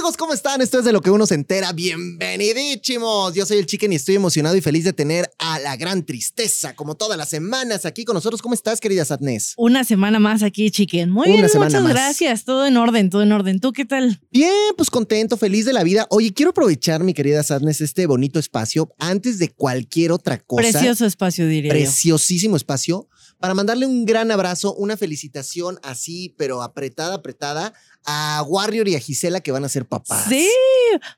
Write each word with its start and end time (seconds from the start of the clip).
amigos? 0.00 0.16
¿Cómo 0.16 0.32
están? 0.32 0.62
Esto 0.62 0.78
es 0.78 0.84
de 0.86 0.92
lo 0.92 1.02
que 1.02 1.10
uno 1.10 1.26
se 1.26 1.34
entera. 1.34 1.72
Bienvenidísimos. 1.74 3.34
Yo 3.34 3.44
soy 3.44 3.58
el 3.58 3.66
Chicken 3.66 3.92
y 3.92 3.96
estoy 3.96 4.14
emocionado 4.14 4.56
y 4.56 4.62
feliz 4.62 4.84
de 4.84 4.94
tener 4.94 5.30
a 5.38 5.58
la 5.58 5.76
gran 5.76 6.06
tristeza, 6.06 6.74
como 6.74 6.94
todas 6.94 7.18
las 7.18 7.28
semanas, 7.28 7.84
aquí 7.84 8.06
con 8.06 8.14
nosotros. 8.14 8.40
¿Cómo 8.40 8.54
estás, 8.54 8.80
querida 8.80 9.04
Sadness? 9.04 9.52
Una 9.58 9.84
semana 9.84 10.18
más 10.18 10.42
aquí, 10.42 10.70
Chicken. 10.70 11.10
Muy 11.10 11.28
Una 11.28 11.36
bien, 11.36 11.48
semana 11.50 11.68
muchas 11.68 11.82
más. 11.82 11.92
gracias. 11.92 12.44
Todo 12.46 12.66
en 12.66 12.78
orden, 12.78 13.10
todo 13.10 13.22
en 13.22 13.32
orden. 13.32 13.60
¿Tú 13.60 13.74
qué 13.74 13.84
tal? 13.84 14.22
Bien, 14.30 14.50
pues 14.74 14.88
contento, 14.88 15.36
feliz 15.36 15.66
de 15.66 15.74
la 15.74 15.84
vida. 15.84 16.06
Oye, 16.08 16.32
quiero 16.32 16.52
aprovechar, 16.52 17.04
mi 17.04 17.12
querida 17.12 17.42
Sadness, 17.42 17.82
este 17.82 18.06
bonito 18.06 18.38
espacio 18.38 18.94
antes 18.98 19.38
de 19.38 19.50
cualquier 19.50 20.12
otra 20.12 20.38
cosa. 20.38 20.62
Precioso 20.62 21.04
espacio, 21.04 21.46
diría 21.46 21.74
yo. 21.74 21.78
Preciosísimo 21.78 22.56
espacio 22.56 23.06
para 23.40 23.54
mandarle 23.54 23.86
un 23.86 24.04
gran 24.04 24.30
abrazo, 24.30 24.74
una 24.74 24.96
felicitación 24.96 25.80
así, 25.82 26.34
pero 26.36 26.62
apretada, 26.62 27.14
apretada 27.14 27.72
a 28.04 28.44
Warrior 28.46 28.86
y 28.86 28.94
a 28.94 29.00
Gisela 29.00 29.40
que 29.40 29.50
van 29.50 29.64
a 29.64 29.68
ser 29.68 29.86
papás. 29.86 30.26
Sí, 30.28 30.48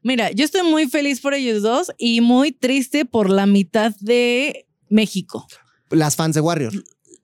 mira, 0.03 0.31
yo 0.31 0.45
estoy 0.45 0.63
muy 0.63 0.89
feliz 0.89 1.21
por 1.21 1.35
ellos 1.35 1.63
dos 1.63 1.93
y 1.99 2.21
muy 2.21 2.53
triste 2.53 3.05
por 3.05 3.29
la 3.29 3.47
mitad 3.47 3.93
de 3.99 4.67
México. 4.89 5.47
Las 5.91 6.17
fans 6.17 6.35
de 6.37 6.41
Warrior. 6.41 6.73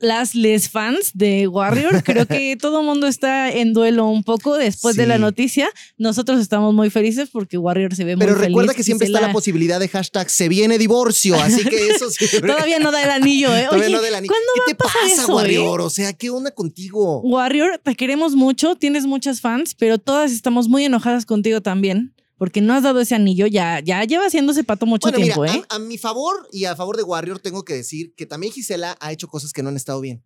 Las 0.01 0.37
les 0.37 0.69
fans 0.71 1.11
de 1.15 1.49
Warrior, 1.49 2.05
creo 2.05 2.25
que 2.27 2.57
todo 2.61 2.81
el 2.81 2.87
mundo 2.87 3.09
está 3.09 3.51
en 3.51 3.73
duelo 3.73 4.07
un 4.07 4.23
poco 4.23 4.57
después 4.57 4.95
de 4.95 5.07
la 5.07 5.19
noticia. 5.19 5.69
Nosotros 5.97 6.41
estamos 6.41 6.73
muy 6.73 6.89
felices 6.89 7.31
porque 7.33 7.59
Warrior 7.59 7.95
se 7.97 8.05
ve 8.05 8.15
muy 8.15 8.25
Pero 8.25 8.37
feliz. 8.37 8.49
recuerda 8.49 8.75
que 8.75 8.85
siempre 8.85 9.07
está 9.09 9.21
la 9.21 9.33
posibilidad 9.33 9.81
de 9.81 9.89
hashtag 9.89 10.31
se 10.31 10.49
viene 10.49 10.79
divorcio, 10.79 11.35
así 11.41 11.65
que 11.65 11.89
eso 11.89 12.11
siempre. 12.11 12.53
Todavía 12.53 12.79
no 12.79 12.93
da 12.93 13.03
el 13.03 13.11
anillo, 13.11 13.55
¿eh? 13.57 13.65
Todavía 13.65 13.87
Oye, 13.87 13.97
no 13.97 14.03
del 14.03 14.15
anillo. 14.15 14.33
¿cuándo 14.33 14.47
¿Qué 14.55 14.61
va 14.61 14.67
te 14.67 14.73
a 14.73 14.77
pasar 14.77 15.03
pasa, 15.03 15.23
eso, 15.23 15.33
eh? 15.33 15.35
Warrior? 15.35 15.81
O 15.81 15.91
sea, 15.91 16.13
¿qué 16.13 16.31
onda 16.31 16.53
contigo? 16.53 17.21
Warrior, 17.23 17.81
te 17.83 17.97
queremos 17.97 18.37
mucho, 18.37 18.77
tienes 18.77 19.05
muchas 19.05 19.41
fans, 19.41 19.75
pero 19.75 19.99
todas 19.99 20.31
estamos 20.31 20.69
muy 20.69 20.85
enojadas 20.85 21.27
contigo 21.27 21.61
también, 21.61 22.15
porque 22.39 22.61
no 22.61 22.73
has 22.75 22.83
dado 22.83 23.01
ese 23.01 23.15
anillo, 23.15 23.47
ya, 23.47 23.81
ya 23.81 24.03
lleva 24.05 24.31
siendo 24.31 24.53
ese 24.53 24.65
pato 24.65 24.87
mucho 24.87 25.09
Bueno, 25.11 25.23
tiempo, 25.25 25.43
mira, 25.43 25.55
¿eh? 25.57 25.63
a, 25.69 25.75
a 25.77 25.79
mi 25.79 25.99
favor 25.99 26.49
y 26.53 26.65
a 26.65 26.75
favor 26.77 26.97
de 26.97 27.03
Warrior 27.03 27.41
tengo 27.41 27.65
que 27.65 27.75
decir 27.75 28.15
que 28.17 28.25
también 28.27 28.53
Gisela 28.53 28.97
ha 29.01 29.13
hecho 29.13 29.29
cosas 29.29 29.53
que 29.53 29.63
no 29.63 29.69
han 29.69 29.77
estado 29.77 30.01
bien. 30.01 30.23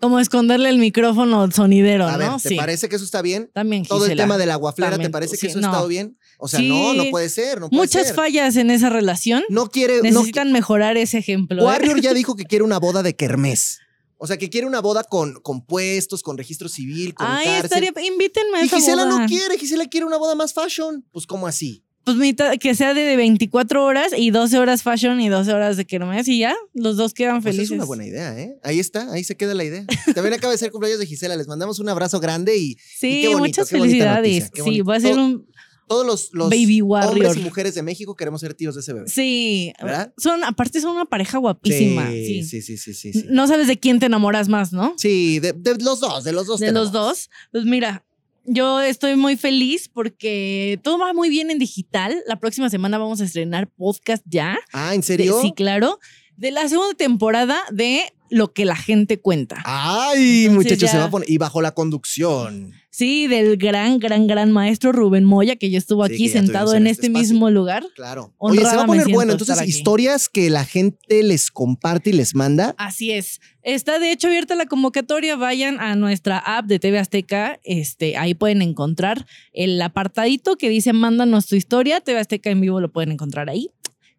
Como 0.00 0.18
esconderle 0.18 0.68
el 0.70 0.78
micrófono 0.78 1.48
sonidero, 1.52 2.08
A 2.08 2.16
ver, 2.16 2.28
¿no? 2.28 2.38
¿te 2.40 2.48
sí. 2.48 2.56
parece 2.56 2.88
que 2.88 2.96
eso 2.96 3.04
está 3.04 3.22
bien? 3.22 3.48
También 3.54 3.84
Todo 3.84 3.98
el 4.04 4.10
Gisela. 4.10 4.24
tema 4.24 4.38
de 4.38 4.46
la 4.46 4.56
guaflera, 4.56 4.98
¿te 4.98 5.08
parece 5.08 5.32
que 5.36 5.42
sí, 5.42 5.46
eso 5.46 5.58
ha 5.58 5.62
no. 5.62 5.68
estado 5.68 5.86
bien? 5.86 6.18
O 6.38 6.48
sea, 6.48 6.58
Sí. 6.58 6.68
no, 6.68 6.94
no 6.94 7.04
puede 7.12 7.28
ser, 7.28 7.60
no 7.60 7.70
puede 7.70 7.80
Muchas 7.82 8.06
ser. 8.08 8.16
fallas 8.16 8.56
en 8.56 8.70
esa 8.70 8.90
relación. 8.90 9.44
No 9.48 9.68
quiere, 9.68 9.98
no 9.98 10.02
Necesitan 10.02 10.50
mejorar 10.50 10.96
ese 10.96 11.18
ejemplo. 11.18 11.62
¿eh? 11.62 11.64
Warrior 11.64 12.00
ya 12.00 12.12
dijo 12.14 12.34
que 12.34 12.44
quiere 12.44 12.64
una 12.64 12.80
boda 12.80 13.04
de 13.04 13.14
kermés. 13.14 13.78
O 14.24 14.26
sea, 14.26 14.38
que 14.38 14.48
quiere 14.48 14.66
una 14.66 14.80
boda 14.80 15.04
con, 15.04 15.34
con 15.42 15.66
puestos, 15.66 16.22
con 16.22 16.38
registro 16.38 16.70
civil, 16.70 17.12
con 17.12 17.26
Ay, 17.26 17.44
cárcel. 17.44 17.84
estaría, 17.84 18.10
invítenme 18.10 18.56
a 18.58 18.62
Y 18.62 18.66
esa 18.68 18.76
Gisela 18.76 19.04
boda. 19.04 19.18
no 19.20 19.26
quiere, 19.26 19.58
Gisela 19.58 19.84
quiere 19.84 20.06
una 20.06 20.16
boda 20.16 20.34
más 20.34 20.54
fashion. 20.54 21.04
Pues, 21.12 21.26
¿cómo 21.26 21.46
así? 21.46 21.84
Pues 22.04 22.16
mitad- 22.16 22.56
que 22.58 22.74
sea 22.74 22.94
de 22.94 23.16
24 23.16 23.84
horas 23.84 24.12
y 24.16 24.30
12 24.30 24.58
horas 24.58 24.82
fashion 24.82 25.20
y 25.20 25.28
12 25.28 25.52
horas 25.52 25.76
de 25.76 25.84
kermés 25.86 26.26
y 26.28 26.38
ya, 26.38 26.54
los 26.72 26.96
dos 26.96 27.12
quedan 27.12 27.42
Pues 27.42 27.54
felices. 27.54 27.72
es 27.72 27.76
una 27.76 27.84
buena 27.84 28.06
idea, 28.06 28.38
¿eh? 28.38 28.56
Ahí 28.62 28.78
está, 28.80 29.10
ahí 29.12 29.24
se 29.24 29.36
queda 29.36 29.52
la 29.54 29.64
idea. 29.64 29.84
También 30.14 30.32
acaba 30.34 30.52
de 30.52 30.58
ser 30.58 30.70
cumpleaños 30.70 31.00
de 31.00 31.06
Gisela. 31.06 31.36
Les 31.36 31.46
mandamos 31.48 31.78
un 31.78 31.88
abrazo 31.90 32.18
grande 32.20 32.56
y, 32.56 32.72
y 32.72 32.76
Sí, 32.98 33.20
qué 33.22 33.26
bonito, 33.28 33.38
muchas 33.38 33.68
qué 33.70 33.76
bonita 33.78 33.92
felicidades. 34.14 34.50
qué 34.50 34.56
sí, 34.62 34.62
bonito. 34.62 34.84
va 34.84 34.96
a 34.96 35.00
ser 35.00 35.14
Todo- 35.16 35.24
un 35.24 35.46
Todos 35.88 36.06
los, 36.06 36.30
los 36.32 36.50
Baby 36.50 36.80
hombres 36.82 37.36
y 37.36 37.40
mujeres 37.40 37.74
de 37.74 37.82
México 37.82 38.14
queremos 38.16 38.40
ser 38.40 38.54
tíos 38.54 38.74
de 38.74 38.80
ese 38.80 38.92
bebé. 38.92 39.08
Sí, 39.08 39.72
¿Verdad? 39.80 40.12
son 40.16 40.42
aparte 40.44 40.80
son 40.80 40.92
una 40.92 41.04
pareja 41.04 41.38
guapísima. 41.38 42.10
Sí, 42.10 42.42
sí, 42.44 42.62
sí, 42.62 42.76
sí, 42.76 42.94
sí. 42.94 43.12
sí. 43.12 43.24
No 43.28 43.46
sabes 43.46 43.66
de 43.66 43.78
quién 43.78 43.98
te 44.00 44.06
enamoras 44.06 44.48
más, 44.48 44.72
¿no? 44.72 44.94
Sí, 44.96 45.38
de, 45.40 45.52
de 45.52 45.76
los 45.82 46.00
dos, 46.00 46.24
de 46.24 46.32
los 46.32 46.46
dos. 46.46 46.60
de 46.60 46.72
los 46.72 46.92
dos. 46.92 47.30
Pues 47.52 47.64
mira, 47.64 48.04
yo 48.46 48.80
estoy 48.80 49.16
muy 49.16 49.36
feliz 49.36 49.88
porque 49.92 50.78
todo 50.82 50.98
va 50.98 51.12
muy 51.12 51.28
bien 51.30 51.50
en 51.50 51.58
digital. 51.58 52.22
La 52.26 52.38
próxima 52.40 52.68
semana 52.70 52.98
vamos 52.98 53.20
a 53.20 53.24
estrenar 53.24 53.68
podcast 53.68 54.22
ya. 54.26 54.58
Ah, 54.72 54.94
¿en 54.94 55.00
De- 55.00 55.06
serio? 55.06 55.40
sí, 55.40 55.52
claro. 55.54 55.98
De 56.36 56.50
la 56.50 56.68
segunda 56.68 56.94
temporada 56.94 57.58
de 57.70 58.02
Lo 58.34 58.52
que 58.52 58.64
la 58.64 58.74
gente 58.74 59.20
cuenta. 59.20 59.62
Ay, 59.64 60.46
Entonces 60.46 60.72
muchachos, 60.72 60.90
se 60.90 60.98
va 60.98 61.04
a 61.04 61.10
poner. 61.10 61.30
Y 61.30 61.38
bajo 61.38 61.62
la 61.62 61.72
conducción. 61.72 62.72
Sí, 62.90 63.28
del 63.28 63.56
gran, 63.56 64.00
gran, 64.00 64.26
gran 64.26 64.50
maestro 64.50 64.90
Rubén 64.90 65.24
Moya, 65.24 65.54
que 65.54 65.70
ya 65.70 65.78
estuvo 65.78 66.02
aquí 66.02 66.26
ya 66.26 66.34
sentado 66.34 66.74
en 66.74 66.88
este 66.88 67.06
este 67.06 67.18
mismo 67.18 67.48
lugar. 67.50 67.84
Claro. 67.94 68.32
Honrada 68.38 68.68
Oye, 68.68 68.70
se 68.70 68.76
va 68.76 68.82
a 68.82 68.86
poner 68.86 69.08
bueno. 69.08 69.32
Entonces, 69.32 69.68
historias 69.68 70.28
que 70.28 70.50
la 70.50 70.64
gente 70.64 71.22
les 71.22 71.52
comparte 71.52 72.10
y 72.10 72.12
les 72.12 72.34
manda. 72.34 72.74
Así 72.76 73.12
es. 73.12 73.40
Está 73.62 74.00
de 74.00 74.10
hecho 74.10 74.26
abierta 74.26 74.56
la 74.56 74.66
convocatoria. 74.66 75.36
Vayan 75.36 75.80
a 75.80 75.94
nuestra 75.94 76.38
app 76.38 76.66
de 76.66 76.80
TV 76.80 76.98
Azteca. 76.98 77.60
Este, 77.62 78.16
ahí 78.16 78.34
pueden 78.34 78.62
encontrar 78.62 79.26
el 79.52 79.80
apartadito 79.80 80.56
que 80.56 80.68
dice 80.68 80.92
mándanos 80.92 81.46
tu 81.46 81.54
historia. 81.54 82.00
TV 82.00 82.18
Azteca 82.18 82.50
en 82.50 82.60
vivo 82.60 82.80
lo 82.80 82.92
pueden 82.92 83.12
encontrar 83.12 83.48
ahí. 83.48 83.70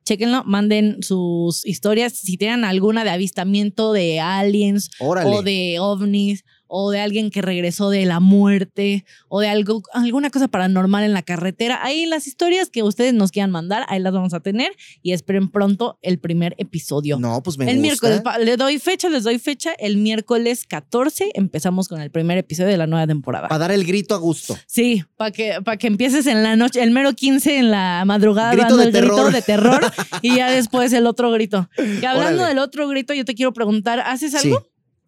Chéquenlo, 0.05 0.43
manden 0.45 1.01
sus 1.01 1.65
historias. 1.65 2.13
Si 2.13 2.37
tienen 2.37 2.63
alguna 2.63 3.03
de 3.03 3.09
avistamiento 3.09 3.91
de 3.91 4.19
aliens 4.19 4.91
Órale. 4.99 5.29
o 5.29 5.41
de 5.41 5.77
ovnis 5.79 6.45
o 6.67 6.91
de 6.91 6.99
alguien 6.99 7.29
que 7.31 7.41
regresó 7.41 7.89
de 7.89 8.05
la 8.05 8.19
muerte 8.19 9.05
o 9.27 9.39
de 9.39 9.47
algo, 9.49 9.83
alguna 9.93 10.29
cosa 10.29 10.47
paranormal 10.47 11.03
en 11.03 11.13
la 11.13 11.21
carretera. 11.21 11.79
Ahí 11.83 12.05
las 12.05 12.27
historias 12.27 12.69
que 12.69 12.83
ustedes 12.83 13.13
nos 13.13 13.31
quieran 13.31 13.51
mandar, 13.51 13.85
ahí 13.87 13.99
las 13.99 14.13
vamos 14.13 14.33
a 14.33 14.39
tener 14.39 14.71
y 15.01 15.13
esperen 15.13 15.49
pronto 15.49 15.97
el 16.01 16.19
primer 16.19 16.55
episodio. 16.57 17.17
No, 17.19 17.41
pues 17.43 17.57
me 17.57 17.65
El 17.65 17.77
gusta. 17.79 18.07
miércoles, 18.07 18.21
le 18.45 18.57
doy 18.57 18.79
fecha, 18.79 19.09
les 19.09 19.23
doy 19.23 19.39
fecha. 19.39 19.73
El 19.77 19.97
miércoles 19.97 20.65
14 20.67 21.31
empezamos 21.33 21.87
con 21.87 22.01
el 22.01 22.11
primer 22.11 22.37
episodio 22.37 22.69
de 22.69 22.77
la 22.77 22.87
nueva 22.87 23.07
temporada. 23.07 23.47
Para 23.47 23.59
dar 23.59 23.71
el 23.71 23.85
grito 23.85 24.15
a 24.15 24.17
gusto. 24.17 24.57
Sí, 24.67 25.03
para 25.17 25.31
que, 25.31 25.59
para 25.63 25.77
que 25.77 25.87
empieces 25.87 26.27
en 26.27 26.43
la 26.43 26.55
noche, 26.55 26.81
el 26.81 26.91
mero 26.91 27.13
15 27.13 27.57
en 27.57 27.71
la 27.71 28.03
madrugada 28.05 28.51
Grito 28.51 28.67
dando 28.75 28.77
de 28.77 28.83
el 28.85 28.91
grito 28.91 29.15
terror. 29.15 29.31
de 29.33 29.41
terror 29.41 29.91
y 30.21 30.35
ya 30.35 30.49
después 30.51 30.91
el 30.93 31.05
otro 31.07 31.31
grito. 31.31 31.69
Hablando 31.77 32.41
Órale. 32.41 32.45
del 32.47 32.59
otro 32.59 32.87
grito, 32.87 33.13
yo 33.13 33.25
te 33.25 33.35
quiero 33.35 33.53
preguntar, 33.53 33.99
¿haces 33.99 34.33
Sí. 34.41 34.53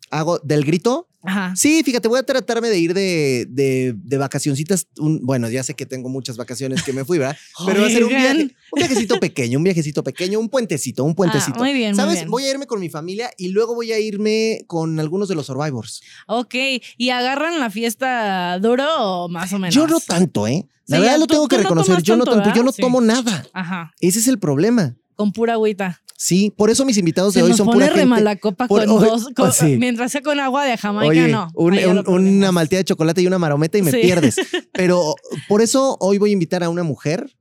¿Hago 0.10 0.40
del 0.40 0.64
grito? 0.64 1.08
Ajá. 1.24 1.54
Sí, 1.58 1.82
fíjate, 1.84 2.08
voy 2.08 2.20
a 2.20 2.24
tratarme 2.24 2.70
de 2.70 2.80
ir 2.80 2.94
de, 2.94 3.46
de, 3.50 3.94
de 3.98 4.18
vacacioncitas. 4.18 4.88
un- 4.98 5.20
bueno, 5.26 5.50
ya 5.50 5.62
sé 5.64 5.74
que 5.74 5.86
tengo 5.86 6.08
muchas 6.08 6.38
vacaciones 6.38 6.84
que 6.84 6.94
me 6.94 7.04
fui, 7.04 7.18
¿verdad? 7.18 7.36
Pero 7.66 7.82
va 7.82 7.88
a 7.88 7.90
ser 7.90 8.04
un, 8.06 8.14
Oigan. 8.14 8.38
viaje, 8.38 8.56
un 8.72 8.78
viajecito 8.78 9.20
pequeño, 9.20 9.58
un 9.58 9.64
viajecito 9.66 10.04
pequeño, 10.04 10.40
un 10.40 10.48
puentecito, 10.48 11.04
un 11.04 11.16
puentecito. 11.16 11.58
Ah, 11.60 11.64
muy 11.64 11.74
bien, 11.74 11.92
muy 11.92 11.98
¿Sabes? 12.02 12.16
bien. 12.20 12.30
Voy 12.32 12.44
a 12.46 12.52
irme 12.52 12.66
con 12.68 12.80
mi 12.80 12.90
familia 12.90 13.30
y 13.38 13.50
luego 13.50 13.76
voy 13.76 13.92
a 13.92 14.00
irme 14.00 14.62
con 14.68 15.00
algunos 15.02 15.28
de 15.28 15.36
los 15.36 15.48
Survivors. 15.48 16.02
Ok, 16.28 16.56
¿y 16.98 17.10
agarran 17.10 17.60
la 17.60 17.70
fiesta 17.70 18.58
duro 18.60 18.86
o 19.26 19.28
más 19.30 19.52
o 19.52 19.60
menos? 19.60 19.76
Yo 19.76 19.88
no 19.88 20.00
tanto, 20.00 20.48
¿eh? 20.48 20.66
La 20.86 20.98
Sí, 20.98 21.02
verdad 21.04 21.20
lo 21.20 21.28
tengo 21.28 21.48
que 21.50 21.58
no 21.58 21.64
reconocer. 21.64 22.02
yo 22.02 22.16
no 22.16 22.24
tanto, 22.24 22.54
yo 22.56 22.64
no 22.64 22.72
tomo 22.72 23.02
nada. 23.02 23.46
Ajá, 23.52 23.94
Ese 24.00 24.20
es 24.20 24.28
el 24.30 24.40
problema. 24.40 24.96
con 25.16 25.34
pura 25.34 25.54
agüita. 25.54 26.02
Sí, 26.20 26.52
por 26.58 26.72
eso 26.72 26.84
mis 26.84 26.98
invitados 26.98 27.34
Se 27.36 27.40
de 27.40 27.44
hoy 27.44 27.50
nos 27.50 27.58
son 27.58 27.68
pone 27.68 27.78
pura 27.78 27.88
re 27.90 27.94
gente. 27.94 28.08
mal 28.08 28.24
la 28.24 28.36
copa 28.38 28.68
por- 28.68 28.84
con 28.86 28.90
oh, 28.90 29.00
dos, 29.00 29.28
con- 29.36 29.54
sí. 29.54 29.78
mientras 29.78 30.12
sea 30.12 30.22
con 30.24 30.40
agua 30.40 30.66
de 30.66 30.76
Jamaica, 30.76 31.10
Oye, 31.12 31.28
no. 31.28 31.48
un- 31.54 31.74
Ahí 31.74 31.82
ya 31.82 31.90
un- 31.90 31.96
lo 31.98 32.04
perdimos. 32.04 32.32
una 32.34 32.52
malteada 32.52 32.80
de 32.80 32.86
chocolate 32.86 33.22
y 33.22 33.28
una 33.28 33.38
marometa 33.38 33.78
y 33.78 33.84
me 33.84 33.92
Sí. 33.92 34.00
pierdes. 34.02 34.36
Pero 34.74 35.14
por 35.48 35.62
eso 35.62 35.96
hoy 36.00 36.18
voy 36.18 36.32
a 36.32 36.34
invitar 36.34 36.64
a 36.64 36.70
una 36.70 36.82
mujer 36.82 37.38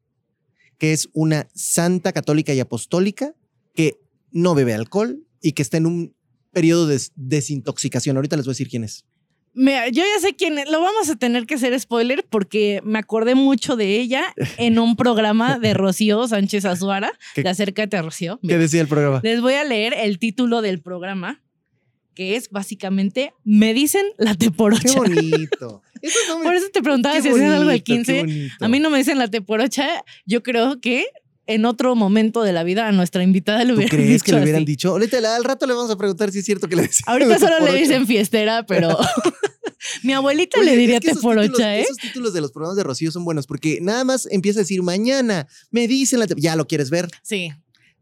que 0.76 0.92
es 0.92 1.08
una 1.14 1.48
santa 1.54 2.12
católica 2.12 2.52
y 2.52 2.60
apostólica 2.60 3.34
que 3.74 3.98
no 4.30 4.54
bebe 4.54 4.74
alcohol 4.74 5.24
y 5.40 5.52
que 5.52 5.62
está 5.62 5.78
en 5.78 5.86
un 5.86 6.14
periodo 6.52 6.86
de 6.86 6.94
des- 6.94 7.12
desintoxicación. 7.16 8.16
Ahorita 8.16 8.36
les 8.36 8.44
voy 8.44 8.50
a 8.50 8.54
decir 8.54 8.68
quién 8.68 8.84
es. 8.84 9.06
Yo 9.56 10.02
ya 10.04 10.20
sé 10.20 10.34
quién 10.36 10.58
es. 10.58 10.70
Lo 10.70 10.80
vamos 10.80 11.08
a 11.08 11.16
tener 11.16 11.46
que 11.46 11.54
hacer 11.54 11.78
spoiler 11.80 12.26
porque 12.28 12.80
me 12.84 12.98
acordé 12.98 13.34
mucho 13.34 13.74
de 13.76 13.96
ella 13.98 14.22
en 14.58 14.78
un 14.78 14.96
programa 14.96 15.58
de 15.58 15.72
Rocío 15.74 16.28
Sánchez 16.28 16.64
Azuara, 16.66 17.10
¿Qué- 17.34 17.42
de 17.42 17.48
Acércate 17.48 17.96
a 17.96 18.02
Rocío. 18.02 18.38
¿Qué 18.46 18.58
decía 18.58 18.80
el 18.82 18.88
programa? 18.88 19.20
Les 19.22 19.40
voy 19.40 19.54
a 19.54 19.64
leer 19.64 19.94
el 19.96 20.18
título 20.18 20.60
del 20.60 20.80
programa, 20.82 21.42
que 22.14 22.36
es 22.36 22.50
básicamente 22.50 23.32
Me 23.44 23.72
dicen 23.74 24.04
la 24.18 24.32
Qué 24.32 24.46
teporocha. 24.46 24.92
bonito. 24.96 25.82
Esos 26.02 26.28
nombres- 26.28 26.44
Por 26.44 26.54
eso 26.54 26.66
te 26.72 26.82
preguntaba 26.82 27.14
qué 27.14 27.22
si 27.22 27.28
hacías 27.30 27.52
algo 27.54 27.64
bonito, 27.64 27.84
qué 27.84 27.92
15. 27.94 28.18
bonito. 28.20 28.64
A 28.64 28.68
mí 28.68 28.78
no 28.80 28.90
me 28.90 28.98
dicen 28.98 29.18
la 29.18 29.28
teporocha. 29.28 29.86
Yo 30.26 30.42
creo 30.42 30.80
que 30.80 31.06
en 31.46 31.64
otro 31.64 31.94
momento 31.94 32.42
de 32.42 32.52
la 32.52 32.62
vida 32.64 32.88
a 32.88 32.92
nuestra 32.92 33.22
invitada 33.22 33.60
le 33.64 33.70
¿Tú 33.70 33.74
hubieran 33.76 33.90
crees 33.90 34.08
dicho 34.10 34.24
que 34.24 34.32
le 34.32 34.42
hubieran 34.42 34.62
así. 34.62 34.66
dicho? 34.66 34.88
Ahorita 34.90 35.36
al 35.36 35.44
rato 35.44 35.66
le 35.66 35.74
vamos 35.74 35.90
a 35.90 35.96
preguntar 35.96 36.32
si 36.32 36.40
es 36.40 36.44
cierto 36.44 36.68
que 36.68 36.76
le 36.76 36.82
decían. 36.82 37.04
Ahorita 37.08 37.38
solo 37.38 37.60
le 37.64 37.72
dicen 37.78 38.06
fiestera, 38.06 38.64
pero 38.66 38.96
mi 40.02 40.12
abuelita 40.12 40.58
Oye, 40.60 40.70
le 40.70 40.76
diría 40.76 40.98
esos 40.98 41.14
teporocha, 41.18 41.42
títulos, 41.48 41.60
¿eh? 41.68 41.80
Esos 41.82 41.96
títulos 41.98 42.32
de 42.34 42.40
los 42.40 42.52
programas 42.52 42.76
de 42.76 42.82
Rocío 42.84 43.10
son 43.12 43.24
buenos 43.24 43.46
porque 43.46 43.78
nada 43.80 44.04
más 44.04 44.26
empieza 44.30 44.60
a 44.60 44.62
decir 44.62 44.82
mañana, 44.82 45.46
me 45.70 45.86
dicen 45.88 46.18
la... 46.20 46.26
te- 46.26 46.34
Ya 46.36 46.56
lo 46.56 46.66
quieres 46.66 46.90
ver. 46.90 47.08
Sí. 47.22 47.52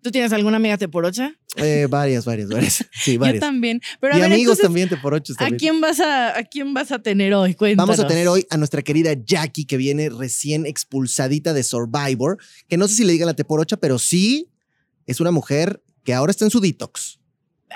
¿Tú 0.04 0.10
tienes 0.10 0.34
alguna 0.34 0.58
amiga 0.58 0.76
teporocha? 0.76 1.34
Eh, 1.56 1.86
varias, 1.88 2.26
varias, 2.26 2.50
varias. 2.50 2.84
Sí, 2.92 3.16
varias. 3.16 3.36
Yo 3.36 3.40
también. 3.40 3.80
Pero 4.02 4.12
a 4.12 4.18
y 4.18 4.20
ver, 4.20 4.32
amigos 4.32 4.58
entonces, 4.58 4.64
también 4.64 4.88
te 4.90 4.98
por 4.98 5.14
ocho. 5.14 5.32
¿a 5.38 5.48
quién, 5.52 5.80
vas 5.80 5.98
a, 5.98 6.36
¿a 6.38 6.44
quién 6.44 6.74
vas 6.74 6.92
a 6.92 6.98
tener 6.98 7.32
hoy? 7.32 7.54
Cuéntanos. 7.54 7.96
Vamos 7.96 8.04
a 8.04 8.06
tener 8.06 8.28
hoy 8.28 8.46
a 8.50 8.58
nuestra 8.58 8.82
querida 8.82 9.14
Jackie, 9.14 9.64
que 9.64 9.78
viene 9.78 10.10
recién 10.10 10.66
expulsadita 10.66 11.54
de 11.54 11.62
Survivor, 11.62 12.36
que 12.68 12.76
no 12.76 12.86
sé 12.86 12.96
si 12.96 13.04
le 13.04 13.12
digan 13.12 13.24
la 13.24 13.34
Teporocha, 13.34 13.78
pero 13.78 13.98
sí 13.98 14.50
es 15.06 15.20
una 15.20 15.30
mujer 15.30 15.82
que 16.04 16.12
ahora 16.12 16.32
está 16.32 16.44
en 16.44 16.50
su 16.50 16.60
detox. 16.60 17.18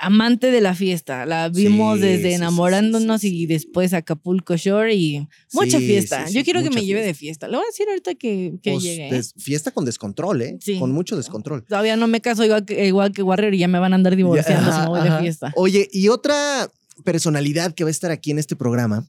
Amante 0.01 0.51
de 0.51 0.61
la 0.61 0.73
fiesta. 0.75 1.25
La 1.25 1.49
vimos 1.49 1.99
Sí, 1.99 2.05
desde 2.05 2.29
sí, 2.29 2.35
enamorándonos 2.35 3.21
sí, 3.21 3.41
y 3.41 3.45
después 3.45 3.93
Acapulco 3.93 4.55
Shore 4.57 4.95
y 4.95 5.27
mucha 5.53 5.79
fiesta. 5.79 6.29
Yo 6.29 6.43
quiero 6.43 6.63
que 6.63 6.69
me 6.69 6.85
lleve 6.85 7.01
de 7.01 7.13
fiesta. 7.13 7.47
Le 7.47 7.57
voy 7.57 7.63
a 7.65 7.67
decir 7.69 7.87
ahorita 7.89 8.15
que, 8.15 8.59
que 8.61 8.71
Pues, 8.71 8.83
llegue. 8.83 9.07
¿eh? 9.07 9.11
des- 9.11 9.33
fiesta 9.37 9.71
con 9.71 9.85
descontrol, 9.85 10.41
¿eh? 10.41 10.57
Sí. 10.61 10.79
Con 10.79 10.91
mucho 10.91 11.15
descontrol. 11.17 11.63
Todavía 11.65 11.95
no 11.97 12.07
me 12.07 12.21
caso 12.21 12.43
igual 12.43 12.65
que, 12.65 12.85
igual 12.87 13.11
que 13.11 13.23
Warrior 13.23 13.53
y 13.53 13.59
ya 13.59 13.67
me 13.67 13.79
van 13.79 13.93
a 13.93 13.95
andar 13.95 14.15
divorciando 14.15 14.65
si 14.71 14.77
Ajá, 14.77 14.83
me 14.83 14.89
voy 14.89 15.09
de 15.09 15.19
fiesta. 15.19 15.53
Oye, 15.55 15.87
y 15.91 16.07
otra 16.09 16.69
personalidad 17.03 17.73
que 17.73 17.83
va 17.83 17.89
a 17.89 17.91
estar 17.91 18.11
aquí 18.11 18.31
en 18.31 18.39
este 18.39 18.55
programa 18.55 19.07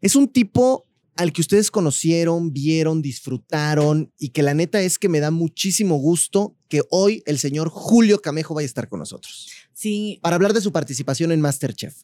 es 0.00 0.16
un 0.16 0.28
tipo 0.28 0.84
al 1.14 1.32
que 1.32 1.42
ustedes 1.42 1.70
conocieron, 1.70 2.52
vieron, 2.54 3.02
disfrutaron 3.02 4.10
y 4.18 4.30
que 4.30 4.42
la 4.42 4.54
neta 4.54 4.80
es 4.80 4.98
que 4.98 5.08
me 5.10 5.20
da 5.20 5.30
muchísimo 5.30 5.96
gusto 5.96 6.56
que 6.68 6.80
hoy 6.90 7.22
el 7.26 7.38
señor 7.38 7.68
Julio 7.68 8.20
Camejo 8.20 8.54
vaya 8.54 8.64
a 8.64 8.66
estar 8.66 8.88
con 8.88 8.98
nosotros 9.00 9.48
Sí, 9.74 10.18
para 10.22 10.36
hablar 10.36 10.52
de 10.52 10.60
su 10.60 10.72
participación 10.72 11.32
en 11.32 11.40
Masterchef. 11.40 11.94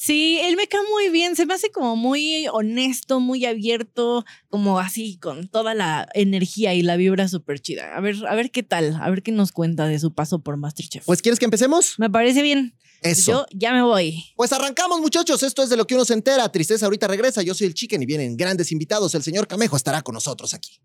Sí, 0.00 0.38
él 0.42 0.54
me 0.54 0.68
cae 0.68 0.80
muy 0.92 1.08
bien, 1.10 1.34
se 1.34 1.44
me 1.44 1.54
hace 1.54 1.72
como 1.72 1.96
muy 1.96 2.46
honesto, 2.52 3.18
muy 3.18 3.44
abierto, 3.46 4.24
como 4.48 4.78
así, 4.78 5.18
con 5.18 5.48
toda 5.48 5.74
la 5.74 6.08
energía 6.14 6.72
y 6.72 6.82
la 6.82 6.94
vibra 6.94 7.26
súper 7.26 7.58
chida. 7.58 7.96
A 7.96 8.00
ver, 8.00 8.14
a 8.28 8.34
ver 8.36 8.52
qué 8.52 8.62
tal, 8.62 8.96
a 9.02 9.10
ver 9.10 9.24
qué 9.24 9.32
nos 9.32 9.50
cuenta 9.50 9.86
de 9.86 9.98
su 9.98 10.14
paso 10.14 10.38
por 10.38 10.56
Masterchef. 10.56 11.04
Pues, 11.04 11.20
¿quieres 11.20 11.40
que 11.40 11.46
empecemos? 11.46 11.94
me 11.98 12.08
parece 12.08 12.42
bien. 12.42 12.76
Eso. 13.02 13.32
Yo 13.32 13.46
ya 13.52 13.72
me 13.72 13.82
voy. 13.82 14.24
Pues 14.36 14.52
arrancamos, 14.52 15.00
muchachos. 15.00 15.42
Esto 15.42 15.62
es 15.62 15.70
de 15.70 15.76
lo 15.76 15.86
que 15.86 15.94
uno 15.94 16.04
se 16.04 16.14
entera. 16.14 16.48
Tristeza 16.50 16.86
ahorita 16.86 17.06
regresa. 17.06 17.42
Yo 17.42 17.54
soy 17.54 17.66
el 17.66 17.74
Chicken 17.74 18.02
y 18.02 18.06
vienen 18.06 18.36
grandes 18.36 18.72
invitados. 18.72 19.14
El 19.14 19.22
señor 19.22 19.46
Camejo 19.46 19.76
estará 19.76 20.02
con 20.02 20.14
nosotros 20.14 20.54
aquí. 20.54 20.80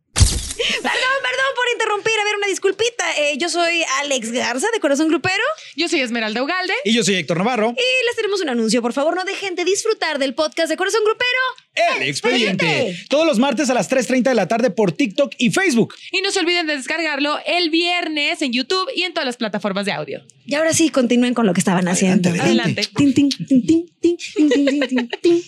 Perdón, 0.84 1.16
perdón 1.22 1.52
por 1.56 1.66
interrumpir. 1.74 2.14
A 2.20 2.24
ver, 2.26 2.36
una 2.38 2.48
disculpita. 2.48 3.06
Eh, 3.18 3.38
yo 3.38 3.50
soy 3.50 3.84
Alex 4.02 4.32
Garza, 4.32 4.68
de 4.74 4.80
Corazón 4.80 5.08
Grupero. 5.08 5.44
Yo 5.76 5.88
soy 5.88 6.02
Esmeralda 6.02 6.42
Ugalde. 6.44 6.74
Y 6.86 6.94
yo 6.94 7.04
soy 7.04 7.16
Héctor 7.16 7.38
Navarro. 7.38 7.70
Y 7.72 8.06
les 8.06 8.16
tenemos 8.16 8.42
un 8.42 8.50
anuncio. 8.50 8.82
Por 8.82 8.94
favor, 8.94 9.16
no 9.16 9.24
dejen 9.26 9.56
de 9.56 9.66
disfrutar 9.66 10.20
del 10.20 10.34
podcast 10.36 10.70
de 10.70 10.78
Corazón 10.78 11.02
Grupero. 11.04 11.98
El 11.98 12.04
expediente. 12.08 12.66
expediente. 12.66 13.06
Todos 13.10 13.26
los 13.26 13.40
martes 13.40 13.70
a 13.70 13.74
las 13.74 13.90
3.30 13.90 14.24
de 14.24 14.36
la 14.36 14.48
tarde 14.48 14.70
por 14.70 14.92
TikTok 14.92 15.34
y 15.38 15.50
Facebook. 15.52 15.96
Y 16.12 16.22
no 16.22 16.32
se 16.32 16.40
olviden 16.40 16.68
de 16.68 16.78
descargarlo 16.78 17.40
el 17.46 17.70
viernes 17.70 18.42
en 18.42 18.52
YouTube 18.54 18.90
y 18.96 19.04
en 19.04 19.14
todas 19.14 19.26
las 19.26 19.38
plataformas 19.38 19.86
de 19.86 19.92
audio. 19.92 20.22
Y 20.46 20.56
ahora 20.56 20.74
sí, 20.74 20.90
continúen 20.90 21.34
con 21.34 21.46
lo 21.48 21.54
que 21.54 21.60
estaban 21.62 21.88
haciendo. 21.88 22.30
adelante. 22.30 22.88
Tin, 22.96 23.14
tin, 23.14 23.30
tin, 23.30 23.48
tin, 23.48 23.66
tin, 23.66 23.88
tin, 24.02 24.18
tin, 24.18 24.50
tin, 24.50 24.88
tin, 24.88 25.10
tin. 25.22 25.44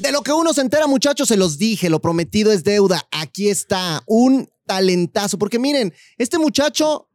De 0.00 0.12
lo 0.12 0.22
que 0.22 0.32
uno 0.32 0.54
se 0.54 0.62
entera, 0.62 0.86
muchachos, 0.86 1.28
se 1.28 1.36
los 1.36 1.58
dije, 1.58 1.90
lo 1.90 2.00
prometido 2.00 2.52
es 2.52 2.64
deuda. 2.64 3.06
Aquí 3.10 3.50
está, 3.50 4.02
un 4.06 4.50
talentazo. 4.64 5.38
Porque 5.38 5.58
miren, 5.58 5.92
este 6.16 6.38
muchacho 6.38 7.10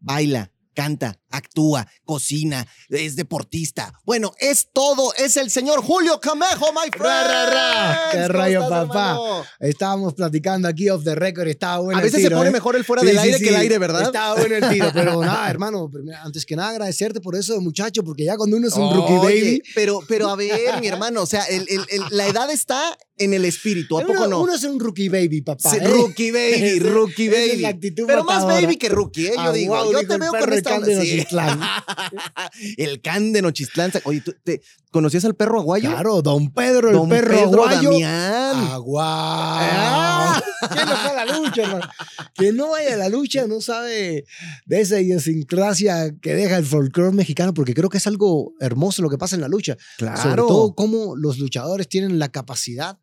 baila, 0.00 0.50
canta, 0.74 1.20
actúa, 1.36 1.86
cocina, 2.04 2.66
es 2.88 3.16
deportista. 3.16 3.92
Bueno, 4.04 4.32
es 4.38 4.68
todo. 4.72 5.12
Es 5.14 5.36
el 5.36 5.50
señor 5.50 5.82
Julio 5.82 6.20
Camejo, 6.20 6.72
my 6.72 6.90
friend. 6.90 7.04
Ra, 7.04 7.24
ra, 7.24 7.46
ra. 7.50 8.00
¿Qué 8.12 8.18
¿Cómo 8.18 8.28
rollo, 8.28 8.62
estás, 8.62 8.86
papá? 8.86 9.10
hermano? 9.10 9.44
Estábamos 9.60 10.14
platicando 10.14 10.68
aquí 10.68 10.88
off 10.90 11.04
the 11.04 11.14
record, 11.14 11.48
estaba 11.48 11.78
bueno 11.78 11.98
A 11.98 12.02
el 12.02 12.06
veces 12.10 12.22
se 12.22 12.30
pone 12.30 12.48
¿eh? 12.48 12.52
mejor 12.52 12.76
el 12.76 12.84
fuera 12.84 13.00
Sí, 13.02 13.06
del 13.08 13.16
sí, 13.16 13.22
aire 13.22 13.38
sí. 13.38 13.44
que 13.44 13.50
el 13.50 13.56
aire, 13.56 13.78
¿verdad? 13.78 14.02
Estaba 14.02 14.34
bueno 14.36 14.54
el 14.56 14.68
tiro, 14.68 14.90
pero 14.92 15.20
nada, 15.24 15.48
hermano, 15.50 15.90
antes 16.22 16.44
que 16.46 16.56
nada 16.56 16.70
agradecerte 16.70 17.20
por 17.20 17.36
eso, 17.36 17.60
muchacho, 17.60 18.02
porque 18.04 18.24
ya 18.24 18.36
cuando 18.36 18.56
uno 18.56 18.68
es 18.68 18.74
un 18.74 18.92
rookie 18.94 19.12
Oye, 19.14 19.40
baby, 19.42 19.62
Pero, 19.74 20.00
pero 20.08 20.28
a 20.28 20.36
ver, 20.36 20.80
mi 20.80 20.86
hermano, 20.94 21.22
o 21.22 21.26
sea, 21.26 21.44
el- 21.44 21.66
el- 21.68 21.86
el- 21.88 22.02
la 22.10 22.26
edad 22.26 22.50
está 22.50 22.96
en 23.16 23.32
el 23.32 23.44
espíritu, 23.44 23.96
¿a 23.98 24.02
uno, 24.04 24.12
poco 24.12 24.26
no? 24.26 24.40
uno 24.42 24.54
es 24.54 24.64
un 24.64 24.78
rookie 24.80 25.08
baby, 25.08 25.40
papá. 25.42 25.76
¿eh? 25.76 25.86
rookie 25.86 26.30
baby, 26.32 26.78
rookie 26.80 27.26
es 27.28 27.32
baby. 27.50 27.60
la 27.62 27.68
actitud 27.68 28.04
Pero 28.06 28.24
más 28.24 28.44
baby 28.44 28.76
que 28.76 28.88
rookie, 28.88 29.26
¿eh? 29.28 29.32
Yo 29.36 29.40
Ah, 29.40 29.52
digo, 29.52 29.92
yo 29.92 30.06
te 30.06 30.16
veo 30.18 30.30
con 30.32 30.52
esta 30.52 30.84
sí. 30.84 31.23
El 32.76 33.00
can 33.00 33.32
de 33.32 33.42
Nochistlán. 33.42 33.92
Oye, 34.04 34.20
¿tú 34.20 34.34
te 34.42 34.62
conocías 34.90 35.24
al 35.24 35.34
perro 35.34 35.60
aguayo? 35.60 35.90
Claro, 35.90 36.22
don 36.22 36.52
Pedro, 36.52 36.88
el 36.88 36.96
Don 36.96 37.08
perro 37.08 37.34
Pedro 37.34 37.64
aguayo. 37.64 37.90
Damián. 37.90 38.56
Aguau. 38.70 39.04
Ah. 39.04 40.42
Que 40.60 40.84
no 40.86 40.96
fue 40.96 41.10
a 41.10 41.24
la 41.24 41.38
lucha, 41.38 41.62
hermano. 41.62 41.90
Que 42.34 42.52
no 42.52 42.70
vaya 42.70 42.94
a 42.94 42.96
la 42.96 43.08
lucha 43.08 43.46
no 43.46 43.60
sabe 43.60 44.24
de 44.66 44.80
esa 44.80 45.00
idiosincrasia 45.00 46.14
que 46.20 46.34
deja 46.34 46.56
el 46.56 46.64
folclore 46.64 47.12
mexicano, 47.12 47.54
porque 47.54 47.74
creo 47.74 47.88
que 47.88 47.98
es 47.98 48.06
algo 48.06 48.52
hermoso 48.60 49.02
lo 49.02 49.10
que 49.10 49.18
pasa 49.18 49.34
en 49.34 49.42
la 49.42 49.48
lucha. 49.48 49.76
Claro. 49.98 50.22
Sobre 50.22 50.36
todo 50.36 50.74
cómo 50.74 51.16
los 51.16 51.38
luchadores 51.38 51.88
tienen 51.88 52.18
la 52.18 52.28
capacidad 52.28 52.98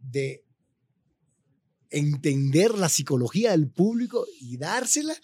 de 0.00 0.44
entender 1.90 2.74
la 2.74 2.88
psicología 2.88 3.52
del 3.52 3.68
público 3.68 4.26
y 4.40 4.56
dársela 4.56 5.14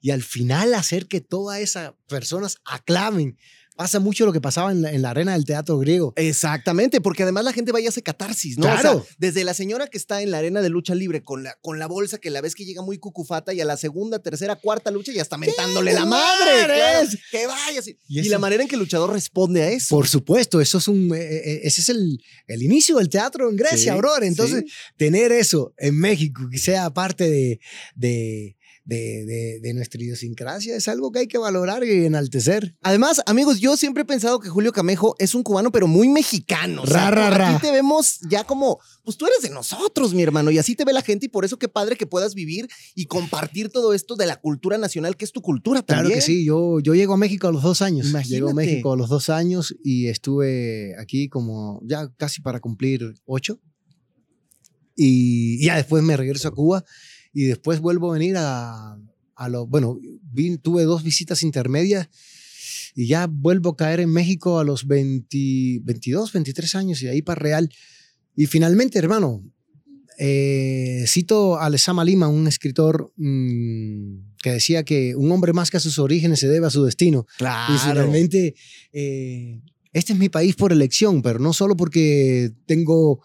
y 0.00 0.10
al 0.10 0.22
final 0.22 0.74
hacer 0.74 1.06
que 1.06 1.20
todas 1.20 1.60
esas 1.60 1.94
personas 2.06 2.58
aclamen. 2.64 3.38
Pasa 3.80 3.98
mucho 3.98 4.26
lo 4.26 4.32
que 4.34 4.42
pasaba 4.42 4.72
en 4.72 4.82
la, 4.82 4.90
en 4.92 5.00
la 5.00 5.08
arena 5.08 5.32
del 5.32 5.46
teatro 5.46 5.78
griego. 5.78 6.12
Exactamente, 6.16 7.00
porque 7.00 7.22
además 7.22 7.44
la 7.44 7.54
gente 7.54 7.72
vaya 7.72 7.88
a 7.88 7.88
hacer 7.88 8.02
catarsis, 8.02 8.58
¿no? 8.58 8.66
O 8.66 8.68
Claro. 8.68 9.04
sea, 9.06 9.14
desde 9.16 9.42
la 9.42 9.54
señora 9.54 9.86
que 9.86 9.96
está 9.96 10.20
en 10.20 10.30
la 10.30 10.36
arena 10.36 10.60
de 10.60 10.68
lucha 10.68 10.94
libre 10.94 11.22
con 11.22 11.44
la, 11.44 11.54
con 11.62 11.78
la 11.78 11.86
bolsa 11.86 12.18
que 12.18 12.28
la 12.28 12.42
ves 12.42 12.54
que 12.54 12.66
llega 12.66 12.82
muy 12.82 12.98
cucufata 12.98 13.54
y 13.54 13.60
a 13.62 13.64
la 13.64 13.78
segunda, 13.78 14.18
tercera, 14.18 14.56
cuarta 14.56 14.90
lucha 14.90 15.12
ya 15.12 15.22
está 15.22 15.38
mentándole 15.38 15.94
la 15.94 16.04
madre. 16.04 16.64
claro, 16.66 17.08
que 17.30 17.46
vaya 17.46 17.80
así. 17.80 17.96
Y 18.06 18.20
Y, 18.20 18.28
la 18.28 18.38
manera 18.38 18.62
en 18.64 18.68
que 18.68 18.74
el 18.74 18.80
luchador 18.80 19.12
responde 19.14 19.62
a 19.62 19.70
eso. 19.70 19.94
Por 19.96 20.06
supuesto, 20.08 20.60
eso 20.60 20.76
es 20.76 20.86
un, 20.86 21.14
eh, 21.14 21.18
eh, 21.20 21.60
ese 21.64 21.80
es 21.80 21.88
el, 21.88 22.22
el 22.48 22.62
inicio 22.62 22.98
del 22.98 23.08
teatro 23.08 23.48
en 23.48 23.56
Grecia, 23.56 23.94
Sí, 23.94 23.98
brother. 23.98 24.24
Entonces, 24.24 24.64
sí. 24.66 24.72
tener 24.98 25.32
eso 25.32 25.72
en 25.78 25.98
México, 25.98 26.42
que 26.52 26.58
sea 26.58 26.90
parte 26.90 27.30
de, 27.30 27.60
de, 27.94 28.56
de, 28.90 29.24
de- 29.24 29.60
de 29.60 29.74
nuestra 29.74 30.02
idiosincrasia, 30.02 30.74
es 30.74 30.88
algo 30.88 31.12
que 31.12 31.20
hay 31.20 31.26
que 31.28 31.38
valorar 31.38 31.84
y 31.84 32.06
enaltecer. 32.06 32.74
Además, 32.82 33.22
amigos, 33.26 33.60
yo 33.60 33.76
siempre 33.76 34.02
he 34.02 34.04
pensado 34.06 34.40
que 34.40 34.48
Julio 34.48 34.72
Camejo 34.72 35.14
es 35.20 35.34
un 35.36 35.44
cubano, 35.44 35.70
pero 35.70 35.86
muy 35.86 36.08
mexicano. 36.08 36.82
O 36.82 36.86
sea, 36.86 37.10
Ra, 37.10 37.28
ra, 37.30 37.46
aquí 37.48 37.54
ra. 37.54 37.60
te 37.60 37.70
vemos 37.70 38.18
ya 38.28 38.42
como, 38.44 38.80
pues 39.04 39.16
tú 39.16 39.26
eres 39.26 39.42
de 39.42 39.50
nosotros, 39.50 40.12
mi 40.12 40.22
hermano, 40.22 40.50
y 40.50 40.58
así 40.58 40.74
te 40.74 40.84
ve 40.84 40.92
la 40.92 41.02
gente, 41.02 41.26
y 41.26 41.28
por 41.28 41.44
eso 41.44 41.56
qué 41.58 41.68
padre 41.68 41.96
que 41.96 42.06
puedas 42.06 42.34
vivir 42.34 42.66
y 42.96 43.06
compartir 43.06 43.68
todo 43.68 43.94
esto 43.94 44.16
de 44.16 44.26
la 44.26 44.40
cultura 44.40 44.76
nacional, 44.76 45.16
que 45.16 45.24
es 45.24 45.30
tu 45.32 45.40
cultura 45.40 45.82
Claro 45.82 46.02
también. 46.02 46.18
que 46.18 46.26
sí, 46.26 46.44
yo, 46.44 46.80
yo 46.80 46.94
llego 46.94 47.14
a 47.14 47.16
México 47.16 47.46
a 47.46 47.52
los 47.52 47.62
dos 47.62 47.82
años. 47.82 48.06
Llego 48.06 48.48
a 48.48 48.50
Imagínate. 48.50 48.54
México 48.54 48.92
a 48.92 48.96
los 48.96 49.08
dos 49.08 49.28
años 49.28 49.74
y 49.84 50.08
estuve 50.08 50.96
aquí 50.98 51.28
como 51.28 51.80
ya 51.84 52.08
casi 52.16 52.40
para 52.42 52.58
cumplir 52.58 53.14
ocho. 53.24 53.60
Y 54.96 55.64
ya 55.64 55.76
después 55.76 56.02
me 56.02 56.16
regreso 56.16 56.48
a 56.48 56.50
Cuba 56.50 56.84
y 57.32 57.44
después 57.44 57.80
vuelvo 57.80 58.10
a 58.10 58.14
venir 58.18 58.36
a, 58.38 58.98
a 59.36 59.48
lo, 59.48 59.66
bueno, 59.66 59.98
vi- 60.32 60.58
tuve 60.58 60.82
dos 60.84 61.02
visitas 61.02 61.42
intermedias 61.42 62.08
y 62.94 63.06
ya 63.06 63.26
vuelvo 63.30 63.70
a 63.70 63.76
caer 63.76 64.00
en 64.00 64.10
México 64.10 64.58
a 64.58 64.64
los 64.64 64.86
20 64.86 65.80
22, 65.82 66.32
23 66.32 66.74
años 66.74 67.02
y 67.02 67.06
de 67.06 67.12
ahí 67.12 67.22
para 67.22 67.40
Real. 67.40 67.70
Y 68.36 68.46
finalmente, 68.46 68.98
hermano, 68.98 69.44
eh, 70.18 71.04
cito 71.06 71.58
a 71.58 71.70
Lezama 71.70 72.04
Lima, 72.04 72.28
un 72.28 72.46
escritor 72.46 73.12
mm, 73.16 74.34
que 74.42 74.50
decía 74.50 74.82
que 74.84 75.14
un 75.16 75.30
hombre 75.32 75.52
más 75.52 75.70
que 75.70 75.76
a 75.78 75.80
sus 75.80 75.98
orígenes 75.98 76.40
se 76.40 76.48
debe 76.48 76.66
a 76.66 76.70
su 76.70 76.84
destino. 76.84 77.26
Claro. 77.38 77.74
Y 77.74 77.78
finalmente, 77.78 78.54
eh, 78.92 79.60
este 79.92 80.12
es 80.12 80.18
mi 80.18 80.28
país 80.28 80.56
por 80.56 80.72
elección, 80.72 81.22
pero 81.22 81.38
no 81.38 81.52
solo 81.52 81.76
porque 81.76 82.52
tengo 82.66 83.22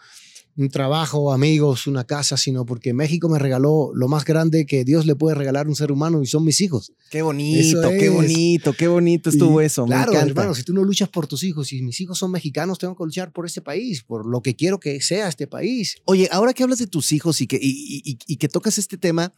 un 0.57 0.69
trabajo, 0.69 1.33
amigos, 1.33 1.85
una 1.85 2.05
casa, 2.05 2.37
sino 2.37 2.65
porque 2.65 2.93
México 2.93 3.27
me 3.27 3.39
regaló 3.39 3.91
lo 3.93 4.07
más 4.07 4.23
grande 4.23 4.65
que 4.65 4.85
Dios 4.85 5.05
le 5.05 5.15
puede 5.15 5.35
regalar 5.35 5.65
a 5.65 5.69
un 5.69 5.75
ser 5.75 5.91
humano 5.91 6.21
y 6.23 6.27
son 6.27 6.45
mis 6.45 6.61
hijos. 6.61 6.93
Qué 7.11 7.21
bonito, 7.21 7.81
qué 7.99 8.07
bonito, 8.09 8.73
qué 8.73 8.87
bonito 8.87 9.29
estuvo 9.29 9.61
Y, 9.61 9.65
eso. 9.65 9.85
Claro, 9.85 10.13
me 10.13 10.19
hermano, 10.19 10.55
si 10.55 10.63
tú 10.63 10.73
no 10.73 10.83
luchas 10.83 11.09
por 11.09 11.27
tus 11.27 11.43
hijos 11.43 11.73
y 11.73 11.81
mis 11.81 11.99
hijos 11.99 12.17
son 12.17 12.31
mexicanos, 12.31 12.77
tengo 12.79 12.95
que 12.95 13.03
luchar 13.03 13.33
por 13.33 13.45
este 13.45 13.61
país, 13.61 14.03
por 14.03 14.25
lo 14.25 14.41
que 14.41 14.55
quiero 14.55 14.79
que 14.79 15.01
sea 15.01 15.27
este 15.27 15.45
país. 15.45 15.97
Oye, 16.05 16.29
ahora 16.31 16.53
que 16.53 16.63
hablas 16.63 16.79
de 16.79 16.87
tus 16.87 17.11
hijos 17.11 17.41
y 17.41 17.47
que, 17.47 17.57
y, 17.61 18.01
y- 18.05 18.17
y 18.25 18.35
que 18.37 18.47
tocas 18.47 18.77
este 18.77 18.97
tema, 18.97 19.33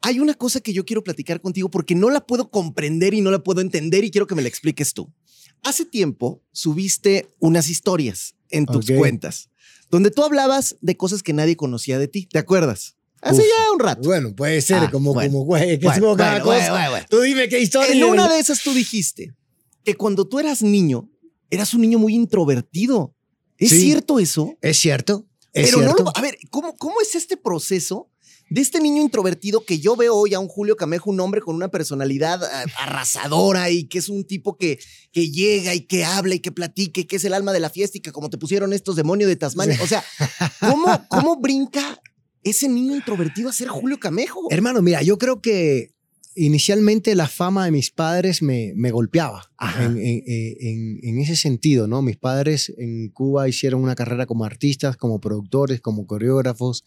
hay 0.00 0.18
una 0.18 0.34
cosa 0.34 0.60
que 0.60 0.72
yo 0.72 0.84
quiero 0.84 1.04
platicar 1.04 1.40
contigo 1.40 1.70
porque 1.70 1.94
no 1.94 2.10
la 2.10 2.26
puedo 2.26 2.50
comprender 2.50 3.14
y 3.14 3.20
no 3.20 3.30
la 3.30 3.38
puedo 3.38 3.60
entender 3.60 4.02
y 4.04 4.10
quiero 4.10 4.26
que 4.26 4.34
me 4.34 4.42
la 4.42 4.48
expliques 4.48 4.92
tú. 4.94 5.12
Hace 5.62 5.84
tiempo 5.86 6.42
subiste 6.52 7.28
unas 7.38 7.70
historias 7.70 8.34
en 8.50 8.66
tus 8.66 8.86
cuentas 8.98 9.48
donde 9.94 10.10
tú 10.10 10.24
hablabas 10.24 10.76
de 10.80 10.96
cosas 10.96 11.22
que 11.22 11.32
nadie 11.32 11.56
conocía 11.56 12.00
de 12.00 12.08
ti. 12.08 12.26
¿Te 12.26 12.40
acuerdas? 12.40 12.96
Hace 13.22 13.42
Uf. 13.42 13.46
ya 13.46 13.72
un 13.72 13.78
rato. 13.78 14.02
Bueno, 14.08 14.34
puede 14.34 14.60
ser 14.60 14.78
Ah, 14.78 14.90
como, 14.90 15.14
bueno. 15.14 15.30
como, 15.32 15.44
güey, 15.44 15.78
que 15.78 15.86
Bueno, 15.86 16.16
cada 16.16 16.42
bueno, 16.42 16.66
cosa. 16.66 17.06
Tú 17.08 17.20
dime 17.20 17.48
qué 17.48 17.60
historia. 17.60 17.94
En 17.94 18.02
una 18.02 18.28
de 18.28 18.40
esas 18.40 18.60
tú 18.62 18.74
dijiste 18.74 19.32
que 19.84 19.94
cuando 19.94 20.26
tú 20.26 20.40
eras 20.40 20.62
niño, 20.62 21.08
eras 21.48 21.74
un 21.74 21.82
niño 21.82 22.00
muy 22.00 22.12
introvertido. 22.14 23.14
¿Es 23.56 23.70
Sí. 23.70 23.82
cierto 23.82 24.18
eso? 24.18 24.56
Es 24.60 24.78
cierto, 24.78 25.26
es 25.52 25.66
Pero 25.66 25.78
cierto. 25.78 25.98
no 26.02 26.10
lo- 26.10 26.16
a 26.16 26.20
ver, 26.20 26.36
¿cómo, 26.50 26.76
¿cómo 26.76 27.00
es 27.00 27.14
este 27.14 27.36
proceso 27.36 28.10
de 28.54 28.60
este 28.60 28.78
niño 28.78 29.02
introvertido 29.02 29.64
que 29.64 29.80
yo 29.80 29.96
veo 29.96 30.14
hoy 30.14 30.32
a 30.32 30.38
un 30.38 30.46
Julio 30.46 30.76
Camejo, 30.76 31.10
un 31.10 31.18
hombre 31.18 31.40
con 31.40 31.56
una 31.56 31.72
personalidad 31.72 32.44
ah, 32.44 32.64
arrasadora 32.78 33.68
y 33.70 33.88
que 33.88 33.98
es 33.98 34.08
un 34.08 34.24
tipo 34.24 34.56
que, 34.56 34.78
que 35.10 35.28
llega 35.28 35.74
y 35.74 35.80
que 35.80 36.04
habla 36.04 36.36
y 36.36 36.38
que 36.38 36.52
platica 36.52 37.00
y 37.00 37.04
que 37.04 37.16
es 37.16 37.24
el 37.24 37.34
alma 37.34 37.52
de 37.52 37.58
la 37.58 37.68
fiesta 37.68 37.98
como 38.12 38.30
te 38.30 38.38
pusieron 38.38 38.72
estos 38.72 38.94
demonios 38.94 39.26
de 39.26 39.34
Tasmania? 39.34 39.76
O 39.82 39.88
sea, 39.88 40.04
¿cómo, 40.60 40.86
cómo 41.08 41.40
brinca 41.40 42.00
ese 42.44 42.68
niño 42.68 42.94
introvertido 42.94 43.48
a 43.48 43.52
ser 43.52 43.66
Julio 43.66 43.98
Camejo? 43.98 44.46
Hermano, 44.50 44.82
mira, 44.82 45.02
yo 45.02 45.18
creo 45.18 45.42
que 45.42 45.93
inicialmente 46.36 47.14
la 47.14 47.28
fama 47.28 47.64
de 47.64 47.70
mis 47.70 47.90
padres 47.90 48.42
me, 48.42 48.72
me 48.74 48.90
golpeaba 48.90 49.50
en, 49.80 49.96
en- 49.98 50.22
en- 50.26 50.98
en 51.02 51.18
ese 51.18 51.36
sentido, 51.36 51.86
¿no? 51.86 52.02
Mis 52.02 52.16
padres 52.16 52.72
en 52.76 53.08
Cuba 53.10 53.48
hicieron 53.48 53.82
una 53.82 53.94
carrera 53.94 54.26
como 54.26 54.44
artistas, 54.44 54.96
como 54.96 55.20
productores, 55.20 55.80
como 55.80 56.06
coreógrafos 56.06 56.84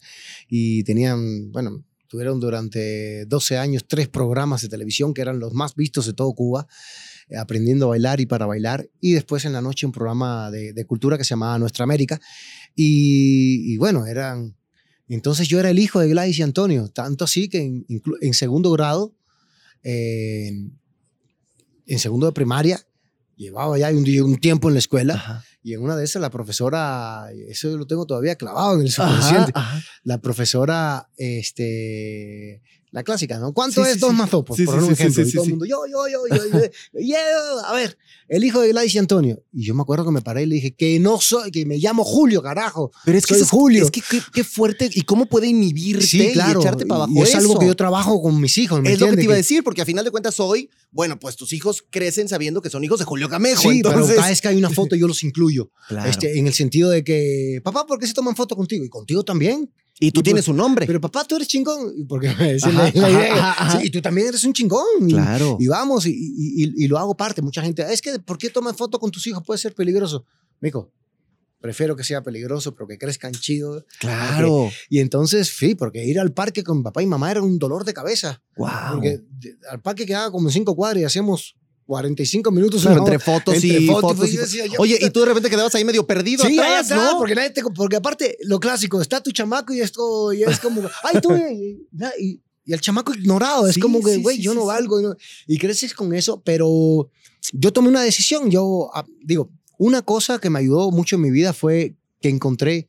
y 0.48 0.82
tenían, 0.84 1.50
bueno, 1.52 1.84
tuvieron 2.08 2.40
durante 2.40 3.24
12 3.26 3.58
años 3.58 3.84
tres 3.86 4.08
programas 4.08 4.62
de 4.62 4.68
televisión 4.68 5.12
que 5.14 5.20
eran 5.22 5.38
los 5.40 5.52
más 5.54 5.74
vistos 5.74 6.06
de 6.06 6.12
todo 6.14 6.32
Cuba, 6.32 6.66
eh, 7.28 7.36
aprendiendo 7.36 7.86
a 7.86 7.88
bailar 7.90 8.20
y 8.20 8.26
para 8.26 8.46
bailar, 8.46 8.88
y 9.00 9.12
después 9.12 9.44
en 9.44 9.52
la 9.52 9.60
noche 9.60 9.84
un 9.86 9.92
programa 9.92 10.50
de, 10.50 10.72
de 10.72 10.84
cultura 10.86 11.18
que 11.18 11.24
se 11.24 11.30
llamaba 11.30 11.58
Nuestra 11.58 11.84
América, 11.84 12.20
y, 12.74 13.72
y 13.74 13.76
bueno, 13.76 14.06
eran... 14.06 14.56
Entonces 15.10 15.48
yo 15.48 15.58
era 15.58 15.70
el 15.70 15.78
hijo 15.78 16.00
de 16.00 16.08
Gladys 16.08 16.38
y 16.38 16.42
Antonio, 16.42 16.88
tanto 16.88 17.24
así 17.24 17.48
que 17.48 17.60
en, 17.62 17.86
en 18.20 18.34
segundo 18.34 18.70
grado, 18.72 19.14
eh, 19.90 20.52
en 21.86 21.98
segundo 21.98 22.26
de 22.26 22.32
primaria, 22.32 22.78
llevaba 23.36 23.78
ya 23.78 23.88
un, 23.90 24.04
día- 24.04 24.24
un 24.24 24.36
tiempo 24.36 24.68
en 24.68 24.74
la 24.74 24.80
escuela 24.80 25.14
Ajá. 25.14 25.44
y 25.62 25.72
en 25.72 25.80
una 25.82 25.96
de 25.96 26.04
esas 26.04 26.20
la 26.20 26.28
profesora, 26.30 27.28
eso 27.48 27.74
lo 27.76 27.86
tengo 27.86 28.04
todavía 28.06 28.36
clavado 28.36 28.74
en 28.74 28.82
el 28.82 28.88
Ajá, 28.88 29.06
subconsciente, 29.08 29.52
ajá. 29.54 29.80
la 30.04 30.18
profesora, 30.20 31.08
este, 31.16 32.62
la 32.90 33.02
clásica, 33.02 33.38
¿no? 33.38 33.52
¿Cuánto 33.52 33.82
Sí, 33.84 33.88
es 33.90 33.94
sí, 33.94 34.00
dos 34.00 34.10
sí. 34.12 34.16
dos? 34.30 34.44
Por 34.44 34.56
Sí, 34.56 34.64
sí, 34.64 34.70
un 34.72 34.92
ejemplo. 34.92 35.22
y 35.22 35.32
todo 35.32 35.44
el 35.44 35.50
mundo, 35.50 35.64
yo, 35.66 35.78
yo, 35.90 36.08
yo, 36.08 36.36
yo, 36.36 36.44
yo, 36.52 37.00
yo, 37.00 37.16
a 37.66 37.74
ver, 37.74 37.98
el 38.28 38.44
hijo 38.44 38.60
de 38.60 38.68
Gladys 38.68 38.94
y 38.94 38.98
Antonio. 38.98 39.42
Y 39.52 39.64
yo 39.64 39.74
me 39.74 39.82
acuerdo 39.82 40.04
que 40.06 40.10
me 40.12 40.22
paré 40.22 40.42
y 40.42 40.46
le 40.46 40.54
dije, 40.56 40.74
que 40.74 40.98
no 41.00 41.20
soy, 41.20 41.50
que 41.50 41.66
me 41.66 41.76
llamo 41.78 42.04
Julio, 42.04 42.42
carajo. 42.42 42.90
Pero 43.04 43.18
es 43.18 43.26
que, 43.26 43.34
Soy 43.34 43.42
es- 43.42 43.50
Julio. 43.50 43.84
es 43.84 43.90
que 43.90 44.02
qué, 44.32 44.44
fuerte. 44.44 44.88
¿Y 44.92 45.02
cómo 45.02 45.26
puede 45.26 45.46
inhibirte 45.48 46.32
claro. 46.32 46.60
y 46.60 46.62
echarte 46.62 46.86
para 46.86 47.04
abajo 47.04 47.12
y 47.18 47.22
es 47.22 47.34
algo 47.34 47.58
que 47.58 47.66
yo 47.66 47.76
trabajo 47.76 48.22
con 48.22 48.40
mis 48.40 48.56
hijos. 48.58 48.80
¿me 48.80 48.92
Es 48.92 49.00
lo 49.00 49.08
que 49.10 49.16
te 49.16 49.24
iba 49.24 49.34
a 49.34 49.36
decir, 49.36 49.62
porque 49.62 49.82
a 49.82 49.86
final 49.86 50.04
de 50.04 50.10
cuentas 50.10 50.40
hoy, 50.40 50.70
bueno, 50.90 51.18
pues 51.18 51.36
tus 51.36 51.52
hijos 51.52 51.84
crecen 51.90 52.28
sabiendo 52.28 52.62
que 52.62 52.70
son 52.70 52.82
hijos 52.84 52.98
de 52.98 53.04
Julio 53.04 53.28
Camejo. 53.28 53.62
Sí, 53.62 53.68
entonces, 53.68 54.02
pero 54.06 54.16
cada 54.16 54.28
vez 54.28 54.40
que 54.40 54.48
hay 54.48 54.56
una 54.56 54.70
foto 54.70 54.96
yo 54.96 55.06
los 55.08 55.22
incluyo. 55.22 55.70
Claro. 55.88 56.10
Este, 56.10 56.38
en 56.38 56.46
el 56.46 56.52
sentido 56.52 56.90
de 56.90 57.02
que, 57.02 57.60
papá, 57.64 57.86
¿por 57.86 57.98
qué 57.98 58.06
se 58.06 58.12
toman 58.12 58.36
foto 58.36 58.54
contigo? 58.56 58.84
Y 58.84 58.88
contigo 58.90 59.22
también. 59.24 59.72
Y 60.00 60.10
tú 60.12 60.20
y 60.20 60.22
tienes 60.22 60.46
un 60.48 60.56
nombre. 60.56 60.86
Pero 60.86 61.00
papá, 61.00 61.24
tú 61.24 61.36
eres 61.36 61.48
chingón. 61.48 62.06
Porque 62.08 62.28
es 62.40 62.64
Ajá, 62.64 62.90
la- 62.94 63.00
la 63.00 63.06
ajá, 63.08 63.10
idea. 63.20 63.34
ajá, 63.34 63.64
ajá. 63.66 63.80
Sí, 63.80 63.86
y 63.86 63.90
tú 63.90 64.00
también 64.00 64.28
eres 64.28 64.44
un 64.44 64.52
chingón. 64.52 65.08
Claro. 65.08 65.56
Y, 65.60 65.66
vamos, 65.68 66.06
y, 66.06 66.10
y- 66.10 66.64
y- 66.64 66.84
y 66.84 66.88
lo 66.88 66.98
hago 66.98 67.16
parte. 67.16 67.42
Mucha 67.42 67.62
gente, 67.62 67.84
es 67.92 68.00
que, 68.02 68.18
¿por 68.18 68.38
qué 68.38 68.50
toman 68.50 68.74
foto 68.76 68.98
con 68.98 69.10
tus 69.10 69.26
hijos? 69.26 69.42
Puede 69.44 69.58
ser 69.58 69.74
peligroso. 69.74 70.24
Mico, 70.60 70.92
prefiero 71.60 71.96
que 71.96 72.04
sea 72.04 72.22
peligroso, 72.22 72.74
pero 72.74 72.86
que 72.86 72.98
crezcan 72.98 73.32
chido. 73.32 73.84
claro. 73.98 74.70
Y 74.88 75.00
entonces, 75.00 75.48
sí, 75.56 75.74
porque 75.74 76.04
ir 76.04 76.20
al 76.20 76.32
parque 76.32 76.62
con 76.62 76.82
papá 76.82 77.02
y 77.02 77.06
mamá 77.06 77.30
era 77.32 77.42
un 77.42 77.58
dolor 77.58 77.84
de 77.84 77.92
cabeza. 77.94 78.42
Wow. 78.56 78.68
Porque 78.94 79.20
al 79.70 79.80
parque 79.82 80.06
quedaba 80.06 80.30
como 80.30 80.50
cinco 80.50 80.74
cuadras 80.76 81.02
y 81.02 81.04
hacíamos 81.04 81.56
45 81.88 82.50
minutos. 82.50 82.82
Claro, 82.82 82.98
entre 82.98 83.18
fotos 83.18 83.54
Entre 83.54 83.80
y 83.80 83.86
fotos, 83.86 84.12
fotos. 84.12 84.28
y 84.30 84.36
decía, 84.36 84.64
Oye, 84.78 84.98
y 85.00 85.08
tú 85.08 85.20
de 85.20 85.26
repente 85.26 85.48
quedabas 85.48 85.74
ahí 85.74 85.86
medio 85.86 86.06
perdido 86.06 86.44
Sí, 86.44 86.58
atrás, 86.58 86.92
atrás, 86.92 87.12
¿no? 87.12 87.18
porque, 87.18 87.34
nadie 87.34 87.48
te- 87.48 87.62
porque 87.62 87.96
aparte, 87.96 88.36
lo 88.42 88.60
clásico, 88.60 89.00
está 89.00 89.22
tu 89.22 89.32
chamaco 89.32 89.72
y 89.72 89.80
esto 89.80 90.30
y 90.34 90.42
es 90.42 90.60
como, 90.60 90.82
ay, 91.02 91.18
tú, 91.22 91.34
y, 91.34 91.86
y- 92.20 92.42
y 92.66 92.72
el 92.74 92.80
chamaco 92.82 93.14
ignorado, 93.14 93.66
es 93.66 93.76
Sí, 93.76 93.80
como 93.80 94.02
que, 94.02 94.18
güey, 94.18 94.36
sí, 94.36 94.42
yo 94.42 94.52
no 94.52 94.66
valgo. 94.66 95.00
Y, 95.00 95.04
no- 95.04 95.16
y 95.46 95.56
creces 95.56 95.94
con 95.94 96.12
eso, 96.14 96.42
pero 96.42 97.10
yo 97.54 97.72
tomé 97.72 97.88
una 97.88 98.02
decisión. 98.02 98.50
Yo, 98.50 98.90
ah, 98.92 99.06
digo, 99.24 99.50
una 99.78 100.02
cosa 100.02 100.38
que 100.38 100.50
me 100.50 100.58
ayudó 100.58 100.90
mucho 100.90 101.16
en 101.16 101.22
mi 101.22 101.30
vida 101.30 101.54
fue 101.54 101.96
que 102.20 102.28
encontré 102.28 102.86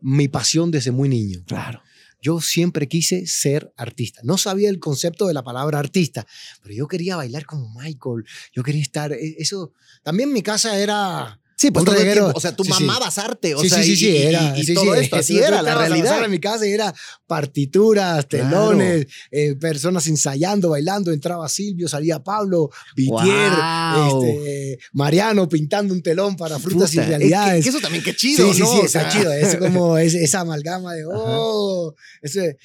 mi 0.00 0.28
pasión 0.28 0.70
desde 0.70 0.92
muy 0.92 1.08
niño. 1.08 1.42
Claro. 1.48 1.82
Yo 2.20 2.40
siempre 2.40 2.88
quise 2.88 3.26
ser 3.26 3.72
artista. 3.76 4.20
No 4.24 4.36
sabía 4.36 4.68
el 4.68 4.78
concepto 4.78 5.26
de 5.26 5.34
la 5.34 5.42
palabra 5.42 5.78
artista, 5.78 6.26
pero 6.62 6.74
yo 6.74 6.86
quería 6.86 7.16
bailar 7.16 7.46
como 7.46 7.72
Michael. 7.74 8.24
Yo 8.52 8.62
quería 8.62 8.82
estar, 8.82 9.12
e- 9.12 9.36
eso, 9.38 9.72
también 10.02 10.32
mi 10.32 10.42
casa 10.42 10.78
era... 10.78 11.39
Sí, 11.60 11.70
pues 11.70 11.84
todo 11.84 11.94
el 11.94 12.10
tiempo, 12.10 12.32
O 12.34 12.40
sea, 12.40 12.56
tú 12.56 12.64
Sí, 12.64 12.72
sí. 12.72 12.84
mamabas 12.84 13.18
arte. 13.18 13.54
O 13.54 13.60
sí, 13.60 13.68
sea, 13.68 13.82
sí, 13.82 13.94
sí, 13.94 14.08
y- 14.08 14.16
era. 14.16 14.56
y 14.58 14.64
sí, 14.64 14.72
todo 14.72 14.94
sí, 14.94 15.00
esto. 15.00 15.16
Así 15.16 15.38
era 15.38 15.60
la 15.60 15.74
realidad. 15.74 16.22
de 16.22 16.28
mi 16.28 16.38
casa 16.38 16.66
y 16.66 16.72
era 16.72 16.94
partituras, 17.26 18.24
Claro. 18.26 18.48
telones, 18.48 19.06
eh, 19.30 19.54
personas 19.56 20.06
ensayando, 20.06 20.70
bailando. 20.70 21.12
Entraba 21.12 21.48
Silvio, 21.50 21.86
salía 21.86 22.18
Pablo, 22.22 22.70
Vitier, 22.96 23.50
Guau. 23.52 24.24
este, 24.24 24.78
Mariano 24.92 25.48
pintando 25.48 25.92
un 25.92 26.02
telón 26.02 26.34
para 26.36 26.58
frutas 26.58 26.90
Puta, 26.90 26.94
y 26.94 26.98
es 27.00 27.04
que- 27.04 27.08
realidades. 27.18 27.62
que 27.64 27.68
eso 27.70 27.80
también 27.80 28.04
qué 28.04 28.14
chido, 28.16 28.46
sí, 28.48 28.54
sí, 28.54 28.60
¿no? 28.60 28.66
sí, 28.72 28.78
O 28.78 28.84
está 28.86 29.08
chido. 29.10 29.30
Es 29.32 29.56
como 29.56 29.98
es- 29.98 30.14
esa 30.14 30.40
amalgama 30.40 30.94
de, 30.94 31.04
oh, 31.12 31.94
ese, 32.22 32.56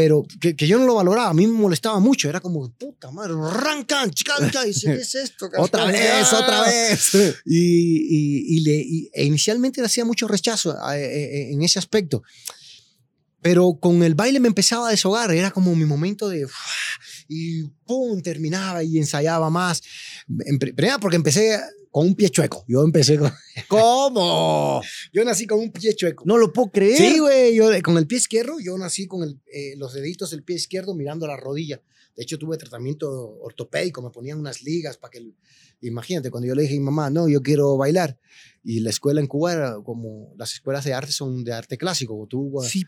pero 0.00 0.24
que, 0.40 0.54
que 0.54 0.68
yo 0.68 0.78
no 0.78 0.86
lo 0.86 0.94
valoraba, 0.94 1.30
a 1.30 1.34
mí 1.34 1.44
me 1.48 1.58
molestaba 1.58 1.98
mucho. 1.98 2.28
Era 2.28 2.38
como, 2.38 2.70
puta 2.70 3.10
madre, 3.10 3.32
arrancan, 3.50 4.08
chicancha, 4.12 4.64
y 4.64 4.72
¿qué 4.80 4.92
es 4.94 5.12
esto? 5.16 5.50
Otra 5.58 5.86
vez, 5.86 6.28
Ah. 6.32 6.38
otra 6.40 6.62
vez. 6.62 7.10
Y, 7.44 7.56
y- 7.56 8.56
y 8.58 8.60
le, 8.60 8.76
y- 8.76 9.10
e 9.12 9.24
inicialmente 9.24 9.80
le 9.80 9.86
hacía 9.86 10.04
mucho 10.04 10.28
rechazo 10.28 10.76
a- 10.80 10.96
e- 10.96 11.02
e- 11.48 11.52
en 11.52 11.62
ese 11.62 11.80
aspecto. 11.80 12.22
Pero 13.42 13.76
con 13.80 14.04
el 14.04 14.14
baile 14.14 14.38
me 14.38 14.46
empezaba 14.46 14.86
a 14.86 14.90
deshogar, 14.92 15.32
era 15.32 15.50
como 15.50 15.74
mi 15.74 15.84
momento 15.84 16.28
de... 16.28 16.46
Y 17.28 17.64
pum, 17.84 18.22
terminaba 18.22 18.84
y 18.84 18.98
ensayaba 18.98 19.50
más. 19.50 19.82
En 20.46 20.60
porque 21.00 21.16
empecé 21.16 21.58
con 21.90 22.06
un 22.06 22.14
pie 22.14 22.30
chueco. 22.30 22.64
Yo 22.68 22.82
empecé 22.82 23.18
con... 23.18 23.32
¿Cómo? 23.68 24.82
Yo 25.12 25.24
nací 25.24 25.46
con 25.46 25.58
un 25.58 25.72
pie 25.72 25.94
chueco. 25.94 26.24
No 26.26 26.36
lo 26.36 26.52
puedo 26.52 26.70
creer. 26.70 26.96
Sí, 26.96 27.18
güey, 27.18 27.54
yo 27.54 27.70
con 27.82 27.96
el 27.98 28.06
pie 28.06 28.18
izquierdo, 28.18 28.58
yo 28.60 28.76
nací 28.78 29.06
con 29.06 29.22
el, 29.22 29.40
eh, 29.52 29.74
los 29.76 29.92
deditos 29.92 30.30
del 30.30 30.42
pie 30.42 30.56
izquierdo 30.56 30.94
mirando 30.94 31.26
la 31.26 31.36
rodilla. 31.36 31.82
De 32.16 32.24
hecho, 32.24 32.38
tuve 32.38 32.56
tratamiento 32.56 33.38
ortopédico, 33.40 34.02
me 34.02 34.10
ponían 34.10 34.38
unas 34.38 34.62
ligas 34.62 34.96
para 34.96 35.12
que... 35.12 35.32
Imagínate, 35.80 36.30
cuando 36.30 36.48
yo 36.48 36.56
le 36.56 36.62
dije 36.62 36.74
a 36.74 36.78
mi 36.78 36.84
mamá, 36.84 37.10
no, 37.10 37.28
yo 37.28 37.40
quiero 37.42 37.76
bailar. 37.76 38.18
Y 38.64 38.80
la 38.80 38.90
escuela 38.90 39.20
en 39.20 39.28
Cuba 39.28 39.52
era 39.52 39.76
como, 39.84 40.34
las 40.36 40.52
escuelas 40.54 40.84
de 40.84 40.94
arte 40.94 41.12
son 41.12 41.44
de 41.44 41.52
arte 41.52 41.78
clásico. 41.78 42.26
Tú, 42.28 42.52
Sí, 42.68 42.84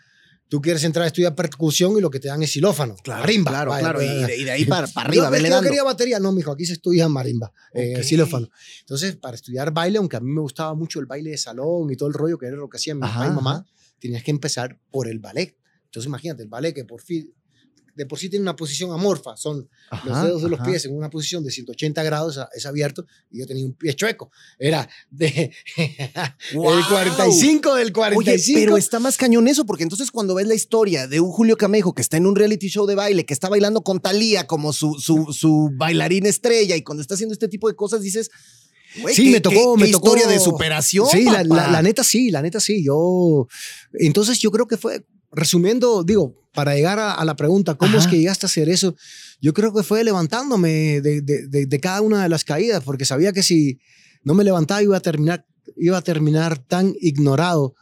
tú 0.50 0.60
quieres 0.60 0.82
entrar 0.84 1.04
a 1.04 1.06
estudiar 1.06 1.34
percusión 1.34 1.96
y 1.96 2.00
lo 2.00 2.10
que 2.10 2.18
te 2.18 2.28
dan 2.28 2.42
es 2.42 2.50
xilófano, 2.50 2.96
claro. 3.02 3.20
marimba. 3.22 3.50
Claro, 3.52 3.70
vaya, 3.70 3.80
claro. 3.82 4.02
Y 4.02 4.06
vaya. 4.06 4.26
de, 4.26 4.36
y 4.36 4.44
de 4.44 4.50
ahí 4.50 4.64
para, 4.66 4.86
para 4.88 5.08
arriba, 5.08 5.30
yo 5.30 5.42
dando. 5.48 5.62
quería 5.62 5.84
batería, 5.84 6.18
no, 6.18 6.32
mijo, 6.32 6.50
aquí 6.50 6.66
se 6.66 6.74
estudia 6.74 7.08
marimba, 7.08 7.52
eh, 7.72 7.94
Ok. 7.96 8.02
xilófano. 8.02 8.50
Entonces, 8.80 9.16
para 9.16 9.36
estudiar 9.36 9.72
baile, 9.72 9.98
aunque 9.98 10.16
a 10.16 10.20
mí 10.20 10.30
me 10.30 10.40
gustaba 10.40 10.74
mucho 10.74 10.98
el 11.00 11.06
baile 11.06 11.30
de 11.30 11.38
salón 11.38 11.90
y 11.90 11.96
todo 11.96 12.08
el 12.08 12.14
rollo 12.14 12.36
que 12.36 12.46
era 12.46 12.56
lo 12.56 12.68
que 12.68 12.76
hacían 12.76 12.98
mi 12.98 13.02
papá 13.02 13.28
y 13.28 13.30
mamá, 13.30 13.64
tenías 14.00 14.22
que 14.24 14.32
empezar 14.32 14.78
por 14.90 15.08
el 15.08 15.20
ballet. 15.20 15.56
Entonces, 15.84 16.08
imagínate, 16.08 16.42
el 16.42 16.48
ballet 16.48 16.74
que 16.74 16.84
por 16.84 17.00
fin, 17.00 17.32
de 17.96 18.06
por 18.06 18.18
sí 18.18 18.28
tiene 18.28 18.42
una 18.42 18.56
posición 18.56 18.92
amorfa, 18.92 19.36
son 19.36 19.68
los 20.04 20.22
dedos 20.22 20.42
de 20.42 20.48
los 20.48 20.60
ajá. 20.60 20.70
pies 20.70 20.84
en 20.84 20.96
una 20.96 21.10
posición 21.10 21.44
de 21.44 21.50
180 21.50 22.02
grados, 22.02 22.38
es 22.54 22.66
abierto, 22.66 23.06
y 23.30 23.40
yo 23.40 23.46
tenía 23.46 23.64
un 23.66 23.74
pie 23.74 23.94
chueco. 23.94 24.30
Era 24.58 24.88
de 25.10 25.52
¡Guau! 26.54 26.78
el 26.78 26.84
45 26.86 27.74
del 27.74 27.86
Oye, 27.88 27.92
45. 27.92 28.60
pero 28.60 28.76
está 28.76 28.98
más 29.00 29.16
cañón 29.16 29.48
eso, 29.48 29.64
porque 29.66 29.82
entonces 29.82 30.10
cuando 30.10 30.34
ves 30.34 30.46
la 30.46 30.54
historia 30.54 31.06
de 31.06 31.20
un 31.20 31.30
Julio 31.30 31.56
Camejo 31.56 31.94
que 31.94 32.02
está 32.02 32.16
en 32.16 32.26
un 32.26 32.36
reality 32.36 32.68
show 32.68 32.86
de 32.86 32.94
baile, 32.94 33.26
que 33.26 33.34
está 33.34 33.48
bailando 33.48 33.82
con 33.82 34.00
Talía 34.00 34.46
como 34.46 34.72
su, 34.72 34.94
su, 34.98 35.32
su 35.32 35.70
bailarina 35.74 36.28
estrella, 36.28 36.76
y 36.76 36.82
cuando 36.82 37.02
está 37.02 37.14
haciendo 37.14 37.32
este 37.32 37.48
tipo 37.48 37.68
de 37.68 37.76
cosas 37.76 38.00
dices, 38.02 38.30
güey, 39.02 39.14
Sí, 39.14 39.30
me 39.30 39.40
tocó, 39.40 39.76
qué- 39.76 39.80
me 39.82 39.86
qué 39.86 39.92
tocó. 39.92 40.06
historia 40.16 40.26
de 40.26 40.40
superación. 40.40 41.06
Sí, 41.08 41.24
la, 41.24 41.44
la- 41.44 41.70
la 41.70 41.82
neta 41.82 42.02
sí, 42.02 42.30
la 42.30 42.42
neta 42.42 42.58
sí. 42.60 42.82
Yo, 42.84 43.46
entonces 43.94 44.38
yo 44.38 44.50
creo 44.50 44.66
que 44.66 44.76
fue, 44.76 45.04
resumiendo, 45.32 46.02
digo, 46.04 46.34
para 46.52 46.74
llegar 46.74 46.98
a, 46.98 47.12
a 47.14 47.24
la 47.24 47.36
pregunta, 47.36 47.74
¿cómo 47.76 47.96
es 47.98 48.06
que 48.06 48.18
llegaste 48.18 48.46
a 48.46 48.48
hacer 48.48 48.68
eso? 48.68 48.96
Yo 49.40 49.54
creo 49.54 49.72
que 49.72 49.82
fue 49.82 50.02
levantándome 50.04 51.00
de, 51.00 51.20
de- 51.22 51.46
de- 51.46 51.66
de 51.66 51.80
cada 51.80 52.00
una 52.00 52.22
de 52.22 52.28
las 52.28 52.44
caídas, 52.44 52.82
porque 52.84 53.04
sabía 53.04 53.32
que 53.32 53.42
si 53.42 53.78
no 54.24 54.34
me 54.34 54.44
levantaba 54.44 54.82
iba 54.82 54.96
a 54.96 55.00
terminar, 55.00 55.46
iba 55.76 55.96
a 55.98 56.02
terminar 56.02 56.58
tan 56.58 56.94
ignorado 57.00 57.74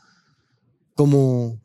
como, 0.95 1.61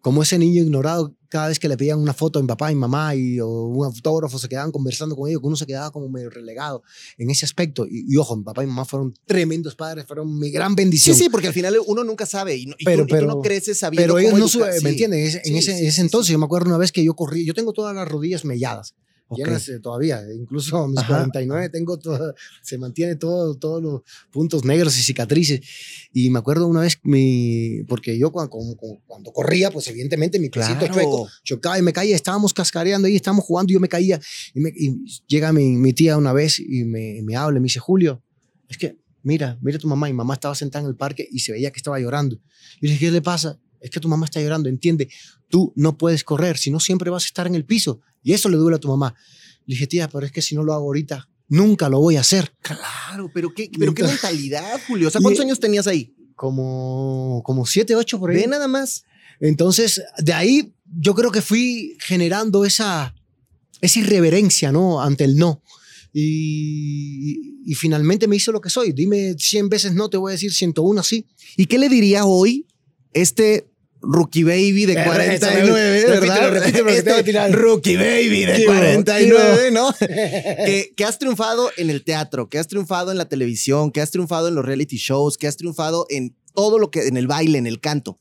como 0.00 0.22
ese 0.22 0.38
niño 0.38 0.62
ignorado 0.62 1.15
cada 1.28 1.48
vez 1.48 1.58
que 1.58 1.68
le 1.68 1.76
pedían 1.76 1.98
una 1.98 2.12
foto 2.12 2.38
a 2.38 2.42
mi 2.42 2.48
papá 2.48 2.70
y 2.72 2.74
mamá 2.74 3.14
y, 3.14 3.40
o 3.40 3.48
un 3.48 3.84
autógrafo, 3.84 4.38
se 4.38 4.48
quedaban 4.48 4.72
conversando 4.72 5.14
con 5.16 5.28
ellos, 5.28 5.40
que 5.40 5.46
uno 5.46 5.56
se 5.56 5.66
quedaba 5.66 5.90
como 5.90 6.08
medio 6.08 6.30
relegado 6.30 6.82
en 7.18 7.30
ese 7.30 7.44
aspecto. 7.44 7.86
Y, 7.86 8.04
y 8.12 8.16
ojo, 8.16 8.36
mi 8.36 8.44
papá 8.44 8.62
y 8.64 8.66
mamá 8.66 8.84
fueron 8.84 9.14
tremendos 9.26 9.74
padres, 9.74 10.06
fueron 10.06 10.38
mi 10.38 10.50
gran 10.50 10.70
Sí, 10.70 10.76
bendición. 10.76 11.16
sí, 11.16 11.28
porque 11.30 11.48
al 11.48 11.52
final 11.54 11.76
uno 11.86 12.04
nunca 12.04 12.26
sabe 12.26 12.56
y, 12.56 12.66
no- 12.66 12.74
y 12.78 12.84
tú- 12.84 12.90
Pero- 12.90 13.06
tú, 13.06 13.14
pero- 13.14 13.26
no 13.26 13.40
creces 13.42 13.78
sabiendo 13.78 14.14
Pero 14.14 14.18
ellos 14.18 14.32
cómo 14.32 14.44
no, 14.44 14.50
educar, 14.50 14.72
¿me 14.74 14.80
sí. 14.80 14.88
entienden? 14.88 15.20
Ese- 15.26 15.38
en 15.38 15.52
Sí, 15.52 15.58
ese, 15.58 15.72
sí, 15.78 15.82
ese 15.86 15.92
sí, 15.92 16.00
entonces 16.00 16.26
sí. 16.28 16.32
yo 16.32 16.38
me 16.38 16.44
acuerdo 16.44 16.68
una 16.68 16.78
vez 16.78 16.92
que 16.92 17.04
yo 17.04 17.14
corrí, 17.14 17.44
yo 17.44 17.54
tengo 17.54 17.72
todas 17.72 17.94
las 17.94 18.08
rodillas 18.08 18.44
melladas, 18.44 18.94
Ok. 19.28 19.38
llenas 19.38 19.68
eh, 19.68 19.80
todavía, 19.80 20.22
incluso 20.32 20.76
a 20.78 20.88
mis 20.88 20.98
Ajá. 20.98 21.08
49 21.16 21.68
tengo 21.70 21.98
todo, 21.98 22.32
se 22.62 22.78
mantiene 22.78 23.16
todo, 23.16 23.56
todos 23.56 23.82
los 23.82 24.02
puntos 24.30 24.64
negros 24.64 24.96
y 24.98 25.02
cicatrices. 25.02 25.60
Y 26.12 26.30
me 26.30 26.38
acuerdo 26.38 26.66
una 26.68 26.80
vez, 26.82 26.98
mi, 27.02 27.82
porque 27.88 28.16
yo 28.16 28.30
cuando, 28.30 28.50
cuando, 28.50 28.76
cuando 29.06 29.32
corría, 29.32 29.70
pues 29.72 29.88
evidentemente 29.88 30.38
mi 30.38 30.48
piecito 30.48 30.78
Claro. 30.78 30.94
chueco 30.94 31.28
chocaba 31.42 31.78
y 31.78 31.82
me 31.82 31.92
caía, 31.92 32.14
estábamos 32.14 32.54
cascareando 32.54 33.08
ahí, 33.08 33.16
estábamos 33.16 33.44
jugando 33.44 33.72
y 33.72 33.74
yo 33.74 33.80
me 33.80 33.88
caía. 33.88 34.20
Y, 34.54 34.60
me- 34.60 34.72
y 34.76 35.04
llega 35.26 35.52
mi, 35.52 35.70
mi 35.76 35.92
tía 35.92 36.16
una 36.16 36.32
vez 36.32 36.60
y 36.60 36.84
me, 36.84 37.20
me 37.22 37.34
habla 37.34 37.58
me 37.58 37.64
dice, 37.64 37.80
Julio, 37.80 38.22
es 38.68 38.78
que 38.78 38.96
mira, 39.22 39.58
mira 39.60 39.78
tu 39.78 39.88
mamá. 39.88 40.08
Y 40.08 40.12
mamá 40.12 40.34
estaba 40.34 40.54
sentada 40.54 40.84
en 40.84 40.90
el 40.90 40.96
parque 40.96 41.26
y 41.30 41.40
se 41.40 41.50
veía 41.50 41.72
que 41.72 41.78
estaba 41.78 41.98
llorando. 41.98 42.36
Y 42.80 42.86
le 42.86 42.92
dije, 42.92 43.06
¿qué 43.06 43.10
le 43.10 43.22
pasa? 43.22 43.58
Es 43.80 43.90
que 43.90 43.98
tu 44.00 44.08
mamá 44.08 44.24
está 44.24 44.40
llorando, 44.40 44.68
entiende, 44.68 45.08
tú 45.48 45.72
no 45.76 45.98
puedes 45.98 46.24
correr, 46.24 46.56
si 46.58 46.70
no 46.70 46.80
siempre 46.80 47.10
vas 47.10 47.24
a 47.24 47.26
estar 47.26 47.46
en 47.48 47.54
el 47.56 47.64
piso. 47.64 48.00
Y 48.26 48.32
eso 48.32 48.48
le 48.48 48.56
duele 48.56 48.74
a 48.76 48.80
tu 48.80 48.88
mamá. 48.88 49.14
Le 49.66 49.74
dije, 49.76 49.86
tía, 49.86 50.08
pero 50.08 50.26
es 50.26 50.32
que 50.32 50.42
si 50.42 50.56
no 50.56 50.64
lo 50.64 50.72
hago 50.74 50.86
ahorita, 50.86 51.28
nunca 51.46 51.88
lo 51.88 52.00
voy 52.00 52.16
a 52.16 52.22
hacer. 52.22 52.52
Claro, 52.60 53.30
pero 53.32 53.54
qué, 53.54 53.70
pero 53.78 53.94
qué 53.94 54.02
mentalidad, 54.02 54.80
Julio. 54.88 55.06
O 55.06 55.10
sea, 55.12 55.20
¿cuántos 55.20 55.44
Y- 55.44 55.46
años 55.46 55.60
tenías 55.60 55.86
ahí? 55.86 56.12
Como, 56.34 57.40
como 57.44 57.64
siete, 57.66 57.94
ocho 57.94 58.18
por 58.18 58.30
ahí. 58.30 58.38
Ve 58.38 58.46
nada 58.48 58.66
más. 58.66 59.04
Entonces, 59.38 60.02
de 60.18 60.32
ahí 60.32 60.74
yo 61.00 61.14
creo 61.14 61.30
que 61.30 61.40
fui 61.40 61.96
generando 62.00 62.64
esa, 62.64 63.14
esa 63.80 64.00
irreverencia, 64.00 64.72
¿no? 64.72 65.00
Ante 65.00 65.22
el 65.22 65.36
no. 65.36 65.62
Y, 66.12 67.62
y 67.64 67.74
finalmente 67.74 68.26
me 68.26 68.34
hizo 68.34 68.50
lo 68.50 68.60
que 68.60 68.70
soy. 68.70 68.90
Dime 68.92 69.36
100 69.38 69.68
veces 69.68 69.94
no, 69.94 70.10
te 70.10 70.16
voy 70.16 70.30
a 70.30 70.32
decir 70.32 70.52
101 70.52 71.00
sí. 71.04 71.26
¿Y 71.56 71.66
qué 71.66 71.78
le 71.78 71.88
diría 71.88 72.24
hoy 72.24 72.66
este 73.12 73.70
rookie 74.08 74.44
baby 74.44 74.86
de 74.86 74.92
Eh, 74.94 75.04
49, 75.04 76.00
repítelo, 76.06 76.20
verdad? 76.20 76.50
repítelo, 76.52 76.90
Este 76.90 77.48
rookie 77.52 77.96
baby 77.96 78.44
de 78.44 78.54
Tío, 78.56 78.66
49, 78.66 79.70
¿no? 79.72 79.92
que, 79.98 80.92
que 80.96 81.04
has 81.04 81.18
triunfado 81.18 81.70
en 81.76 81.90
el 81.90 82.04
teatro, 82.04 82.48
que 82.48 82.58
has 82.58 82.68
triunfado 82.68 83.10
en 83.10 83.18
la 83.18 83.28
televisión, 83.28 83.90
que 83.90 84.00
has 84.00 84.10
triunfado 84.10 84.48
en 84.48 84.54
los 84.54 84.64
reality 84.64 84.96
shows, 84.96 85.36
que 85.36 85.46
has 85.46 85.56
triunfado 85.56 86.06
en 86.08 86.36
todo 86.54 86.78
lo 86.78 86.90
que, 86.90 87.06
en 87.08 87.16
el 87.16 87.26
baile, 87.26 87.58
en 87.58 87.66
el 87.66 87.80
canto. 87.80 88.18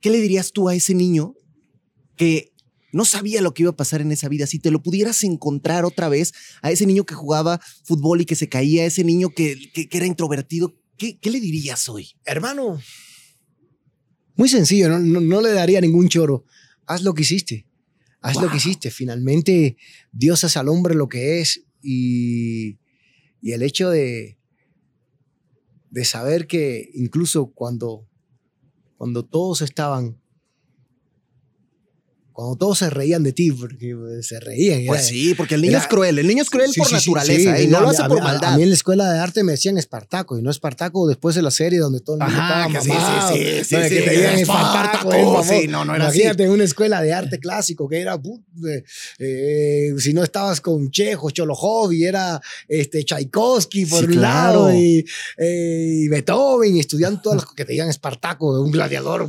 ¿Qué 0.00 0.10
le 0.10 0.20
dirías 0.20 0.52
tú 0.52 0.68
a 0.68 0.74
ese 0.74 0.94
niño 0.94 1.34
que 2.16 2.52
no 2.92 3.04
sabía 3.04 3.42
lo 3.42 3.52
que 3.52 3.64
iba 3.64 3.70
a 3.72 3.76
pasar 3.76 4.00
en 4.00 4.12
esa 4.12 4.28
vida? 4.28 4.46
Si 4.46 4.58
te 4.58 4.70
lo 4.70 4.82
pudieras 4.82 5.22
encontrar 5.24 5.84
otra 5.84 6.08
vez, 6.08 6.32
a 6.62 6.70
ese 6.70 6.86
niño 6.86 7.04
que 7.04 7.14
jugaba 7.14 7.60
fútbol 7.84 8.20
y 8.20 8.24
que 8.24 8.34
se 8.36 8.48
caía, 8.48 8.84
a 8.84 8.86
ese 8.86 9.04
niño 9.04 9.30
que, 9.30 9.56
que- 9.74 9.88
que 9.88 9.96
era 9.98 10.06
introvertido, 10.06 10.74
¿qué, 10.96 11.18
qué 11.18 11.30
le 11.30 11.40
dirías 11.40 11.88
hoy? 11.88 12.10
Hermano, 12.24 12.80
muy 14.38 14.48
sencillo, 14.48 14.88
no, 14.88 15.00
no, 15.00 15.20
no 15.20 15.40
le 15.40 15.52
daría 15.52 15.80
ningún 15.80 16.08
choro. 16.08 16.44
Haz 16.86 17.02
lo 17.02 17.12
que 17.12 17.22
hiciste. 17.22 17.66
Haz 18.20 18.40
lo 18.40 18.48
que 18.48 18.58
hiciste. 18.58 18.90
Finalmente, 18.90 19.76
Dios 20.12 20.44
hace 20.44 20.60
al 20.60 20.68
hombre 20.68 20.94
lo 20.94 21.08
que 21.08 21.40
es 21.40 21.64
y, 21.82 22.78
y 23.40 23.52
el 23.52 23.62
hecho 23.62 23.90
de, 23.90 24.38
de 25.90 26.04
saber 26.04 26.46
que 26.46 26.88
incluso 26.94 27.52
cuando, 27.52 28.08
cuando 28.96 29.24
todos 29.24 29.60
estaban, 29.60 30.17
cuando 32.38 32.54
todos 32.54 32.78
se 32.78 32.88
reían 32.88 33.24
de 33.24 33.32
ti, 33.32 33.50
porque 33.50 33.96
se 34.22 34.38
reían. 34.38 34.86
Pues 34.86 35.00
era- 35.00 35.08
sí, 35.08 35.34
porque 35.34 35.56
el 35.56 35.62
niño 35.62 35.72
era- 35.72 35.80
es 35.80 35.88
cruel. 35.88 36.20
El 36.20 36.26
niño 36.28 36.44
es 36.44 36.50
cruel 36.50 36.70
Sí, 36.70 36.78
por 36.78 36.86
sí, 36.86 36.94
naturaleza 36.94 37.56
sí. 37.56 37.62
¿eh? 37.62 37.64
y 37.64 37.66
no 37.66 37.80
lo 37.80 37.88
hace 37.88 38.02
a 38.02 38.06
por 38.06 38.20
a- 38.20 38.22
maldad. 38.22 38.52
A 38.52 38.56
mí 38.56 38.62
en 38.62 38.68
la 38.68 38.76
escuela 38.76 39.12
de 39.12 39.18
arte 39.18 39.42
me 39.42 39.50
decían 39.50 39.76
Espartaco 39.76 40.38
y 40.38 40.42
no 40.42 40.48
Espartaco 40.52 41.08
después 41.08 41.34
de 41.34 41.42
la 41.42 41.50
serie 41.50 41.80
donde 41.80 41.98
todo 41.98 42.14
el 42.14 42.22
mundo 42.22 42.36
Ajá, 42.40 42.66
estaba 42.68 42.72
que 42.78 42.80
sí, 42.80 42.88
mamado. 42.90 43.32
sí, 43.34 43.38
sí, 43.38 43.64
sí, 43.64 43.74
No, 43.74 43.80
que 43.82 43.88
sí, 43.88 43.94
te 44.04 44.10
digan 44.10 44.38
Espartaco, 44.38 45.42
sí, 45.42 45.66
no, 45.66 45.84
no 45.84 45.96
era 45.96 46.06
así. 46.06 46.18
Imagínate 46.18 46.44
en 46.44 46.50
una 46.52 46.62
escuela 46.62 47.02
de 47.02 47.12
arte 47.12 47.40
clásico 47.40 47.88
que 47.88 48.00
era, 48.02 48.14
eh, 48.14 48.84
eh, 49.18 49.94
si 49.98 50.12
no 50.12 50.22
estabas 50.22 50.60
con 50.60 50.92
Chejo, 50.92 51.30
Cholohov 51.32 51.92
y 51.92 52.04
era 52.04 52.40
este, 52.68 53.02
Tchaikovsky 53.02 53.84
por 53.86 54.04
un 54.04 54.12
claro. 54.12 54.66
lado 54.68 54.74
y, 54.74 55.04
eh, 55.38 55.86
y 56.04 56.06
Beethoven 56.08 56.76
y 56.76 56.78
estudiando 56.78 57.20
todas 57.20 57.42
las 57.42 57.52
que 57.52 57.64
te 57.64 57.72
digan 57.72 57.88
Espartaco, 57.88 58.62
un 58.62 58.70
gladiador, 58.70 59.28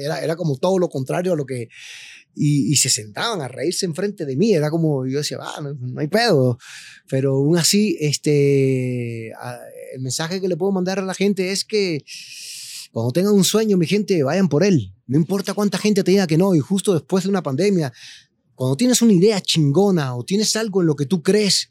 era, 0.00 0.20
era 0.20 0.36
como 0.36 0.56
todo 0.58 0.78
lo 0.78 0.88
contrario 0.88 1.32
a 1.32 1.36
lo 1.36 1.44
que... 1.44 1.68
Y, 2.38 2.76
se 2.76 2.90
sentaban 2.90 3.40
a 3.40 3.48
reírse 3.48 3.86
enfrente 3.86 4.26
de 4.26 4.36
mí, 4.36 4.52
era 4.52 4.70
como, 4.70 5.06
yo 5.06 5.18
decía, 5.18 5.38
ah, 5.40 5.62
no, 5.62 6.00
hay 6.00 6.06
pedo, 6.06 6.58
pero 7.08 7.32
aún 7.32 7.56
así, 7.56 7.96
este, 7.98 9.28
el 9.28 10.00
mensaje 10.00 10.38
que 10.38 10.48
le 10.48 10.56
puedo 10.56 10.70
mandar 10.70 10.98
a 10.98 11.02
la 11.02 11.14
gente 11.14 11.50
es 11.50 11.64
que 11.64 12.04
cuando 12.92 13.12
tengan 13.12 13.34
un 13.34 13.44
sueño, 13.44 13.76
mi 13.76 13.86
gente, 13.86 14.22
vayan 14.22 14.48
por 14.48 14.64
él. 14.64 14.94
No 15.06 15.18
importa 15.18 15.54
cuánta 15.54 15.78
gente 15.78 16.02
te 16.02 16.10
diga 16.10 16.26
que 16.26 16.38
no. 16.38 16.54
Y 16.54 16.60
justo 16.60 16.94
después 16.94 17.24
de 17.24 17.30
una 17.30 17.42
pandemia, 17.42 17.92
cuando 18.54 18.76
tienes 18.76 19.02
una 19.02 19.12
idea 19.12 19.40
chingona 19.40 20.16
o 20.16 20.24
tienes 20.24 20.56
algo 20.56 20.80
en 20.80 20.86
lo 20.86 20.96
que 20.96 21.04
tú 21.04 21.22
crees, 21.22 21.70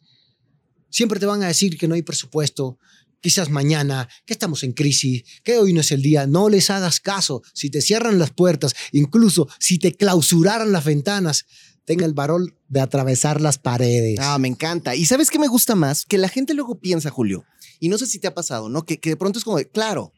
siempre 0.90 1.20
te 1.20 1.26
van 1.26 1.42
a 1.44 1.48
decir 1.48 1.78
que 1.78 1.88
no 1.88 1.96
hay 1.96 2.04
presupuesto, 2.04 2.78
quizás 3.22 3.50
mañana, 3.50 4.08
que 4.26 4.34
estamos 4.34 4.64
en 4.64 4.74
crisis, 4.74 5.24
que 5.44 5.58
hoy 5.58 5.74
no 5.74 5.82
es 5.82 5.92
el 5.92 6.02
día. 6.02 6.28
No 6.28 6.50
les 6.50 6.70
hagas 6.70 7.00
caso. 7.00 7.42
Si 7.54 7.70
te 7.70 7.82
cierran 7.82 8.20
las 8.20 8.32
puertas, 8.32 8.74
incluso 8.92 9.48
si 9.60 9.80
te 9.80 9.94
clausuraran 9.94 10.72
las 10.72 10.86
ventanas, 10.86 11.46
tenga 11.86 12.06
el 12.06 12.14
varón 12.14 12.56
de 12.68 12.82
atravesar 12.82 13.42
las 13.42 13.58
paredes. 13.58 14.20
Ah, 14.20 14.38
me 14.40 14.48
encanta. 14.48 14.96
¿Y 14.96 15.06
sabes 15.06 15.30
qué 15.30 15.40
me 15.40 15.48
gusta 15.48 15.76
más? 15.76 16.06
Que 16.06 16.18
la 16.18 16.30
gente 16.30 16.54
luego 16.54 16.80
piensa, 16.80 17.10
Julio, 17.10 17.46
y 17.80 17.90
no 17.90 17.98
sé 17.98 18.08
si 18.08 18.20
te 18.20 18.28
ha 18.28 18.34
pasado, 18.34 18.70
¿no? 18.70 18.86
Que, 18.86 19.00
de 19.02 19.18
pronto 19.18 19.40
es 19.40 19.46
como, 19.46 19.58
claro, 19.72 20.12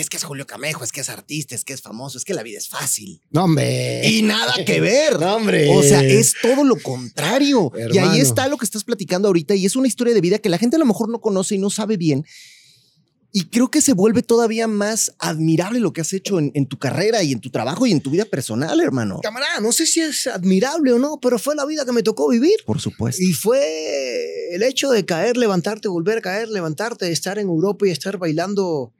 es 0.00 0.10
que 0.10 0.16
es 0.16 0.24
Julio 0.24 0.46
Camejo, 0.46 0.84
es 0.84 0.92
que 0.92 1.00
es 1.00 1.08
artista, 1.08 1.54
es 1.54 1.64
que 1.64 1.72
es 1.72 1.82
famoso, 1.82 2.18
es 2.18 2.24
que 2.24 2.34
la 2.34 2.42
vida 2.42 2.58
es 2.58 2.68
fácil. 2.68 3.20
No, 3.30 3.44
hombre. 3.44 4.08
Y 4.08 4.22
nada 4.22 4.54
que 4.64 4.80
ver. 4.80 5.10
No, 5.20 5.36
hombre. 5.36 5.68
O 5.70 5.82
sea, 5.82 6.02
es 6.02 6.34
todo 6.40 6.64
lo 6.64 6.76
contrario. 6.80 7.72
Y 7.76 7.80
Hermano. 7.80 8.10
ahí 8.12 8.20
está 8.20 8.48
lo 8.48 8.56
que 8.56 8.64
estás 8.64 8.84
platicando 8.84 9.28
ahorita 9.28 9.54
y 9.54 9.66
es 9.66 9.76
una 9.76 9.88
historia 9.88 10.14
de 10.14 10.20
vida 10.20 10.38
que 10.38 10.48
la 10.48 10.58
gente 10.58 10.76
a 10.76 10.78
lo 10.78 10.86
mejor 10.86 11.08
no 11.08 11.20
conoce 11.20 11.56
y 11.56 11.58
no 11.58 11.68
sabe 11.68 11.96
bien. 11.96 12.24
Y 13.32 13.44
creo 13.44 13.70
que 13.70 13.80
se 13.80 13.92
vuelve 13.92 14.22
todavía 14.22 14.66
más 14.66 15.14
admirable 15.18 15.78
lo 15.78 15.92
que 15.92 16.00
has 16.00 16.12
hecho 16.12 16.38
en, 16.38 16.50
en 16.54 16.66
tu 16.66 16.78
carrera 16.78 17.22
y 17.22 17.32
en 17.32 17.40
tu 17.40 17.50
trabajo 17.50 17.86
y 17.86 17.92
en 17.92 18.00
tu 18.00 18.10
vida 18.10 18.24
personal, 18.24 18.80
hermano. 18.80 19.20
Camarada, 19.22 19.60
no 19.60 19.70
sé 19.70 19.86
si 19.86 20.00
es 20.00 20.26
admirable 20.26 20.92
o 20.92 20.98
no, 20.98 21.20
pero 21.20 21.38
fue 21.38 21.54
la 21.54 21.64
vida 21.64 21.84
que 21.84 21.92
me 21.92 22.02
tocó 22.02 22.28
vivir. 22.28 22.56
Por 22.66 22.80
supuesto. 22.80 23.22
Y 23.22 23.32
fue 23.32 24.54
el 24.54 24.62
hecho 24.64 24.90
de 24.90 25.04
caer, 25.04 25.36
levantarte, 25.36 25.86
volver 25.86 26.18
a 26.18 26.22
caer, 26.22 26.48
levantarte, 26.48 27.04
de 27.04 27.12
estar 27.12 27.38
en 27.38 27.46
Europa 27.46 27.86
y 27.86 27.90
estar 27.90 28.18
bailando. 28.18 28.92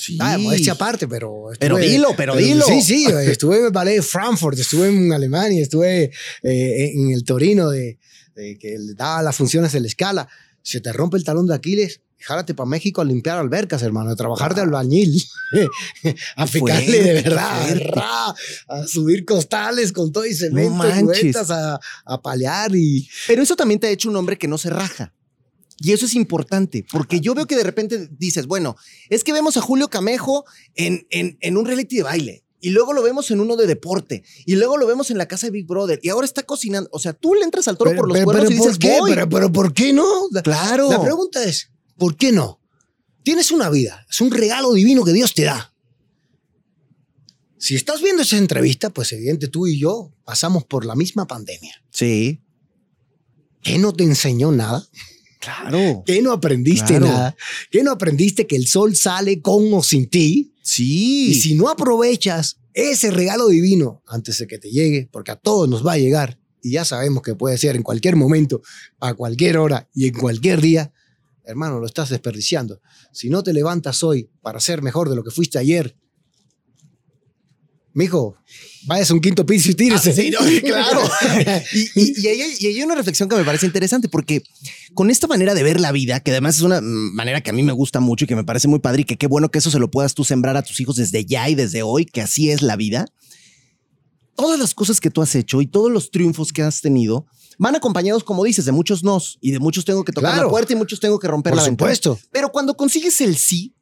Sí. 0.00 0.16
Ah, 0.20 0.38
modestia 0.38 0.72
aparte, 0.72 1.06
pero. 1.06 1.44
Pero 1.58 1.76
estuve- 1.78 1.92
dilo, 1.92 2.14
pero 2.16 2.34
dilo. 2.36 2.64
Sí, 2.64 2.80
sí, 2.82 3.06
estuve 3.26 3.58
en 3.58 3.66
el 3.66 3.70
ballet 3.70 3.96
de 3.96 4.02
Frankfurt, 4.02 4.58
estuve 4.58 4.88
en 4.88 5.12
Alemania, 5.12 5.62
estuve 5.62 6.04
eh, 6.42 6.92
en 6.94 7.10
el 7.10 7.22
Torino 7.24 7.68
de, 7.68 7.98
de 8.34 8.56
que 8.58 8.76
daba 8.96 9.22
las 9.22 9.36
funciones 9.36 9.72
de 9.72 9.80
la 9.80 9.86
escala. 9.88 10.28
Se 10.62 10.80
te 10.80 10.92
rompe 10.92 11.16
el 11.16 11.24
talón 11.24 11.46
de 11.46 11.54
Aquiles, 11.54 12.00
jálate 12.18 12.54
para 12.54 12.68
México 12.68 13.00
a 13.00 13.04
limpiar 13.04 13.38
albercas, 13.38 13.82
hermano, 13.82 14.10
a 14.10 14.16
trabajar 14.16 14.54
de 14.54 14.60
albañil, 14.62 15.22
a 16.36 16.46
picarle 16.46 16.84
fuerte, 16.84 17.02
de 17.02 17.12
verdad, 17.14 17.78
ra, 17.94 18.34
a 18.68 18.86
subir 18.86 19.24
costales 19.24 19.92
con 19.92 20.12
todo 20.12 20.26
y 20.26 20.34
cemento, 20.34 20.70
manches. 20.74 21.02
vueltas 21.04 21.50
a, 21.50 21.78
a 22.04 22.20
palear 22.22 22.74
y. 22.74 23.08
Pero 23.26 23.42
eso 23.42 23.56
también 23.56 23.80
te 23.80 23.86
ha 23.86 23.90
hecho 23.90 24.08
un 24.10 24.16
hombre 24.16 24.36
que 24.38 24.48
no 24.48 24.58
se 24.58 24.70
raja. 24.70 25.12
Y 25.82 25.92
eso 25.92 26.04
es 26.04 26.14
importante, 26.14 26.84
porque 26.92 27.20
yo 27.20 27.34
veo 27.34 27.46
que 27.46 27.56
de 27.56 27.62
repente 27.62 28.08
dices, 28.18 28.46
bueno, 28.46 28.76
es 29.08 29.24
que 29.24 29.32
vemos 29.32 29.56
a 29.56 29.62
Julio 29.62 29.88
Camejo 29.88 30.44
en, 30.74 31.06
en, 31.08 31.38
en 31.40 31.56
un 31.56 31.64
reality 31.64 31.96
de 31.96 32.02
baile, 32.02 32.44
y 32.60 32.68
luego 32.68 32.92
lo 32.92 33.02
vemos 33.02 33.30
en 33.30 33.40
uno 33.40 33.56
de 33.56 33.66
deporte, 33.66 34.22
y 34.44 34.56
luego 34.56 34.76
lo 34.76 34.86
vemos 34.86 35.10
en 35.10 35.16
la 35.16 35.26
casa 35.26 35.46
de 35.46 35.52
Big 35.52 35.66
Brother, 35.66 35.98
y 36.02 36.10
ahora 36.10 36.26
está 36.26 36.42
cocinando. 36.42 36.90
O 36.92 36.98
sea, 36.98 37.14
tú 37.14 37.34
le 37.34 37.44
entras 37.44 37.66
al 37.66 37.78
toro 37.78 37.94
por 37.96 38.06
los 38.08 38.22
cuernos 38.24 38.50
y 38.50 38.56
¿por 38.56 38.66
dices, 38.66 38.78
qué? 38.78 38.98
voy. 39.00 39.10
Pero, 39.10 39.28
pero 39.28 39.50
¿por 39.50 39.72
qué 39.72 39.94
no? 39.94 40.06
La- 40.32 40.42
claro. 40.42 40.90
La 40.90 41.00
pregunta 41.00 41.42
es, 41.44 41.70
¿por 41.96 42.14
qué 42.14 42.30
no? 42.30 42.60
Tienes 43.22 43.50
una 43.50 43.70
vida, 43.70 44.06
es 44.10 44.20
un 44.20 44.30
regalo 44.30 44.74
divino 44.74 45.02
que 45.04 45.12
Dios 45.14 45.32
te 45.32 45.44
da. 45.44 45.74
Si 47.56 47.74
estás 47.74 48.02
viendo 48.02 48.22
esa 48.22 48.36
entrevista, 48.38 48.90
pues 48.90 49.12
evidente 49.12 49.48
tú 49.48 49.66
y 49.66 49.78
yo 49.78 50.12
pasamos 50.24 50.64
por 50.64 50.84
la 50.84 50.94
misma 50.94 51.26
pandemia. 51.26 51.82
Sí, 51.90 52.42
¿Qué 53.62 53.78
no 53.78 53.92
te 53.92 54.04
enseñó 54.04 54.52
nada? 54.52 54.86
Claro. 55.40 56.02
¿Qué 56.06 56.22
no 56.22 56.32
aprendiste 56.32 56.86
Claro. 56.98 57.06
nada? 57.06 57.36
¿Qué 57.70 57.82
no 57.82 57.90
aprendiste 57.90 58.46
que 58.46 58.54
el 58.56 58.68
sol 58.68 58.94
sale 58.94 59.40
con 59.42 59.72
o 59.74 59.82
sin 59.82 60.08
ti? 60.08 60.54
Sí. 60.62 61.30
Y 61.30 61.34
si 61.34 61.54
no 61.54 61.68
aprovechas 61.68 62.58
ese 62.74 63.10
regalo 63.10 63.48
divino 63.48 64.02
antes 64.06 64.38
de 64.38 64.46
que 64.46 64.58
te 64.58 64.70
llegue, 64.70 65.08
porque 65.10 65.32
a 65.32 65.36
todos 65.36 65.68
nos 65.68 65.84
va 65.84 65.94
a 65.94 65.98
llegar, 65.98 66.38
y 66.62 66.72
ya 66.72 66.84
sabemos 66.84 67.22
que 67.22 67.34
puede 67.34 67.58
ser 67.58 67.74
en 67.74 67.82
cualquier 67.82 68.14
momento, 68.16 68.62
a 69.00 69.14
cualquier 69.14 69.56
hora 69.58 69.88
y 69.94 70.06
en 70.08 70.14
cualquier 70.14 70.60
día, 70.60 70.92
hermano, 71.44 71.80
lo 71.80 71.86
estás 71.86 72.10
desperdiciando. 72.10 72.80
Si 73.12 73.28
no 73.30 73.42
te 73.42 73.52
levantas 73.52 74.02
hoy 74.04 74.30
para 74.42 74.60
ser 74.60 74.82
mejor 74.82 75.08
de 75.08 75.16
lo 75.16 75.24
que 75.24 75.30
fuiste 75.30 75.58
ayer, 75.58 75.96
mijo, 77.92 78.36
vayas 78.86 79.10
a 79.10 79.14
un 79.14 79.20
quinto 79.20 79.44
piso 79.44 79.70
y 79.70 79.74
tírese. 79.74 80.10
Ah, 80.10 80.14
sí, 80.14 80.30
no, 80.30 80.38
claro. 80.60 81.00
Y, 81.72 82.20
y- 82.22 82.26
hay, 82.28 82.40
y 82.58 82.66
ahí 82.66 82.76
hay 82.76 82.82
una 82.82 82.94
reflexión 82.94 83.28
que 83.28 83.36
me 83.36 83.44
parece 83.44 83.66
interesante 83.66 84.08
porque 84.08 84.42
con 84.94 85.10
esta 85.10 85.26
manera 85.26 85.54
de 85.54 85.62
ver 85.62 85.80
la 85.80 85.92
vida, 85.92 86.20
que 86.20 86.30
además 86.30 86.56
es 86.56 86.62
una 86.62 86.80
manera 86.80 87.40
que 87.42 87.50
a 87.50 87.52
mí 87.52 87.62
me 87.62 87.72
gusta 87.72 88.00
mucho 88.00 88.24
y 88.24 88.28
que 88.28 88.36
me 88.36 88.44
parece 88.44 88.68
muy 88.68 88.78
padre 88.78 89.02
y 89.02 89.04
que 89.04 89.16
qué 89.18 89.26
bueno 89.26 89.50
que 89.50 89.58
eso 89.58 89.70
se 89.70 89.78
lo 89.78 89.90
puedas 89.90 90.14
tú 90.14 90.24
sembrar 90.24 90.56
a 90.56 90.62
tus 90.62 90.78
hijos 90.80 90.96
desde 90.96 91.24
ya 91.24 91.48
y 91.48 91.54
desde 91.54 91.82
hoy, 91.82 92.04
que 92.06 92.20
así 92.20 92.50
es 92.50 92.62
la 92.62 92.76
vida. 92.76 93.06
Todas 94.36 94.58
las 94.58 94.74
cosas 94.74 95.00
que 95.00 95.10
tú 95.10 95.20
has 95.20 95.34
hecho 95.34 95.60
y 95.60 95.66
todos 95.66 95.90
los 95.90 96.10
triunfos 96.10 96.52
que 96.52 96.62
has 96.62 96.80
tenido 96.80 97.26
van 97.58 97.76
acompañados, 97.76 98.24
como 98.24 98.42
dices, 98.44 98.64
de 98.64 98.72
muchos 98.72 99.04
nos 99.04 99.36
y 99.42 99.50
de 99.50 99.58
muchos 99.58 99.84
tengo 99.84 100.02
que 100.04 100.12
tocar 100.12 100.32
Claro. 100.32 100.46
la 100.46 100.50
puerta 100.50 100.72
y 100.72 100.76
muchos 100.76 100.98
tengo 100.98 101.18
que 101.18 101.28
romper 101.28 101.50
Por 101.50 101.58
la 101.58 101.64
ventana. 101.64 101.94
supuesto. 101.94 102.18
Pero 102.32 102.50
cuando 102.50 102.74
consigues 102.74 103.20
el 103.20 103.36
sí, 103.36 103.74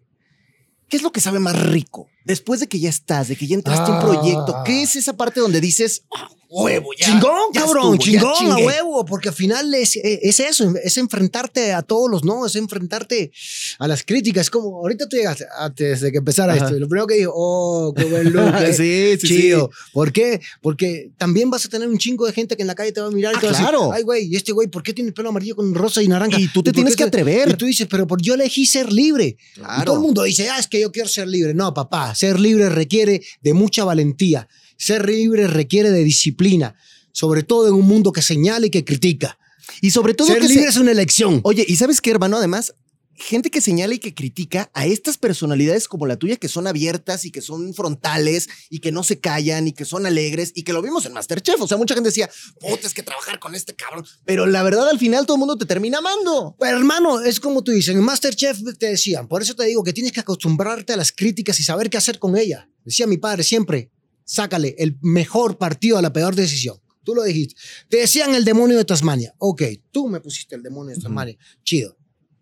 ¿qué 0.89 0.97
es 0.97 1.03
lo 1.05 1.13
que 1.13 1.21
sabe 1.21 1.39
más 1.39 1.61
rico? 1.71 2.09
Después 2.29 2.61
de 2.61 2.69
que 2.69 2.79
ya 2.79 2.91
estás, 2.91 3.27
de 3.29 3.35
que 3.37 3.47
ya 3.49 3.57
entraste 3.57 3.91
a 3.91 3.95
un 3.97 4.01
Ah. 4.01 4.05
proyecto, 4.07 4.57
¿qué 4.65 4.83
es 4.85 4.95
esa 4.95 5.15
parte 5.17 5.41
donde 5.41 5.61
dices, 5.61 6.03
"Ah, 6.15 6.29
huevo, 6.51 6.91
ya? 6.99 7.07
chingón, 7.07 7.53
ya 7.53 7.61
cabrón, 7.63 7.95
estuvo, 7.95 7.99
chingón, 7.99 8.31
a 8.31 8.35
chingué"? 8.57 8.67
huevo, 8.67 9.05
porque 9.05 9.29
al 9.31 9.35
final 9.35 9.75
es, 9.75 9.97
es 9.97 10.41
eso, 10.41 10.73
es 10.83 10.97
enfrentarte 10.99 11.73
a 11.73 11.83
todos 11.83 12.11
los 12.11 12.25
no, 12.25 12.47
es 12.47 12.55
enfrentarte 12.57 13.33
a 13.79 13.89
las 13.89 14.03
críticas. 14.03 14.49
Como 14.51 14.79
ahorita 14.79 15.09
tú 15.09 15.17
llegaste, 15.17 15.47
antes 15.59 16.01
de 16.01 16.13
que 16.13 16.19
empezara 16.19 16.53
Ajá. 16.55 16.65
esto, 16.67 16.77
y 16.77 16.81
lo 16.81 16.89
primero 16.89 17.07
que 17.07 17.15
dijo, 17.17 17.33
oh, 17.35 17.93
qué 17.97 18.05
buen 18.05 18.33
look, 18.33 18.55
eh, 18.63 18.73
sí, 18.75 19.19
sí, 19.21 19.27
chido. 19.27 19.71
¿Por 19.93 20.13
qué? 20.13 20.41
Porque 20.63 21.11
también 21.19 21.51
vas 21.51 21.65
a 21.65 21.69
tener 21.69 21.89
un 21.89 21.99
chingo 21.99 22.27
de 22.27 22.33
gente 22.33 22.57
que 22.57 22.63
en 22.63 22.69
la 22.69 22.75
calle 22.75 22.93
te 22.93 23.01
va 23.01 23.09
a 23.09 23.11
mirar 23.11 23.33
y 23.35 23.37
Ah, 23.37 23.41
te 23.41 23.47
va 23.47 23.53
a 23.53 23.59
decir, 23.59 23.79
ay, 23.95 24.03
güey, 24.03 24.27
¿y 24.27 24.37
este 24.37 24.53
güey 24.53 24.69
por 24.69 24.83
qué 24.83 24.93
tiene 24.93 25.09
el 25.09 25.15
pelo 25.15 25.31
amarillo 25.31 25.57
con 25.57 25.75
rosa 25.75 26.03
y 26.03 26.09
naranja? 26.09 26.39
Y 26.39 26.49
tú 26.49 26.63
te 26.63 26.73
tienes 26.73 26.95
que 26.97 27.05
atrever. 27.05 27.49
Y 27.51 27.55
tú 27.55 27.65
dices, 27.67 27.87
pero 27.91 28.07
por, 28.07 28.21
yo 28.23 28.35
elegí 28.35 28.67
ser 28.67 28.93
libre. 28.93 29.37
Claro. 29.55 29.83
Y 29.83 29.85
todo 29.85 29.95
el 29.97 30.03
mundo 30.03 30.23
dice, 30.25 30.49
ah, 30.51 30.59
es 30.59 30.67
que 30.67 30.81
yo 30.81 30.91
quiero 30.93 31.09
ser 31.09 31.27
libre. 31.29 31.55
No, 31.55 31.73
papá, 31.75 32.15
ser 32.19 32.41
libre 32.41 32.69
requiere 32.69 33.23
de 33.43 33.53
mucha 33.55 33.85
valentía. 33.85 34.49
Ser 34.77 35.07
libre 35.09 35.47
requiere 35.47 35.91
de 35.91 36.03
disciplina, 36.03 36.75
sobre 37.13 37.43
todo 37.45 37.69
en 37.69 37.75
un 37.75 37.87
mundo 37.87 38.11
que 38.13 38.23
señala 38.23 38.67
y 38.67 38.71
que 38.71 38.85
critica. 38.85 39.39
Y 39.81 39.91
sobre 39.91 40.15
todo 40.15 40.27
ser 40.29 40.41
que 40.41 40.49
se- 40.49 40.55
libre 40.55 40.69
es 40.69 40.77
una 40.79 40.91
elección. 40.91 41.41
Oye, 41.45 41.65
¿y 41.69 41.77
sabes 41.77 42.01
qué, 42.01 42.11
hermano? 42.11 42.37
Además, 42.39 42.75
gente 43.19 43.51
que 43.51 43.61
señala 43.61 43.95
y 43.95 43.99
que 43.99 44.15
critica 44.15 44.71
a 44.75 44.87
estas 44.87 45.19
personalidades 45.19 45.89
como 45.89 46.07
la 46.07 46.17
tuya 46.17 46.37
que 46.37 46.49
son 46.49 46.67
abiertas 46.67 47.25
y 47.25 47.31
que 47.31 47.41
son 47.41 47.75
frontales 47.75 48.49
y 48.71 48.79
que 48.79 48.93
no 48.93 49.03
se 49.03 49.21
callan 49.21 49.69
y 49.69 49.73
que 49.73 49.85
son 49.85 50.07
alegres 50.07 50.53
y 50.55 50.63
que 50.63 50.73
lo 50.73 50.83
vimos 50.83 51.05
en 51.07 51.13
Masterchef. 51.13 51.61
O 51.61 51.69
sea, 51.69 51.77
mucha 51.77 51.95
gente 51.95 52.11
decía, 52.11 52.31
puta, 52.61 52.87
es 52.87 52.95
que 52.95 53.03
trabajar 53.03 53.39
con 53.39 53.55
este 53.55 53.75
cabrón. 53.75 54.07
Pero 54.25 54.47
la 54.47 54.63
verdad, 54.63 54.89
al 54.89 54.99
final 54.99 55.27
todo 55.27 55.37
el 55.37 55.41
mundo 55.41 55.59
te 55.59 55.67
termina 55.67 55.99
amando. 55.99 56.57
Pero, 56.59 56.79
hermano, 56.79 57.21
es 57.21 57.41
como 57.41 57.63
tú 57.63 57.73
dices, 57.73 57.95
en 57.95 58.03
Masterchef 58.03 58.61
te 58.79 58.87
decían, 58.87 59.29
por 59.29 59.43
eso 59.43 59.55
te 59.55 59.65
digo 59.65 59.83
que 59.83 59.93
tienes 59.93 60.13
que 60.13 60.21
acostumbrarte 60.21 60.93
a 60.93 60.97
las 60.97 61.13
críticas 61.13 61.59
y 61.61 61.65
saber 61.65 61.91
qué 61.91 61.97
hacer 61.97 62.19
con 62.19 62.37
ellas. 62.37 62.67
Decía 62.85 63.07
mi 63.07 63.19
padre 63.19 63.43
siempre, 63.43 63.91
sácale 64.25 64.75
el 64.79 64.97
mejor 65.03 65.59
partido 65.59 65.99
a 65.99 66.03
la 66.03 66.13
peor 66.13 66.35
decisión. 66.35 66.81
Tú 67.03 67.15
lo 67.15 67.23
dijiste. 67.23 67.55
Te 67.89 67.97
decían 67.99 68.35
el 68.35 68.45
demonio 68.45 68.77
de 68.77 68.85
Tasmania. 68.85 69.35
Ok, 69.39 69.63
tú 69.91 70.09
me 70.09 70.21
pusiste 70.21 70.55
el 70.55 70.63
demonio 70.63 70.95
de 70.95 71.01
Tasmania. 71.01 71.39
Chido. 71.65 71.98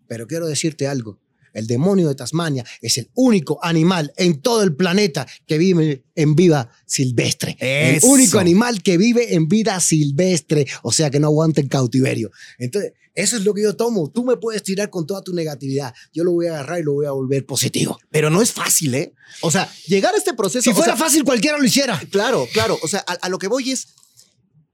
Pero 0.07 0.27
quiero 0.27 0.47
decirte 0.47 0.87
algo. 0.87 1.19
El 1.53 1.65
demonio 1.65 2.07
de 2.07 2.15
Tasmania 2.15 2.63
es 2.81 2.99
el 2.99 3.09
único 3.15 3.57
animal 3.63 4.13
en 4.15 4.41
todo 4.41 4.61
el 4.61 4.75
planeta 4.75 5.25
que 5.47 5.57
vive 5.57 6.03
en 6.13 6.35
vida 6.35 6.69
silvestre. 6.85 7.57
Eso. 7.59 8.05
El 8.05 8.13
único 8.13 8.37
animal 8.37 8.83
que 8.83 8.97
vive 8.97 9.33
en 9.33 9.47
vida 9.47 9.79
silvestre. 9.79 10.67
O 10.83 10.91
sea, 10.91 11.09
que 11.09 11.19
no 11.19 11.27
aguanta 11.27 11.59
en 11.61 11.67
cautiverio. 11.67 12.31
Entonces, 12.59 12.93
eso 13.15 13.35
es 13.37 13.43
lo 13.43 13.55
que 13.55 13.63
yo 13.63 13.75
tomo. 13.75 14.11
Tú 14.11 14.23
me 14.23 14.37
puedes 14.37 14.61
tirar 14.61 14.91
con 14.91 15.07
toda 15.07 15.23
tu 15.23 15.33
negatividad. 15.33 15.95
Yo 16.13 16.23
lo 16.23 16.33
voy 16.33 16.45
a 16.45 16.51
agarrar 16.51 16.81
y 16.81 16.83
lo 16.83 16.93
voy 16.93 17.07
a 17.07 17.11
volver 17.11 17.43
positivo. 17.47 17.97
Pero 18.11 18.29
no 18.29 18.43
es 18.43 18.51
fácil, 18.51 18.93
¿eh? 18.93 19.13
O 19.41 19.49
sea, 19.49 19.67
llegar 19.87 20.13
a 20.13 20.17
este 20.17 20.35
proceso. 20.35 20.61
Si 20.61 20.69
o 20.69 20.75
fuera 20.75 20.95
sea, 20.95 21.05
fácil, 21.05 21.23
cualquiera 21.23 21.57
lo 21.57 21.65
hiciera. 21.65 21.99
Claro, 22.11 22.47
claro. 22.53 22.77
O 22.83 22.87
sea, 22.87 23.03
a, 23.07 23.13
a 23.13 23.29
lo 23.29 23.39
que 23.39 23.47
voy 23.47 23.71
es, 23.71 23.87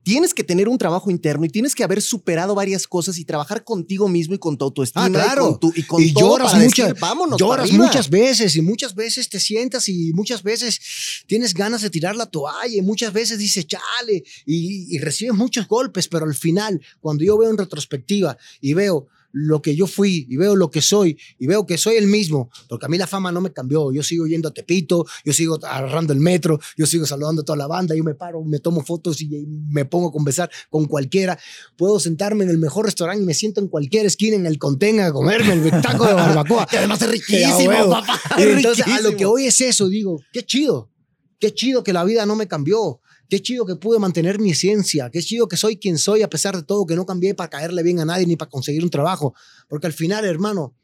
tienes 0.04 0.34
que 0.34 0.44
tener 0.44 0.68
un 0.68 0.78
trabajo 0.78 1.10
interno 1.10 1.46
y 1.46 1.50
tienes 1.50 1.74
que 1.74 1.84
haber 1.84 2.02
superado 2.02 2.54
varias 2.54 2.88
cosas 2.88 3.18
y 3.18 3.26
trabajar 3.26 3.64
contigo 3.64 4.08
mismo 4.08 4.36
y 4.36 4.38
con 4.38 4.58
tu 4.58 4.66
autoestima. 4.66 5.06
Ah, 5.06 5.10
claro. 5.10 5.44
Y 5.44 5.52
con, 5.52 5.60
tu, 5.60 5.74
y 5.76 5.84
con 5.84 6.04
y 6.04 6.14
todo 6.14 6.30
lloras 6.30 6.52
para 6.52 6.64
muchas, 6.64 6.88
decir, 6.88 7.02
vámonos 7.02 7.40
lloras 7.40 7.58
para 7.58 7.64
arriba". 7.64 7.86
muchas 7.86 8.10
veces 8.10 8.56
y 8.56 8.62
muchas 8.62 8.94
veces 8.94 9.30
te 9.30 9.40
sientas 9.40 9.88
y 9.90 10.14
muchas 10.14 10.44
veces 10.44 10.80
tienes 11.26 11.54
ganas 11.54 11.82
de 11.82 11.90
tirar 11.90 12.16
la 12.16 12.26
toalla 12.26 12.78
y 12.78 12.82
muchas 12.82 13.14
veces 13.14 13.40
dices 13.40 13.66
chale 13.66 14.24
y, 14.46 14.96
y 14.96 15.00
recibes 15.00 15.36
muchos 15.36 15.68
golpes, 15.68 16.08
pero 16.08 16.26
al 16.26 16.36
final 16.36 16.82
cuando 17.00 17.24
yo 17.24 17.38
veo 17.38 17.50
en 17.50 17.58
retrospectiva 17.58 18.38
y 18.62 18.74
veo 18.74 19.08
lo 19.34 19.62
que 19.62 19.76
yo 19.76 19.88
fui 19.88 20.28
y 20.30 20.38
veo 20.38 20.56
lo 20.56 20.70
que 20.70 20.82
soy 20.82 21.18
y 21.40 21.48
veo 21.48 21.66
que 21.66 21.78
soy 21.78 21.96
el 21.96 22.08
mismo, 22.08 22.50
porque 22.70 22.86
a 22.86 22.90
mí 22.90 22.98
la 22.98 23.08
fama 23.08 23.32
no 23.32 23.42
me 23.42 23.52
cambió, 23.52 23.92
yo 23.92 24.04
sigo 24.04 24.28
yendo 24.28 24.50
a 24.50 24.54
Tepito, 24.54 25.06
yo 25.26 25.34
sigo 25.34 25.60
agarrando 25.66 26.14
el 26.14 26.20
metro, 26.20 26.60
yo 26.78 26.86
sigo 26.86 27.06
saludando 27.06 27.42
a 27.42 27.46
toda 27.46 27.58
la 27.58 27.68
banda, 27.68 27.96
yo 27.96 28.04
me 28.04 28.14
paro, 28.14 28.44
me 28.44 28.60
tomo 28.60 28.84
fotos 28.86 29.20
y 29.22 29.46
me 29.48 29.86
pongo 29.86 30.10
a 30.10 30.12
conversar 30.12 30.52
con 30.70 30.86
cualquiera, 30.86 31.38
puedo 31.76 32.00
sentarme 32.00 32.44
en 32.44 32.52
el 32.52 32.60
mejor 32.60 32.86
restaurante 32.86 33.24
y 33.24 33.26
me 33.26 33.34
siento 33.34 33.60
en 33.60 33.68
cualquier 33.68 34.06
esquina 34.06 34.36
en 34.36 34.46
el 34.46 34.60
contenga 34.60 35.08
a 35.08 35.12
comerme 35.12 35.54
el 35.54 35.82
taco 35.82 36.06
de 36.06 36.14
barbacoa. 36.14 36.68
Que 36.74 36.78
además 36.78 37.02
es 37.02 37.10
riquísimo, 37.12 37.90
papá. 37.90 38.20
Es 38.38 38.46
entonces 38.46 38.86
a 38.86 38.90
lo 38.90 38.96
riquísimo. 38.96 39.18
que 39.18 39.26
hoy 39.26 39.46
es 39.46 39.60
eso, 39.62 39.90
digo, 39.90 40.20
qué 40.32 40.44
chido, 40.46 40.92
qué 41.40 41.54
chido 41.54 41.84
que 41.84 41.92
la 41.92 42.04
vida 42.04 42.26
no 42.26 42.36
me 42.36 42.48
cambió, 42.48 43.02
qué 43.34 43.42
chido 43.42 43.66
que 43.66 43.76
pude 43.76 43.98
mantener 43.98 44.38
mi 44.38 44.52
esencia, 44.52 45.10
qué 45.12 45.20
chido 45.20 45.48
que 45.48 45.58
soy 45.58 45.78
quien 45.78 45.98
soy 45.98 46.22
a 46.22 46.30
pesar 46.30 46.56
de 46.56 46.62
todo, 46.62 46.86
que 46.86 46.96
no 46.96 47.04
cambié 47.04 47.34
para 47.34 47.50
caerle 47.50 47.82
bien 47.82 48.00
a 48.00 48.06
nadie 48.06 48.28
ni 48.28 48.36
para 48.36 48.52
conseguir 48.52 48.84
un 48.84 48.92
trabajo, 48.92 49.34
porque 49.68 49.88
al 49.88 49.94
final, 49.94 50.24
hermano, 50.24 50.76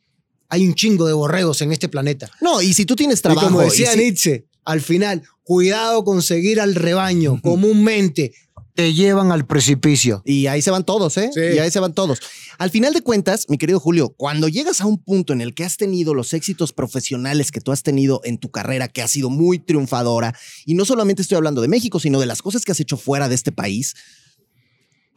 hay 0.47 0.65
un 0.67 0.73
chingo 0.73 1.05
de 1.05 1.13
borregos 1.13 1.61
en 1.61 1.71
este 1.71 1.89
planeta. 1.89 2.27
No, 2.41 2.59
y 2.59 2.73
si 2.73 2.85
tú 2.87 2.95
tienes 2.95 3.21
trabajo. 3.21 3.45
y 3.45 3.49
como 3.49 3.61
y 3.61 3.65
decía 3.65 3.91
si- 3.91 3.99
Nietzsche, 3.99 4.47
al 4.65 4.81
final, 4.81 5.21
cuidado 5.43 6.03
con 6.03 6.23
seguir 6.23 6.59
al 6.59 6.73
rebaño, 6.73 7.39
comúnmente 7.39 8.33
te 8.79 8.93
llevan 8.93 9.33
al 9.33 9.45
precipicio. 9.45 10.21
Y 10.23 10.47
ahí 10.47 10.61
se 10.61 10.71
van 10.71 10.85
todos, 10.85 11.17
¿eh? 11.17 11.29
Sí. 11.33 11.41
Y 11.41 11.59
ahí 11.59 11.69
se 11.69 11.81
van 11.81 11.93
todos. 11.93 12.19
Al 12.57 12.69
final 12.69 12.93
de 12.93 13.01
cuentas, 13.01 13.47
mi 13.49 13.57
querido 13.57 13.77
Julio, 13.77 14.15
cuando 14.15 14.47
llegas 14.47 14.79
a 14.79 14.85
un 14.85 15.03
punto 15.03 15.33
en 15.33 15.41
el 15.41 15.53
que 15.53 15.65
has 15.65 15.75
tenido 15.75 16.13
los 16.13 16.33
éxitos 16.33 16.71
profesionales 16.71 17.51
que 17.51 17.59
tú 17.59 17.73
has 17.73 17.83
tenido 17.83 18.21
en 18.23 18.37
tu 18.37 18.51
carrera, 18.51 18.87
que 18.87 19.01
ha 19.01 19.09
sido 19.09 19.29
muy 19.29 19.59
triunfadora, 19.59 20.33
y 20.65 20.75
no 20.75 20.85
solamente 20.85 21.21
estoy 21.21 21.35
hablando 21.35 21.61
de 21.61 21.67
México, 21.67 21.99
sino 21.99 22.21
de 22.21 22.25
las 22.25 22.41
cosas 22.41 22.63
que 22.63 22.71
has 22.71 22.79
hecho 22.79 22.95
fuera 22.95 23.27
de 23.27 23.35
este 23.35 23.51
país, 23.51 23.95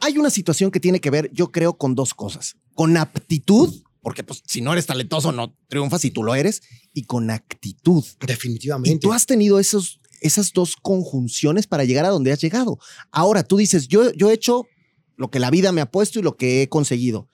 hay 0.01 0.19
una 0.19 0.31
situación 0.31 0.73
que 0.73 0.81
tiene 0.81 1.01
que 1.01 1.11
ver, 1.11 1.31
yo 1.33 1.53
creo, 1.53 1.79
con 1.79 1.95
dos 1.95 2.15
cosas. 2.15 2.57
Con 2.75 2.97
aptitud, 2.97 3.73
porque 4.01 4.25
pues 4.25 4.43
si 4.45 4.61
no 4.61 4.73
eres 4.73 4.87
talentoso 4.87 5.31
no 5.31 5.57
triunfas 5.69 6.05
y 6.05 6.11
tú 6.11 6.25
lo 6.25 6.35
eres, 6.35 6.63
y 6.93 7.05
con 7.05 7.31
actitud. 7.31 8.03
Y 8.23 8.27
Definitivamente. 8.27 8.99
tú 8.99 9.13
has 9.13 9.25
tenido 9.25 9.61
esos, 9.61 10.01
esas 10.23 10.53
dos 10.53 10.77
conjunciones 10.77 11.67
para 11.67 11.85
llegar 11.85 12.05
a 12.05 12.11
donde 12.11 12.33
has 12.33 12.41
llegado. 12.41 12.79
Ahora 13.11 13.43
tú 13.43 13.57
dices, 13.57 13.89
yo, 13.89 14.13
yo 14.13 14.31
he 14.31 14.35
hecho 14.35 14.67
lo 15.17 15.31
que 15.31 15.39
la 15.39 15.51
vida 15.51 15.73
me 15.73 15.81
ha 15.81 15.91
puesto 15.91 16.19
y 16.19 16.23
lo 16.23 16.37
que 16.37 16.63
he 16.63 16.69
conseguido. 16.69 17.29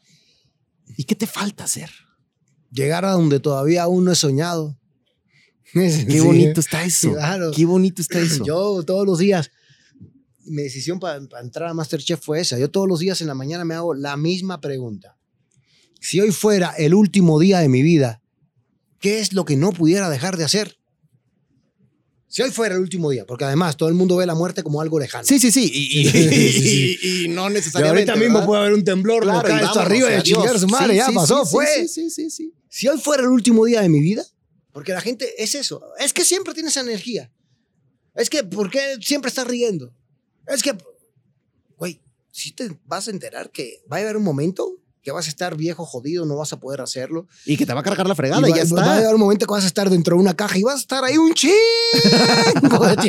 ¿Y 0.97 1.05
qué 1.05 1.15
te 1.15 1.27
falta 1.27 1.65
hacer? 1.65 1.91
Llegar 2.71 3.05
a 3.05 3.13
donde 3.13 3.41
todavía 3.41 3.85
aún 3.85 4.05
no 4.05 4.13
he 4.13 4.17
soñado. 4.17 4.79
Qué 5.73 6.21
bonito 6.21 6.61
está 6.61 6.85
eso. 6.85 7.13
Claro. 7.13 7.51
Qué 7.55 7.65
bonito 7.67 8.03
está 8.03 8.21
eso. 8.21 8.45
Yo 8.45 8.83
todos 8.85 9.07
los 9.07 9.19
días, 9.19 9.51
mi 10.47 10.63
decisión 10.63 10.99
para, 10.99 11.21
para 11.29 11.43
entrar 11.43 11.69
a 11.69 11.75
Masterchef 11.75 12.21
fue 12.21 12.41
esa. 12.41 12.59
Yo 12.59 12.71
todos 12.71 12.89
los 12.89 13.01
días 13.01 13.21
en 13.21 13.27
la 13.27 13.35
mañana 13.35 13.65
me 13.65 13.75
hago 13.75 13.95
la 13.95 14.17
misma 14.17 14.61
pregunta. 14.61 15.17
Si 16.01 16.21
hoy 16.21 16.33
fuera 16.33 16.71
el 16.71 16.95
último 16.95 17.39
día 17.39 17.59
de 17.59 17.69
mi 17.69 17.83
vida, 17.83 18.23
¿qué 18.99 19.21
es 19.21 19.33
lo 19.33 19.45
que 19.45 19.57
no 19.57 19.73
pudiera 19.73 20.09
dejar 20.09 20.37
de 20.37 20.45
hacer? 20.45 20.78
Si 22.31 22.43
hoy 22.43 22.51
fuera 22.51 22.75
el 22.75 22.81
último 22.83 23.11
día, 23.11 23.25
porque 23.27 23.45
además 23.45 23.77
todo 23.77 23.89
el 23.89 23.95
mundo 23.95 24.17
ve 24.17 24.27
la 24.27 24.35
muerte 24.35 24.63
como 24.63 24.81
algo 24.83 24.99
lejano. 25.01 25.25
Sí, 25.25 25.39
sí, 25.39 25.51
sí. 25.51 25.71
Y, 25.73 26.01
y- 26.01 26.05
Sí, 26.11 26.53
sí, 26.53 26.99
y- 27.03 27.25
y 27.25 27.29
no 27.29 27.49
Y 27.51 27.55
necesariamente. 27.55 28.11
ahorita 28.11 28.17
mismo 28.23 28.35
¿verdad? 28.41 28.47
puede 28.47 28.61
haber 28.61 28.75
un 28.75 28.85
temblor, 28.85 29.23
Claro, 29.23 29.39
nos 29.39 29.43
cae 29.45 29.53
y 29.53 29.65
esto 29.65 29.67
vámonos, 29.79 29.87
arriba 29.91 30.11
y 30.11 30.13
a 30.13 30.19
adiós. 30.21 30.25
chingar 30.39 30.59
su 30.59 30.69
madre, 30.69 30.93
Sí, 30.93 30.97
ya 30.99 31.07
sí, 31.07 31.15
pasó, 31.15 31.45
sí, 31.47 31.51
fue. 31.53 31.67
Sí, 31.67 31.89
sí, 31.89 32.11
sí, 32.11 32.31
sí. 32.31 32.53
Si 32.69 32.87
hoy 32.89 33.01
fuera 33.01 33.23
el 33.23 33.31
último 33.31 33.65
día 33.65 33.81
de 33.81 33.89
mi 33.89 34.01
vida, 34.01 34.25
porque 34.73 34.93
la 34.93 35.01
gente 35.01 35.43
es 35.43 35.55
eso, 35.55 35.83
es 35.99 36.13
que 36.13 36.25
siempre 36.25 36.53
tienes 36.55 36.77
energía. 36.77 37.33
Es 38.15 38.29
que, 38.29 38.45
¿por 38.45 38.71
qué 38.71 38.97
siempre 39.01 39.31
estás 39.31 39.47
riendo? 39.47 39.95
Es 40.47 40.63
que, 40.63 40.75
güey, 41.79 42.01
si 42.31 42.53
te 42.53 42.71
vas 42.85 43.09
a 43.09 43.11
enterar 43.11 43.51
que 43.51 43.81
va 43.91 43.97
a 43.97 44.01
haber 44.01 44.17
un 44.19 44.23
momento 44.25 44.77
que 45.09 45.13
vas 45.13 45.25
a 45.25 45.31
estar 45.31 45.57
viejo, 45.57 45.87
jodido, 45.87 46.27
no 46.27 46.37
vas 46.37 46.53
a 46.53 46.61
poder 46.61 46.83
hacerlo. 46.83 47.27
Y 47.47 47.57
que 47.57 47.65
te 47.65 47.73
va 47.73 47.81
a 47.81 47.83
cargar 47.83 48.07
la 48.07 48.13
Y 48.13 48.17
fregada 48.17 48.43
va, 48.43 48.49
y 48.51 48.53
ya 48.53 48.57
va 48.57 48.61
a 48.61 48.65
está. 48.65 48.95
haber 48.97 49.15
un 49.15 49.21
momento 49.21 49.47
que 49.47 49.53
vas 49.53 49.65
a 49.65 49.67
estar 49.67 49.89
dentro 49.89 50.17
de 50.17 50.23
una 50.23 50.37
caja 50.37 50.59
y 50.59 50.63
vas 50.63 50.75
a 50.75 50.81
estar 50.81 51.03
ahí 51.03 51.17
un 51.17 51.33
chingo 51.33 51.55
de. 52.87 53.09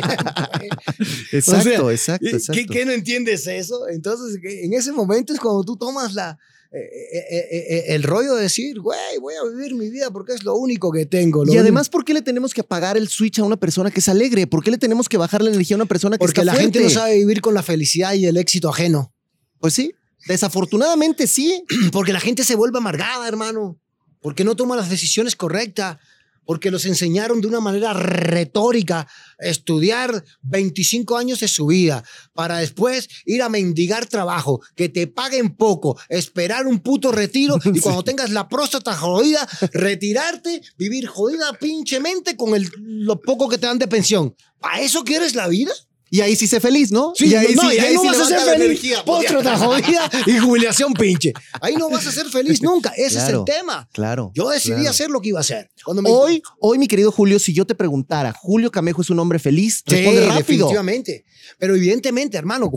Exacto, 1.32 1.86
O 1.86 1.88
sea, 1.88 1.92
exacto, 1.92 2.26
¿Qué, 2.26 2.36
exacto. 2.36 2.72
qué 2.72 2.86
no 2.86 2.92
entiendes 2.92 3.46
eso? 3.46 3.86
Entonces, 3.88 4.40
en 4.42 4.72
ese 4.72 4.92
momento 4.92 5.34
es 5.34 5.40
cuando 5.40 5.62
tú 5.62 5.76
tomas 5.76 6.14
la, 6.14 6.38
eh, 6.72 6.78
eh, 6.78 7.66
eh, 7.68 7.84
el 7.88 8.02
rollo 8.02 8.34
de 8.36 8.44
decir, 8.44 8.80
güey, 8.80 9.18
voy 9.20 9.34
a 9.34 9.46
vivir 9.46 9.74
mi 9.74 9.90
vida 9.90 10.10
porque 10.10 10.32
es 10.32 10.42
lo 10.42 10.54
único 10.54 10.90
que 10.90 11.04
tengo. 11.04 11.44
Y 11.44 11.58
además, 11.58 11.90
¿por 11.90 12.02
qué 12.04 12.14
le 12.14 12.22
tenemos 12.22 12.54
que 12.54 12.62
apagar 12.62 12.96
el 12.96 13.08
switch 13.08 13.40
a 13.40 13.44
una 13.44 13.56
persona 13.58 13.90
que 13.90 14.00
es 14.00 14.08
alegre? 14.08 14.46
¿Por 14.46 14.64
qué 14.64 14.70
le 14.70 14.78
tenemos 14.78 15.06
que 15.08 15.18
bajar 15.18 15.42
la 15.42 15.50
energía 15.50 15.74
a 15.74 15.78
una 15.78 15.86
persona 15.86 16.16
que 16.16 16.20
porque 16.20 16.40
está 16.40 16.54
la 16.54 16.58
gente 16.58 16.80
no 16.80 16.88
sabe 16.88 17.16
vivir 17.16 17.42
con 17.42 17.52
la 17.52 17.62
felicidad 17.62 18.14
y 18.14 18.24
el 18.24 18.36
éxito 18.38 18.68
ajeno. 18.70 19.12
Pues 19.58 19.74
sí, 19.74 19.92
desafortunadamente 20.26 21.26
sí. 21.26 21.64
Porque 21.92 22.12
la 22.12 22.20
gente 22.20 22.44
se 22.44 22.54
vuelve 22.56 22.78
amargada, 22.78 23.26
hermano. 23.28 23.78
Porque 24.20 24.44
no 24.44 24.56
toma 24.56 24.76
las 24.76 24.90
decisiones 24.90 25.36
correctas. 25.36 25.98
Porque 26.46 26.70
los 26.72 26.84
enseñaron 26.84 27.40
de 27.40 27.46
una 27.46 27.60
manera 27.60 27.92
retórica 27.92 29.00
a 29.38 29.46
estudiar 29.46 30.24
25 30.42 31.16
años 31.16 31.38
de 31.40 31.46
su 31.46 31.66
vida 31.66 32.02
para 32.32 32.58
después 32.58 33.08
ir 33.24 33.42
a 33.42 33.48
mendigar 33.48 34.06
trabajo, 34.06 34.60
que 34.74 34.88
te 34.88 35.06
paguen 35.06 35.54
poco, 35.54 35.96
esperar 36.08 36.66
un 36.66 36.80
puto 36.80 37.12
retiro 37.12 37.56
y 37.72 37.74
Sí. 37.74 37.80
cuando 37.80 38.02
tengas 38.02 38.30
la 38.30 38.48
próstata 38.48 38.96
jodida, 38.96 39.46
retirarte, 39.72 40.60
vivir 40.76 41.06
jodida 41.06 41.52
pinchemente 41.60 42.36
con 42.36 42.56
el, 42.56 42.68
lo 42.78 43.20
poco 43.20 43.48
que 43.48 43.58
te 43.58 43.66
dan 43.66 43.78
de 43.78 43.86
pensión. 43.86 44.34
¿Para 44.58 44.80
eso 44.80 45.04
quieres 45.04 45.36
la 45.36 45.46
vida? 45.46 45.72
Y 46.12 46.20
ahí 46.22 46.34
sí 46.34 46.48
sé 46.48 46.58
feliz, 46.58 46.90
¿no? 46.90 47.12
Sí, 47.14 47.26
y 47.28 47.34
ahí 47.36 47.54
no, 47.54 47.62
sí, 47.70 47.76
y 47.76 47.78
ahí 47.78 47.94
no 47.94 48.02
vas 48.02 48.18
a 48.20 48.26
ser 48.26 48.40
feliz. 48.40 48.64
energía. 48.64 49.04
Postre 49.04 49.36
otra 49.36 49.56
jodida 49.56 50.10
y 50.26 50.38
jubilación 50.38 50.92
pinche. 50.92 51.32
Ahí 51.60 51.76
no 51.76 51.88
vas 51.88 52.04
a 52.06 52.10
ser 52.10 52.26
feliz 52.26 52.60
nunca. 52.62 52.90
Ese 52.96 53.14
Claro. 53.14 53.44
es 53.46 53.54
el 53.54 53.56
tema. 53.60 53.88
Claro. 53.92 54.32
Yo 54.34 54.48
decidí 54.50 54.74
claro. 54.74 54.90
hacer 54.90 55.08
lo 55.10 55.20
que 55.20 55.28
iba 55.28 55.38
a 55.38 55.42
hacer. 55.42 55.70
Me 55.94 56.10
Hoy, 56.10 56.42
hoy, 56.58 56.78
mi 56.78 56.88
querido 56.88 57.12
Julio, 57.12 57.38
si 57.38 57.52
yo 57.54 57.64
te 57.64 57.76
preguntara, 57.76 58.32
¿Julio 58.32 58.72
Camejo 58.72 59.02
es 59.02 59.10
un 59.10 59.20
hombre 59.20 59.38
feliz? 59.38 59.84
Sí, 59.86 59.94
Responde 59.94 60.20
rápido. 60.26 60.38
definitivamente. 60.38 61.24
Pero 61.58 61.76
evidentemente, 61.76 62.36
hermano, 62.36 62.70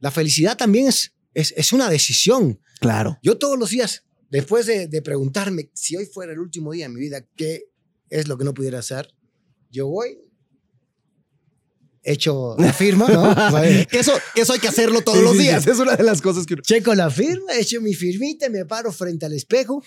la 0.00 0.10
felicidad 0.10 0.56
también 0.56 0.88
es, 0.88 1.12
es, 1.34 1.54
es 1.56 1.72
una 1.72 1.88
decisión. 1.88 2.60
Claro. 2.80 3.16
Yo 3.22 3.38
todos 3.38 3.56
los 3.56 3.70
días, 3.70 4.02
después 4.28 4.66
de, 4.66 4.88
de 4.88 5.02
preguntarme 5.02 5.70
si 5.72 5.96
hoy 5.96 6.06
fuera 6.06 6.32
el 6.32 6.40
último 6.40 6.72
día 6.72 6.86
de 6.88 6.94
mi 6.94 7.00
vida, 7.00 7.24
¿qué 7.36 7.62
es 8.10 8.26
lo 8.26 8.36
que 8.36 8.44
no 8.44 8.54
pudiera 8.54 8.80
hacer? 8.80 9.14
Yo 9.70 9.86
voy, 9.86 10.18
echo 12.06 12.54
la 12.58 12.72
firma, 12.72 13.08
¿no? 13.08 13.22
Vale. 13.34 13.86
Eso, 13.92 14.12
eso 14.34 14.52
hay 14.52 14.60
que 14.60 14.68
hacerlo 14.68 15.00
todos 15.02 15.18
Sí, 15.18 15.24
los 15.24 15.36
días. 15.38 15.64
sí. 15.64 15.70
Es 15.70 15.78
una 15.78 15.96
de 15.96 16.02
las 16.04 16.22
cosas 16.22 16.46
que 16.46 16.54
uno- 16.54 16.62
Checo 16.62 16.94
la 16.94 17.10
firma, 17.10 17.52
echo 17.58 17.80
mi 17.80 17.94
firmita, 17.94 18.48
me 18.48 18.64
paro 18.64 18.92
frente 18.92 19.26
al 19.26 19.32
espejo 19.32 19.82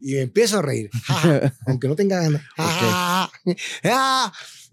y 0.00 0.16
empiezo 0.16 0.58
a 0.58 0.62
reír. 0.62 0.90
Aunque 1.66 1.88
no 1.88 1.96
tenga 1.96 2.20
ganas. 2.20 2.42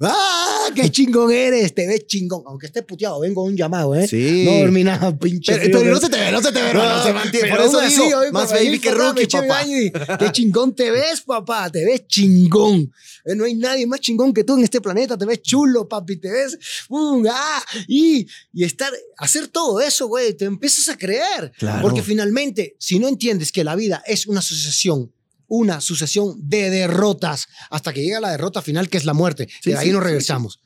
¡Ah! 0.02 0.70
¡Qué 0.76 0.90
chingón 0.90 1.32
eres! 1.32 1.74
Te 1.74 1.88
ves 1.88 2.06
chingón. 2.08 2.44
Aunque 2.46 2.68
esté 2.68 2.82
puteado, 2.84 3.20
vengo 3.20 3.42
a 3.42 3.46
un 3.46 3.56
llamado, 3.56 3.96
¿eh? 3.96 4.08
Sí. 4.08 4.44
No 4.46 4.60
dormí 4.60 4.84
nada, 4.84 5.18
pinche. 5.18 5.56
Pero, 5.56 5.84
no 5.84 5.98
¿eh? 5.98 6.00
se 6.02 6.10
te 6.10 6.18
ve, 6.18 6.32
no 6.32 6.42
se 6.42 6.52
te 6.52 6.62
ve, 6.62 6.74
no, 6.74 6.84
no 6.84 7.04
se 7.04 7.14
mantiene. 7.14 7.50
Por 7.50 7.62
eso 7.62 7.82
digo, 7.82 8.18
hoy 8.18 8.32
más 8.32 8.52
baby 8.52 8.80
que 8.80 8.92
rookie, 8.92 9.28
papá. 9.28 9.48
baño 9.48 9.78
y, 9.80 9.92
Qué 9.92 10.32
chingón 10.32 10.76
te 10.76 10.92
ves, 10.92 11.22
papá. 11.22 11.70
Te 11.70 11.86
ves 11.86 12.08
chingón. 12.08 12.92
Eh, 13.26 13.36
No 13.36 13.46
hay 13.46 13.56
nadie 13.56 13.88
más 13.88 14.00
chingón 14.00 14.34
que 14.34 14.44
tú 14.44 14.58
en 14.58 14.64
este 14.64 14.82
planeta. 14.82 15.18
Te 15.18 15.26
ves 15.26 15.42
chulo, 15.42 15.88
papi. 15.88 16.18
Te 16.18 16.32
ves. 16.32 16.58
¡um! 16.90 17.24
¡ah! 17.30 17.64
Y, 17.88 18.28
y 18.52 18.64
estar, 18.64 18.92
hacer 19.18 19.48
todo 19.48 19.80
eso, 19.80 20.08
güey. 20.08 20.34
Te 20.34 20.46
empiezas 20.46 20.90
a 20.90 20.98
creer. 20.98 21.52
Claro. 21.58 21.82
Porque 21.82 22.02
finalmente, 22.02 22.76
si 22.80 23.00
no 23.00 23.08
entiendes 23.08 23.52
que 23.52 23.64
la 23.64 23.76
vida 23.76 24.04
es 24.06 24.28
una 24.28 24.42
sucesión, 24.42 25.13
una 25.56 25.82
sucesión 25.82 26.36
de 26.40 26.72
derrotas, 26.72 27.48
hasta 27.70 27.94
que 27.94 28.02
llega 28.02 28.20
la 28.20 28.32
derrota 28.32 28.64
final, 28.64 28.90
que 28.90 28.98
es 28.98 29.06
la 29.06 29.14
muerte, 29.14 29.48
Sí, 29.62 29.70
y 29.70 29.74
de 29.74 29.78
ahí 29.78 29.88
sí, 29.88 29.94
nos 29.94 30.02
sí, 30.02 30.08
regresamos. 30.08 30.60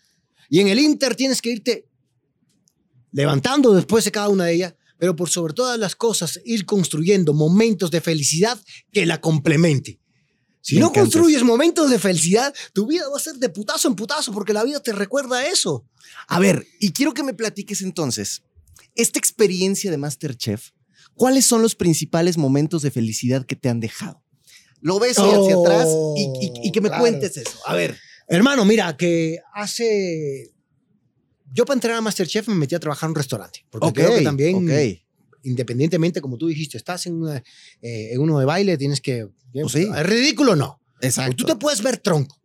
Y 0.50 0.62
en 0.62 0.70
el 0.70 0.80
Inter 0.80 1.14
tienes 1.14 1.42
que 1.42 1.52
irte 1.52 1.90
levantando 3.12 3.74
después 3.74 4.06
de 4.06 4.12
cada 4.12 4.30
una 4.30 4.46
de 4.46 4.54
ellas, 4.54 4.76
pero 4.98 5.14
por 5.14 5.30
sobre 5.30 5.54
todas 5.54 5.78
las 5.78 5.98
cosas, 5.98 6.40
ir 6.46 6.66
construyendo 6.66 7.34
momentos 7.34 7.92
de 7.92 8.00
felicidad 8.00 8.58
que 8.94 9.06
la 9.06 9.20
complemente. 9.20 10.00
Si 10.62 10.76
Me 10.76 10.82
no 10.82 10.88
encanta 10.88 11.02
construyes 11.02 11.44
momentos 11.44 11.90
de 11.90 12.00
felicidad, 12.00 12.56
tu 12.72 12.88
vida 12.88 13.10
va 13.10 13.18
a 13.18 13.22
ser 13.22 13.36
de 13.36 13.50
putazo 13.50 13.90
en 13.90 13.96
putazo, 13.96 14.32
porque 14.32 14.54
la 14.54 14.64
vida 14.64 14.80
te 14.80 14.94
recuerda 14.94 15.48
eso. 15.48 15.86
A 16.30 16.40
ver, 16.40 16.66
y 16.80 16.94
quiero 16.94 17.14
que 17.14 17.24
me 17.24 17.34
platiques 17.34 17.82
entonces, 17.82 18.44
esta 18.96 19.20
experiencia 19.20 19.92
de 19.92 19.98
Masterchef, 19.98 20.70
¿cuáles 21.14 21.46
son 21.46 21.62
los 21.62 21.76
principales 21.76 22.38
momentos 22.38 22.84
de 22.84 22.92
felicidad 22.92 23.46
que 23.46 23.58
te 23.58 23.68
han 23.68 23.82
dejado? 23.82 24.24
Lo 24.82 25.00
ves 25.00 25.18
hacia 25.18 25.58
Oh, 25.58 25.62
atrás 25.66 25.88
y, 26.16 26.24
y- 26.46 26.68
y 26.68 26.72
que 26.72 26.82
me 26.82 26.90
claro. 26.90 27.02
cuentes 27.04 27.36
eso. 27.38 27.58
A 27.66 27.74
ver. 27.76 27.98
Hermano, 28.28 28.66
mira, 28.66 28.96
que 28.98 29.40
hace... 29.54 30.52
Yo 31.54 31.66
para 31.66 31.76
entrar 31.76 31.96
a 31.96 32.02
Masterchef 32.02 32.48
me 32.50 32.56
metí 32.56 32.76
a 32.76 32.80
trabajar 32.80 33.08
en 33.08 33.12
un 33.12 33.16
restaurante, 33.16 33.66
porque 33.70 33.94
creo 33.94 34.14
que 34.16 34.22
también, 34.22 34.56
ok. 34.56 35.00
independientemente, 35.44 36.20
como 36.22 36.38
tú 36.38 36.48
dijiste, 36.48 36.78
estás 36.78 37.06
en, 37.08 37.16
una- 37.16 37.38
eh, 37.82 38.10
en 38.12 38.20
uno 38.20 38.38
de 38.40 38.46
baile, 38.46 38.78
tienes 38.78 39.00
que... 39.02 39.28
Pues 39.54 39.72
sí. 39.72 39.88
¿Es 39.96 40.06
ridículo 40.06 40.56
no? 40.56 40.82
Exacto. 41.02 41.36
Tú 41.38 41.46
te 41.46 41.56
puedes 41.56 41.82
ver 41.82 41.98
tronco. 41.98 42.36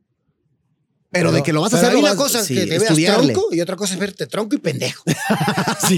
Pero, 1.13 1.31
de 1.31 1.43
que 1.43 1.53
lo 1.53 1.61
vas 1.61 1.73
a 1.75 1.77
hacer, 1.77 1.91
Hay 1.91 1.97
una 1.97 2.09
vas- 2.11 2.17
cosa 2.17 2.43
sí, 2.43 2.55
que 2.55 2.67
te 2.67 2.79
veas 2.79 2.95
tronco 2.97 3.49
y 3.53 3.61
otra 3.61 3.77
cosa 3.77 3.95
es 3.95 4.01
verte 4.01 4.27
tronco 4.27 4.57
y 4.57 4.59
pendejo. 4.59 5.05
Sí. 5.89 5.97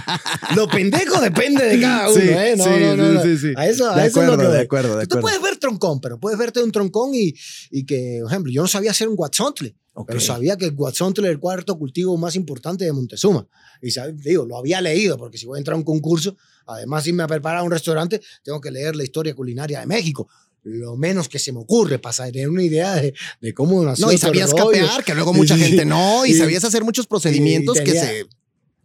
Lo 0.56 0.68
pendejo 0.68 1.20
depende 1.20 1.64
de 1.64 1.80
cada 1.80 2.08
uno, 2.10 2.20
Sí, 2.20 2.28
¿eh? 2.28 2.54
No, 2.56 2.64
sí, 2.64 2.70
no, 2.80 2.96
no, 2.96 3.12
no. 3.12 3.20
A 3.20 3.66
eso, 3.66 3.90
a 3.90 3.96
De 4.00 4.06
eso 4.06 4.20
es 4.22 4.26
lo 4.26 4.32
acuerdo, 4.34 4.38
que 4.50 4.56
de 4.56 4.62
acuerdo, 4.62 4.96
de 4.98 5.06
Tú 5.06 5.18
acuerdo. 5.18 5.20
puedes 5.38 5.42
ver 5.42 5.56
troncón, 5.58 6.00
pero 6.00 6.18
puedes 6.18 6.38
verte 6.38 6.62
un 6.62 6.72
troncón 6.72 7.14
y, 7.14 7.34
y 7.70 7.84
que, 7.84 8.18
por 8.22 8.30
ejemplo, 8.30 8.52
yo 8.52 8.62
no 8.62 8.68
sabía 8.68 8.92
hacer 8.92 9.08
un 9.08 9.16
guatzontle, 9.16 9.74
Ok. 9.94 10.06
pero 10.08 10.20
sabía 10.20 10.56
que 10.56 10.66
el 10.66 10.72
guatzontle 10.72 11.24
era 11.24 11.32
el 11.32 11.40
cuarto 11.40 11.76
cultivo 11.78 12.16
más 12.16 12.36
importante 12.36 12.84
de 12.84 12.92
Montezuma. 12.92 13.46
Y 13.82 13.90
digo, 14.22 14.46
lo 14.46 14.56
había 14.58 14.80
leído, 14.80 15.18
porque 15.18 15.38
si 15.38 15.46
voy 15.46 15.56
a 15.56 15.58
entrar 15.58 15.74
a 15.74 15.78
un 15.78 15.84
concurso, 15.84 16.36
además 16.66 17.04
de 17.04 17.10
irme 17.10 17.22
a 17.24 17.26
preparar 17.26 17.60
a 17.60 17.62
un 17.62 17.70
restaurante, 17.70 18.20
tengo 18.42 18.60
que 18.60 18.70
leer 18.70 18.96
la 18.96 19.04
historia 19.04 19.34
culinaria 19.34 19.80
de 19.80 19.86
México. 19.86 20.28
Lo 20.68 20.96
menos 20.96 21.28
que 21.28 21.38
se 21.38 21.52
me 21.52 21.60
ocurre 21.60 22.00
para 22.00 22.30
tener 22.32 22.48
una 22.48 22.64
idea 22.64 22.96
de, 22.96 23.14
de 23.40 23.54
cómo 23.54 23.84
nació 23.84 24.06
No, 24.06 24.12
y 24.12 24.18
sabías 24.18 24.52
capear, 24.52 25.04
que 25.04 25.14
luego 25.14 25.32
mucha 25.32 25.54
Sí. 25.54 25.62
gente 25.62 25.84
no, 25.84 26.26
y 26.26 26.30
Y- 26.32 26.34
sabías 26.34 26.64
hacer 26.64 26.82
muchos 26.82 27.06
procedimientos 27.06 27.80
que 27.80 27.92
se. 27.92 28.26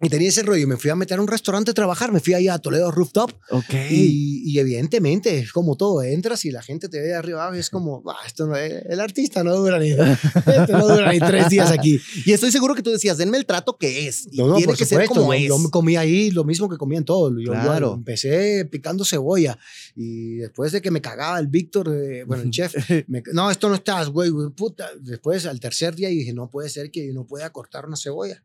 Y 0.01 0.09
tenía 0.09 0.29
ese 0.29 0.43
rollo. 0.43 0.63
Y 0.63 0.65
me 0.65 0.77
fui 0.77 0.89
a 0.89 0.95
meter 0.95 1.17
a 1.19 1.21
un 1.21 1.27
restaurante 1.27 1.71
a 1.71 1.73
trabajar. 1.73 2.11
Me 2.11 2.19
fui 2.19 2.33
ahí 2.33 2.47
a 2.47 2.57
Toledo 2.57 2.91
Rooftop. 2.91 3.31
Ok. 3.51 3.73
Y, 3.89 4.43
y 4.51 4.59
evidentemente 4.59 5.37
es 5.39 5.51
como 5.51 5.75
todo. 5.77 6.01
Entras 6.03 6.43
y 6.45 6.51
la 6.51 6.61
gente 6.61 6.89
te 6.89 6.99
ve 6.99 7.07
de 7.07 7.15
arriba 7.15 7.41
abajo 7.43 7.55
y 7.57 7.59
es 7.59 7.69
como, 7.69 8.03
"Ah, 8.07 8.17
esto 8.25 8.47
no 8.47 8.55
es- 8.55 8.83
el 8.89 8.99
artista 8.99 9.43
no 9.43 9.55
dura 9.55 9.77
ni, 9.79 9.91
este 10.35 10.71
no 10.73 10.87
dura 10.87 11.11
ni 11.11 11.19
tres 11.19 11.49
días 11.49 11.71
aquí. 11.71 11.99
Y 12.25 12.31
estoy 12.31 12.51
seguro 12.51 12.73
que 12.75 12.81
tú 12.81 12.89
decías, 12.91 13.17
denme 13.17 13.37
el 13.37 13.45
trato 13.45 13.77
que 13.77 14.07
es. 14.07 14.27
Y 14.31 14.37
No, 14.37 14.47
no, 14.47 14.55
tiene 14.55 14.67
por 14.67 14.77
que 14.77 14.85
ser 14.85 15.03
supuesto. 15.03 15.13
como 15.21 15.33
yo, 15.35 15.55
es. 15.55 15.63
yo 15.63 15.69
comí 15.71 15.95
ahí 15.97 16.31
lo 16.31 16.43
mismo 16.43 16.67
que 16.69 16.77
comían 16.77 17.05
todos. 17.05 17.31
Yo, 17.33 17.53
yo 17.53 17.61
Claro. 17.61 17.93
empecé 17.93 18.65
picando 18.65 19.05
cebolla. 19.05 19.57
Y 19.95 20.35
después 20.37 20.71
de 20.71 20.81
que 20.81 20.91
me 20.91 21.01
cagaba 21.01 21.39
el 21.39 21.47
Víctor, 21.47 21.89
eh, 21.93 22.23
bueno, 22.23 22.43
el 22.43 22.49
chef, 22.51 22.73
me- 23.07 23.23
no, 23.33 23.51
esto 23.51 23.69
no 23.69 23.75
estás, 23.75 24.09
güey, 24.09 24.29
güey, 24.29 24.49
puta. 24.49 24.89
Después, 24.99 25.45
al 25.45 25.59
tercer 25.59 25.95
día, 25.95 26.09
dije, 26.09 26.33
no 26.33 26.49
puede 26.49 26.69
ser 26.69 26.89
que 26.91 27.05
yo 27.07 27.13
no 27.13 27.25
pueda 27.27 27.51
cortar 27.51 27.85
una 27.85 27.97
cebolla. 27.97 28.43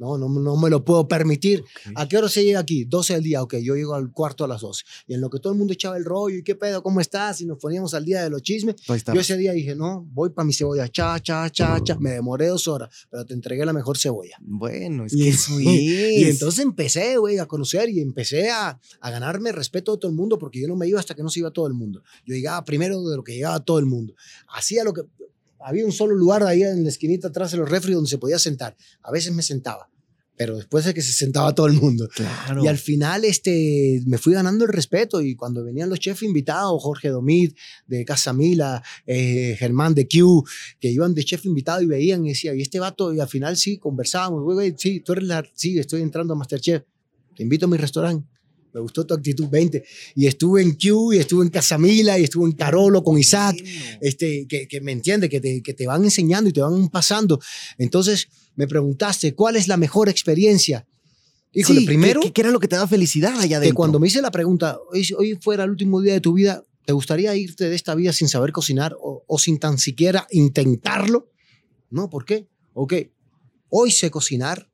No, 0.00 0.16
no, 0.18 0.28
no 0.28 0.56
me 0.56 0.70
lo 0.70 0.84
puedo 0.84 1.06
permitir. 1.06 1.62
¿A 1.94 2.08
qué 2.08 2.16
hora 2.16 2.28
se 2.28 2.42
llega 2.42 2.58
aquí? 2.58 2.84
12 2.86 3.14
del 3.14 3.22
día. 3.22 3.42
Ok, 3.42 3.56
yo 3.62 3.76
llego 3.76 3.94
al 3.94 4.10
cuarto 4.12 4.44
a 4.44 4.48
las 4.48 4.62
12. 4.62 4.82
Y 5.06 5.14
en 5.14 5.20
lo 5.20 5.28
que 5.28 5.38
todo 5.38 5.52
el 5.52 5.58
mundo 5.58 5.74
echaba 5.74 5.96
el 5.98 6.04
rollo, 6.04 6.38
¿y 6.38 6.42
qué 6.42 6.54
pedo? 6.54 6.82
¿Cómo 6.82 7.00
estás? 7.00 7.40
Y 7.42 7.46
nos 7.46 7.58
poníamos 7.58 7.92
al 7.94 8.04
día 8.04 8.22
de 8.24 8.30
los 8.30 8.42
chismes. 8.42 8.76
Yo 9.14 9.20
ese 9.20 9.36
día 9.36 9.52
dije, 9.52 9.74
no, 9.76 10.06
voy 10.12 10.30
para 10.30 10.46
mi 10.46 10.52
cebolla. 10.54 10.88
Cha, 10.88 11.20
cha, 11.20 11.50
cha, 11.50 11.78
cha. 11.84 11.98
Me 11.98 12.10
demoré 12.12 12.46
dos 12.46 12.66
horas, 12.66 12.88
pero 13.10 13.24
te 13.26 13.34
entregué 13.34 13.64
la 13.66 13.72
mejor 13.74 13.98
cebolla. 13.98 14.36
Bueno, 14.40 15.04
es 15.04 15.12
Y- 15.12 15.18
que 15.22 15.28
eso 15.28 15.58
es. 15.60 15.66
Y 16.20 16.24
entonces 16.24 16.64
empecé, 16.64 17.18
güey, 17.18 17.38
a 17.38 17.46
conocer 17.46 17.88
y 17.90 18.00
empecé 18.00 18.50
a, 18.50 18.80
a 19.00 19.10
ganarme 19.10 19.52
respeto 19.52 19.92
de 19.92 19.98
todo 19.98 20.10
el 20.10 20.16
mundo 20.16 20.38
porque 20.38 20.60
yo 20.60 20.66
no 20.68 20.76
me 20.76 20.88
iba 20.88 20.98
hasta 20.98 21.14
que 21.14 21.22
no 21.22 21.28
se 21.28 21.40
iba 21.40 21.50
todo 21.50 21.66
el 21.66 21.74
mundo. 21.74 22.02
Yo 22.24 22.34
llegaba 22.34 22.64
primero 22.64 23.02
de 23.06 23.16
lo 23.16 23.22
que 23.22 23.34
llegaba 23.34 23.60
todo 23.60 23.78
el 23.78 23.86
mundo. 23.86 24.14
Hacía 24.48 24.82
lo 24.82 24.92
que... 24.94 25.02
Había 25.62 25.84
un 25.84 25.92
solo 25.92 26.14
lugar 26.14 26.42
ahí 26.42 26.62
en 26.62 26.82
la 26.82 26.88
esquinita 26.88 27.28
atrás 27.28 27.52
de 27.52 27.58
los 27.58 27.68
refri 27.68 27.92
donde 27.92 28.10
se 28.10 28.18
podía 28.18 28.38
sentar. 28.38 28.76
A 29.02 29.10
veces 29.10 29.32
me 29.32 29.42
sentaba, 29.42 29.90
pero 30.40 30.56
después 30.56 30.86
de 30.86 30.94
que 30.94 31.02
se 31.02 31.12
sentaba 31.12 31.54
todo 31.54 31.66
el 31.66 31.74
mundo. 31.74 32.08
Claro. 32.14 32.64
Y 32.64 32.66
al 32.68 32.78
final 32.78 33.26
este, 33.26 34.00
me 34.06 34.16
fui 34.16 34.32
ganando 34.32 34.64
el 34.64 34.72
respeto 34.72 35.20
y 35.20 35.34
cuando 35.34 35.62
venían 35.62 35.90
los 35.90 36.00
chefs 36.00 36.22
invitados, 36.22 36.82
Jorge 36.82 37.10
Domit 37.10 37.54
de 37.86 38.06
Casa 38.06 38.32
Mila, 38.32 38.82
eh, 39.04 39.54
Germán 39.58 39.94
de 39.94 40.08
Q, 40.08 40.42
que 40.80 40.90
iban 40.90 41.12
de 41.12 41.24
chef 41.24 41.44
invitado 41.44 41.82
y 41.82 41.86
veían 41.86 42.24
y 42.24 42.30
decía, 42.30 42.54
y 42.54 42.62
este 42.62 42.80
vato, 42.80 43.12
y 43.12 43.20
al 43.20 43.28
final 43.28 43.58
sí, 43.58 43.76
conversábamos, 43.76 44.42
güey, 44.42 44.54
güey, 44.54 44.74
sí, 44.78 45.00
tú 45.00 45.12
eres 45.12 45.24
la, 45.24 45.44
sí, 45.52 45.78
estoy 45.78 46.00
entrando 46.00 46.32
a 46.32 46.36
Masterchef, 46.36 46.84
te 47.36 47.42
invito 47.42 47.66
a 47.66 47.68
mi 47.68 47.76
restaurante. 47.76 48.26
Me 48.72 48.80
gustó 48.80 49.04
tu 49.06 49.14
actitud 49.14 49.48
20. 49.48 49.82
Y 50.14 50.26
estuve 50.26 50.62
en 50.62 50.72
Q, 50.76 51.12
y 51.14 51.18
estuve 51.18 51.44
en 51.44 51.50
Casamila, 51.50 52.18
y 52.18 52.24
estuve 52.24 52.46
en 52.46 52.52
Carolo 52.52 53.02
con 53.02 53.18
Isaac 53.18 53.56
este, 54.00 54.46
que, 54.48 54.66
que 54.68 54.80
me 54.80 54.92
entiende, 54.92 55.28
que 55.28 55.40
te, 55.40 55.62
que 55.62 55.74
te 55.74 55.86
van 55.86 56.04
enseñando 56.04 56.48
y 56.50 56.52
te 56.52 56.60
van 56.60 56.88
pasando. 56.88 57.40
Entonces 57.78 58.28
me 58.56 58.66
preguntaste, 58.68 59.34
¿cuál 59.34 59.56
es 59.56 59.66
la 59.68 59.76
mejor 59.76 60.08
experiencia? 60.08 60.86
Híjole, 61.52 61.80
Sí, 61.80 61.86
primero, 61.86 62.20
¿qué, 62.20 62.32
qué- 62.32 62.42
era 62.42 62.50
lo 62.52 62.60
que 62.60 62.68
te 62.68 62.76
daba 62.76 62.86
felicidad 62.86 63.32
allá 63.34 63.48
que 63.48 63.54
adentro? 63.56 63.74
cuando 63.76 63.98
me 63.98 64.06
hice 64.06 64.22
la 64.22 64.30
pregunta, 64.30 64.78
hoy, 64.92 65.08
hoy 65.18 65.36
fuera 65.40 65.64
el 65.64 65.70
último 65.70 66.00
día 66.00 66.12
de 66.12 66.20
tu 66.20 66.34
vida, 66.34 66.62
¿te 66.84 66.92
gustaría 66.92 67.34
irte 67.34 67.68
de 67.68 67.74
esta 67.74 67.94
vida 67.96 68.12
sin 68.12 68.28
saber 68.28 68.52
cocinar 68.52 68.94
o, 69.00 69.24
o 69.26 69.38
sin 69.38 69.58
tan 69.58 69.76
siquiera 69.78 70.28
intentarlo? 70.30 71.28
No, 71.90 72.08
¿por 72.08 72.24
qué? 72.24 72.46
Ok, 72.74 72.94
hoy 73.68 73.90
sé 73.90 74.10
cocinar, 74.12 74.70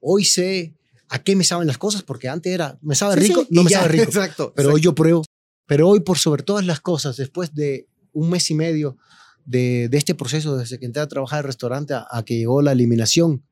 hoy 0.00 0.24
sé 0.24 0.74
a 1.08 1.18
qué 1.22 1.36
me 1.36 1.44
saben 1.44 1.66
las 1.66 1.78
cosas, 1.78 2.02
porque 2.02 2.28
antes 2.28 2.52
era, 2.52 2.78
me 2.82 2.94
sabe 2.94 3.14
Sí, 3.20 3.28
rico, 3.28 3.42
sí, 3.42 3.48
no 3.50 3.62
me 3.62 3.70
ya, 3.70 3.78
sabe 3.80 3.92
rico. 3.92 4.04
Exacto. 4.10 4.52
Pero 4.56 4.72
hoy 4.72 4.80
yo 4.80 4.94
pruebo. 4.94 5.24
Pero 5.66 5.88
hoy, 5.88 6.00
por 6.00 6.18
sobre 6.18 6.42
todas 6.42 6.64
las 6.64 6.80
cosas, 6.80 7.16
después 7.16 7.54
de 7.54 7.88
un 8.12 8.30
mes 8.30 8.50
y 8.50 8.54
medio 8.54 8.96
de, 9.44 9.88
de 9.88 9.98
este 9.98 10.14
proceso, 10.14 10.56
desde 10.56 10.78
que 10.78 10.86
entré 10.86 11.02
a 11.02 11.06
trabajar 11.08 11.38
al 11.38 11.44
restaurante 11.44 11.94
a, 11.94 12.06
a 12.10 12.24
que 12.24 12.36
llegó 12.36 12.62
la 12.62 12.72
eliminación, 12.72 13.42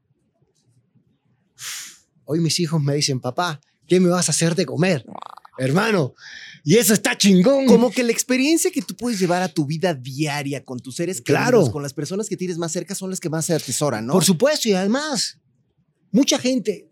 hoy 2.25 2.41
mis 2.41 2.59
hijos 2.61 2.83
me 2.83 2.95
dicen, 2.95 3.21
papá, 3.21 3.61
¿qué 3.87 4.01
me 4.01 4.09
vas 4.09 4.29
a 4.29 4.33
hacer 4.33 4.55
de 4.55 4.67
comer? 4.67 5.05
Hermano, 5.59 6.15
y 6.65 6.77
eso 6.79 6.95
está 6.95 7.17
chingón. 7.17 7.67
Como 7.67 7.91
que 7.91 8.03
la 8.03 8.11
experiencia 8.11 8.71
que 8.73 8.83
tú 8.83 8.97
puedes 8.97 9.21
llevar 9.21 9.43
a 9.43 9.49
tu 9.49 9.67
vida 9.67 9.95
diaria 9.95 10.65
con 10.65 10.81
tus 10.81 10.97
seres 10.97 11.21
queridos, 11.21 11.43
Claro. 11.51 11.71
con 11.71 11.83
las 11.83 11.93
personas 11.95 12.29
que 12.29 12.37
tienes 12.37 12.59
más 12.59 12.73
cerca, 12.73 12.95
son 12.95 13.11
las 13.11 13.21
que 13.21 13.29
más 13.29 13.45
se 13.47 13.55
atesoran, 13.55 14.07
¿no? 14.07 14.15
Por 14.15 14.25
supuesto, 14.25 14.69
y 14.69 14.73
además, 14.73 15.39
mucha 16.11 16.39
gente 16.39 16.89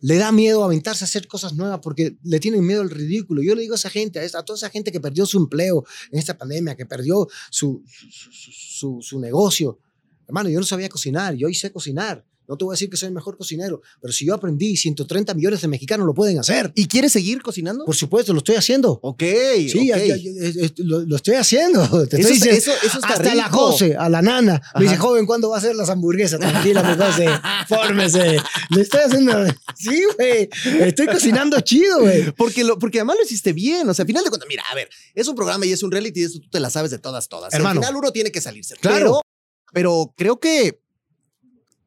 le 0.00 0.16
da 0.16 0.32
miedo 0.32 0.64
aventarse 0.64 1.04
a 1.04 1.06
hacer 1.06 1.26
cosas 1.28 1.54
nuevas 1.54 1.80
porque 1.82 2.16
le 2.22 2.40
tienen 2.40 2.66
miedo 2.66 2.82
al 2.82 2.90
ridículo. 2.90 3.42
Yo 3.42 3.54
le 3.54 3.62
digo 3.62 3.74
a 3.74 3.76
esa 3.76 3.90
gente, 3.90 4.20
a, 4.20 4.42
toda 4.42 4.56
esa 4.56 4.70
gente 4.70 4.92
que 4.92 5.00
perdió 5.00 5.26
su 5.26 5.38
empleo 5.38 5.84
en 6.10 6.18
esta 6.18 6.36
pandemia, 6.36 6.74
que 6.76 6.86
perdió 6.86 7.28
su, 7.50 7.82
su, 7.86 9.20
negocio. 9.20 9.78
Hermano, 10.26 10.48
yo 10.48 10.58
no 10.58 10.66
sabía 10.66 10.88
cocinar, 10.88 11.34
yo 11.34 11.48
hoy 11.48 11.56
cocinar. 11.72 12.24
No 12.50 12.56
te 12.58 12.64
voy 12.64 12.72
a 12.72 12.74
decir 12.74 12.90
que 12.90 12.96
soy 12.96 13.06
el 13.08 13.14
mejor 13.14 13.36
cocinero, 13.38 13.80
pero 14.00 14.12
si 14.12 14.26
yo 14.26 14.34
aprendí, 14.34 14.76
130 14.76 15.32
millones 15.34 15.60
de 15.62 15.68
mexicanos 15.68 16.04
lo 16.06 16.12
pueden 16.12 16.38
hacer. 16.38 16.72
¿Y 16.74 16.86
quieres 16.86 17.12
seguir 17.12 17.40
cocinando? 17.42 17.84
Por 17.84 17.94
supuesto, 17.94 18.32
lo 18.32 18.38
estoy 18.38 18.56
haciendo. 18.56 18.98
ok. 19.02 19.22
Sí, 19.68 19.90
ok. 19.92 19.98
ya- 19.98 19.98
ya- 19.98 20.16
ya- 20.16 20.30
es- 20.48 20.56
es- 20.56 20.72
lo, 20.78 21.00
lo 21.00 21.16
estoy 21.16 21.36
haciendo. 21.36 21.80
Te 22.08 22.20
Eso, 22.20 22.28
estoy 22.28 22.48
es- 22.50 22.56
diciendo. 22.56 22.58
eso, 22.58 22.72
eso 22.86 22.98
está 22.98 23.08
Hasta 23.14 23.34
la. 23.34 23.48
José, 23.48 23.96
a 23.96 24.08
la 24.08 24.20
nana. 24.20 24.60
Me 24.74 24.82
dice, 24.82 24.96
joven, 24.96 25.26
¿cuándo 25.26 25.48
va 25.50 25.56
a 25.56 25.58
hacer 25.58 25.76
las 25.76 25.88
hamburguesas? 25.90 26.40
Tranquila, 26.40 26.82
mi 26.82 27.00
José. 27.02 27.26
Fórmese. 27.68 28.38
Le 28.70 28.82
estoy 28.82 29.00
haciendo. 29.00 29.32
Sí, 29.76 30.02
güey. 30.18 30.48
Estoy 30.80 31.06
cocinando 31.06 31.60
chido, 31.60 32.00
güey. 32.00 32.32
Porque, 32.32 32.64
lo, 32.64 32.78
porque 32.78 32.98
además 32.98 33.16
lo 33.18 33.24
hiciste 33.24 33.52
bien. 33.52 33.88
O 33.88 33.94
sea, 33.94 34.02
al 34.02 34.06
final 34.08 34.24
de 34.24 34.30
cuentas, 34.30 34.48
mira, 34.48 34.64
a 34.70 34.74
ver, 34.74 34.88
es 35.14 35.28
un 35.28 35.34
programa 35.36 35.64
y 35.66 35.72
es 35.72 35.82
un 35.82 35.90
reality 35.92 36.20
y 36.20 36.24
eso 36.24 36.40
tú 36.40 36.48
te 36.50 36.58
la 36.60 36.70
sabes 36.70 36.90
de 36.90 36.98
todas, 36.98 37.28
todas. 37.28 37.52
Hermano. 37.54 37.80
Al 37.80 37.86
final 37.86 37.96
uno 37.96 38.10
tiene 38.12 38.32
que 38.32 38.40
salirse. 38.40 38.74
Claro. 38.76 38.98
Pero, 38.98 39.20
pero 39.72 40.14
creo 40.16 40.40
que 40.40 40.80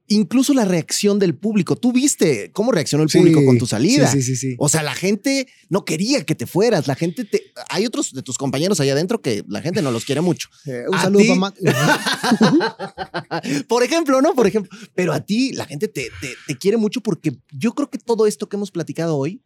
incluso 0.08 0.54
la 0.54 0.66
reacción 0.66 1.20
del 1.20 1.36
público, 1.36 1.76
tú 1.76 1.92
viste 1.92 2.52
cómo 2.52 2.72
reaccionó 2.72 3.04
el 3.04 3.10
público 3.10 3.44
con 3.46 3.58
tu 3.58 3.66
salida. 3.66 4.08
Sí, 4.08 4.22
sí, 4.22 4.36
sí. 4.36 4.52
sí. 4.52 4.56
O 4.60 4.70
sea, 4.70 4.84
la 4.84 4.96
gente 4.96 5.48
no 5.70 5.86
quería 5.86 6.26
que 6.26 6.36
te 6.36 6.46
fueras. 6.46 6.88
La 6.88 6.96
gente 6.96 7.26
te. 7.26 7.44
Hay 7.70 7.86
otros 7.86 8.14
de 8.14 8.22
tus 8.22 8.38
compañeros 8.38 8.80
allá 8.80 8.94
adentro 8.94 9.22
que 9.22 9.44
la 9.48 9.62
gente 9.62 9.82
no 9.82 9.92
los 9.92 10.06
quiere 10.06 10.22
mucho. 10.22 10.50
Eh, 10.66 10.86
un 10.88 10.96
¿A 10.96 11.02
saludo 11.02 11.24
ti? 11.24 11.40
Mac. 11.40 11.56
Por 13.68 13.84
ejemplo, 13.84 14.22
¿no? 14.22 14.34
Por 14.34 14.48
ejemplo. 14.48 14.76
Pero 14.96 15.12
a 15.12 15.20
ti 15.20 15.52
la 15.52 15.66
gente 15.66 15.88
te, 15.88 16.10
te, 16.22 16.36
te 16.48 16.58
quiere 16.58 16.78
mucho 16.78 17.02
porque 17.02 17.36
yo 17.52 17.74
creo 17.74 17.90
que 17.90 17.98
todo 17.98 18.28
esto 18.28 18.48
que 18.48 18.56
hemos 18.56 18.72
platicado 18.72 19.18
hoy. 19.18 19.42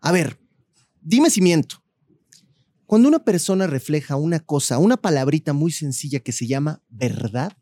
A 0.00 0.12
ver, 0.12 0.38
dime 1.00 1.30
si 1.30 1.40
miento. 1.40 1.82
Cuando 2.86 3.08
una 3.08 3.24
persona 3.24 3.66
refleja 3.66 4.16
una 4.16 4.40
cosa, 4.40 4.78
una 4.78 4.96
palabrita 4.96 5.52
muy 5.52 5.72
sencilla 5.72 6.20
que 6.20 6.32
se 6.32 6.46
llama 6.46 6.82
verdad, 6.88 7.56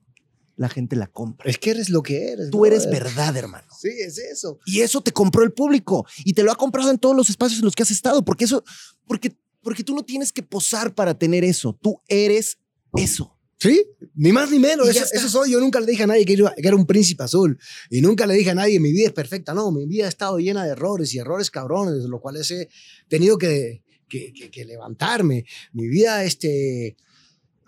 la 0.58 0.68
gente 0.68 0.94
la 0.96 1.06
compra. 1.06 1.48
Es 1.48 1.56
que 1.58 1.70
eres 1.70 1.88
lo 1.88 2.02
que 2.02 2.32
eres. 2.32 2.50
Tú 2.50 2.66
eres 2.66 2.90
verdad, 2.90 3.34
hermano. 3.36 3.66
Sí, 3.80 3.88
es 3.88 4.18
eso. 4.18 4.58
Y 4.66 4.80
eso 4.80 5.00
te 5.00 5.12
compró 5.12 5.42
el 5.44 5.52
público 5.52 6.04
y 6.24 6.34
te 6.34 6.42
lo 6.42 6.52
ha 6.52 6.56
comprado 6.56 6.90
en 6.90 6.98
todos 6.98 7.16
los 7.16 7.30
espacios 7.30 7.60
en 7.60 7.64
los 7.64 7.74
que 7.74 7.84
has 7.84 7.90
estado, 7.90 8.24
porque 8.24 8.44
eso, 8.44 8.62
porque, 9.06 9.34
porque 9.62 9.84
tú 9.84 9.94
no 9.94 10.02
tienes 10.04 10.32
que 10.32 10.42
posar 10.42 10.94
para 10.94 11.16
tener 11.16 11.44
eso. 11.44 11.78
Tú 11.80 12.02
eres 12.08 12.58
eso. 12.96 13.34
Sí, 13.60 13.84
ni 14.14 14.30
más 14.32 14.50
ni 14.50 14.58
menos. 14.60 14.88
Eso, 14.88 15.04
eso 15.12 15.28
soy. 15.28 15.50
Yo 15.52 15.58
nunca 15.60 15.80
le 15.80 15.86
dije 15.86 16.04
a 16.04 16.06
nadie 16.06 16.24
que 16.24 16.34
era, 16.34 16.54
que 16.56 16.66
era 16.68 16.76
un 16.76 16.86
príncipe 16.86 17.24
azul. 17.24 17.58
Y 17.90 18.00
nunca 18.00 18.24
le 18.26 18.34
dije 18.34 18.50
a 18.50 18.54
nadie 18.54 18.78
mi 18.78 18.92
vida 18.92 19.06
es 19.08 19.12
perfecta. 19.12 19.52
No, 19.54 19.72
mi 19.72 19.84
vida 19.86 20.06
ha 20.06 20.08
estado 20.08 20.38
llena 20.38 20.64
de 20.64 20.70
errores 20.70 21.12
y 21.14 21.18
errores 21.18 21.50
cabrones, 21.50 22.02
de 22.02 22.08
los 22.08 22.20
cuales 22.20 22.48
he 22.52 22.68
tenido 23.08 23.36
que, 23.38 23.82
que- 24.08 24.32
que 24.32 24.64
levantarme. 24.64 25.44
Mi 25.72 25.88
vida 25.88 26.22
este, 26.24 26.96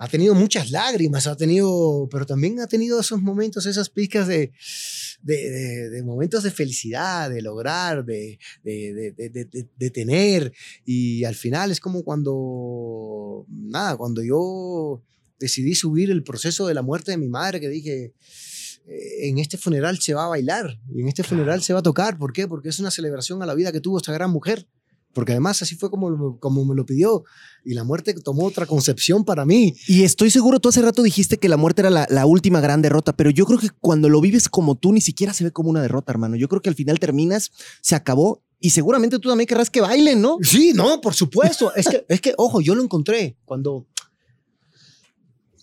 ha 0.02 0.08
tenido 0.08 0.34
muchas 0.34 0.70
lágrimas, 0.70 1.26
ha 1.26 1.36
tenido, 1.36 2.08
pero 2.10 2.24
también 2.24 2.58
ha 2.60 2.66
tenido 2.66 2.98
esos 3.00 3.20
momentos, 3.20 3.66
esas 3.66 3.90
pizcas 3.90 4.26
de, 4.26 4.50
de, 5.22 5.50
de- 5.50 5.90
de 5.90 6.02
momentos 6.02 6.42
de 6.42 6.50
felicidad, 6.50 7.28
de 7.28 7.42
lograr, 7.42 8.02
de, 8.06 8.38
de, 8.64 8.94
de- 8.94 9.12
de- 9.12 9.28
de- 9.28 9.44
de- 9.44 9.68
de 9.76 9.90
tener. 9.90 10.52
Y 10.86 11.24
al 11.24 11.34
final 11.34 11.70
es 11.70 11.80
como 11.80 12.02
cuando, 12.02 13.44
nada, 13.50 13.98
cuando 13.98 14.22
yo 14.22 15.02
decidí 15.38 15.74
subir 15.74 16.10
el 16.10 16.22
proceso 16.24 16.66
de 16.66 16.72
la 16.74 16.82
muerte 16.82 17.10
de 17.10 17.18
mi 17.18 17.28
madre, 17.28 17.60
que 17.60 17.68
dije, 17.68 18.14
eh, 18.86 19.28
en 19.28 19.38
este 19.38 19.58
funeral 19.58 19.98
se 20.00 20.14
va 20.14 20.24
a 20.24 20.28
bailar, 20.28 20.80
y 20.94 21.02
en 21.02 21.08
este 21.08 21.22
funeral 21.22 21.62
se 21.62 21.74
va 21.74 21.80
a 21.80 21.82
tocar. 21.82 22.16
¿Por 22.16 22.32
qué? 22.32 22.48
Porque 22.48 22.70
es 22.70 22.78
una 22.80 22.90
celebración 22.90 23.42
a 23.42 23.46
la 23.46 23.54
vida 23.54 23.70
que 23.70 23.80
tuvo 23.82 23.98
esta 23.98 24.12
gran 24.14 24.30
mujer. 24.30 24.66
Porque 25.12 25.32
además 25.32 25.60
así 25.62 25.74
fue 25.74 25.90
como, 25.90 26.38
como 26.38 26.64
me 26.64 26.74
lo 26.74 26.86
pidió. 26.86 27.24
Y 27.64 27.74
la 27.74 27.84
muerte 27.84 28.14
tomó 28.14 28.46
otra 28.46 28.66
concepción 28.66 29.24
para 29.24 29.44
mí. 29.44 29.74
Y 29.86 30.04
estoy 30.04 30.30
seguro, 30.30 30.60
tú 30.60 30.68
hace 30.68 30.82
rato 30.82 31.02
dijiste 31.02 31.38
que 31.38 31.48
la 31.48 31.56
muerte 31.56 31.82
era 31.82 31.90
la, 31.90 32.06
la 32.10 32.26
última 32.26 32.60
gran 32.60 32.80
derrota, 32.82 33.14
pero 33.14 33.30
yo 33.30 33.44
creo 33.44 33.58
que 33.58 33.70
cuando 33.80 34.08
lo 34.08 34.20
vives 34.20 34.48
como 34.48 34.76
tú, 34.76 34.92
ni 34.92 35.00
siquiera 35.00 35.32
se 35.32 35.44
ve 35.44 35.50
como 35.50 35.70
una 35.70 35.82
derrota, 35.82 36.12
hermano. 36.12 36.36
Yo 36.36 36.48
creo 36.48 36.62
que 36.62 36.68
al 36.68 36.76
final 36.76 36.98
terminas, 36.98 37.50
se 37.82 37.94
acabó, 37.94 38.42
y 38.60 38.70
seguramente 38.70 39.18
tú 39.18 39.30
también 39.30 39.48
querrás 39.48 39.70
que 39.70 39.80
bailen, 39.80 40.20
¿no? 40.20 40.36
Sí, 40.42 40.72
no, 40.74 41.00
por 41.00 41.14
supuesto. 41.14 41.74
es, 41.76 41.88
que, 41.88 42.04
es 42.08 42.20
que, 42.20 42.34
ojo, 42.36 42.60
yo 42.60 42.74
lo 42.74 42.82
encontré 42.82 43.36
cuando... 43.44 43.86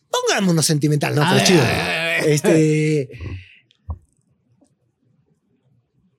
Pongámonos 0.09 0.65
sentimental, 0.65 1.13
¿no? 1.13 1.21
Pero 1.21 1.35
ver, 1.35 1.43
chido. 1.45 1.63
Este... 2.25 3.09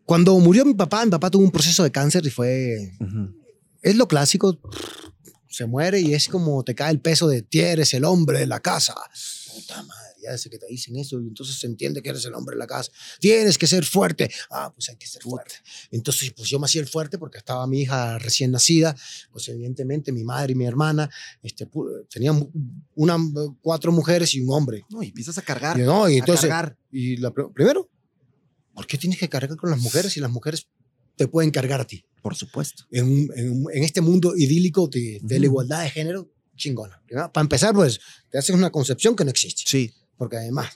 Cuando 0.08 0.38
murió 0.38 0.64
mi 0.64 0.72
papá, 0.72 1.04
mi 1.04 1.10
papá 1.10 1.30
tuvo 1.30 1.44
un 1.44 1.50
proceso 1.50 1.84
de 1.84 1.92
cáncer 1.92 2.24
y 2.24 2.30
fue... 2.30 2.94
Es 3.82 3.94
lo 3.94 4.08
clásico. 4.08 4.58
Se 5.50 5.66
muere 5.66 6.00
y 6.00 6.14
es 6.14 6.28
como 6.28 6.64
te 6.64 6.74
cae 6.74 6.90
el 6.92 7.00
peso 7.00 7.28
de 7.28 7.42
ti 7.42 7.60
eres 7.60 7.92
el 7.92 8.04
hombre 8.04 8.38
de 8.38 8.46
la 8.46 8.58
casa. 8.60 8.94
Puta 9.54 9.82
madre, 9.82 10.14
ya 10.22 10.32
desde 10.32 10.48
que 10.48 10.58
te 10.58 10.66
dicen 10.66 10.96
eso, 10.96 11.20
y 11.20 11.26
entonces 11.28 11.58
se 11.58 11.66
entiende 11.66 12.00
que 12.00 12.08
eres 12.08 12.24
el 12.24 12.32
hombre 12.32 12.54
de 12.54 12.58
la 12.60 12.66
casa. 12.66 12.90
Tienes 13.20 13.58
que 13.58 13.66
ser 13.66 13.84
fuerte. 13.84 14.30
Ah, 14.50 14.72
pues 14.74 14.88
hay 14.88 14.96
que 14.96 15.06
ser 15.06 15.20
fuerte. 15.20 15.56
Entonces, 15.90 16.32
pues 16.34 16.48
yo 16.48 16.58
me 16.58 16.64
hacía 16.64 16.80
el 16.80 16.88
fuerte 16.88 17.18
porque 17.18 17.36
estaba 17.36 17.66
mi 17.66 17.82
hija 17.82 18.18
recién 18.18 18.50
nacida. 18.50 18.96
Pues 19.30 19.46
evidentemente 19.50 20.10
mi 20.10 20.24
madre 20.24 20.52
y 20.52 20.54
mi 20.54 20.64
hermana 20.64 21.10
este, 21.42 21.68
tenían 22.08 22.48
una, 22.94 23.18
cuatro 23.60 23.92
mujeres 23.92 24.34
y 24.34 24.40
un 24.40 24.54
hombre. 24.54 24.86
No, 24.88 25.02
y 25.02 25.08
empiezas 25.08 25.36
a 25.36 25.42
cargar. 25.42 25.78
Y, 25.78 25.82
no, 25.82 26.08
y 26.08 26.14
a 26.14 26.18
entonces, 26.20 26.48
cargar. 26.48 26.78
y 26.90 27.18
la, 27.18 27.30
pr- 27.30 27.52
primero, 27.52 27.90
¿por 28.78 28.86
qué 28.86 28.96
tienes 28.96 29.18
que 29.18 29.28
cargar 29.28 29.56
con 29.56 29.70
las 29.70 29.80
mujeres 29.80 30.12
si 30.12 30.20
las 30.20 30.30
mujeres 30.30 30.68
te 31.16 31.26
pueden 31.26 31.50
cargar 31.50 31.80
a 31.80 31.84
ti? 31.84 32.04
Por 32.22 32.36
supuesto. 32.36 32.84
en, 32.92 33.28
en 33.34 33.64
en 33.74 33.82
este 33.82 34.00
mundo 34.00 34.36
idílico 34.36 34.86
de, 34.86 35.18
de 35.20 35.34
la 35.40 35.46
Ujú. 35.46 35.52
igualdad 35.54 35.82
de 35.82 35.90
género, 35.90 36.30
chingona. 36.56 37.02
Primero, 37.04 37.32
Para 37.32 37.42
empezar, 37.42 37.74
pues, 37.74 37.98
te 38.30 38.38
haces 38.38 38.54
una 38.54 38.70
concepción 38.70 39.16
que 39.16 39.24
no 39.24 39.30
existe. 39.30 39.62
Sí. 39.66 39.92
Porque 40.16 40.36
además, 40.36 40.70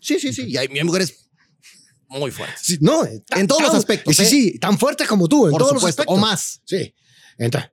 Sí, 0.00 0.18
sí, 0.18 0.32
sí. 0.32 0.44
Y 0.46 0.56
hay, 0.56 0.66
hay 0.70 0.84
mujeres 0.84 1.28
muy 2.08 2.30
fuertes. 2.30 2.60
sí, 2.62 2.78
no, 2.80 3.04
eh, 3.04 3.22
tan- 3.26 3.40
En 3.40 3.46
todos 3.48 3.60
los 3.62 3.70
tan- 3.72 3.78
aspectos, 3.80 4.16
Sí, 4.16 4.22
¿eh? 4.22 4.26
sí, 4.26 4.58
tan 4.58 4.78
fuertes 4.78 5.06
como 5.06 5.28
tú, 5.28 5.46
en 5.46 5.50
Por 5.50 5.60
todos 5.60 5.72
los 5.74 5.80
supuesto. 5.82 6.02
aspectos. 6.02 6.18
O 6.18 6.20
más. 6.20 6.62
Sí. 6.64 6.94
Entonces, 7.38 7.70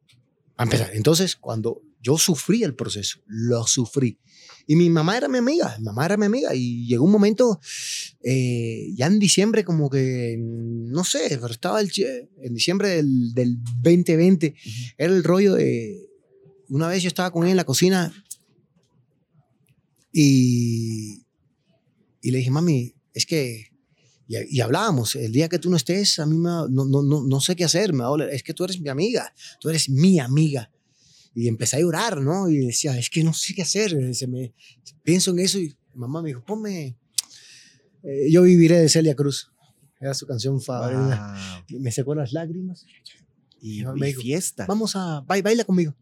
para 0.55 0.65
empezar, 0.65 0.91
entonces, 0.95 1.35
cuando 1.37 1.81
yo 2.01 2.17
sufrí 2.17 2.63
el 2.63 2.75
proceso, 2.75 3.19
lo 3.27 3.65
sufrí. 3.65 4.19
Y 4.65 4.75
mi 4.75 4.89
mamá 4.89 5.17
era 5.17 5.27
mi 5.27 5.39
amiga, 5.39 5.75
mi 5.77 5.83
mamá 5.83 6.05
era 6.05 6.17
mi 6.17 6.25
amiga. 6.25 6.55
Y 6.55 6.87
llegó 6.87 7.05
un 7.05 7.11
momento, 7.11 7.59
eh, 8.23 8.91
ya 8.95 9.07
en 9.07 9.19
diciembre, 9.19 9.63
como 9.65 9.89
que, 9.89 10.37
no 10.39 11.03
sé, 11.03 11.37
pero 11.41 11.47
estaba 11.47 11.81
el, 11.81 11.91
en 12.41 12.53
diciembre 12.53 12.89
del, 12.89 13.33
del 13.33 13.57
2020, 13.81 14.55
era 14.97 15.13
el 15.13 15.23
rollo 15.23 15.55
de, 15.55 16.09
una 16.69 16.87
vez 16.87 17.03
yo 17.03 17.07
estaba 17.07 17.31
con 17.31 17.43
ella 17.43 17.51
en 17.51 17.57
la 17.57 17.65
cocina 17.65 18.13
y, 20.11 21.25
y 22.21 22.31
le 22.31 22.37
dije, 22.37 22.51
mami, 22.51 22.95
es 23.13 23.25
que, 23.25 23.71
y, 24.27 24.57
y 24.57 24.61
hablábamos, 24.61 25.15
el 25.15 25.31
día 25.31 25.49
que 25.49 25.59
tú 25.59 25.69
no 25.69 25.75
estés, 25.75 26.19
a 26.19 26.25
mí 26.25 26.37
me, 26.37 26.49
no, 26.49 26.67
no, 26.67 27.03
no, 27.03 27.23
no 27.23 27.41
sé 27.41 27.55
qué 27.55 27.65
hacer, 27.65 27.93
me 27.93 27.99
va 27.99 28.05
a 28.05 28.09
doler. 28.09 28.29
es 28.29 28.43
que 28.43 28.53
tú 28.53 28.63
eres 28.63 28.79
mi 28.79 28.89
amiga, 28.89 29.33
tú 29.59 29.69
eres 29.69 29.89
mi 29.89 30.19
amiga. 30.19 30.71
Y 31.35 31.47
empecé 31.47 31.77
a 31.77 31.79
llorar, 31.79 32.21
¿no? 32.21 32.49
Y 32.49 32.57
decía, 32.67 32.97
es 32.97 33.09
que 33.09 33.23
no 33.23 33.33
sé 33.33 33.53
qué 33.55 33.63
hacer, 33.63 33.93
eh, 33.93 34.13
se 34.13 34.27
me, 34.27 34.53
pienso 35.03 35.31
en 35.31 35.39
eso 35.39 35.59
y 35.59 35.75
mamá 35.95 36.21
me 36.21 36.29
dijo, 36.29 36.43
ponme, 36.45 36.97
eh, 38.03 38.31
yo 38.31 38.43
viviré 38.43 38.79
de 38.79 38.89
Celia 38.89 39.15
Cruz. 39.15 39.51
Era 39.99 40.13
su 40.13 40.27
canción 40.27 40.61
favorita. 40.61 41.63
Wow. 41.69 41.79
Me 41.79 41.91
secó 41.91 42.13
las 42.13 42.33
lágrimas. 42.33 42.85
Y, 43.61 43.83
Me 43.95 44.09
y 44.09 44.11
dijo, 44.11 44.21
fiesta. 44.21 44.65
Vamos 44.67 44.95
a, 44.95 45.21
ba- 45.21 45.41
baila 45.41 45.63
conmigo. 45.63 45.95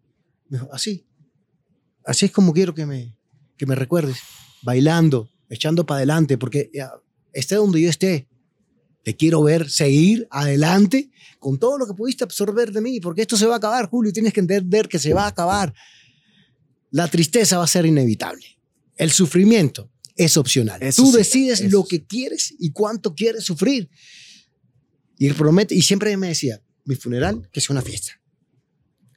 Me 0.50 0.58
dijo, 0.58 0.70
así. 0.74 1.06
Así 2.04 2.26
es 2.26 2.32
como 2.32 2.52
quiero 2.52 2.74
que 2.74 2.86
me, 2.86 3.16
que 3.58 3.66
me 3.68 3.76
recuerdes. 3.76 4.18
Bailando, 4.64 5.30
echando 5.50 5.86
para 5.86 5.98
adelante, 5.98 6.38
porque 6.40 6.72
ya, 6.74 6.92
esté 7.32 7.56
donde 7.56 7.80
yo 7.82 7.90
esté, 7.90 8.28
te 9.04 9.16
quiero 9.16 9.44
ver 9.44 9.70
seguir 9.70 10.28
adelante 10.30 11.10
con 11.40 11.58
todo 11.58 11.78
lo 11.78 11.88
que 11.88 11.94
pudiste 11.94 12.24
absorber 12.24 12.72
de 12.72 12.82
mí, 12.82 13.00
porque 13.00 13.22
esto 13.22 13.36
se 13.36 13.46
va 13.46 13.56
a 13.56 13.58
acabar, 13.58 13.90
Julio, 13.90 14.14
tienes 14.14 14.34
que 14.34 14.42
entender 14.42 14.88
que 14.88 15.00
se 15.00 15.14
va 15.14 15.26
a 15.26 15.28
acabar. 15.28 15.74
La 16.92 17.08
tristeza 17.08 17.58
va 17.58 17.64
a 17.64 17.68
ser 17.68 17.86
inevitable. 17.86 18.46
El 18.96 19.12
sufrimiento 19.12 19.90
es 20.16 20.38
opcional. 20.38 20.84
Eso 20.84 21.04
Tú 21.04 21.12
sí, 21.12 21.18
decides 21.18 21.62
eso 21.62 21.70
lo 21.70 21.86
que 21.86 22.06
quieres 22.06 22.54
y 22.60 22.72
cuánto 22.72 23.16
quieres 23.16 23.44
sufrir. 23.44 23.90
Y 25.18 25.32
promete, 25.34 25.74
y 25.74 25.82
siempre 25.82 26.16
me 26.18 26.30
decía, 26.30 26.62
mi 26.86 26.96
funeral, 26.96 27.50
que 27.52 27.62
sea 27.62 27.74
una 27.74 27.82
fiesta. 27.82 28.21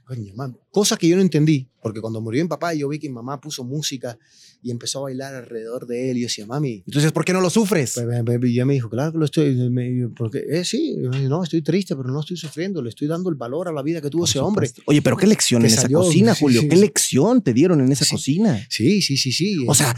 Coño, 0.06 0.34
mami. 0.34 0.54
Cosa 0.70 0.96
que 0.98 1.08
yo 1.08 1.16
no 1.16 1.22
entendí, 1.22 1.66
porque 1.82 2.00
cuando 2.02 2.20
murió 2.20 2.42
mi 2.44 2.48
papá, 2.48 2.74
yo 2.74 2.88
vi 2.88 2.98
que 2.98 3.08
mi 3.08 3.14
mamá 3.14 3.40
puso 3.40 3.64
música 3.64 4.18
y 4.62 4.70
empezó 4.70 4.98
a 4.98 5.02
bailar 5.04 5.34
alrededor 5.34 5.86
de 5.86 6.10
él. 6.10 6.18
Y 6.18 6.20
yo 6.20 6.26
decía, 6.26 6.44
mami, 6.46 6.82
Entonces, 6.86 7.10
¿por 7.10 7.24
qué 7.24 7.32
no 7.32 7.40
lo 7.40 7.48
sufres? 7.48 7.92
pues, 7.94 8.06
me- 8.06 8.22
me- 8.22 8.48
y 8.48 8.52
ella 8.52 8.66
me 8.66 8.74
dijo, 8.74 8.90
claro 8.90 9.12
que 9.12 9.18
lo 9.18 9.24
estoy, 9.24 9.54
me- 9.70 10.08
porque, 10.14 10.44
eh, 10.46 10.64
sí, 10.64 10.96
no, 11.28 11.42
estoy 11.42 11.62
triste, 11.62 11.96
pero 11.96 12.10
no 12.10 12.20
estoy 12.20 12.36
sufriendo, 12.36 12.82
le 12.82 12.90
estoy 12.90 13.08
dando 13.08 13.30
el 13.30 13.36
valor 13.36 13.68
a 13.68 13.72
la 13.72 13.82
vida 13.82 14.02
que 14.02 14.10
tuvo 14.10 14.22
Por 14.22 14.28
ese 14.28 14.38
hombre. 14.40 14.70
Oye, 14.86 15.00
pero 15.00 15.16
qué 15.16 15.26
lección 15.26 15.62
en 15.62 15.66
esa 15.66 15.88
cocina, 15.88 16.34
sí, 16.34 16.40
Julio. 16.44 16.60
sí, 16.60 16.68
¿Qué 16.68 16.76
sí. 16.76 16.82
lección 16.82 17.40
te 17.42 17.54
dieron 17.54 17.80
en 17.80 17.90
esa 17.90 18.04
cocina? 18.06 18.66
Sí, 18.68 19.00
sí, 19.00 19.16
sí, 19.16 19.32
sí. 19.32 19.64
O 19.66 19.74
sea, 19.74 19.94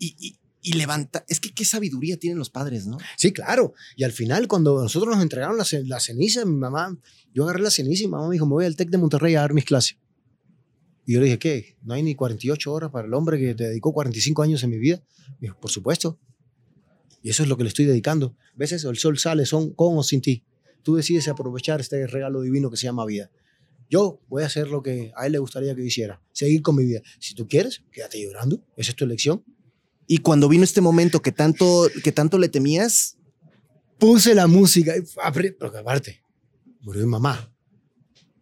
y, 0.00 0.16
y- 0.18 0.36
y 0.64 0.72
levanta. 0.72 1.24
Es 1.28 1.38
que 1.38 1.52
qué 1.52 1.64
sabiduría 1.64 2.16
tienen 2.16 2.38
los 2.38 2.48
padres, 2.48 2.86
¿no? 2.86 2.96
Sí, 3.16 3.32
claro. 3.32 3.74
Y 3.96 4.02
al 4.02 4.12
final, 4.12 4.48
cuando 4.48 4.82
nosotros 4.82 5.14
nos 5.14 5.22
entregaron 5.22 5.58
la, 5.58 5.66
la 5.84 6.00
ceniza, 6.00 6.44
mi 6.46 6.56
mamá, 6.56 6.98
yo 7.34 7.44
agarré 7.44 7.62
la 7.62 7.70
ceniza 7.70 8.02
y 8.02 8.06
mi 8.06 8.12
mamá 8.12 8.28
me 8.28 8.32
dijo, 8.32 8.46
me 8.46 8.54
voy 8.54 8.64
al 8.64 8.74
TEC 8.74 8.88
de 8.88 8.98
Monterrey 8.98 9.34
a 9.36 9.40
dar 9.40 9.52
mis 9.52 9.66
clases. 9.66 9.98
Y 11.04 11.12
yo 11.12 11.20
le 11.20 11.26
dije, 11.26 11.38
¿qué? 11.38 11.76
¿No 11.82 11.92
hay 11.92 12.02
ni 12.02 12.14
48 12.14 12.72
horas 12.72 12.90
para 12.90 13.06
el 13.06 13.12
hombre 13.12 13.38
que 13.38 13.54
te 13.54 13.64
dedicó 13.64 13.92
45 13.92 14.42
años 14.42 14.62
en 14.62 14.70
mi 14.70 14.78
vida? 14.78 15.02
Me 15.38 15.48
dijo, 15.48 15.60
por 15.60 15.70
supuesto. 15.70 16.18
Y 17.22 17.28
eso 17.28 17.42
es 17.42 17.48
lo 17.48 17.58
que 17.58 17.64
le 17.64 17.68
estoy 17.68 17.84
dedicando. 17.84 18.34
¿Ves 18.56 18.72
eso? 18.72 18.88
El 18.88 18.96
sol 18.96 19.18
sale 19.18 19.44
son 19.44 19.74
con 19.74 19.98
o 19.98 20.02
sin 20.02 20.22
ti. 20.22 20.44
Tú 20.82 20.96
decides 20.96 21.28
aprovechar 21.28 21.80
este 21.80 22.06
regalo 22.06 22.40
divino 22.40 22.70
que 22.70 22.78
se 22.78 22.84
llama 22.84 23.04
vida. 23.04 23.30
Yo 23.90 24.22
voy 24.28 24.44
a 24.44 24.46
hacer 24.46 24.68
lo 24.68 24.82
que 24.82 25.12
a 25.14 25.26
él 25.26 25.32
le 25.32 25.38
gustaría 25.38 25.74
que 25.74 25.84
hiciera, 25.84 26.22
seguir 26.32 26.62
con 26.62 26.76
mi 26.76 26.84
vida. 26.84 27.02
Si 27.18 27.34
tú 27.34 27.46
quieres, 27.46 27.82
quédate 27.92 28.22
llorando. 28.22 28.64
Esa 28.76 28.92
es 28.92 28.96
tu 28.96 29.04
elección. 29.04 29.44
Y 30.06 30.18
cuando 30.18 30.48
vino 30.48 30.64
este 30.64 30.80
momento 30.80 31.20
que 31.22 31.32
tanto, 31.32 31.88
que 32.02 32.12
tanto 32.12 32.38
le 32.38 32.48
temías, 32.48 33.16
Puse 33.98 34.34
la 34.34 34.46
música. 34.46 34.92
Porque 35.58 35.78
aparte, 35.78 36.22
murió 36.80 37.02
mi 37.04 37.10
mamá. 37.10 37.50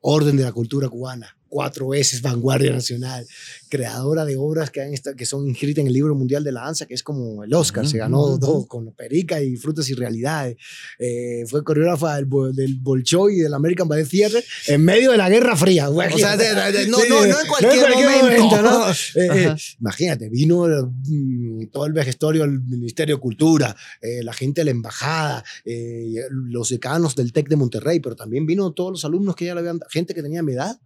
Orden 0.01 0.37
de 0.37 0.45
la 0.45 0.53
cultura 0.53 0.89
cubana. 0.89 1.37
Cuatro 1.53 1.89
veces 1.89 2.23
vanguardia 2.23 2.73
nacional. 2.73 3.27
Creadora 3.69 4.25
de 4.25 4.39
obras 4.39 4.71
que, 4.71 4.81
han 4.81 4.95
que 5.15 5.27
son 5.27 5.47
inscritas 5.47 5.83
en 5.83 5.89
el 5.89 5.93
libro 5.93 6.15
mundial 6.15 6.43
de 6.43 6.51
la 6.51 6.63
danza, 6.63 6.87
que 6.87 6.95
es 6.95 7.03
como 7.03 7.45
el 7.45 7.53
Oscar. 7.53 7.87
Se 7.87 7.99
ganó 7.99 8.39
dos 8.39 8.67
con 8.67 8.91
Perica 8.95 9.43
y 9.43 9.57
Frutas 9.57 9.87
y 9.91 9.95
Realidades. 9.95 10.57
Eh, 10.99 11.45
fue 11.47 11.63
coreógrafa 11.63 12.17
del, 12.17 12.27
del 12.55 12.79
Bolshoi 12.81 13.35
y 13.35 13.41
del 13.41 13.53
American 13.53 13.87
Ballet 13.87 14.09
Theater 14.09 14.43
en 14.67 14.83
medio 14.83 15.11
de 15.11 15.19
la 15.19 15.29
Guerra 15.29 15.55
Fría. 15.55 15.91
o 15.91 15.95
sea, 16.17 16.39
de- 16.39 16.55
de- 16.55 16.73
de- 16.73 16.87
no, 16.87 16.97
no, 17.07 17.27
no 17.27 17.41
en 17.43 17.47
cualquier, 17.47 17.91
momento. 18.23 18.63
¿no? 18.63 18.91
Eh, 18.91 18.95
eh, 19.15 19.55
imagínate, 19.79 20.31
vino 20.31 20.65
mm, 20.67 21.67
todo 21.71 21.85
el 21.85 21.93
vejestorio 21.93 22.43
del 22.45 22.63
Ministerio 22.63 23.17
de 23.17 23.21
Cultura, 23.21 23.77
eh, 24.01 24.23
la 24.23 24.33
gente 24.33 24.63
de 24.63 24.65
la 24.65 24.71
embajada, 24.71 25.45
eh, 25.67 26.15
los 26.31 26.71
decanos 26.71 27.15
del 27.15 27.31
TEC 27.35 27.49
de 27.51 27.57
Monterrey, 27.57 28.01
pero 28.01 28.17
también 28.17 28.47
vino 28.47 28.73
todos 28.73 28.93
los 28.93 29.05
alumnos 29.05 29.37
que 29.37 29.45
ella 29.45 29.55
le 29.57 29.61
habían, 29.61 29.81
gente 29.91 30.15
que 30.15 30.23
tenía 30.23 30.43
mi 30.43 30.55
edad 30.55 30.81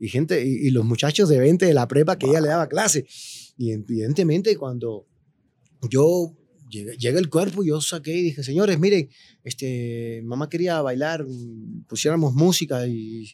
y 0.00 0.08
gente 0.08 0.44
y, 0.44 0.66
y 0.66 0.70
los 0.70 0.84
muchachos 0.84 1.28
de 1.28 1.38
20 1.38 1.66
de 1.66 1.74
la 1.74 1.86
prepa 1.86 2.18
que 2.18 2.26
ella 2.26 2.40
le 2.40 2.48
daba 2.48 2.68
clase. 2.68 3.06
Y 3.56 3.70
evidentemente 3.70 4.56
cuando 4.56 5.06
yo 5.88 6.34
llegué, 6.68 6.96
llega 6.96 7.18
el 7.18 7.28
cuerpo, 7.28 7.62
yo 7.62 7.80
saqué 7.80 8.16
y 8.16 8.22
dije, 8.22 8.42
señores, 8.42 8.78
miren, 8.78 9.08
este, 9.44 10.22
mamá 10.24 10.48
quería 10.48 10.80
bailar, 10.82 11.26
pusiéramos 11.86 12.32
música 12.34 12.86
y 12.86 13.26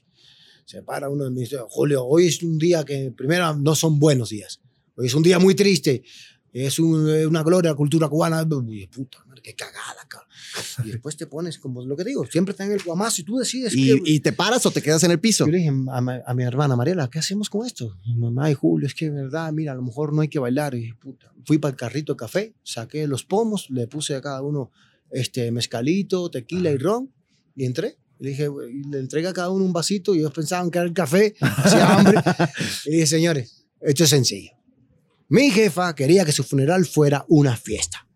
se 0.64 0.82
para 0.82 1.08
uno 1.08 1.24
de 1.24 1.30
mis, 1.30 1.54
Julio, 1.68 2.04
hoy 2.04 2.26
es 2.26 2.42
un 2.42 2.58
día 2.58 2.84
que 2.84 3.12
primero 3.12 3.54
no 3.54 3.74
son 3.76 3.98
buenos 4.00 4.30
días, 4.30 4.60
hoy 4.96 5.06
es 5.06 5.14
un 5.14 5.22
día 5.22 5.38
muy 5.38 5.54
triste, 5.54 6.02
es 6.52 6.78
un- 6.80 7.08
una 7.08 7.42
gloria 7.44 7.70
la 7.70 7.76
cultura 7.76 8.08
cubana, 8.08 8.44
puta 8.90 9.24
madre, 9.26 9.42
qué 9.42 9.54
cagada, 9.54 10.04
cabrón. 10.08 10.25
Y 10.84 10.90
después 10.90 11.16
te 11.16 11.26
pones, 11.26 11.58
como 11.58 11.84
lo 11.84 11.96
que 11.96 12.04
digo, 12.04 12.24
siempre 12.26 12.52
está 12.52 12.64
en 12.64 12.72
el 12.72 12.82
guamazo 12.82 13.20
y 13.20 13.24
tú 13.24 13.36
decides 13.36 13.74
Y, 13.74 13.86
qué- 13.86 14.02
y 14.04 14.20
te 14.20 14.32
paras 14.32 14.64
o 14.66 14.70
te 14.70 14.82
quedas 14.82 15.02
en 15.04 15.10
el 15.10 15.20
piso. 15.20 15.44
yo 15.46 15.52
le 15.52 15.58
dije 15.58 15.68
a, 15.70 16.00
ma- 16.00 16.22
a 16.26 16.34
mi 16.34 16.42
hermana 16.44 16.76
Mariela, 16.76 17.08
¿qué 17.10 17.18
hacemos 17.18 17.48
con 17.50 17.66
esto? 17.66 17.96
Mi 18.06 18.14
mamá 18.16 18.50
y 18.50 18.54
Julio, 18.54 18.86
es 18.86 18.94
que 18.94 19.10
verdad, 19.10 19.52
mira, 19.52 19.72
a 19.72 19.74
lo 19.74 19.82
mejor 19.82 20.12
no 20.12 20.20
hay 20.22 20.28
que 20.28 20.38
bailar. 20.38 20.74
Y 20.74 20.80
dije, 20.80 20.94
puta, 20.94 21.32
fui 21.44 21.58
para 21.58 21.70
el 21.70 21.76
carrito 21.76 22.12
de 22.14 22.16
café, 22.16 22.54
saqué 22.62 23.06
los 23.06 23.24
pomos, 23.24 23.68
le 23.70 23.86
puse 23.86 24.14
a 24.14 24.20
cada 24.20 24.42
uno 24.42 24.70
este 25.10 25.50
mezcalito, 25.52 26.30
tequila 26.30 26.70
y 26.70 26.76
ron, 26.78 27.12
y 27.54 27.64
entré. 27.64 27.96
Y 28.18 28.24
Le 28.24 28.30
dije, 28.30 28.48
y 28.72 28.88
le 28.88 28.98
entregué 28.98 29.28
a 29.28 29.32
cada 29.32 29.50
uno 29.50 29.64
un 29.64 29.72
vasito 29.72 30.14
y 30.14 30.18
ellos 30.20 30.32
pensaban 30.32 30.70
que 30.70 30.78
era 30.78 30.86
el 30.86 30.94
café, 30.94 31.34
hacía 31.40 31.86
hambre. 31.98 32.18
y 32.86 32.90
dije, 32.92 33.06
señores, 33.06 33.66
esto 33.80 34.04
es 34.04 34.10
sencillo. 34.10 34.52
Mi 35.28 35.50
jefa 35.50 35.94
quería 35.94 36.24
que 36.24 36.32
su 36.32 36.42
funeral 36.44 36.86
fuera 36.86 37.24
una 37.28 37.56
fiesta 37.56 38.06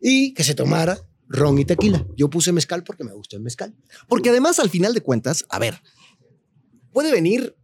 y 0.00 0.34
que 0.34 0.44
se 0.44 0.54
tomara 0.54 0.98
ron 1.28 1.58
y 1.58 1.64
tequila. 1.64 2.06
Yo 2.16 2.28
puse 2.30 2.52
mezcal 2.52 2.84
porque 2.84 3.04
me 3.04 3.12
gusta 3.12 3.36
el 3.36 3.42
mezcal. 3.42 3.74
Porque 4.08 4.30
además, 4.30 4.58
al 4.58 4.70
final 4.70 4.94
de 4.94 5.00
cuentas, 5.02 5.44
a 5.48 5.58
ver, 5.58 5.80
puede 6.92 7.12
venir 7.12 7.56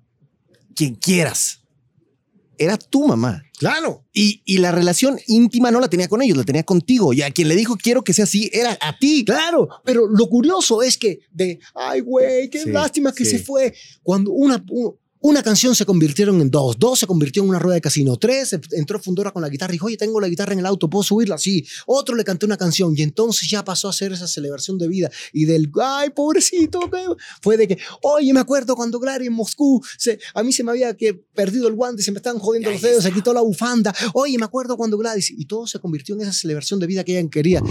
quien 0.74 0.94
quieras. 0.94 1.58
Era 2.58 2.76
tu 2.76 3.06
mamá. 3.06 3.42
Claro. 3.58 4.04
Y, 4.12 4.42
y 4.44 4.58
la 4.58 4.70
relación 4.70 5.18
íntima 5.26 5.70
no 5.70 5.80
la 5.80 5.88
tenía 5.88 6.08
con 6.08 6.20
ellos, 6.20 6.36
la 6.36 6.44
tenía 6.44 6.62
contigo. 6.62 7.12
Y 7.14 7.22
a 7.22 7.30
quien 7.30 7.48
le 7.48 7.56
dijo 7.56 7.76
quiero 7.76 8.02
que 8.02 8.12
sea 8.12 8.24
así, 8.24 8.50
era 8.52 8.76
a 8.80 8.98
ti. 8.98 9.24
Claro, 9.24 9.68
pero 9.84 10.06
lo 10.06 10.28
curioso 10.28 10.82
es 10.82 10.98
que 10.98 11.20
de, 11.30 11.58
ay, 11.74 12.00
güey, 12.00 12.50
qué 12.50 12.62
Sí, 12.64 12.70
lástima 12.70 13.12
que 13.12 13.24
sí. 13.24 13.32
se 13.32 13.38
fue. 13.38 13.74
Cuando 14.02 14.32
una, 14.32 14.62
una 15.22 15.42
canción 15.42 15.74
se 15.74 15.84
convirtieron 15.84 16.40
en 16.40 16.50
dos, 16.50 16.78
dos 16.78 16.98
se 16.98 17.06
convirtió 17.06 17.42
en 17.42 17.50
una 17.50 17.58
rueda 17.58 17.74
de 17.74 17.80
casino, 17.82 18.16
tres 18.16 18.56
entró 18.72 18.98
Fundora 19.00 19.32
con 19.32 19.42
la 19.42 19.48
guitarra 19.48 19.72
y 19.72 19.74
dijo, 19.74 19.86
oye, 19.86 19.96
tengo 19.96 20.20
la 20.20 20.28
guitarra 20.28 20.54
en 20.54 20.60
el 20.60 20.66
auto, 20.66 20.88
¿puedo 20.88 21.02
subirla? 21.02 21.36
Sí. 21.36 21.66
Otro 21.86 22.14
le 22.14 22.24
cantó 22.24 22.46
una 22.46 22.56
canción 22.56 22.94
y 22.96 23.02
entonces 23.02 23.48
ya 23.48 23.64
pasó 23.64 23.88
a 23.88 23.90
hacer 23.90 24.12
esa 24.12 24.26
celebración 24.26 24.78
de 24.78 24.88
vida 24.88 25.10
y 25.32 25.44
del, 25.44 25.70
ay, 25.82 26.10
pobrecito, 26.10 26.80
¿qué?", 26.90 27.04
fue 27.42 27.56
de 27.56 27.68
que, 27.68 27.78
oye, 28.02 28.32
me 28.32 28.40
acuerdo 28.40 28.74
cuando 28.76 28.98
Glary 28.98 29.26
en 29.26 29.34
Moscú, 29.34 29.82
se, 29.98 30.18
a 30.34 30.42
mí 30.42 30.52
se 30.52 30.64
me 30.64 30.70
había 30.70 30.96
que, 30.96 31.14
perdido 31.14 31.68
el 31.68 31.74
guante, 31.74 32.02
se 32.02 32.12
me 32.12 32.18
estaban 32.18 32.38
jodiendo 32.38 32.70
los 32.70 32.80
dedos, 32.80 33.02
se 33.02 33.12
quitó 33.12 33.34
la 33.34 33.42
bufanda, 33.42 33.94
oye, 34.14 34.38
me 34.38 34.44
acuerdo 34.44 34.76
cuando 34.76 34.96
Gladys, 34.96 35.30
y 35.30 35.44
todo 35.44 35.66
se 35.66 35.78
convirtió 35.78 36.14
en 36.14 36.22
esa 36.22 36.32
celebración 36.32 36.80
de 36.80 36.86
vida 36.86 37.04
que 37.04 37.18
ella 37.18 37.28
quería. 37.28 37.62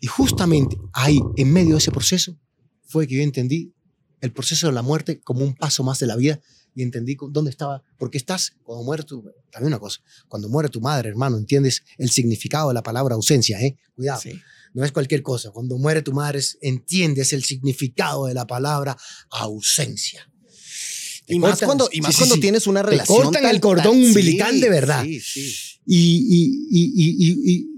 Y 0.00 0.06
justamente 0.06 0.76
ahí, 0.92 1.18
en 1.36 1.52
medio 1.52 1.72
de 1.72 1.78
ese 1.78 1.90
proceso, 1.90 2.36
fue 2.86 3.06
que 3.06 3.16
yo 3.16 3.22
entendí 3.22 3.73
el 4.24 4.32
proceso 4.32 4.66
de 4.66 4.72
la 4.72 4.82
muerte 4.82 5.20
como 5.20 5.44
un 5.44 5.54
paso 5.54 5.82
más 5.84 5.98
de 5.98 6.06
la 6.06 6.16
vida 6.16 6.40
y 6.74 6.82
entendí 6.82 7.16
dónde 7.30 7.50
estaba, 7.50 7.82
porque 7.98 8.18
estás, 8.18 8.54
cuando 8.64 8.84
muere 8.84 9.04
tu, 9.04 9.22
también 9.52 9.68
una 9.68 9.78
cosa, 9.78 10.00
cuando 10.28 10.48
muere 10.48 10.68
tu 10.68 10.80
madre, 10.80 11.08
hermano, 11.10 11.36
entiendes 11.36 11.82
el 11.98 12.10
significado 12.10 12.68
de 12.68 12.74
la 12.74 12.82
palabra 12.82 13.14
ausencia, 13.14 13.60
¿eh? 13.60 13.76
Cuidado, 13.94 14.20
Sí. 14.22 14.32
no 14.72 14.84
es 14.84 14.90
cualquier 14.90 15.22
cosa, 15.22 15.50
cuando 15.52 15.78
muere 15.78 16.02
tu 16.02 16.12
madre, 16.12 16.40
es- 16.40 16.58
entiendes 16.62 17.32
el 17.32 17.44
significado 17.44 18.26
de 18.26 18.34
la 18.34 18.46
palabra 18.46 18.96
ausencia. 19.30 20.28
Y 21.26 21.38
más 21.38 21.52
cortan- 21.60 21.66
cuando, 21.66 21.88
y 21.92 22.00
más 22.00 22.12
sí, 22.12 22.18
cuando 22.18 22.34
sí. 22.34 22.40
tienes 22.40 22.66
una 22.66 22.82
Te 22.82 22.90
relación. 22.90 23.16
cortan 23.22 23.42
tan- 23.44 23.54
el 23.54 23.60
cordón 23.60 23.84
tan- 23.84 24.04
umbilical 24.04 24.60
de 24.60 24.68
verdad. 24.68 25.04
Sí, 25.04 25.20
sí. 25.20 25.54
Y, 25.86 25.98
y, 26.28 26.68
y, 26.70 26.84
y, 26.94 27.28
y, 27.28 27.52
y- 27.54 27.70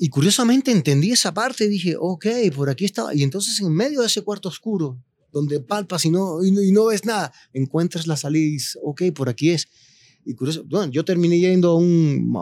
y 0.00 0.08
curiosamente 0.08 0.70
entendí 0.70 1.10
esa 1.12 1.32
parte 1.34 1.64
y 1.64 1.68
dije, 1.68 1.96
ok, 1.98 2.26
por 2.54 2.68
aquí 2.70 2.84
estaba. 2.84 3.14
Y 3.14 3.22
entonces 3.22 3.58
en 3.60 3.72
medio 3.72 4.00
de 4.00 4.06
ese 4.06 4.22
cuarto 4.22 4.48
oscuro, 4.48 4.98
donde 5.34 5.60
palpas 5.60 6.04
y 6.06 6.10
no, 6.10 6.42
y 6.44 6.52
no, 6.52 6.62
y 6.62 6.70
no 6.70 6.86
ves 6.86 7.04
nada, 7.04 7.32
encuentras 7.52 8.06
la 8.06 8.16
salida 8.16 8.46
y 8.46 8.50
dices, 8.52 8.78
ok, 8.82 9.02
por 9.14 9.28
aquí 9.28 9.50
es. 9.50 9.68
Y 10.24 10.32
curioso, 10.34 10.64
bueno, 10.64 10.90
yo 10.90 11.04
terminé 11.04 11.38
yendo 11.38 11.72
a 11.72 11.76
un, 11.76 12.32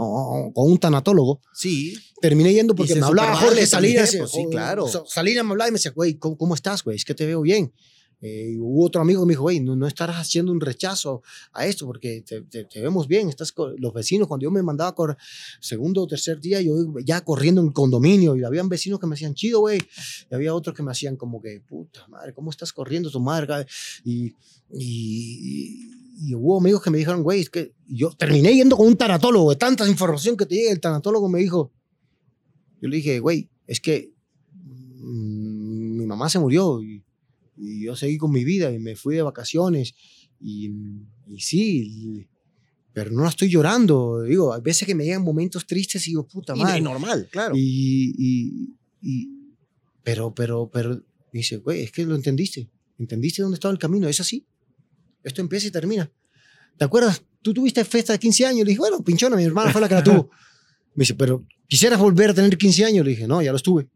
con 0.55 0.71
un 0.71 0.79
tanatólogo. 0.79 1.41
Sí. 1.53 1.99
Terminé 2.21 2.53
yendo 2.53 2.77
porque 2.77 2.95
me 2.95 3.05
hablaba 3.05 3.35
Jorge 3.35 3.67
Salinas. 3.67 4.15
pues, 4.17 4.31
sí, 4.31 4.47
claro. 4.51 4.87
Salinas 5.07 5.45
me 5.45 5.51
hablaba 5.53 5.69
y 5.69 5.73
me 5.73 5.79
decía, 5.79 5.91
güey, 5.91 6.15
¿cómo, 6.15 6.37
cómo 6.37 6.55
estás, 6.55 6.85
güey? 6.85 6.97
Es 6.97 7.05
que 7.05 7.15
te 7.15 7.27
veo 7.27 7.41
bien. 7.41 7.73
Eh, 8.25 8.57
hubo 8.59 8.87
otro 8.87 9.01
amigo 9.03 9.21
que 9.23 9.27
me 9.27 9.33
dijo, 9.33 9.43
güey, 9.43 9.59
no, 9.59 9.75
no 9.75 9.87
estarás 9.89 10.17
haciendo 10.17 10.53
un 10.53 10.61
rechazo 10.61 11.23
a 11.53 11.67
esto 11.67 11.87
porque 11.87 12.23
te, 12.23 12.43
te- 12.43 12.65
te 12.65 12.81
vemos 12.81 13.09
bien. 13.09 13.29
Estás 13.29 13.53
los 13.79 13.93
vecinos, 13.93 14.29
cuando 14.29 14.45
yo 14.45 14.51
me 14.53 14.63
mandaba 14.63 14.95
correr, 14.95 15.17
segundo 15.61 16.03
o 16.03 16.07
tercer 16.07 16.41
día, 16.41 16.61
yo 16.61 16.73
ya 17.05 17.21
corriendo 17.23 17.61
en 17.61 17.67
el 17.67 17.73
condominio 17.73 18.37
y 18.37 18.45
habían 18.45 18.69
vecinos 18.69 19.01
que 19.01 19.09
me 19.09 19.15
hacían 19.17 19.35
chido, 19.35 19.59
güey. 19.61 19.81
Y 20.31 20.35
había 20.35 20.55
otros 20.55 20.77
que 20.77 20.85
me 20.85 20.93
hacían 20.93 21.17
como 21.17 21.43
que, 21.43 21.61
puta 21.61 22.07
madre, 22.07 22.33
¿cómo 22.33 22.51
estás 22.51 22.73
corriendo 22.73 23.11
tu 23.11 23.19
madre? 23.19 23.47
cabrón?" 23.49 23.67
Y, 24.05 24.35
y, 24.71 25.91
y 26.21 26.35
hubo 26.37 26.59
amigos 26.59 26.81
que 26.83 26.91
me 26.91 26.99
dijeron, 26.99 27.23
güey, 27.25 27.41
es 27.41 27.51
que 27.51 27.73
yo 27.89 28.11
terminé 28.13 28.55
yendo 28.55 28.77
con 28.77 28.87
un 28.87 28.97
tanatólogo 28.97 29.51
de 29.51 29.57
tanta 29.57 29.89
información 29.89 30.37
que 30.37 30.47
te 30.47 30.55
llega. 30.55 30.71
El 30.71 30.81
tanatólogo 30.81 31.29
me 31.29 31.41
dijo, 31.41 31.73
yo 32.81 32.89
le 32.89 32.97
dije, 32.99 33.19
güey, 33.19 33.49
es 33.67 33.81
que 33.81 34.13
mm, 34.55 35.97
mi 35.99 36.07
mamá 36.07 36.29
se 36.29 36.39
murió 36.39 36.83
y, 36.83 37.02
y 37.57 37.85
yo 37.85 37.95
seguí 37.97 38.17
con 38.19 38.31
mi 38.33 38.45
vida 38.45 38.73
y 38.73 38.79
me 38.79 38.97
fui 38.97 39.15
de 39.17 39.23
vacaciones 39.23 39.95
y, 40.41 40.71
y 41.29 41.41
sí, 41.41 42.27
pero 42.93 43.11
no 43.11 43.23
la 43.23 43.29
estoy 43.31 43.49
llorando. 43.49 44.23
Digo, 44.23 44.53
hay 44.53 44.61
veces 44.61 44.87
que 44.87 44.95
me 44.95 45.05
llegan 45.05 45.23
momentos 45.23 45.67
tristes 45.67 46.07
y 46.07 46.11
digo, 46.11 46.27
puta 46.27 46.55
madre. 46.55 46.79
y 46.79 46.81
normal, 46.83 47.29
claro. 47.31 47.55
Y, 47.57 48.15
y- 48.19 48.77
y- 49.01 49.29
pero, 50.03 50.35
pero, 50.35 50.69
pero, 50.73 51.01
dice, 51.33 51.59
güey, 51.59 51.83
es 51.83 51.93
que 51.93 52.05
lo 52.05 52.15
entendiste. 52.17 52.69
¿Entendiste 52.99 53.43
dónde 53.43 53.55
estaba 53.55 53.73
el 53.73 53.79
camino? 53.79 54.09
Es 54.09 54.21
así. 54.21 54.47
Esto 55.23 55.41
empieza 55.41 55.69
y 55.69 55.71
termina. 55.71 56.11
¿Te 56.77 56.85
acuerdas? 56.85 57.23
Tú 57.41 57.55
tuviste 57.55 57.85
fiesta 57.85 58.13
de 58.13 58.19
15 58.19 58.47
años. 58.47 58.65
Le 58.65 58.71
dije, 58.71 58.81
bueno, 58.81 59.03
pinchona, 59.03 59.37
mi 59.37 59.45
hermana 59.45 59.71
fue 59.73 59.81
la 59.81 59.89
que 59.89 59.95
la 59.95 60.03
tuvo. 60.05 60.31
Me 60.95 61.03
dice, 61.03 61.15
pero 61.15 61.47
¿quisieras 61.69 61.99
volver 62.01 62.31
a 62.31 62.35
tener 62.35 62.59
15 62.59 62.85
años? 62.85 63.05
Le 63.05 63.13
dije, 63.13 63.27
no, 63.27 63.41
ya 63.43 63.53
los 63.53 63.63
tuve. 63.63 63.89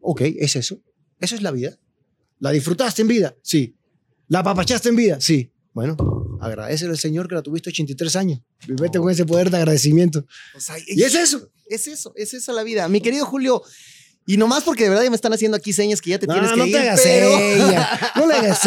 Ok, 0.00 0.20
es 0.22 0.56
eso. 0.56 0.80
Eso 1.20 1.34
es 1.36 1.42
la 1.42 1.50
vida. 1.52 1.78
¿La 2.42 2.50
disfrutaste 2.50 3.02
en 3.02 3.08
vida? 3.08 3.36
Sí. 3.40 3.76
¿La 4.26 4.40
apapachaste 4.40 4.88
en 4.88 4.96
vida? 4.96 5.20
Sí. 5.20 5.52
Bueno, 5.72 5.96
agradecele 6.40 6.90
al 6.90 6.98
Señor 6.98 7.28
que 7.28 7.36
la 7.36 7.42
tuviste 7.42 7.70
83 7.70 8.16
años. 8.16 8.40
Y 8.66 8.72
vete 8.72 8.98
con 8.98 9.08
ese 9.10 9.24
poder 9.24 9.48
de 9.48 9.58
agradecimiento. 9.58 10.26
O 10.56 10.58
sea, 10.58 10.74
Y 10.84 11.04
es 11.04 11.14
eso. 11.14 11.48
Es 11.68 11.86
eso, 11.86 12.12
es 12.16 12.34
esa 12.34 12.52
la 12.52 12.64
vida. 12.64 12.88
Mi 12.88 13.00
querido 13.00 13.24
Julio, 13.26 13.62
y 14.26 14.36
nomás 14.38 14.64
porque 14.64 14.82
de 14.82 14.88
verdad 14.88 15.04
ya 15.04 15.10
me 15.10 15.16
están 15.16 15.32
haciendo 15.32 15.56
aquí 15.56 15.72
señas 15.72 16.00
que 16.00 16.10
ya 16.10 16.18
te 16.18 16.26
tienes 16.26 16.50
que 16.50 16.56
no 16.56 16.66
ir, 16.66 16.72
te 16.72 16.78
hagas 16.80 17.00
pero, 17.00 17.38
ella. 17.38 18.12
No 18.16 18.26
le 18.26 18.34
hagas 18.34 18.60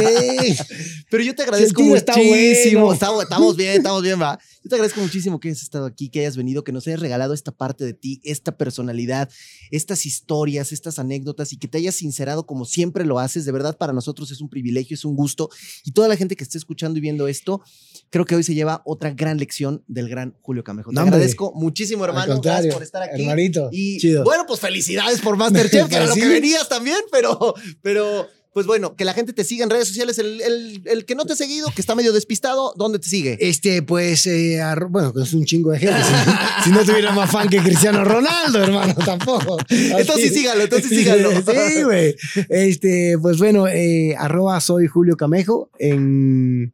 pero 1.11 1.23
yo 1.23 1.35
te 1.35 1.43
agradezco 1.43 1.81
muchísimo. 1.81 2.79
bueno. 2.79 2.93
Estamos, 2.93 3.23
estamos 3.23 3.57
bien, 3.57 3.75
estamos 3.75 4.01
bien, 4.01 4.21
va. 4.21 4.39
Yo 4.65 4.69
te 4.69 4.75
agradezco 4.77 4.99
muchísimo 4.99 5.39
que 5.39 5.49
hayas 5.49 5.61
estado 5.61 5.85
aquí, 5.85 6.09
que 6.09 6.21
hayas 6.21 6.35
venido, 6.37 6.63
que 6.63 6.71
nos 6.71 6.87
hayas 6.87 6.99
regalado 6.99 7.35
esta 7.35 7.51
parte 7.51 7.85
de 7.85 7.93
ti, 7.93 8.19
esta 8.23 8.57
personalidad, 8.57 9.29
estas 9.69 10.07
historias, 10.07 10.71
estas 10.71 10.97
anécdotas 10.97 11.53
y 11.53 11.57
que 11.57 11.67
te 11.67 11.77
hayas 11.77 11.93
sincerado 11.93 12.47
como 12.47 12.65
siempre 12.65 13.05
lo 13.05 13.19
haces. 13.19 13.45
De 13.45 13.51
verdad, 13.51 13.77
para 13.77 13.93
nosotros 13.93 14.31
es 14.31 14.41
un 14.41 14.49
privilegio, 14.49 14.95
es 14.95 15.05
un 15.05 15.15
gusto. 15.15 15.51
Y 15.83 15.91
toda 15.91 16.07
la 16.07 16.15
gente 16.17 16.35
que 16.35 16.43
esté 16.43 16.57
escuchando 16.57 16.97
y 16.97 17.01
viendo 17.01 17.27
esto, 17.27 17.61
creo 18.09 18.25
que 18.25 18.33
hoy 18.35 18.41
se 18.41 18.55
lleva 18.55 18.81
otra 18.85 19.11
gran 19.11 19.37
lección 19.37 19.83
del 19.87 20.09
gran 20.09 20.35
Julio 20.41 20.63
Camejo. 20.63 20.89
Te 20.89 20.95
No, 20.95 21.01
hombre. 21.01 21.17
agradezco 21.17 21.53
muchísimo, 21.53 22.03
hermano. 22.03 22.41
Gracias 22.41 22.73
por 22.73 22.81
estar 22.81 23.03
aquí. 23.03 23.21
hermanito. 23.21 23.69
Y 23.71 23.99
Chido. 23.99 24.23
bueno, 24.23 24.45
pues 24.47 24.59
felicidades 24.59 25.21
por 25.21 25.37
Masterchef, 25.37 25.87
que 25.89 25.95
era 25.95 26.07
lo 26.07 26.15
que 26.15 26.27
venías 26.27 26.67
también, 26.67 26.97
pero, 27.11 27.53
pero 27.83 28.27
pues 28.55 28.67
bueno, 28.67 28.95
que 28.95 29.03
la 29.03 29.13
gente 29.13 29.33
te 29.33 29.43
siga 29.43 29.65
en 29.65 29.69
redes 29.69 29.89
sociales. 29.89 30.17
El, 30.17 30.39
el- 30.39 30.81
el 30.85 31.03
que 31.03 31.13
no 31.13 31.25
te 31.25 31.33
ha 31.33 31.35
seguido, 31.35 31.67
que 31.75 31.81
está 31.81 31.93
medio 31.93 32.13
despistado, 32.13 32.73
¿dónde 32.77 32.99
te 32.99 33.09
sigue? 33.09 33.37
Este, 33.41 33.81
pues, 33.83 34.25
eh, 34.27 34.61
arro- 34.61 34.87
bueno, 34.89 35.11
es 35.21 35.33
un 35.33 35.43
chingo 35.43 35.71
de 35.71 35.79
gente. 35.79 35.97
si, 36.63 36.69
no 36.71 36.85
tuviera 36.85 37.11
más 37.11 37.29
fan 37.29 37.49
que 37.49 37.57
Cristiano 37.57 38.05
Ronaldo, 38.05 38.63
hermano, 38.63 38.93
tampoco. 39.05 39.57
Entonces 39.67 40.27
Así. 40.27 40.35
sígalo, 40.35 40.63
entonces 40.63 40.89
sígalo. 40.89 41.31
Sí, 41.45 41.83
güey. 41.83 42.15
Este, 42.47 43.17
pues 43.21 43.37
bueno, 43.39 43.67
eh, 43.67 44.15
arroba 44.17 44.61
soy 44.61 44.87
Julio 44.87 45.17
Camejo 45.17 45.69
en, 45.77 46.73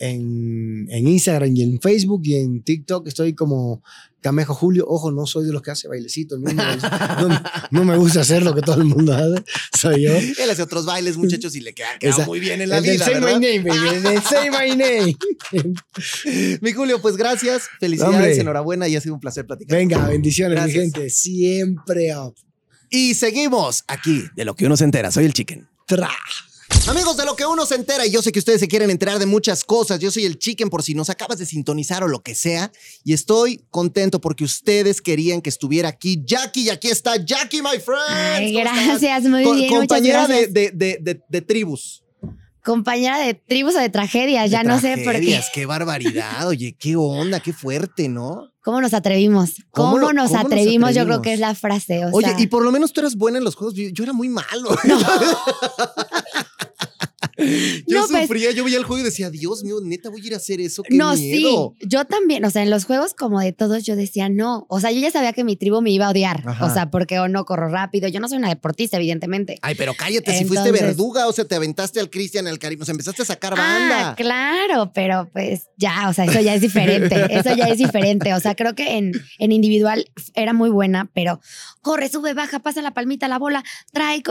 en, 0.00 0.88
en 0.90 1.06
Instagram 1.06 1.54
y 1.56 1.62
en 1.62 1.80
Facebook 1.80 2.22
y 2.24 2.34
en 2.34 2.64
TikTok 2.64 3.06
estoy 3.06 3.34
como 3.34 3.84
Camejo 4.22 4.54
Julio. 4.54 4.86
Ojo, 4.88 5.10
no 5.12 5.26
soy 5.26 5.44
de 5.44 5.52
los 5.52 5.60
que 5.60 5.72
hace 5.72 5.88
bailecito. 5.88 6.38
No, 6.38 6.52
me- 6.54 6.64
no- 6.64 7.42
no 7.70 7.84
me 7.84 7.96
gusta 7.96 8.20
hacer 8.20 8.42
lo 8.42 8.54
que 8.54 8.62
todo 8.62 8.76
el 8.76 8.84
mundo 8.84 9.12
hace. 9.14 9.44
Soy 9.78 10.02
yo. 10.04 10.12
Él 10.16 10.48
hace 10.50 10.62
otros 10.62 10.86
bailes, 10.86 11.16
muchachos, 11.18 11.54
y 11.56 11.60
le 11.60 11.74
queda, 11.74 11.88
queda 11.98 12.24
muy 12.24 12.40
bien 12.40 12.60
en 12.62 12.68
la 12.70 12.78
El 12.78 12.84
vida, 12.84 13.04
Say 13.04 13.14
¿verdad? 13.14 13.38
My 13.38 13.46
Name, 13.46 13.68
baby. 13.68 14.06
el 14.16 14.22
Say 14.30 14.48
My 14.50 14.70
Name. 14.70 15.16
Mi 16.62 16.72
Julio, 16.72 17.02
pues 17.02 17.16
gracias, 17.16 17.64
felicidades, 17.80 18.14
Hombre. 18.16 18.40
enhorabuena 18.40 18.88
y 18.88 18.96
ha 18.96 19.00
sido 19.00 19.14
un 19.14 19.20
placer 19.20 19.46
platicar. 19.46 19.76
Venga, 19.76 20.06
bendiciones, 20.08 20.56
Gracias. 20.56 20.76
mi 20.76 20.82
gente. 20.92 21.10
Siempre 21.10 22.16
up. 22.16 22.34
Y 22.90 23.14
seguimos 23.14 23.84
aquí, 23.88 24.24
de 24.36 24.44
lo 24.44 24.54
que 24.54 24.66
uno 24.66 24.76
se 24.76 24.84
entera. 24.84 25.10
Soy 25.10 25.24
el 25.24 25.32
Chicken. 25.32 25.66
Tra. 25.86 26.10
Amigos, 26.88 27.16
de 27.16 27.24
lo 27.24 27.36
que 27.36 27.46
uno 27.46 27.64
se 27.64 27.76
entera, 27.76 28.04
y 28.06 28.10
yo 28.10 28.22
sé 28.22 28.32
que 28.32 28.38
ustedes 28.40 28.58
se 28.60 28.66
quieren 28.68 28.90
enterar 28.90 29.18
de 29.18 29.26
muchas 29.26 29.64
cosas. 29.64 30.00
Yo 30.00 30.10
soy 30.10 30.24
el 30.24 30.38
Chicken 30.38 30.68
por 30.68 30.82
si 30.82 30.94
nos 30.94 31.10
acabas 31.10 31.38
de 31.38 31.46
sintonizar 31.46 32.02
o 32.02 32.08
lo 32.08 32.22
que 32.22 32.34
sea. 32.34 32.72
Y 33.04 33.12
estoy 33.12 33.64
contento 33.70 34.20
porque 34.20 34.42
ustedes 34.44 35.00
querían 35.00 35.40
que 35.40 35.48
estuviera 35.48 35.88
aquí 35.88 36.20
Jackie. 36.24 36.62
Y 36.64 36.70
aquí 36.70 36.88
está 36.88 37.16
Jackie, 37.16 37.62
my 37.62 37.78
friend. 37.78 38.00
Ay, 38.08 38.52
gracias, 38.54 39.22
muy 39.24 39.44
Co- 39.44 39.54
bien, 39.54 39.68
Compañera 39.72 40.26
de, 40.26 40.34
gracias. 40.46 40.52
de, 40.54 40.70
de, 40.74 40.98
de- 41.00 41.20
de 41.28 41.40
tribus. 41.42 42.02
Compañera 42.64 43.18
de 43.18 43.34
tribus 43.34 43.74
o 43.74 43.78
de 43.78 43.88
tragedias, 43.88 44.48
ya 44.50 44.62
no 44.62 44.80
sé 44.80 44.90
por 44.98 44.98
qué. 44.98 45.04
tragedias, 45.10 45.50
Qué 45.52 45.66
barbaridad. 45.66 46.46
Oye, 46.46 46.76
qué 46.78 46.94
onda, 46.96 47.40
qué 47.40 47.52
fuerte, 47.52 48.08
¿no? 48.08 48.50
¿Cómo 48.62 48.80
nos 48.80 48.94
atrevimos? 48.94 49.54
¿Cómo 49.72 49.92
¿Cómo, 49.92 49.98
lo- 49.98 50.12
nos, 50.12 50.28
cómo 50.30 50.42
nos 50.44 50.46
atrevimos? 50.46 50.94
Yo 50.94 51.04
creo 51.04 51.22
que 51.22 51.32
es 51.32 51.40
la 51.40 51.54
frase. 51.56 52.04
O 52.06 52.10
Oye, 52.12 52.28
sea, 52.28 52.40
y 52.40 52.46
por 52.46 52.62
lo 52.64 52.70
menos 52.70 52.92
tú 52.92 53.00
eras 53.00 53.16
buena 53.16 53.38
en 53.38 53.44
los 53.44 53.56
juegos. 53.56 53.74
Yo, 53.74 53.88
yo 53.88 54.04
era 54.04 54.12
muy 54.12 54.28
malo. 54.28 54.76
yo 57.86 58.00
No, 58.00 58.06
pues- 58.08 58.22
sufría, 58.22 58.50
yo 58.52 58.64
veía 58.64 58.78
el 58.78 58.84
juego 58.84 59.00
y 59.00 59.04
decía, 59.04 59.30
Dios 59.30 59.62
mío, 59.64 59.76
neta, 59.82 60.10
voy 60.10 60.20
a 60.22 60.26
ir 60.26 60.34
a 60.34 60.36
hacer 60.36 60.60
eso. 60.60 60.82
Qué 60.82 60.94
no, 60.96 61.14
miedo. 61.14 61.74
sí. 61.80 61.86
Yo 61.88 62.04
también, 62.04 62.44
o 62.44 62.50
sea, 62.50 62.62
en 62.62 62.70
los 62.70 62.84
juegos 62.84 63.14
como 63.14 63.40
de 63.40 63.52
todos, 63.52 63.84
yo 63.84 63.96
decía 63.96 64.28
no. 64.28 64.66
O 64.68 64.80
sea, 64.80 64.90
yo 64.92 65.00
ya 65.00 65.10
sabía 65.10 65.32
que 65.32 65.44
mi 65.44 65.56
tribu 65.56 65.80
me 65.82 65.90
iba 65.90 66.06
a 66.06 66.10
odiar. 66.10 66.42
Ajá. 66.46 66.64
O 66.66 66.72
sea, 66.72 66.90
porque 66.90 67.18
o 67.18 67.28
no 67.28 67.44
corro 67.44 67.68
rápido. 67.68 68.08
Yo 68.08 68.20
no 68.20 68.28
soy 68.28 68.38
una 68.38 68.48
deportista, 68.48 68.96
evidentemente. 68.96 69.58
Ay, 69.62 69.74
pero 69.76 69.94
cállate, 69.94 70.36
si 70.36 70.44
fuiste 70.44 70.70
verduga, 70.72 71.26
o 71.28 71.32
sea, 71.32 71.44
te 71.44 71.54
aventaste 71.54 72.00
al 72.00 72.10
Cristian, 72.10 72.46
al 72.46 72.58
Caribe, 72.58 72.82
o 72.82 72.84
sea, 72.84 72.92
empezaste 72.92 73.22
a 73.22 73.24
sacar 73.24 73.54
Ah, 73.54 73.56
banda. 73.56 74.14
claro, 74.16 74.92
pero 74.94 75.28
pues 75.32 75.68
ya, 75.76 76.08
o 76.08 76.12
sea, 76.12 76.24
eso 76.24 76.40
ya 76.40 76.54
es 76.54 76.60
diferente. 76.60 77.14
eso 77.30 77.54
ya 77.54 77.66
es 77.68 77.78
diferente. 77.78 78.34
O 78.34 78.40
sea, 78.40 78.54
creo 78.54 78.74
que 78.74 78.96
en, 78.96 79.12
en 79.38 79.52
individual 79.52 80.04
era 80.34 80.52
muy 80.52 80.70
buena, 80.70 81.10
pero 81.14 81.40
corre, 81.80 82.08
sube, 82.08 82.34
baja, 82.34 82.60
pasa 82.60 82.82
la 82.82 82.92
palmita, 82.94 83.28
la 83.28 83.38
bola, 83.38 83.62
trae. 83.92 84.22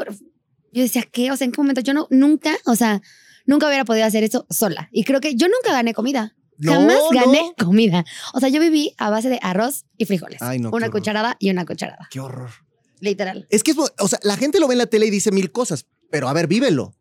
Yo 0.71 0.81
decía, 0.81 1.03
¿qué? 1.11 1.31
O 1.31 1.37
sea, 1.37 1.45
¿en 1.45 1.51
qué 1.51 1.61
momento? 1.61 1.81
Yo 1.81 1.93
no, 1.93 2.07
nunca, 2.09 2.55
o 2.65 2.75
sea, 2.75 3.01
nunca 3.45 3.67
hubiera 3.67 3.85
podido 3.85 4.05
hacer 4.05 4.23
eso 4.23 4.45
sola. 4.49 4.89
Y 4.91 5.03
creo 5.03 5.19
que 5.19 5.35
yo 5.35 5.47
nunca 5.47 5.71
gané 5.71 5.93
comida. 5.93 6.35
No, 6.57 6.73
Jamás 6.73 6.97
gané 7.11 7.41
no. 7.41 7.53
comida. 7.65 8.05
O 8.33 8.39
sea, 8.39 8.49
yo 8.49 8.59
viví 8.59 8.93
a 8.97 9.09
base 9.09 9.29
de 9.29 9.39
arroz 9.41 9.85
y 9.97 10.05
frijoles. 10.05 10.41
Ay, 10.41 10.59
no, 10.59 10.69
una 10.71 10.89
cucharada 10.89 11.35
y 11.39 11.49
una 11.49 11.65
cucharada. 11.65 12.07
Qué 12.11 12.19
horror. 12.19 12.51
Literal. 12.99 13.47
Es 13.49 13.63
que, 13.63 13.71
es, 13.71 13.77
o 13.77 14.07
sea, 14.07 14.19
la 14.23 14.37
gente 14.37 14.59
lo 14.59 14.67
ve 14.67 14.75
en 14.75 14.77
la 14.77 14.85
tele 14.85 15.07
y 15.07 15.09
dice 15.09 15.31
mil 15.31 15.51
cosas, 15.51 15.87
pero 16.11 16.29
a 16.29 16.33
ver, 16.33 16.47
vívelo. 16.47 16.93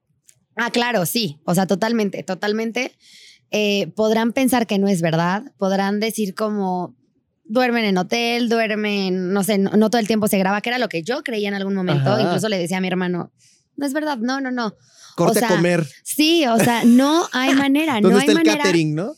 Ah, 0.57 0.71
claro, 0.71 1.05
sí. 1.05 1.39
O 1.45 1.55
sea, 1.55 1.66
totalmente, 1.66 2.23
totalmente. 2.23 2.93
Eh, 3.51 3.89
podrán 3.95 4.33
pensar 4.33 4.66
que 4.66 4.79
no 4.79 4.89
es 4.89 5.03
verdad. 5.03 5.53
Podrán 5.59 6.01
decir 6.01 6.35
como 6.35 6.97
duermen 7.45 7.85
en 7.85 7.99
hotel, 7.99 8.49
duermen, 8.49 9.33
no 9.33 9.43
sé, 9.43 9.59
no, 9.59 9.71
no 9.73 9.91
todo 9.91 10.01
el 10.01 10.07
tiempo 10.07 10.29
se 10.29 10.39
graba, 10.39 10.61
que 10.61 10.71
era 10.71 10.79
lo 10.79 10.89
que 10.89 11.03
yo 11.03 11.23
creía 11.23 11.49
en 11.49 11.55
algún 11.55 11.75
momento. 11.75 12.12
Ajá. 12.12 12.23
Incluso 12.23 12.49
le 12.49 12.59
decía 12.59 12.79
a 12.79 12.81
mi 12.81 12.89
hermano, 12.89 13.33
no 13.81 13.87
es 13.87 13.93
verdad, 13.93 14.18
no, 14.18 14.41
no, 14.41 14.51
no. 14.53 14.74
Corte 15.16 15.41
sea, 15.41 15.49
a 15.49 15.57
comer. 15.57 15.89
Sí, 16.05 16.47
o 16.47 16.59
sea, 16.59 16.85
no 16.85 17.28
hay 17.33 17.55
manera, 17.55 17.95
¿Dónde 18.01 18.11
no 18.11 18.16
hay 18.16 18.20
está 18.20 18.33
el 18.33 18.39
manera. 18.39 18.57
catering, 18.59 18.95
no? 18.95 19.14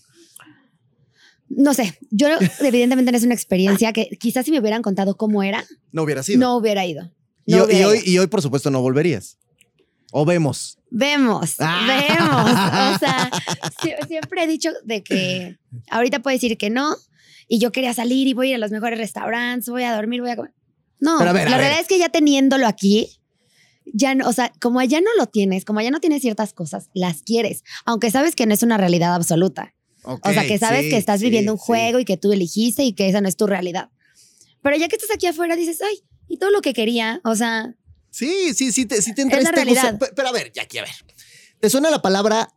No 1.49 1.75
sé, 1.75 1.99
yo 2.11 2.29
evidentemente 2.61 3.13
no 3.13 3.19
es 3.19 3.25
una 3.25 3.35
experiencia 3.35 3.93
que 3.93 4.09
quizás 4.19 4.47
si 4.47 4.51
me 4.51 4.61
hubieran 4.61 4.81
contado 4.81 5.17
cómo 5.19 5.43
era, 5.43 5.65
No 5.93 6.03
hubiera 6.05 6.23
sido. 6.23 6.39
no 6.41 6.57
hubiera 6.57 6.87
ido. 6.87 7.13
y, 7.45 7.53
No 7.53 7.59
y 7.59 7.61
hubiera 7.63 7.89
hoy, 7.89 7.99
ido. 7.99 8.07
y 8.07 8.19
hoy, 8.21 8.27
por 8.29 8.41
supuesto, 8.41 8.71
no 8.71 8.81
volverías. 8.81 9.37
O 10.13 10.25
vemos. 10.25 10.79
Vemos, 10.91 11.57
Ah. 11.59 11.87
vemos. 11.87 12.97
O 12.97 12.99
sea, 12.99 13.31
sie- 13.83 14.07
siempre 14.09 14.45
he 14.45 14.47
dicho 14.47 14.71
de 14.85 15.03
que 15.03 15.59
ahorita 15.91 16.21
puedo 16.21 16.35
decir 16.35 16.57
que 16.57 16.71
no 16.71 16.97
y 17.49 17.59
yo 17.59 17.71
quería 17.71 17.93
salir 17.93 18.27
y 18.29 18.33
voy 18.35 18.47
a 18.47 18.51
ir 18.51 18.55
a 18.57 18.59
los 18.59 18.71
mejores 18.71 18.99
restaurantes, 18.99 19.69
voy 19.69 19.83
a 19.83 19.95
dormir, 19.95 20.23
voy 20.23 20.31
a 20.31 20.37
comer. 20.37 20.53
No, 21.01 21.19
a 21.19 21.25
ver, 21.33 21.45
la 21.51 21.57
ver. 21.57 21.59
realidad 21.59 21.81
es 21.81 21.89
que 21.89 21.99
ya 21.99 22.09
teniéndolo 22.09 22.67
aquí, 22.67 23.21
ya 23.93 24.15
no, 24.15 24.29
o 24.29 24.33
sea, 24.33 24.53
como 24.61 24.81
allá 24.81 25.01
no 25.01 25.11
lo 25.19 25.27
tienes, 25.27 25.65
como 25.65 25.81
allá 25.81 25.91
no 25.91 26.01
tienes 26.01 26.23
ciertas 26.23 26.53
cosas, 26.53 26.89
las 26.95 27.23
quieres, 27.23 27.63
aunque 27.85 28.11
sabes 28.11 28.35
que 28.35 28.47
no 28.47 28.55
es 28.55 28.63
una 28.63 28.77
realidad 28.77 29.15
absoluta. 29.15 29.75
O 30.05 30.33
sea, 30.33 30.45
que 30.45 30.59
sabes 30.59 30.85
sí, 30.85 30.91
que 30.91 30.97
estás 30.97 31.21
sí, 31.21 31.27
viviendo 31.27 31.53
un 31.53 31.59
sí. 31.59 31.65
juego 31.65 32.01
y 32.01 32.05
que 32.05 32.17
tú 32.17 32.33
elegiste 32.33 32.83
y 32.83 32.93
que 32.93 33.09
esa 33.09 33.21
no 33.21 33.29
es 33.29 33.37
tu 33.37 33.47
realidad. 33.47 33.91
Pero 34.61 34.77
ya 34.77 34.89
que 34.89 34.97
estás 34.97 35.15
aquí 35.15 35.27
afuera, 35.27 35.55
dices, 35.55 35.81
ay, 35.81 36.03
y 36.27 36.39
todo 36.39 36.51
lo 36.51 36.61
que 36.61 36.75
quería, 36.75 37.21
o 37.25 37.37
sea, 37.37 37.77
Sí, 38.13 38.53
sí, 38.53 38.73
sí, 38.73 38.85
te, 38.85 39.01
sí 39.01 39.15
te 39.15 39.23
Es 39.23 39.27
entra 39.27 39.41
la 39.41 39.49
este 39.49 39.65
realidad. 39.65 39.99
Pero 40.15 40.29
a 40.29 40.33
ver, 40.33 40.53
Jackie, 40.53 40.79
a 40.79 40.83
ver. 40.83 40.93
¿Te 41.61 41.71
suena 41.71 41.91
la 41.91 42.03
palabra 42.03 42.55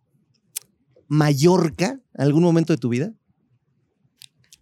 Mallorca 1.08 2.00
en 2.14 2.22
algún 2.22 2.44
momento 2.44 2.74
de 2.74 2.78
tu 2.78 2.90
vida? 2.90 3.14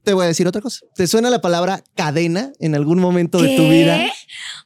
Te 0.03 0.13
voy 0.13 0.25
a 0.25 0.27
decir 0.27 0.47
otra 0.47 0.61
cosa. 0.61 0.85
¿Te 0.95 1.07
suena 1.07 1.29
la 1.29 1.39
palabra 1.39 1.81
cadena 1.95 2.51
en 2.59 2.75
algún 2.75 2.99
momento 2.99 3.41
de 3.41 3.55
tu 3.55 3.63
vida? 3.69 4.05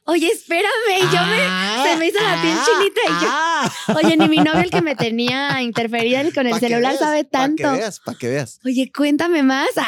Oye, 0.04 0.26
espérame, 0.32 1.00
yo 1.02 1.20
me, 1.26 1.42
Ah, 1.46 1.84
se 1.86 1.96
me 1.96 2.06
hizo 2.06 2.18
la 2.20 2.42
piel 2.42 2.56
ah, 2.56 2.66
chinita 2.66 3.00
y 3.04 3.24
yo, 3.24 3.28
ah. 3.30 3.72
Oye, 4.02 4.16
ni 4.16 4.28
mi 4.28 4.38
novio 4.38 4.60
el 4.62 4.70
que 4.70 4.80
me 4.80 4.96
tenía 4.96 5.60
interferida 5.62 6.22
con 6.32 6.46
el 6.46 6.58
celular 6.58 6.92
veas, 6.92 6.98
sabe 6.98 7.24
Para 7.24 7.44
tanto. 7.46 7.62
que 7.62 7.78
veas, 7.78 8.00
para 8.00 8.18
que 8.18 8.28
veas. 8.28 8.58
Oye, 8.64 8.90
cuéntame 8.94 9.42
más. 9.42 9.68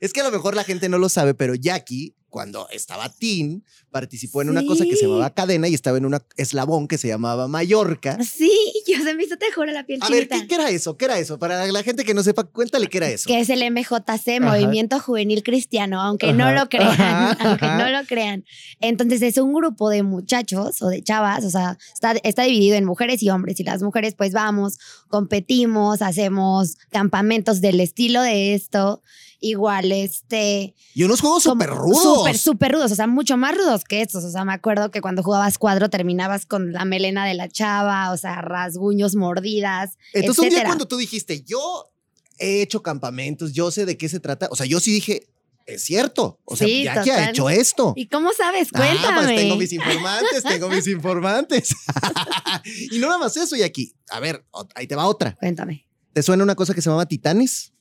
Es 0.00 0.12
que 0.12 0.20
a 0.20 0.24
lo 0.24 0.30
mejor 0.30 0.54
la 0.54 0.64
gente 0.64 0.88
no 0.88 0.98
lo 0.98 1.08
sabe, 1.08 1.34
pero 1.34 1.54
Jackie, 1.54 2.14
cuando 2.30 2.68
estaba 2.70 3.08
teen, 3.08 3.64
participó 3.90 4.42
en 4.42 4.50
una 4.50 4.64
cosa 4.66 4.84
que 4.84 4.96
se 4.96 5.06
llamaba 5.06 5.30
cadena 5.30 5.68
y 5.68 5.74
estaba 5.74 5.98
en 5.98 6.06
un 6.06 6.18
eslabón 6.36 6.86
que 6.86 6.98
se 6.98 7.08
llamaba 7.08 7.48
Mallorca. 7.48 8.18
Sí, 8.22 8.52
yo 8.86 9.02
se 9.02 9.14
me 9.14 9.24
hizo, 9.24 9.36
te 9.38 9.50
juro, 9.52 9.72
la 9.72 9.84
piel 9.86 10.00
A 10.02 10.08
ver. 10.10 10.28
¿qué, 10.28 10.46
qué 10.46 10.54
era 10.54 10.70
eso? 10.70 10.96
¿Qué 10.96 11.06
era 11.06 11.18
eso? 11.18 11.38
Para 11.38 11.66
la 11.66 11.82
gente 11.82 12.04
que 12.04 12.14
no 12.14 12.22
sepa, 12.22 12.44
cuéntale 12.44 12.88
qué 12.88 12.98
era 12.98 13.08
eso. 13.08 13.26
que 13.26 13.40
es 13.40 13.48
el 13.48 13.60
MJC, 13.70 14.40
Movimiento 14.40 15.00
Juvenil 15.00 15.42
Cristiano, 15.42 16.00
aunque 16.02 16.32
no 16.32 16.44
Ajá, 16.44 16.54
lo 16.54 16.68
crean, 16.68 16.88
ajá, 16.88 17.36
aunque 17.40 17.64
ajá. 17.64 17.78
no 17.78 17.98
lo 17.98 18.06
crean. 18.06 18.44
Entonces 18.80 19.22
es 19.22 19.38
un 19.38 19.52
grupo 19.52 19.88
de 19.88 20.02
muchachos 20.02 20.82
o 20.82 20.88
de 20.88 21.02
chavas, 21.02 21.44
o 21.44 21.50
sea, 21.50 21.78
está, 21.92 22.12
está 22.22 22.42
dividido 22.42 22.76
en 22.76 22.84
mujeres 22.84 23.22
y 23.22 23.30
hombres, 23.30 23.58
y 23.60 23.64
las 23.64 23.82
mujeres 23.82 24.14
pues 24.14 24.32
vamos, 24.32 24.78
competimos, 25.08 26.02
hacemos 26.02 26.76
campamentos 26.90 27.60
del 27.60 27.80
estilo 27.80 28.22
de 28.22 28.54
esto, 28.54 29.02
igual 29.40 29.92
este... 29.92 30.74
Y 30.94 31.04
unos 31.04 31.20
juegos 31.20 31.42
súper 31.44 31.70
rudos. 31.70 32.02
Súper, 32.02 32.38
súper 32.38 32.72
rudos, 32.72 32.92
o 32.92 32.94
sea, 32.94 33.06
mucho 33.06 33.36
más 33.36 33.56
rudos 33.56 33.84
que 33.84 34.02
estos. 34.02 34.24
O 34.24 34.30
sea, 34.30 34.44
me 34.44 34.52
acuerdo 34.52 34.90
que 34.90 35.00
cuando 35.00 35.22
jugabas 35.22 35.58
cuadro 35.58 35.88
terminabas 35.90 36.46
con 36.46 36.72
la 36.72 36.84
melena 36.84 37.26
de 37.26 37.34
la 37.34 37.48
chava, 37.48 38.10
o 38.12 38.16
sea, 38.16 38.40
rasguños, 38.42 39.14
mordidas. 39.14 39.96
Entonces, 40.12 40.38
un 40.38 40.42
día 40.44 40.48
etcétera. 40.48 40.68
cuando 40.70 40.88
tú 40.88 40.96
dijiste, 40.96 41.42
yo 41.42 41.90
he 42.38 42.62
hecho 42.62 42.82
campamentos, 42.82 43.52
yo 43.52 43.70
sé 43.70 43.86
de 43.86 43.96
qué 43.96 44.08
se 44.08 44.20
trata, 44.20 44.48
o 44.50 44.56
sea, 44.56 44.66
yo 44.66 44.80
sí 44.80 44.92
dije, 44.92 45.28
es 45.66 45.82
cierto. 45.84 46.40
O 46.44 46.56
sea, 46.56 46.66
Sí, 46.66 46.84
Jackie 46.84 47.10
ha 47.10 47.14
total. 47.16 47.28
hecho 47.30 47.50
esto. 47.50 47.92
¿Y 47.94 48.06
cómo 48.08 48.30
sabes? 48.32 48.68
Ah, 48.72 48.78
Cuéntame. 48.78 49.22
pues 49.24 49.36
tengo 49.36 49.56
mis 49.56 49.72
informantes, 49.72 50.42
tengo 50.42 50.68
mis 50.70 50.86
informantes. 50.88 51.68
y 52.90 52.98
no 52.98 53.06
nada 53.08 53.18
más 53.18 53.36
eso, 53.36 53.54
Jackie. 53.56 53.94
A 54.10 54.20
ver, 54.20 54.44
ahí 54.74 54.86
te 54.86 54.94
va 54.96 55.06
otra. 55.06 55.34
Cuéntame. 55.38 55.86
¿Te 56.12 56.22
suena 56.22 56.42
una 56.42 56.54
cosa 56.54 56.74
que 56.74 56.80
se 56.80 56.86
llamaba 56.88 57.06
Titanes? 57.06 57.72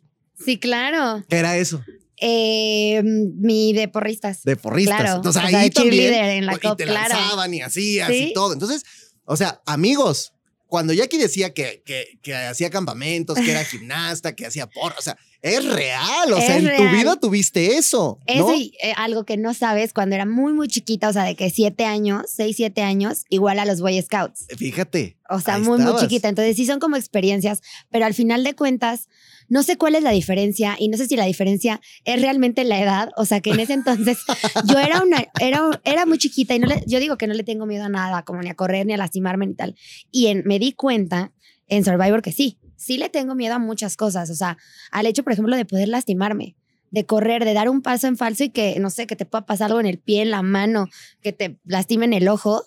Sí, 0.43 0.57
claro. 0.59 1.23
¿Qué 1.29 1.37
era 1.37 1.57
eso? 1.57 1.83
Eh, 2.19 3.01
mi 3.03 3.73
de 3.73 3.87
porristas. 3.87 4.43
De 4.43 4.55
porristas. 4.55 4.99
Claro, 4.99 5.15
Entonces 5.17 5.41
o 5.41 5.45
ahí 5.45 5.51
sea, 5.51 5.69
también. 5.69 5.93
cheerleader 5.93 6.29
en 6.37 6.45
la 6.45 6.53
y 6.53 6.59
COP, 6.59 6.77
te 6.77 6.85
claro. 6.85 7.13
lanzaban 7.15 7.53
y 7.53 7.61
hacías 7.61 8.09
y 8.09 8.13
Sí. 8.27 8.31
todo. 8.33 8.53
Entonces, 8.53 8.83
o 9.25 9.37
sea, 9.37 9.61
amigos, 9.65 10.33
cuando 10.67 10.93
Jackie 10.93 11.17
decía 11.17 11.53
que, 11.53 11.83
que, 11.85 12.19
que 12.21 12.33
hacía 12.35 12.69
campamentos, 12.69 13.37
que 13.37 13.51
era 13.51 13.63
gimnasta, 13.65 14.35
que 14.35 14.45
hacía 14.45 14.67
porra, 14.67 14.95
o 14.97 15.01
sea, 15.01 15.17
es 15.43 15.63
real. 15.63 16.33
O 16.33 16.37
sea, 16.41 16.57
en 16.57 16.75
tu 16.75 16.89
vida 16.95 17.15
tuviste 17.17 17.77
eso. 17.77 18.19
Eso 18.25 18.47
¿no? 18.47 18.55
y 18.55 18.73
eh, 18.81 18.93
algo 18.97 19.23
que 19.23 19.37
no 19.37 19.53
sabes 19.53 19.93
cuando 19.93 20.15
era 20.15 20.25
muy, 20.25 20.53
muy 20.53 20.67
chiquita, 20.67 21.09
o 21.09 21.13
sea, 21.13 21.23
de 21.23 21.35
que 21.35 21.51
siete 21.51 21.85
años, 21.85 22.23
seis, 22.33 22.55
siete 22.57 22.81
años, 22.81 23.25
igual 23.29 23.59
a 23.59 23.65
los 23.65 23.79
Boy 23.79 24.01
Scouts. 24.01 24.47
Fíjate. 24.57 25.17
O 25.29 25.39
sea, 25.39 25.59
muy, 25.59 25.77
estabas. 25.77 25.93
muy 25.93 26.01
chiquita. 26.01 26.27
Entonces 26.29 26.55
sí 26.55 26.65
son 26.65 26.79
como 26.79 26.95
experiencias, 26.95 27.61
pero 27.91 28.05
al 28.05 28.15
final 28.15 28.43
de 28.43 28.55
cuentas, 28.55 29.07
no 29.49 29.63
sé 29.63 29.77
cuál 29.77 29.95
es 29.95 30.03
la 30.03 30.11
diferencia 30.11 30.75
y 30.77 30.89
no 30.89 30.97
sé 30.97 31.07
si 31.07 31.15
la 31.15 31.25
diferencia 31.25 31.79
es 32.05 32.21
realmente 32.21 32.63
la 32.63 32.81
edad. 32.81 33.09
O 33.17 33.25
sea, 33.25 33.39
que 33.39 33.51
en 33.51 33.59
ese 33.59 33.73
entonces 33.73 34.17
yo 34.67 34.77
era 34.79 35.01
una, 35.01 35.25
era, 35.39 35.61
era 35.85 36.05
muy 36.05 36.17
chiquita 36.17 36.53
y 36.55 36.59
no 36.59 36.67
le- 36.67 36.83
yo 36.85 36.99
digo 36.99 37.17
que 37.17 37.27
no 37.27 37.33
le 37.33 37.43
tengo 37.43 37.65
miedo 37.65 37.85
a 37.85 37.89
nada, 37.89 38.23
como 38.23 38.41
ni 38.41 38.49
a 38.49 38.55
correr, 38.55 38.85
ni 38.85 38.93
a 38.93 38.97
lastimarme, 38.97 39.47
ni 39.47 39.53
tal. 39.55 39.75
Y 40.11 40.27
en- 40.27 40.43
me 40.45 40.59
di 40.59 40.73
cuenta 40.73 41.31
en 41.67 41.83
Survivor 41.85 42.21
que 42.21 42.31
sí, 42.31 42.57
sí 42.75 42.97
le 42.97 43.09
tengo 43.09 43.35
miedo 43.35 43.55
a 43.55 43.59
muchas 43.59 43.95
cosas. 43.97 44.29
O 44.29 44.35
sea, 44.35 44.57
al 44.91 45.05
hecho, 45.05 45.23
por 45.23 45.33
ejemplo, 45.33 45.55
de 45.55 45.65
poder 45.65 45.87
lastimarme, 45.89 46.55
de 46.91 47.05
correr, 47.05 47.43
de 47.45 47.53
dar 47.53 47.67
un 47.69 47.81
paso 47.81 48.07
en 48.07 48.15
falso 48.17 48.43
y 48.45 48.49
que, 48.49 48.79
no 48.79 48.89
sé, 48.89 49.07
que 49.07 49.15
te 49.15 49.25
pueda 49.25 49.45
pasar 49.45 49.67
algo 49.67 49.79
en 49.79 49.85
el 49.87 49.97
pie, 49.99 50.21
en 50.21 50.31
la 50.31 50.41
mano, 50.41 50.87
que 51.21 51.33
te 51.33 51.57
lastimen 51.65 52.13
el 52.13 52.27
ojo. 52.29 52.63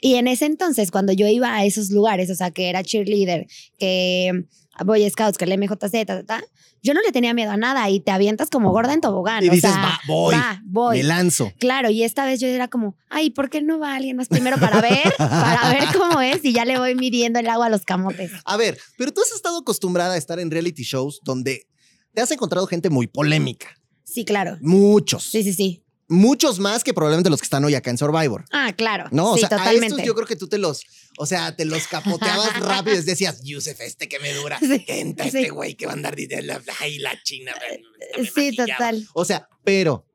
Y 0.00 0.16
en 0.16 0.28
ese 0.28 0.44
entonces, 0.44 0.90
cuando 0.90 1.12
yo 1.14 1.26
iba 1.28 1.54
a 1.54 1.64
esos 1.64 1.90
lugares, 1.90 2.28
o 2.30 2.34
sea, 2.34 2.50
que 2.50 2.68
era 2.68 2.82
cheerleader, 2.82 3.46
que 3.78 4.44
Boy 4.84 5.08
Scouts, 5.08 5.36
que 5.38 5.44
el 5.44 5.58
MJC, 5.58 5.78
ta, 5.78 6.04
ta, 6.04 6.24
ta, 6.24 6.44
yo 6.82 6.92
no 6.94 7.00
le 7.00 7.12
tenía 7.12 7.32
miedo 7.32 7.50
a 7.50 7.56
nada 7.56 7.88
y 7.88 8.00
te 8.00 8.10
avientas 8.10 8.50
como 8.50 8.70
gorda 8.70 8.92
en 8.92 9.00
tobogán. 9.00 9.44
Y 9.44 9.48
o 9.48 9.52
dices, 9.52 9.70
sea, 9.72 9.82
va, 9.82 10.00
voy, 10.06 10.34
va, 10.34 10.60
voy. 10.64 10.98
me 10.98 11.02
lanzo. 11.04 11.52
Claro, 11.58 11.90
y 11.90 12.02
esta 12.02 12.26
vez 12.26 12.40
yo 12.40 12.46
era 12.46 12.68
como, 12.68 12.96
ay, 13.08 13.30
¿por 13.30 13.50
qué 13.50 13.62
no 13.62 13.78
va 13.78 13.94
alguien 13.94 14.16
más 14.16 14.28
primero 14.28 14.58
para 14.58 14.80
ver? 14.80 15.14
para 15.16 15.70
ver 15.70 15.84
cómo 15.96 16.20
es 16.20 16.44
y 16.44 16.52
ya 16.52 16.64
le 16.64 16.78
voy 16.78 16.94
midiendo 16.94 17.38
el 17.38 17.48
agua 17.48 17.66
a 17.66 17.70
los 17.70 17.84
camotes. 17.84 18.32
A 18.44 18.56
ver, 18.56 18.78
pero 18.98 19.12
tú 19.12 19.22
has 19.22 19.32
estado 19.32 19.58
acostumbrada 19.58 20.14
a 20.14 20.16
estar 20.16 20.38
en 20.38 20.50
reality 20.50 20.82
shows 20.82 21.20
donde 21.24 21.66
te 22.12 22.20
has 22.20 22.30
encontrado 22.30 22.66
gente 22.66 22.90
muy 22.90 23.06
polémica. 23.06 23.68
Sí, 24.04 24.24
claro. 24.24 24.58
Muchos. 24.60 25.24
Sí, 25.24 25.42
sí, 25.42 25.52
sí. 25.52 25.84
Muchos 26.06 26.60
más 26.60 26.84
que 26.84 26.92
probablemente 26.92 27.30
los 27.30 27.40
que 27.40 27.46
están 27.46 27.64
hoy 27.64 27.74
acá 27.74 27.90
en 27.90 27.96
Survivor. 27.96 28.44
Ah, 28.52 28.74
claro. 28.76 29.06
No, 29.10 29.32
o 29.32 29.38
sea, 29.38 29.46
a 29.46 29.50
totalmente. 29.50 29.86
estos 29.86 30.04
yo 30.04 30.14
creo 30.14 30.26
que 30.26 30.36
tú 30.36 30.46
te 30.46 30.58
los, 30.58 30.82
o 31.18 31.26
sea, 31.26 31.54
te 31.56 31.64
los 31.64 31.86
capoteabas 31.88 32.58
rápido 32.60 32.96
y 32.98 33.02
decías, 33.02 33.40
Yusef, 33.42 33.80
este 33.80 34.08
que 34.08 34.18
me 34.20 34.32
dura. 34.34 34.58
Sí, 34.60 34.84
Entra 34.88 35.28
sí. 35.30 35.38
este 35.38 35.50
güey 35.50 35.74
que 35.74 35.86
va 35.86 35.92
a 35.92 35.94
andar 35.96 36.16
diciendo, 36.16 36.54
ay, 36.80 36.98
la 36.98 37.20
china. 37.22 37.52
me- 37.60 38.22
me 38.22 38.28
Sí, 38.28 38.32
maquillaba". 38.56 38.66
total. 38.76 39.08
O 39.14 39.24
sea, 39.24 39.48
pero 39.64 40.06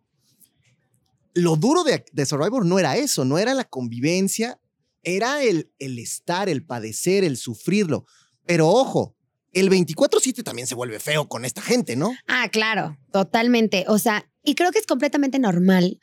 lo 1.34 1.56
duro 1.56 1.84
de, 1.84 2.04
de 2.12 2.26
Survivor 2.26 2.66
no 2.66 2.80
era 2.80 2.97
eso, 2.97 3.24
no 3.26 3.38
era 3.38 3.54
la 3.54 3.64
convivencia, 3.64 4.60
era 5.04 5.43
el, 5.43 5.72
el 5.80 6.00
estar, 6.00 6.50
el 6.50 6.66
padecer, 6.66 7.24
el 7.24 7.38
sufrirlo. 7.38 8.06
Pero 8.45 8.68
ojo, 8.68 9.16
el 9.54 9.70
24-7 9.70 10.43
también 10.43 10.68
se 10.68 10.76
vuelve 10.76 11.00
feo 11.00 11.28
con 11.30 11.45
esta 11.45 11.62
gente, 11.62 11.95
¿no? 11.95 12.14
Ah, 12.28 12.50
claro, 12.52 12.97
totalmente. 13.12 13.86
O 13.88 14.00
sea, 14.00 14.30
y 14.43 14.56
creo 14.56 14.72
que 14.72 14.80
es 14.80 14.86
completamente 14.86 15.39
normal 15.39 16.00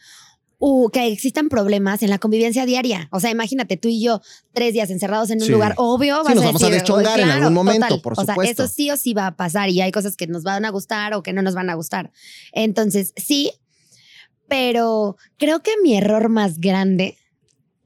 uh, 0.58 0.88
que 0.90 1.06
existan 1.08 1.48
problemas 1.48 2.02
en 2.02 2.10
la 2.10 2.18
convivencia 2.18 2.64
diaria. 2.66 3.08
O 3.12 3.20
sea, 3.20 3.30
imagínate 3.30 3.76
tú 3.76 3.88
y 3.88 4.00
yo 4.02 4.20
tres 4.52 4.72
días 4.72 4.90
encerrados 4.90 5.30
en 5.30 5.40
un 5.40 5.46
Sí. 5.46 5.52
lugar, 5.52 5.74
obvio, 5.76 6.22
vas 6.24 6.34
nos 6.34 6.44
a 6.44 6.46
vamos 6.46 6.62
a 6.62 6.66
decir, 6.66 6.80
deschongar 6.80 7.20
en 7.20 7.28
algún 7.28 7.52
momento, 7.54 7.86
total. 7.88 8.00
por 8.02 8.12
O 8.14 8.16
sea, 8.24 8.34
supuesto. 8.34 8.64
eso 8.64 8.72
sí 8.72 8.90
o 8.90 8.96
sí 8.96 9.12
va 9.14 9.26
a 9.28 9.36
pasar 9.36 9.68
y 9.70 9.80
hay 9.80 9.92
cosas 9.92 10.16
que 10.16 10.26
nos 10.26 10.42
van 10.42 10.64
a 10.64 10.70
gustar 10.70 11.14
o 11.14 11.22
que 11.22 11.32
no 11.32 11.42
nos 11.42 11.54
van 11.54 11.68
a 11.70 11.74
gustar. 11.74 12.10
Entonces, 12.52 13.12
sí, 13.16 13.52
pero 14.48 15.16
creo 15.38 15.62
que 15.62 15.72
mi 15.82 15.96
error 15.96 16.28
más 16.28 16.58
grande 16.60 17.18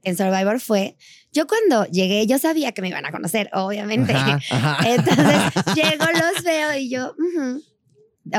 en 0.03 0.17
Survivor 0.17 0.59
fue, 0.59 0.97
yo 1.31 1.47
cuando 1.47 1.85
llegué, 1.85 2.25
yo 2.27 2.37
sabía 2.39 2.71
que 2.71 2.81
me 2.81 2.89
iban 2.89 3.05
a 3.05 3.11
conocer, 3.11 3.49
obviamente. 3.53 4.13
Ajá, 4.13 4.39
ajá. 4.51 4.89
Entonces 4.89 5.75
llego, 5.75 6.05
los 6.05 6.43
veo 6.43 6.75
y 6.77 6.89
yo, 6.89 7.15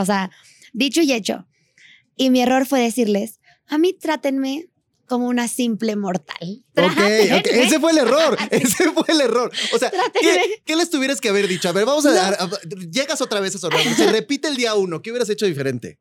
o 0.00 0.04
sea, 0.04 0.30
dicho 0.72 1.02
y 1.02 1.12
hecho. 1.12 1.46
Y 2.16 2.30
mi 2.30 2.40
error 2.42 2.66
fue 2.66 2.80
decirles, 2.80 3.40
a 3.72 3.78
mí 3.78 3.92
trátenme 3.94 4.68
como 5.06 5.28
una 5.28 5.48
simple 5.48 5.96
mortal. 5.96 6.64
Ok, 6.76 6.84
ok, 6.84 6.94
Trátenme. 6.94 7.62
ese 7.64 7.80
fue 7.80 7.90
el 7.92 7.98
error, 7.98 8.36
ese 8.50 8.90
fue 8.92 9.04
el 9.08 9.20
error. 9.20 9.50
O 9.74 9.78
sea, 9.78 9.90
¿qué, 10.20 10.62
qué 10.64 10.76
les 10.76 10.90
tuvieras 10.90 11.20
que 11.20 11.28
haber 11.28 11.48
dicho? 11.48 11.68
A 11.68 11.72
ver, 11.72 11.84
vamos 11.84 12.06
a 12.06 12.28
a- 12.28 12.50
llegas 12.90 13.20
otra 13.20 13.40
vez 13.40 13.54
a 13.54 13.58
Survivor, 13.58 13.94
se 13.94 14.10
repite 14.10 14.48
el 14.48 14.56
día 14.56 14.74
uno, 14.74 15.02
¿qué 15.02 15.10
hubieras 15.10 15.28
hecho 15.28 15.46
diferente? 15.46 15.98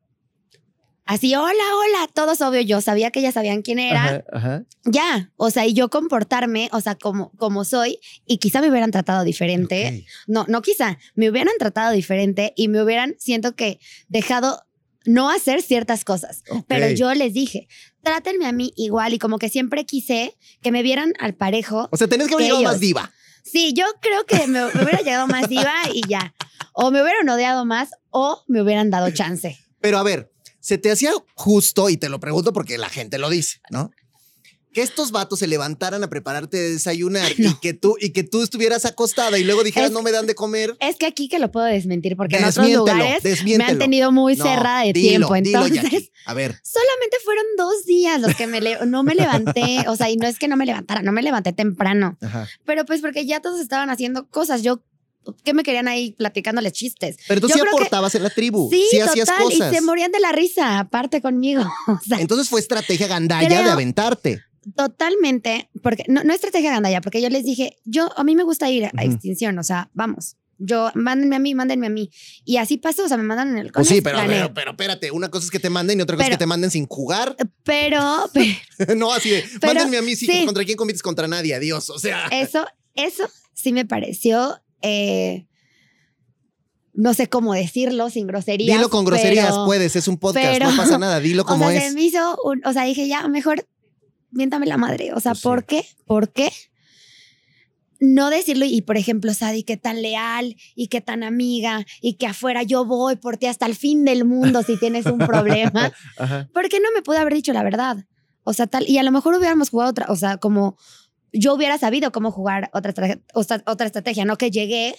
Así, 1.06 1.36
hola, 1.36 1.52
hola, 1.52 2.08
todos 2.14 2.40
obvio, 2.42 2.62
yo 2.62 2.80
sabía 2.80 3.12
que 3.12 3.22
ya 3.22 3.32
sabían 3.34 3.64
quién 3.64 3.80
era. 3.80 4.06
Ajá, 4.06 4.24
ajá. 4.32 4.64
Ya, 4.86 5.32
o 5.36 5.50
sea, 5.50 5.66
y 5.66 5.74
yo 5.74 5.90
comportarme, 5.90 6.70
o 6.72 6.80
sea, 6.80 6.96
como, 6.96 7.32
como 7.38 7.66
soy, 7.66 8.00
y 8.26 8.38
quizá 8.38 8.62
me 8.62 8.70
hubieran 8.70 8.92
tratado 8.92 9.24
diferente. 9.26 10.06
No, 10.28 10.46
no 10.48 10.62
quizá, 10.62 11.00
me 11.16 11.30
hubieran 11.30 11.56
tratado 11.60 11.92
diferente 11.92 12.54
y 12.56 12.68
me 12.70 12.82
hubieran, 12.82 13.16
siento 13.20 13.56
que, 13.56 13.80
dejado 14.08 14.62
no 15.06 15.30
hacer 15.30 15.62
ciertas 15.62 16.04
cosas. 16.06 16.44
Pero 16.68 16.90
yo 16.90 17.14
les 17.14 17.34
dije, 17.34 17.68
trátenme 18.02 18.46
a 18.46 18.52
mí 18.52 18.74
igual 18.76 19.14
y 19.14 19.20
como 19.20 19.40
que 19.40 19.50
siempre 19.50 19.86
quise 19.86 20.38
que 20.62 20.72
me 20.72 20.84
vieran 20.84 21.14
al 21.20 21.36
parejo. 21.36 21.88
O 21.92 21.98
sea, 21.98 22.08
tenés 22.08 22.28
que 22.28 22.36
haber 22.36 22.48
llegado 22.48 22.64
más 22.64 22.80
diva. 22.80 23.12
Sí, 23.44 23.74
yo 23.74 23.86
creo 24.02 24.26
que 24.26 24.48
me, 24.48 24.66
me 24.66 24.84
hubiera 24.84 25.02
llegado 25.02 25.28
más 25.28 25.50
diva 25.50 25.74
y 25.94 26.08
ya. 26.08 26.34
O 26.74 26.92
me 26.92 27.02
hubieran 27.02 27.28
odiado 27.28 27.66
más 27.66 27.90
o 28.10 28.44
me 28.48 28.62
hubieran 28.62 28.90
dado 28.92 29.10
chance. 29.12 29.58
Pero 29.80 29.98
a 29.98 30.04
ver, 30.04 30.32
se 30.62 30.78
te 30.78 30.92
hacía 30.92 31.12
justo, 31.34 31.90
y 31.90 31.98
te 31.98 32.08
lo 32.08 32.20
pregunto 32.20 32.54
porque 32.54 32.78
la 32.78 32.90
gente 32.90 33.18
lo 33.18 33.30
dice, 33.30 33.60
¿no? 33.72 33.92
Que 34.74 34.82
estos 34.82 35.12
vatos 35.12 35.40
se 35.40 35.48
levantaran 35.48 36.02
a 36.04 36.10
prepararte 36.10 36.56
de 36.58 36.70
desayunar 36.74 37.30
y, 37.38 37.54
que 37.56 37.74
tú, 37.74 37.98
y 38.00 38.12
que 38.12 38.24
tú 38.24 38.42
estuvieras 38.42 38.86
acostada 38.86 39.38
y 39.38 39.44
luego 39.44 39.64
dijeras, 39.64 39.90
Es- 39.90 39.94
no 39.94 40.02
me 40.02 40.12
dan 40.12 40.28
de 40.28 40.36
comer. 40.36 40.78
Es 40.80 40.96
que 40.96 41.06
aquí 41.06 41.28
que 41.28 41.40
lo 41.40 41.52
puedo 41.52 41.66
desmentir 41.66 42.16
porque 42.16 42.38
en 42.38 42.46
otros 42.46 42.70
lugares 42.70 43.22
me 43.44 43.64
han 43.66 43.78
tenido 43.78 44.12
muy 44.14 44.36
No, 44.38 44.46
cerrada 44.46 44.84
de 44.84 44.94
dilo, 44.94 45.28
tiempo. 45.28 45.36
Entonces. 45.36 46.12
A 46.26 46.34
ver, 46.34 46.52
solamente 46.64 47.18
fueron 47.26 47.44
dos 47.58 47.86
días 47.86 48.22
los 48.22 48.34
que 48.36 48.48
me 48.48 48.62
no 48.86 49.04
me 49.04 49.14
levanté. 49.16 49.84
O 49.88 49.96
sea, 49.98 50.10
y 50.10 50.16
no 50.16 50.26
es 50.28 50.40
que 50.40 50.48
no 50.48 50.56
me 50.56 50.66
levantara, 50.66 51.02
no 51.02 51.12
me 51.12 51.22
levanté 51.22 51.52
temprano. 51.52 52.18
ajá. 52.22 52.48
Pero 52.66 52.86
pues 52.86 53.02
porque 53.02 53.26
ya 53.26 53.42
todos 53.42 53.60
estaban 53.60 53.90
haciendo 53.90 54.30
cosas. 54.30 54.62
Yo, 54.62 54.84
¿qué 55.44 55.54
me 55.54 55.64
querían 55.64 55.90
ahí 55.90 56.14
platicándoles 56.14 56.72
chistes? 56.72 57.18
Pero 57.28 57.42
tú 57.42 57.48
Yo 57.50 57.56
sí 57.56 57.62
que- 57.62 57.68
aportabas 57.68 58.16
en 58.16 58.24
la 58.24 58.30
tribu, 58.30 58.70
Sí, 58.72 58.86
sí 58.90 59.00
hacías 59.02 59.28
total. 59.28 59.44
cosas. 59.44 59.74
Y 59.74 59.76
se 59.76 59.82
morían 59.82 60.12
de 60.14 60.20
la 60.22 60.32
risa, 60.32 60.80
aparte 60.80 61.22
conmigo. 61.22 61.62
O 61.88 62.00
sea, 62.08 62.22
Entonces 62.22 62.48
fue 62.48 62.62
estrategia 62.62 63.08
gandalla 63.08 63.48
Creo- 63.50 63.64
de 63.64 63.70
aventarte. 63.72 64.42
Totalmente. 64.76 65.70
Porque 65.82 66.06
no, 66.08 66.24
no 66.24 66.34
estrategia 66.34 66.72
gandalla, 66.72 67.02
porque 67.02 67.22
yo 67.22 67.30
les 67.30 67.44
dije, 67.46 67.78
yo, 67.86 68.10
a 68.18 68.24
mí 68.24 68.36
me 68.36 68.44
gusta 68.44 68.70
ir 68.70 68.86
a 68.86 69.04
extinción. 69.04 69.58
O 69.60 69.64
sea, 69.64 69.90
vamos. 69.94 70.38
Yo, 70.64 70.92
mándenme 70.94 71.38
a 71.38 71.40
mí, 71.40 71.56
mándenme 71.56 71.88
a 71.88 71.90
mí. 71.90 72.12
Y 72.46 72.58
así 72.58 72.78
pasó, 72.78 73.06
o 73.06 73.08
sea, 73.08 73.18
me 73.18 73.24
mandan 73.24 73.50
en 73.50 73.58
el 73.58 73.72
Pues 73.72 73.88
sí, 73.88 74.00
pero, 74.02 74.20
pero, 74.28 74.54
pero 74.54 74.72
espérate, 74.72 75.10
una 75.10 75.30
cosa 75.32 75.46
es 75.46 75.52
que 75.52 75.60
te 75.60 75.72
manden 75.72 75.98
y 75.98 76.04
otra 76.04 76.16
cosa 76.16 76.28
es 76.28 76.34
que 76.36 76.38
te 76.38 76.46
manden 76.46 76.70
sin 76.70 76.86
jugar. 76.86 77.36
Pero, 77.64 78.30
pero 78.78 78.96
no, 78.96 79.12
así 79.12 79.32
de, 79.32 79.44
mándenme 79.66 79.98
a 79.98 80.02
mí, 80.04 80.16
sí, 80.16 80.28
sí. 80.28 80.46
¿contra 80.46 80.64
quién 80.64 80.78
compites? 80.78 81.02
Contra 81.02 81.28
nadie, 81.28 81.56
adiós. 81.56 81.90
O 81.90 81.98
sea, 81.98 82.28
eso, 82.28 82.64
eso 82.94 83.28
sí 83.56 83.74
me 83.74 83.86
pareció, 83.86 84.62
eh, 84.84 85.48
no 86.94 87.14
sé 87.16 87.28
cómo 87.28 87.54
decirlo, 87.56 88.12
sin 88.12 88.28
groserías. 88.28 88.78
dilo 88.78 88.90
con 88.92 89.04
groserías, 89.06 89.48
pero- 89.50 89.66
puedes, 89.66 89.96
es 89.96 90.08
un 90.08 90.18
podcast, 90.20 90.46
pero- 90.46 90.70
no 90.70 90.78
pasa 90.78 90.98
nada, 91.00 91.20
dilo 91.20 91.42
O 91.42 91.46
como 91.46 91.70
sea, 91.70 91.78
es. 91.80 91.84
se 91.90 91.96
me 91.96 92.04
hizo, 92.04 92.38
un- 92.44 92.62
o 92.66 92.74
sea, 92.74 92.84
dije, 92.84 93.08
ya, 93.08 93.28
mejor, 93.28 93.66
miéntame 94.32 94.66
la 94.66 94.78
madre. 94.78 95.14
O 95.14 95.20
sea, 95.20 95.32
Pues 95.32 95.40
sí. 95.40 95.44
¿por 95.44 95.66
qué? 95.66 95.86
¿Por 96.06 96.32
qué? 96.32 96.52
No 98.00 98.32
decirlo 98.32 98.66
y, 98.66 98.82
por 98.82 98.98
ejemplo, 98.98 99.32
Sadi, 99.34 99.62
qué 99.64 99.78
tan 99.78 100.02
leal 100.02 100.56
y 100.74 100.88
qué 100.88 101.02
tan 101.02 101.22
amiga 101.22 101.86
y 102.02 102.16
que 102.16 102.26
afuera 102.26 102.64
yo 102.64 102.84
voy 102.84 103.16
por 103.16 103.38
ti 103.38 103.46
hasta 103.46 103.68
el 103.68 103.76
fin 103.76 104.06
del 104.06 104.26
mundo 104.26 104.64
si 104.64 104.76
tienes 104.78 105.06
un 105.06 105.20
problema. 105.20 105.92
Ajá. 106.18 106.50
¿Por 106.52 106.68
qué 106.68 106.80
no 106.80 106.90
me 106.96 107.04
pude 107.04 107.18
haber 107.20 107.36
dicho 107.36 107.54
la 107.54 107.62
verdad? 107.64 108.08
O 108.44 108.54
sea, 108.54 108.66
tal, 108.66 108.90
y 108.90 108.98
a 108.98 109.04
lo 109.04 109.12
mejor 109.12 109.36
hubiéramos 109.36 109.70
jugado 109.70 109.92
otra, 109.92 110.08
o 110.10 110.16
sea, 110.16 110.38
como 110.38 110.78
yo 111.32 111.54
hubiera 111.54 111.78
sabido 111.78 112.12
cómo 112.12 112.32
jugar 112.32 112.72
otra, 112.74 113.20
otra, 113.36 113.86
estrategia, 113.86 114.26
no 114.26 114.36
que 114.36 114.50
llegué 114.50 114.96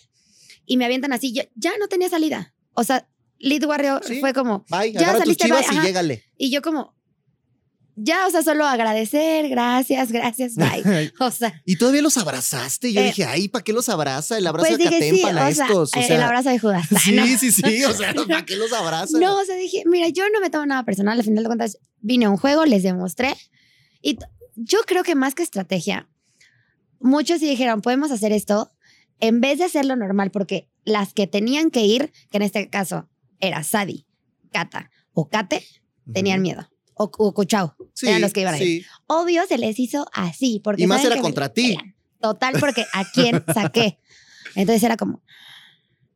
y 0.64 0.76
me 0.76 0.85
avientan 0.85 1.12
así, 1.12 1.33
yo 1.33 1.43
ya 1.57 1.72
no 1.80 1.89
tenía 1.89 2.09
salida. 2.09 2.55
O 2.74 2.85
sea, 2.85 3.09
Lead 3.41 3.64
Warrior 3.64 4.01
Sí. 4.05 4.20
fue 4.20 4.33
como, 4.33 4.64
Bye, 4.70 4.93
Ya 4.93 5.18
saliste, 5.18 5.47
chivas 5.47 5.66
bye, 5.66 5.74
y 5.74 5.78
ajá. 5.78 5.87
llégale. 5.89 6.22
y 6.39 6.51
yo 6.51 6.62
como, 6.62 6.95
ya, 7.97 8.26
o 8.26 8.30
sea, 8.30 8.43
solo 8.43 8.66
agradecer, 8.66 9.49
gracias, 9.49 10.12
gracias, 10.12 10.55
bye. 10.57 11.12
O 11.20 11.30
sea, 11.30 11.61
y 11.64 11.76
todavía 11.76 12.03
los 12.03 12.16
abrazaste. 12.16 12.93
Yo 12.93 13.01
Eh, 13.01 13.07
dije, 13.07 13.24
ay, 13.24 13.49
¿para 13.49 13.62
qué 13.62 13.72
los 13.72 13.88
abraza? 13.88 14.38
El 14.38 14.47
abrazo 14.47 14.68
pues 14.68 14.78
de 14.78 14.84
dije, 14.97 15.11
sí, 15.11 15.20
sea, 15.22 15.49
estos. 15.49 15.90
O 15.97 16.03
sea, 16.03 16.16
el 16.16 16.22
abrazo 16.22 16.49
de 16.49 16.59
Judas. 16.59 16.86
Sí, 17.03 17.12
no. 17.12 17.26
sí, 17.26 17.53
sí. 17.53 17.84
O 17.84 17.93
sea, 17.93 18.14
¿para 18.28 18.45
qué 18.45 18.57
los 18.57 18.72
abraza? 18.72 19.18
No, 19.18 19.38
o 19.38 19.45
sea, 19.45 19.57
dije, 19.57 19.82
mira, 19.86 20.09
yo 20.09 20.24
no 20.32 20.40
me 20.40 20.51
tomo 20.51 20.66
nada 20.66 20.84
personal. 20.84 21.18
Al 21.18 21.24
final 21.24 21.45
de 21.45 21.49
cuentas, 21.49 21.78
vine 22.01 22.26
a 22.26 22.30
un 22.30 22.36
juego, 22.36 22.64
les 22.64 22.82
demostré. 22.82 23.34
Y 24.01 24.18
yo 24.57 24.80
creo 24.86 25.03
que 25.03 25.14
más 25.14 25.34
que 25.34 25.43
estrategia, 25.43 26.09
muchos 27.01 27.40
sí 27.40 27.47
dijeron, 27.49 27.82
podemos 27.82 28.11
hacer 28.11 28.32
esto 28.32 28.70
en 29.20 29.40
vez 29.40 29.59
de 29.59 29.64
hacerlo 29.64 29.97
normal, 29.97 30.30
porque 30.30 30.68
las 30.84 31.12
que 31.12 31.26
tenían 31.26 31.70
que 31.70 31.82
ir, 31.84 32.12
que 32.30 32.38
en 32.38 32.43
este 32.43 32.68
caso 32.68 33.09
era 33.38 33.62
Sadi, 33.62 34.07
Kata 34.51 34.90
o 35.12 35.28
Kate, 35.28 35.64
tenían 36.12 36.43
miedo. 36.43 36.68
O, 37.05 37.34
o. 37.34 37.44
Sí, 37.94 38.07
eran 38.09 38.20
los 38.20 38.32
que 38.32 38.40
iban 38.42 38.55
a 38.55 38.59
ir. 38.59 38.82
sí. 38.82 38.86
Obvio 39.07 39.42
se 39.48 39.59
les 39.59 39.78
hizo 39.78 40.07
así. 40.12 40.61
Porque 40.62 40.82
Y 40.82 40.86
más 40.86 41.05
era 41.05 41.16
me 41.16 41.20
contra 41.22 41.48
ti. 41.53 41.76
total, 42.20 42.55
porque 42.61 42.84
¿a 42.92 43.05
quién 43.11 43.42
saqué? 43.55 43.98
Entonces 44.55 44.82
era 44.82 44.96
como, 44.96 45.22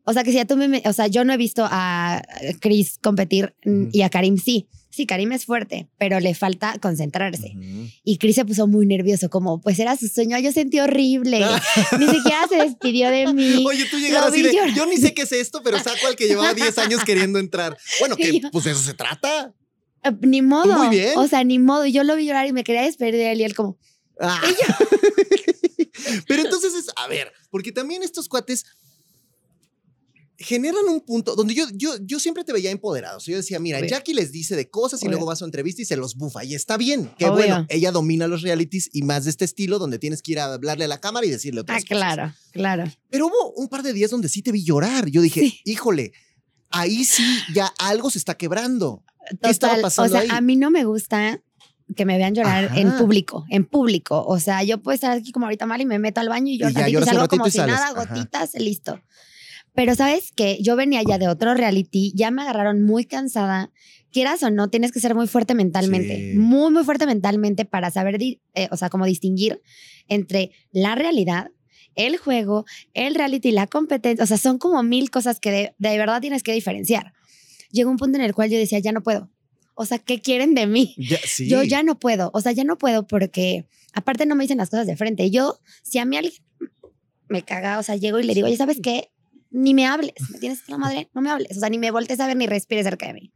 o 0.05 0.13
sea, 0.13 0.23
que 0.25 0.31
si 0.31 0.37
ya 0.37 0.45
tú 0.45 0.57
me, 0.57 0.83
o 0.85 0.93
sea, 0.93 1.07
yo 1.09 1.25
no 1.25 1.33
he 1.33 1.37
visto 1.37 1.67
a 1.69 2.23
Chris 2.61 2.99
competir 3.03 3.55
Ujú. 3.65 3.89
y 3.93 4.03
a 4.03 4.11
Karim 4.11 4.39
sí. 4.39 4.69
Sí, 4.89 5.05
Karim 5.05 5.31
es 5.33 5.45
fuerte, 5.45 5.89
pero 5.99 6.21
le 6.21 6.35
falta 6.35 6.79
concentrarse. 6.81 7.53
Y 8.03 8.17
Chris 8.17 8.37
se 8.37 8.47
puso 8.47 8.67
muy 8.67 8.87
nervioso, 8.87 9.29
como, 9.29 9.61
pues 9.61 9.79
era 9.79 9.95
su 9.95 10.09
sueño. 10.09 10.39
Yo 10.39 10.53
sentí 10.53 10.81
horrible. 10.81 11.41
Ni 11.99 12.07
siquiera 12.09 12.49
se 12.49 12.57
despidió 12.57 13.11
de 13.11 13.31
mí. 13.35 13.63
Oye, 13.67 13.85
tú 13.91 13.99
llegas 13.99 14.25
así 14.25 14.41
de, 14.41 14.55
yo 14.75 14.87
ni 14.87 14.97
sé 14.97 15.13
qué 15.13 15.23
es 15.23 15.33
esto, 15.33 15.61
pero 15.63 15.79
saco 15.81 16.07
al 16.07 16.17
que 16.17 16.27
llevaba 16.29 16.55
10 16.55 16.79
años 16.79 17.05
queriendo 17.05 17.39
entrar. 17.39 17.77
Bueno, 18.01 18.17
que 18.17 18.41
pues 18.51 18.65
eso 18.65 18.81
se 18.81 18.95
trata. 18.95 19.53
Eh, 20.09 20.17
Ni 20.23 20.43
modo. 20.43 20.77
muy 20.79 20.89
bien. 20.97 21.13
O 21.17 21.27
sea, 21.29 21.45
ni 21.45 21.59
modo. 21.59 21.87
Y 21.87 21.93
yo 21.93 22.05
lo 22.05 22.17
vi 22.17 22.27
llorar 22.27 22.47
y 22.47 22.53
me 22.53 22.65
quería 22.65 22.83
despedir 22.83 23.15
de 23.15 23.33
él 23.33 23.41
y 23.41 23.45
él 23.45 23.55
como, 23.55 23.79
Ah. 24.21 24.41
Pero 26.29 26.43
entonces 26.43 26.75
es, 26.75 26.87
a 26.97 27.07
ver, 27.09 27.33
porque 27.51 27.73
también 27.73 28.03
estos 28.03 28.29
cuates 28.29 28.65
generan 30.39 30.85
un 30.89 31.01
punto 31.01 31.35
donde 31.35 31.55
yo, 31.55 31.65
yo, 31.73 31.95
yo 32.03 32.21
siempre 32.21 32.45
te 32.45 32.53
veía 32.53 32.71
empoderado. 32.71 33.17
O 33.17 33.21
sea, 33.21 33.33
yo 33.33 33.39
decía, 33.39 33.59
mira, 33.59 33.79
Obvio. 33.79 33.89
Jackie 33.89 34.13
les 34.15 34.33
dice 34.33 34.55
de 34.55 34.69
cosas 34.69 35.03
y 35.03 35.07
Obvio. 35.07 35.13
luego 35.13 35.27
va 35.27 35.33
a 35.33 35.37
su 35.37 35.45
entrevista 35.47 35.81
y 35.81 35.87
se 35.87 35.97
los 35.97 36.15
bufa. 36.17 36.45
Y 36.45 36.55
está 36.55 36.77
bien. 36.77 37.11
Qué 37.19 37.25
Obvio. 37.25 37.37
bueno. 37.37 37.67
Ella 37.71 37.91
domina 37.91 38.27
los 38.27 38.43
realities 38.43 38.91
y 38.93 39.03
más 39.03 39.25
de 39.25 39.31
este 39.31 39.47
estilo 39.47 39.79
donde 39.79 39.99
tienes 39.99 40.21
que 40.23 40.33
ir 40.33 40.41
a 40.41 40.53
hablarle 40.53 40.85
a 40.85 40.89
la 40.89 41.01
cámara 41.01 41.27
y 41.27 41.31
decirle 41.31 41.61
ah, 41.61 41.63
otras 41.63 41.85
cosas. 41.85 41.89
claro, 41.89 42.35
claro. 42.53 42.85
Pero 43.11 43.27
hubo 43.29 43.53
un 43.55 43.69
par 43.69 43.83
de 43.83 43.93
días 43.95 44.11
donde 44.11 44.29
sí 44.29 44.43
te 44.43 44.53
vi 44.53 44.63
llorar. 44.63 45.09
Yo 45.09 45.23
dije, 45.23 45.41
Sí. 45.41 45.61
híjole, 45.65 46.13
ahí 46.71 47.05
sí 47.05 47.25
ya 47.55 47.73
algo 47.79 48.11
se 48.11 48.19
está 48.19 48.37
quebrando. 48.37 49.03
¿Qué 49.43 49.51
estaba 49.51 49.77
pasando 49.81 50.17
o 50.17 50.21
sea, 50.21 50.21
ahí? 50.21 50.29
a 50.31 50.41
mí 50.41 50.57
no 50.57 50.71
me 50.71 50.85
gusta 50.85 51.41
que 51.95 52.05
me 52.05 52.19
vean 52.19 52.35
llorar 52.35 52.65
Ajá. 52.65 52.81
en 52.81 52.97
público, 52.97 53.45
en 53.49 53.65
público. 53.65 54.25
O 54.27 54.41
sea, 54.41 54.63
yo 54.65 54.83
puedo 54.83 54.95
estar 54.95 55.13
aquí 55.13 55.31
como 55.33 55.47
ahorita 55.47 55.67
mal 55.67 55.81
y 55.81 55.87
me 55.87 55.99
meto 55.99 56.21
al 56.21 56.29
baño 56.29 56.53
y 56.53 56.59
yo 56.59 56.69
Y 56.69 56.73
ya 56.75 56.99
un 56.99 57.05
salgo 57.05 57.29
como 57.29 57.47
y 57.47 57.51
si 57.51 57.59
nada, 57.59 57.91
Ajá. 57.91 57.93
gotitas, 57.95 58.55
listo. 58.55 59.01
Pero 59.75 59.95
sabes 59.95 60.33
que 60.33 60.59
yo 60.63 60.75
venía 60.75 61.03
ya 61.03 61.19
de 61.19 61.29
otro 61.29 61.55
reality, 61.55 62.13
ya 62.15 62.31
me 62.31 62.43
agarraron 62.43 62.83
muy 62.83 63.05
cansada. 63.05 63.71
Quieras 64.11 64.43
o 64.43 64.51
no, 64.51 64.69
tienes 64.71 64.91
que 64.91 65.01
ser 65.01 65.15
muy 65.15 65.27
fuerte 65.27 65.55
mentalmente, 65.55 66.33
Sí. 66.33 66.39
muy, 66.39 66.73
muy 66.73 66.83
fuerte 66.83 67.05
mentalmente 67.07 67.67
para 67.67 67.91
saber, 67.91 68.19
eh, 68.21 68.39
o 68.71 68.77
sea, 68.77 68.89
como 68.89 69.05
distinguir 69.05 69.61
entre 70.09 70.53
la 70.73 70.95
realidad, 70.95 71.51
el 71.95 72.17
juego, 72.17 72.65
el 72.95 73.15
reality, 73.15 73.51
la 73.53 73.67
competencia. 73.67 74.25
O 74.25 74.27
sea, 74.27 74.39
son 74.39 74.59
como 74.59 74.83
mil 74.83 75.11
cosas 75.11 75.41
que 75.41 75.51
de, 75.51 75.75
de 75.79 75.99
verdad 75.99 76.21
tienes 76.21 76.43
que 76.43 76.53
diferenciar. 76.53 77.13
Llegó 77.77 77.91
un 77.91 77.99
punto 77.99 78.17
en 78.17 78.25
el 78.25 78.35
cual 78.35 78.51
yo 78.51 78.59
decía, 78.59 78.79
ya 78.79 78.93
no 78.93 79.03
puedo. 79.03 79.31
O 79.75 79.85
sea, 79.85 79.99
¿qué 79.99 80.23
quieren 80.23 80.55
de 80.55 80.67
mí? 80.67 80.95
Ya, 80.97 81.19
sí. 81.23 81.49
Yo 81.49 81.63
ya 81.63 81.83
no 81.83 81.99
puedo, 81.99 82.31
o 82.33 82.41
sea, 82.41 82.53
ya 82.53 82.65
no 82.65 82.79
puedo 82.79 83.07
porque 83.07 83.67
aparte 83.93 84.25
no 84.25 84.35
me 84.35 84.45
dicen 84.45 84.57
las 84.57 84.71
cosas 84.71 84.87
de 84.87 84.97
frente. 84.97 85.31
Yo, 85.31 85.61
si 85.83 85.99
a 85.99 86.07
mí 86.07 86.17
alguien 86.17 86.33
me 87.29 87.43
caga, 87.43 87.79
o 87.79 87.83
sea, 87.83 87.97
llego 87.97 88.19
y 88.19 88.23
le 88.23 88.33
digo, 88.33 88.47
oye, 88.47 88.57
¿sabes 88.57 88.79
qué? 88.83 89.11
Ni 89.51 89.75
me 89.75 89.87
hables, 89.87 90.15
¿me 90.31 90.39
tienes 90.39 90.67
la 90.69 90.79
madre? 90.79 91.11
No 91.15 91.21
me 91.21 91.31
hables, 91.31 91.57
o 91.57 91.61
sea, 91.61 91.69
ni 91.69 91.77
me 91.79 91.91
voltees 91.91 92.21
a 92.21 92.27
ver 92.27 92.37
ni 92.37 92.47
respires 92.47 92.85
cerca 92.85 93.07
de 93.07 93.13
mí. 93.13 93.33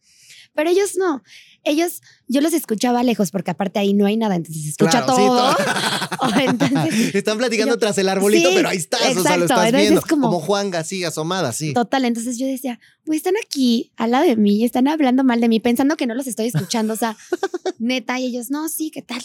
Pero 0.60 0.68
ellos 0.72 0.90
no, 0.98 1.22
ellos, 1.64 2.02
yo 2.28 2.42
los 2.42 2.52
escuchaba 2.52 3.02
lejos 3.02 3.30
porque 3.30 3.50
aparte 3.50 3.78
ahí 3.78 3.94
no 3.94 4.04
hay 4.04 4.18
nada, 4.18 4.34
entonces 4.36 4.62
se 4.64 4.68
escucha 4.70 5.04
Claro, 5.04 5.16
sí, 5.16 5.22
todo. 5.22 5.54
todo. 5.56 6.40
Entonces, 6.40 7.14
Están 7.14 7.38
platicando 7.38 7.76
Yo- 7.76 7.78
tras 7.78 7.96
el 7.96 8.10
arbolito, 8.10 8.50
Sí, 8.50 8.54
pero 8.56 8.68
ahí 8.68 8.76
estás, 8.76 9.00
o 9.00 9.04
sea, 9.04 9.14
lo 9.14 9.20
exacto, 9.20 9.44
estás 9.44 9.58
entonces 9.64 9.80
viendo. 9.80 10.00
es 10.00 10.06
como- 10.06 10.26
Como, 10.28 10.40
Juanga, 10.40 10.80
así, 10.80 11.02
asomada, 11.02 11.52
sí. 11.54 11.72
total, 11.72 12.04
entonces 12.04 12.36
yo 12.38 12.46
decía, 12.46 12.78
güey, 13.06 13.16
están 13.16 13.34
aquí 13.42 13.90
al 13.96 14.10
lado 14.10 14.26
de 14.26 14.36
mí 14.36 14.62
están 14.64 14.86
hablando 14.86 15.24
mal 15.24 15.40
de 15.40 15.48
mí, 15.48 15.60
pensando 15.60 15.96
que 15.96 16.06
no 16.06 16.14
los 16.14 16.26
estoy 16.26 16.48
escuchando, 16.48 16.92
o 16.92 16.96
sea, 16.96 17.16
neta, 17.78 18.18
y 18.20 18.26
ellos, 18.26 18.50
no, 18.50 18.68
sí, 18.68 18.90
¿qué 18.90 19.00
tal? 19.00 19.22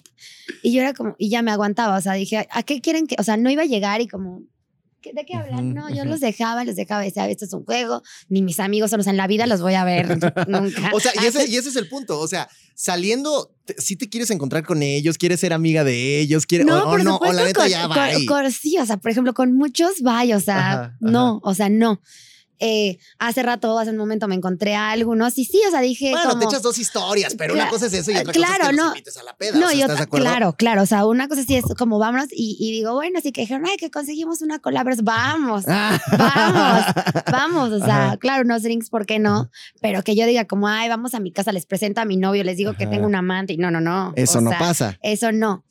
Y 0.63 0.71
yo 0.71 0.81
era 0.81 0.93
como, 0.93 1.15
y 1.19 1.29
ya 1.29 1.41
me 1.41 1.51
aguantaba, 1.51 1.97
o 1.97 2.01
sea, 2.01 2.13
dije, 2.13 2.47
¿a 2.49 2.63
qué 2.63 2.79
quieren 2.79 3.07
que, 3.07 3.15
o 3.19 3.23
sea, 3.23 3.35
no 3.35 3.49
iba 3.49 3.63
a 3.63 3.65
llegar 3.65 3.99
y 3.99 4.07
como, 4.07 4.39
¿qué- 4.39 4.45
¿de 5.13 5.25
qué 5.25 5.35
hablan? 5.35 5.73
No, 5.73 5.89
yo 5.89 6.05
los 6.05 6.19
dejaba, 6.19 6.63
los 6.63 6.75
dejaba, 6.75 7.01
decía, 7.03 7.27
esto 7.29 7.45
es 7.45 7.53
un 7.53 7.65
juego, 7.65 8.01
ni 8.29 8.41
mis 8.41 8.59
amigos, 8.59 8.93
o 8.93 9.01
sea, 9.01 9.11
en 9.11 9.17
la 9.17 9.27
vida 9.27 9.45
los 9.47 9.61
voy 9.61 9.73
a 9.75 9.83
ver 9.83 10.07
nunca. 10.47 10.91
O 10.93 10.99
sea, 10.99 11.11
y 11.21 11.25
ese, 11.25 11.47
y 11.47 11.55
ese 11.57 11.69
es 11.69 11.75
el 11.75 11.87
punto. 11.87 12.19
O 12.19 12.27
sea, 12.27 12.49
saliendo, 12.75 13.51
si 13.77 13.95
te 13.95 14.09
quieres 14.09 14.29
encontrar 14.31 14.63
con 14.65 14.83
ellos, 14.83 15.17
quieres 15.17 15.39
ser 15.39 15.53
amiga 15.53 15.83
de 15.83 16.19
ellos, 16.19 16.45
quieres. 16.45 16.67
o, 16.69 16.77
o 16.77 16.91
por 16.91 17.03
no, 17.03 17.17
o 17.17 17.33
la 17.33 17.45
neta 17.45 17.61
con- 17.61 17.69
ya 17.69 17.87
va. 17.87 18.51
sí, 18.51 18.77
o 18.77 18.85
sea, 18.85 18.97
por 18.97 19.11
ejemplo, 19.11 19.33
con 19.33 19.53
muchos 19.53 20.01
vaya, 20.01 20.37
o 20.37 20.41
sea, 20.41 20.71
Ajá, 20.71 20.97
no, 20.99 21.39
o 21.43 21.53
sea, 21.53 21.69
no. 21.69 22.01
Eh, 22.59 22.97
hace 23.19 23.43
rato, 23.43 23.77
hace 23.77 23.91
un 23.91 23.97
momento 23.97 24.27
me 24.27 24.35
encontré 24.35 24.75
a 24.75 24.91
algunos 24.91 25.37
y 25.37 25.45
sí, 25.45 25.59
o 25.67 25.71
sea, 25.71 25.81
dije 25.81 26.11
Bueno, 26.11 26.39
te 26.39 26.45
echas 26.45 26.61
dos 26.61 26.77
historias, 26.77 27.35
pero 27.35 27.53
una 27.53 27.67
cosa 27.69 27.87
es 27.87 27.93
eso 27.93 28.11
y 28.11 28.15
otra 28.17 28.31
claro, 28.31 28.53
cosa 28.53 28.63
es 28.63 28.69
que 28.69 28.75
los 28.75 28.85
no. 28.85 28.91
invites 28.91 29.17
a 29.17 29.23
la 29.23 29.35
peda. 29.35 29.59
No, 29.59 29.65
o 29.65 29.69
sea, 29.69 29.77
y 29.77 29.81
¿estás 29.81 29.91
otra- 29.91 29.95
de 29.97 30.03
acuerdo? 30.03 30.25
claro, 30.25 30.53
claro. 30.53 30.81
O 30.83 30.85
sea, 30.85 31.05
una 31.05 31.27
cosa 31.27 31.43
sí 31.43 31.55
es 31.55 31.65
como 31.77 31.99
vámonos 31.99 32.27
y, 32.31 32.55
y 32.59 32.71
digo, 32.71 32.93
bueno, 32.93 33.19
así 33.19 33.31
que 33.31 33.41
dijeron, 33.41 33.65
ay, 33.69 33.77
que 33.77 33.91
conseguimos 33.91 34.41
una 34.41 34.59
colabres, 34.59 35.03
vamos, 35.03 35.65
Ah. 35.67 35.99
vamos, 36.17 37.25
vamos. 37.31 37.71
O 37.81 37.85
sea, 37.85 38.05
Ajá. 38.07 38.17
claro, 38.17 38.43
unos 38.43 38.63
drinks, 38.63 38.89
¿por 38.89 39.05
qué 39.05 39.19
no? 39.19 39.49
Pero 39.81 40.01
que 40.03 40.15
yo 40.15 40.25
diga 40.25 40.45
como, 40.45 40.67
ay, 40.67 40.87
vamos 40.89 41.13
a 41.13 41.19
mi 41.19 41.31
casa, 41.31 41.51
les 41.51 41.65
presento 41.65 42.01
a 42.01 42.05
mi 42.05 42.17
novio, 42.17 42.43
les 42.43 42.57
digo 42.57 42.73
que 42.75 42.87
tengo 42.87 43.05
un 43.05 43.15
amante 43.15 43.53
y 43.53 43.57
no, 43.57 43.69
no, 43.71 43.81
no. 43.81 44.13
Eso 44.15 44.37
O 44.37 44.41
no 44.41 44.49
sea, 44.51 44.59
pasa. 44.59 44.97
Eso 45.01 45.31
no. 45.31 45.63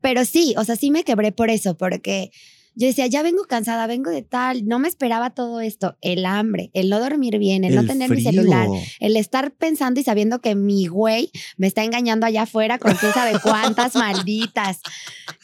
Pero 0.00 0.24
sí, 0.24 0.54
o 0.56 0.64
sea, 0.64 0.76
sí 0.76 0.90
me 0.90 1.04
quebré 1.04 1.32
por 1.32 1.50
eso, 1.50 1.76
porque 1.76 2.30
yo 2.74 2.86
decía, 2.86 3.06
ya 3.06 3.22
vengo 3.22 3.44
cansada, 3.44 3.86
vengo 3.86 4.10
de 4.10 4.22
tal, 4.22 4.66
no 4.66 4.78
me 4.78 4.88
esperaba 4.88 5.30
todo 5.30 5.60
esto, 5.60 5.96
el 6.00 6.24
hambre, 6.24 6.70
el 6.72 6.88
no 6.88 6.98
dormir 7.00 7.38
bien, 7.38 7.64
el, 7.64 7.74
no 7.74 7.84
tener 7.86 8.10
mi 8.10 8.22
celular, 8.22 8.68
el 9.00 9.16
estar 9.16 9.52
pensando 9.52 10.00
y 10.00 10.04
sabiendo 10.04 10.40
que 10.40 10.54
mi 10.54 10.86
güey 10.86 11.30
me 11.56 11.66
está 11.66 11.84
engañando 11.84 12.26
allá 12.26 12.42
afuera 12.42 12.78
con 12.78 12.94
quién 12.94 13.12
sabe 13.12 13.38
cuántas 13.42 13.94
malditas. 13.96 14.80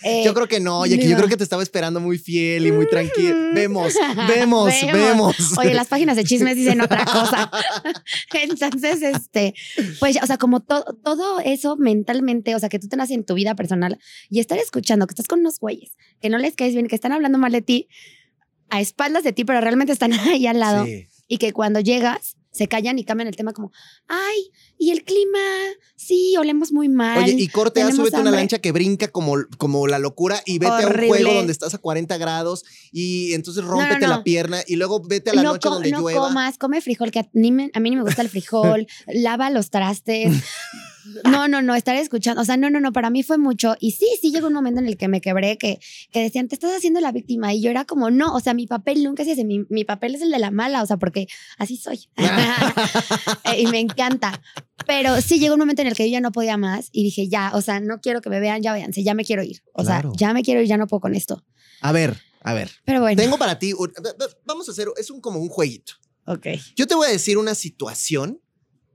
Eh, 0.02 0.22
Yo 0.24 0.34
creo 0.34 0.46
que 0.48 0.60
no, 0.60 0.80
oye, 0.80 0.98
que 0.98 1.04
yo 1.04 1.10
no. 1.12 1.16
creo 1.18 1.28
que 1.28 1.36
te 1.36 1.44
estaba 1.44 1.62
esperando 1.62 2.00
muy 2.00 2.18
fiel 2.18 2.66
y 2.66 2.72
muy 2.72 2.86
tranquilo. 2.88 3.34
Vemos, 3.54 3.94
vemos, 4.28 4.66
Vemos. 4.82 4.92
vemos. 5.36 5.36
Oye, 5.58 5.74
las 5.74 5.88
páginas 5.88 6.16
de 6.16 6.24
chismes 6.24 6.56
dicen 6.56 6.80
otra 6.80 7.04
cosa. 7.04 7.50
Entonces, 8.32 9.02
este, 9.02 9.54
pues, 10.00 10.16
o 10.22 10.26
sea, 10.26 10.38
como 10.38 10.60
to- 10.60 10.84
todo 11.04 11.40
eso 11.40 11.76
mentalmente, 11.76 12.54
o 12.54 12.58
sea, 12.58 12.68
que 12.68 12.78
tú 12.78 12.88
tengas 12.88 13.10
en 13.10 13.24
tu 13.24 13.34
vida 13.34 13.54
personal 13.54 13.98
y 14.30 14.40
estar 14.40 14.58
escuchando 14.58 15.06
que 15.06 15.12
estás 15.12 15.26
con 15.28 15.40
unos 15.40 15.58
güeyes 15.58 15.92
que 16.20 16.30
no 16.30 16.38
les 16.38 16.54
caes 16.54 16.72
bien, 16.74 16.86
que 16.88 16.94
están 16.94 17.12
hablando 17.16 17.38
mal 17.38 17.52
de 17.52 17.62
ti, 17.62 17.88
a 18.70 18.80
espaldas 18.80 19.24
de 19.24 19.32
ti, 19.32 19.44
pero 19.44 19.60
realmente 19.60 19.92
están 19.92 20.12
ahí 20.12 20.46
al 20.46 20.60
lado 20.60 20.84
Sí. 20.84 21.06
y 21.28 21.38
que 21.38 21.52
cuando 21.52 21.80
llegas 21.80 22.36
se 22.52 22.68
callan 22.68 22.98
y 22.98 23.04
cambian 23.04 23.28
el 23.28 23.36
tema 23.36 23.52
como, 23.52 23.70
ay, 24.08 24.50
y 24.78 24.90
el 24.90 25.04
clima, 25.04 25.38
sí, 25.94 26.36
olemos 26.38 26.72
muy 26.72 26.88
mal. 26.88 27.22
Oye, 27.22 27.34
y 27.38 27.48
corte, 27.48 27.80
tenemos 27.80 27.96
súbete 27.96 28.16
una 28.16 28.30
hambre. 28.30 28.40
lancha 28.40 28.58
que 28.60 28.72
brinca 28.72 29.08
como, 29.08 29.34
como 29.58 29.86
la 29.86 29.98
locura 29.98 30.40
y 30.46 30.58
vete 30.58 30.72
a 30.72 30.78
un 30.78 30.84
Horrible. 30.86 31.08
juego 31.08 31.34
donde 31.34 31.52
estás 31.52 31.74
a 31.74 31.78
40 31.78 32.16
grados 32.16 32.64
y 32.92 33.34
entonces 33.34 33.62
no, 33.62 33.72
rómpete 33.72 34.00
no. 34.06 34.08
la 34.08 34.24
pierna 34.24 34.62
y 34.66 34.76
luego 34.76 35.02
vete 35.02 35.28
a 35.30 35.34
la 35.34 35.42
no, 35.42 35.52
noche 35.52 35.68
donde 35.68 35.90
no 35.90 36.00
llueva. 36.00 36.28
comas, 36.28 36.56
come 36.56 36.80
frijol, 36.80 37.10
que 37.10 37.18
a, 37.18 37.28
me- 37.34 37.70
a 37.74 37.78
mí 37.80 37.90
ni 37.90 37.96
me 37.96 38.02
gusta 38.02 38.22
el 38.22 38.30
frijol, 38.30 38.86
lava 39.12 39.50
los 39.50 39.68
trastes. 39.68 40.32
No, 41.24 41.48
no, 41.48 41.62
no, 41.62 41.74
estar 41.74 41.94
escuchando. 41.96 42.40
O 42.42 42.44
sea, 42.44 42.56
no, 42.56 42.70
no, 42.70 42.80
no, 42.80 42.92
para 42.92 43.10
mí 43.10 43.22
fue 43.22 43.38
mucho. 43.38 43.76
Y 43.80 43.92
sí, 43.92 44.06
sí 44.20 44.30
llegó 44.32 44.46
un 44.48 44.52
momento 44.54 44.80
en 44.80 44.86
el 44.86 44.96
que 44.96 45.08
me 45.08 45.20
quebré, 45.20 45.58
que, 45.58 45.78
que 46.12 46.20
decían, 46.22 46.48
te 46.48 46.54
estás 46.54 46.76
haciendo 46.76 47.00
la 47.00 47.12
víctima. 47.12 47.52
Y 47.54 47.60
yo 47.62 47.70
era 47.70 47.84
como, 47.84 48.10
no, 48.10 48.34
o 48.34 48.40
sea, 48.40 48.54
mi 48.54 48.66
papel 48.66 49.02
nunca 49.04 49.22
es 49.22 49.28
ese, 49.30 49.44
mi, 49.44 49.64
mi 49.68 49.84
papel 49.84 50.14
es 50.14 50.22
el 50.22 50.30
de 50.30 50.38
la 50.38 50.50
mala, 50.50 50.82
o 50.82 50.86
sea, 50.86 50.96
porque 50.96 51.26
así 51.58 51.76
soy. 51.76 52.08
Eh, 53.44 53.62
y 53.62 53.66
me 53.66 53.78
encanta. 53.80 54.40
Pero 54.86 55.20
sí 55.20 55.38
llegó 55.38 55.54
un 55.54 55.60
momento 55.60 55.82
en 55.82 55.88
el 55.88 55.94
que 55.94 56.08
yo 56.08 56.12
ya 56.12 56.20
no 56.20 56.32
podía 56.32 56.56
más 56.56 56.88
y 56.92 57.02
dije, 57.04 57.28
ya, 57.28 57.50
o 57.54 57.60
sea, 57.62 57.80
no 57.80 58.00
quiero 58.00 58.20
que 58.20 58.30
me 58.30 58.40
vean, 58.40 58.62
ya 58.62 58.72
váyanse, 58.72 59.02
ya 59.02 59.14
me 59.14 59.24
quiero 59.24 59.42
ir. 59.42 59.62
O 59.72 59.82
Claro. 59.82 60.10
sea, 60.10 60.28
ya 60.28 60.34
me 60.34 60.42
quiero 60.42 60.60
ir, 60.60 60.66
ya 60.68 60.76
no 60.76 60.86
puedo 60.86 61.00
con 61.00 61.14
esto. 61.14 61.44
A 61.80 61.92
ver, 61.92 62.16
a 62.42 62.54
ver. 62.54 62.70
Pero 62.84 63.00
bueno, 63.00 63.20
Tengo 63.20 63.38
para 63.38 63.58
ti, 63.58 63.72
un- 63.72 63.92
vamos 64.44 64.68
a 64.68 64.72
hacer, 64.72 64.88
es 64.96 65.10
un, 65.10 65.20
como 65.20 65.40
un 65.40 65.48
jueguito. 65.48 65.94
ok, 66.26 66.46
Yo 66.76 66.86
te 66.86 66.94
voy 66.94 67.08
a 67.08 67.10
decir 67.10 67.38
una 67.38 67.54
situación 67.54 68.40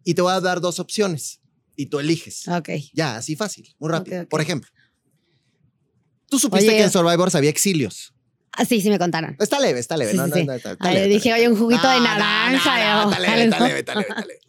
y 0.03 0.13
te 0.13 0.21
voy 0.21 0.31
a 0.33 0.39
dar 0.41 0.61
dos 0.61 0.79
opciones 0.79 1.40
y 1.81 1.85
tú 1.87 1.99
eliges. 1.99 2.47
ok. 2.47 2.69
Ya, 2.93 3.15
así 3.17 3.35
fácil, 3.35 3.73
muy 3.79 3.89
rápido. 3.89 4.27
Por 4.27 4.41
ejemplo, 4.41 4.69
tú 6.29 6.39
supiste 6.39 6.67
Oye. 6.69 6.77
que 6.77 6.83
en 6.83 6.91
Survivor 6.91 7.29
había 7.33 7.49
exilios. 7.49 8.13
Ah, 8.53 8.65
sí, 8.65 8.81
sí 8.81 8.89
me 8.89 8.99
contaron. 8.99 9.35
Está 9.39 9.59
leve, 9.59 9.79
está 9.79 9.95
leve. 9.95 10.11
Sí, 10.11 10.17
no, 10.17 10.25
sí, 10.25 10.29
no, 10.31 10.35
sí. 10.37 10.45
no, 10.45 10.53
está- 10.53 10.71
está 10.73 10.87
Ay, 10.87 10.95
leve, 10.95 11.07
dije, 11.07 11.33
oye, 11.33 11.47
un 11.47 11.57
juguito 11.57 11.89
de 11.89 11.99
naranja. 12.01 12.57
está 13.05 13.19
leve, 13.19 13.43
está 13.45 13.59
leve, 13.59 13.79
está 13.79 13.95
leve, 13.95 14.09
está 14.09 14.21
leve. 14.21 14.39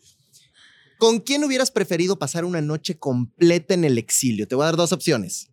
¿Con 0.99 1.21
quién 1.21 1.43
hubieras 1.45 1.71
preferido 1.71 2.19
pasar 2.19 2.45
una 2.45 2.61
noche 2.61 2.99
completa 2.99 3.75
en 3.75 3.85
el 3.85 3.99
exilio? 3.99 4.47
Te 4.47 4.55
voy 4.55 4.63
a 4.63 4.67
dar 4.67 4.77
dos 4.77 4.93
opciones. 4.93 5.51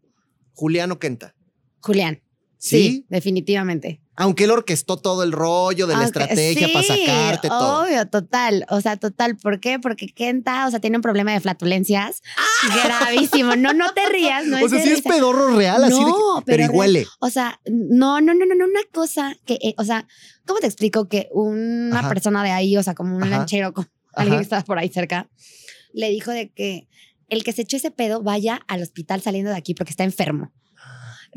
Julián 0.53 0.91
o 0.91 0.99
Kenta. 0.99 1.35
Julián. 1.81 2.21
¿Sí? 2.61 3.05
Definitivamente. 3.09 4.01
Aunque 4.17 4.43
él 4.43 4.51
orquestó 4.51 4.97
todo 4.97 5.23
el 5.23 5.31
rollo 5.31 5.87
de 5.87 5.93
la 5.93 6.03
Aunque- 6.03 6.19
estrategia 6.19 6.67
para 6.73 6.85
sacarte 6.85 7.47
todo. 7.47 7.83
Obvio, 7.83 8.05
total. 8.09 8.65
O 8.69 8.81
sea, 8.81 8.97
total. 8.97 9.37
¿Por 9.37 9.61
qué? 9.61 9.79
Porque 9.79 10.07
Kenta, 10.07 10.67
o 10.67 10.69
sea, 10.69 10.81
tiene 10.81 10.97
un 10.97 11.01
problema 11.01 11.31
de 11.31 11.39
flatulencias 11.39 12.21
gravísimo. 12.83 13.55
No, 13.55 13.73
no 13.73 13.93
te 13.93 14.07
rías, 14.09 14.45
no 14.45 14.57
Ah. 14.57 14.61
o 14.65 14.69
sea, 14.69 14.83
sí 14.83 14.89
es 14.89 15.01
pedorro 15.01 15.55
real, 15.55 15.83
así 15.85 15.93
de 15.93 15.99
que- 15.99 16.05
No, 16.11 16.43
pero, 16.45 16.67
pero 16.67 16.73
huele. 16.73 17.05
O 17.21 17.29
sea, 17.29 17.59
no, 17.71 18.19
no, 18.19 18.33
no, 18.33 18.45
no, 18.45 18.55
no, 18.55 18.65
una 18.65 18.81
cosa 18.93 19.37
que, 19.45 19.53
eh, 19.61 19.73
o 19.77 19.85
sea, 19.85 20.05
¿cómo 20.45 20.59
te 20.59 20.67
explico 20.67 21.07
que 21.07 21.29
una 21.31 21.99
Ajá. 21.99 22.09
persona 22.09 22.43
de 22.43 22.51
ahí, 22.51 22.75
o 22.75 22.83
sea, 22.83 22.93
como 22.95 23.15
un 23.15 23.23
Ajá. 23.23 23.37
lanchero, 23.37 23.73
como 23.73 23.87
alguien 24.15 24.37
que 24.39 24.43
estaba 24.43 24.63
por 24.63 24.79
ahí 24.79 24.89
cerca, 24.89 25.29
le 25.93 26.09
dijo 26.09 26.31
de 26.31 26.51
que 26.51 26.87
el 27.29 27.43
que 27.45 27.53
se 27.53 27.61
echó 27.61 27.77
ese 27.77 27.91
pedo 27.91 28.21
vaya 28.21 28.59
al 28.67 28.81
hospital 28.81 29.21
saliendo 29.21 29.51
de 29.51 29.57
aquí 29.57 29.73
porque 29.75 29.91
está 29.91 30.03
enfermo. 30.03 30.51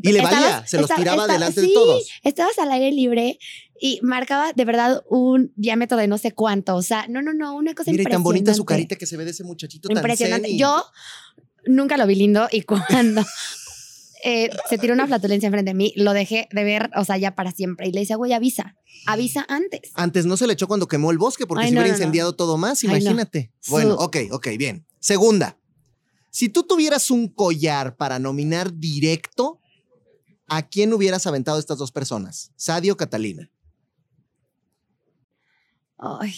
Y 0.01 0.11
le 0.11 0.19
Estabas- 0.19 0.41
valía, 0.41 0.67
se 0.67 0.77
los 0.79 0.89
tiraba 0.89 1.27
delante 1.27 1.61
de 1.61 1.67
todos. 1.73 2.07
Estabas 2.23 2.57
al 2.59 2.71
aire 2.71 2.91
libre 2.91 3.37
y 3.79 3.99
marcaba 4.01 4.53
de 4.53 4.65
verdad 4.65 5.03
un 5.09 5.51
diámetro 5.55 5.97
de 5.97 6.07
no 6.07 6.17
sé 6.17 6.31
cuánto. 6.31 6.75
O 6.75 6.81
sea, 6.81 7.05
no, 7.09 7.21
no, 7.21 7.33
no, 7.33 7.55
una 7.55 7.73
cosa 7.73 7.91
Mira, 7.91 8.03
y 8.03 8.05
tan 8.05 8.23
bonita 8.23 8.53
su 8.53 8.61
impresionante. 8.61 8.87
carita 8.87 8.99
que 8.99 9.05
se 9.05 9.17
ve 9.17 9.25
de 9.25 9.31
ese 9.31 9.43
muchachito 9.43 9.89
tan 9.89 9.97
Impresionante. 9.97 10.55
Yo 10.57 10.83
nunca 11.65 11.97
lo 11.97 12.07
vi 12.07 12.15
lindo 12.15 12.47
y 12.51 12.61
cuando 12.63 13.23
eh, 14.23 14.49
se 14.69 14.77
tiró 14.77 14.93
una 14.93 15.05
flatulencia 15.07 15.47
enfrente 15.47 15.71
de 15.71 15.75
mí, 15.75 15.93
lo 15.97 16.13
dejé 16.13 16.47
de 16.51 16.63
ver, 16.63 16.89
o 16.95 17.03
sea, 17.05 17.17
ya 17.17 17.35
para 17.35 17.51
siempre. 17.51 17.87
Y 17.87 17.91
le 17.91 18.01
decía, 18.01 18.15
güey, 18.15 18.31
avisa, 18.33 18.75
avisa 19.05 19.45
antes. 19.49 19.91
Antes 19.95 20.25
no 20.25 20.37
se 20.37 20.47
le 20.47 20.53
echó 20.53 20.67
cuando 20.67 20.87
quemó 20.87 21.11
el 21.11 21.17
bosque 21.17 21.45
porque 21.45 21.63
Ay, 21.65 21.69
se 21.69 21.75
no, 21.75 21.81
hubiera 21.81 21.93
no, 21.93 21.97
no. 21.97 22.03
incendiado 22.03 22.35
todo 22.35 22.57
más, 22.57 22.83
imagínate. 22.83 23.51
Bueno, 23.67 23.95
ok, 23.95 24.17
ok, 24.31 24.47
bien. 24.57 24.85
Segunda, 24.99 25.57
si 26.29 26.47
tú 26.49 26.63
tuvieras 26.63 27.11
un 27.11 27.27
collar 27.27 27.97
para 27.97 28.17
nominar 28.17 28.73
directo, 28.73 29.59
¿a 30.47 30.67
quién 30.67 30.93
hubieras 30.93 31.27
aventado 31.27 31.59
estas 31.59 31.77
dos 31.77 31.91
personas? 31.91 32.51
¿Sadio 32.55 32.93
o 32.93 32.97
Catalina? 32.97 33.49
Ay. 35.97 36.33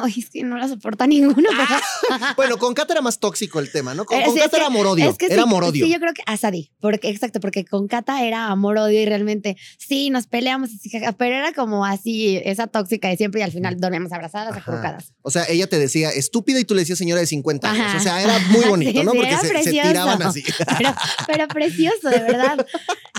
Ay, 0.04 0.14
es 0.18 0.30
que 0.30 0.42
no 0.42 0.56
la 0.56 0.68
soporta 0.68 1.06
ninguno. 1.06 1.48
pero- 1.50 2.24
Bueno, 2.36 2.58
con 2.58 2.74
Cata 2.74 2.92
era 2.94 3.02
más 3.02 3.18
tóxico 3.18 3.58
el 3.60 3.70
tema, 3.70 3.94
¿no? 3.94 4.04
Con, 4.04 4.18
Eh, 4.18 4.24
con 4.24 4.34
sí, 4.34 4.40
Cata 4.40 4.56
era 4.58 4.66
amor-odio. 4.66 5.10
Es 5.10 5.16
que 5.18 5.26
era 5.26 5.34
sí, 5.36 5.40
amor-odio. 5.40 5.84
Sí, 5.86 5.92
yo 5.92 5.98
creo 6.00 6.12
que 6.14 6.22
a 6.26 6.36
Sadi, 6.36 6.70
porque 6.80 7.08
exacto, 7.08 7.40
porque 7.40 7.64
con 7.64 7.88
Cata 7.88 8.22
era 8.24 8.46
amor-odio 8.46 9.00
y 9.00 9.06
realmente 9.06 9.56
sí, 9.78 10.10
nos 10.10 10.26
peleamos, 10.26 10.70
pero 11.18 11.36
era 11.36 11.52
como 11.52 11.84
así, 11.84 12.40
esa 12.44 12.66
tóxica 12.66 13.08
de 13.08 13.16
siempre 13.16 13.40
y 13.40 13.44
al 13.44 13.52
final 13.52 13.78
dormíamos 13.80 14.12
abrazadas, 14.12 14.50
Ajá. 14.52 14.60
acurrucadas. 14.60 15.12
O 15.22 15.30
sea, 15.30 15.44
ella 15.48 15.66
te 15.68 15.78
decía 15.78 16.10
estúpida 16.10 16.58
y 16.60 16.64
tú 16.64 16.74
le 16.74 16.80
decías 16.80 16.98
señora 16.98 17.20
de 17.20 17.26
50 17.26 17.70
años. 17.70 17.86
Ajá. 17.86 17.96
O 17.96 18.00
sea, 18.00 18.22
era 18.22 18.38
muy 18.50 18.64
bonito, 18.68 19.00
Sí, 19.00 19.04
¿no? 19.04 19.12
Porque 19.12 19.36
se, 19.64 19.70
tiraban 19.70 20.22
así. 20.22 20.42
Pero, 20.78 20.94
pero 21.26 21.48
precioso, 21.48 22.08
de 22.10 22.20
verdad. 22.20 22.66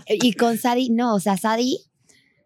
Y 0.08 0.34
con 0.34 0.58
Sadi, 0.58 0.90
no, 0.90 1.16
o 1.16 1.20
sea, 1.20 1.38
Sadi 1.38 1.80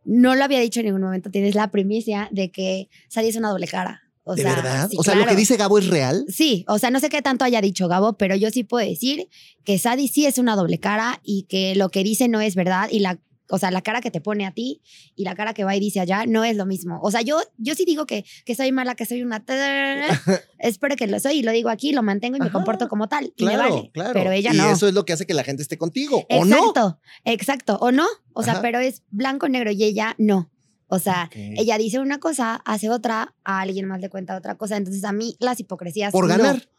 no 0.05 0.35
lo 0.35 0.43
había 0.43 0.59
dicho 0.59 0.81
en 0.81 0.87
ningún 0.87 1.01
momento, 1.01 1.29
tienes 1.31 1.55
la 1.55 1.71
primicia 1.71 2.27
de 2.31 2.51
que 2.51 2.89
Sadi 3.07 3.29
es 3.29 3.35
una 3.37 3.49
doble 3.49 3.67
cara. 3.67 4.02
O 4.25 4.35
¿De 4.35 4.41
sea, 4.43 4.55
verdad? 4.55 4.89
sí, 4.89 4.95
o 4.99 5.03
sea, 5.03 5.15
lo 5.15 5.25
que 5.25 5.35
dice 5.35 5.57
Gabo 5.57 5.77
es 5.77 5.87
real. 5.87 6.25
Sí, 6.29 6.63
o 6.67 6.79
sea, 6.79 6.89
no 6.91 6.99
sé 6.99 7.09
qué 7.09 7.21
tanto 7.21 7.43
haya 7.43 7.59
dicho 7.61 7.87
Gabo, 7.87 8.13
pero 8.13 8.35
yo 8.35 8.49
sí 8.51 8.63
puedo 8.63 8.87
decir 8.87 9.27
que 9.65 9.77
Sadie 9.77 10.07
sí 10.07 10.25
es 10.25 10.37
una 10.37 10.55
doble 10.55 10.79
cara 10.79 11.19
y 11.23 11.43
que 11.43 11.75
lo 11.75 11.89
que 11.89 12.03
dice 12.03 12.27
no 12.29 12.39
es 12.39 12.55
verdad 12.55 12.87
y 12.89 12.99
la, 12.99 13.19
o 13.49 13.57
sea, 13.57 13.69
la 13.69 13.81
cara 13.81 13.99
que 13.99 14.11
te 14.11 14.21
pone 14.21 14.45
a 14.45 14.51
ti 14.51 14.81
y 15.15 15.25
la 15.25 15.35
cara 15.35 15.53
que 15.53 15.65
va 15.65 15.75
y 15.75 15.79
dice 15.81 15.99
allá 15.99 16.25
no 16.25 16.45
es 16.45 16.55
lo 16.55 16.65
mismo. 16.65 16.99
O 17.03 17.11
sea, 17.11 17.21
yo, 17.21 17.37
yo 17.57 17.75
sí 17.75 17.83
digo 17.85 18.05
que, 18.05 18.23
que 18.45 18.55
soy 18.55 18.71
mala, 18.71 18.95
que 18.95 19.05
soy 19.05 19.21
una... 19.23 19.43
Espero 20.57 20.95
que 20.95 21.07
lo 21.07 21.19
soy 21.19 21.39
y 21.39 21.43
lo 21.43 21.51
digo 21.51 21.69
aquí, 21.69 21.91
lo 21.91 22.01
mantengo 22.01 22.37
y 22.37 22.39
me 22.39 22.45
Ajá. 22.45 22.53
comporto 22.53 22.87
como 22.87 23.09
tal. 23.09 23.25
y 23.25 23.31
Claro, 23.43 23.63
me 23.63 23.69
vale. 23.69 23.91
claro. 23.93 24.13
Pero 24.13 24.31
ella 24.31 24.51
y 24.53 24.57
no. 24.57 24.71
eso 24.71 24.87
es 24.87 24.93
lo 24.93 25.03
que 25.03 25.11
hace 25.13 25.25
que 25.25 25.33
la 25.33 25.43
gente 25.43 25.61
esté 25.61 25.77
contigo. 25.77 26.25
¿O 26.29 26.45
no? 26.45 26.55
Exacto, 26.55 26.99
exacto. 27.25 27.77
O 27.81 27.91
no. 27.91 28.05
O 28.33 28.41
sea, 28.43 28.53
Ajá. 28.53 28.61
pero 28.61 28.79
es 28.79 29.03
blanco, 29.11 29.49
negro 29.49 29.71
y 29.71 29.83
ella 29.83 30.15
no. 30.17 30.49
O 30.93 30.99
sea, 30.99 31.27
ella 31.33 31.79
dice 31.79 31.97
una 31.97 32.19
cosa, 32.19 32.61
hace 32.65 32.87
otra, 32.87 33.33
a 33.43 33.61
alguien 33.61 33.87
más 33.87 33.99
le 33.99 34.11
cuenta 34.11 34.37
otra 34.37 34.59
cosa. 34.59 34.77
Entonces, 34.77 35.03
a 35.05 35.11
mí 35.11 35.35
las 35.39 35.59
hipocresías. 35.59 36.11
Por 36.11 36.27
no. 36.27 36.37
ganar 36.37 36.69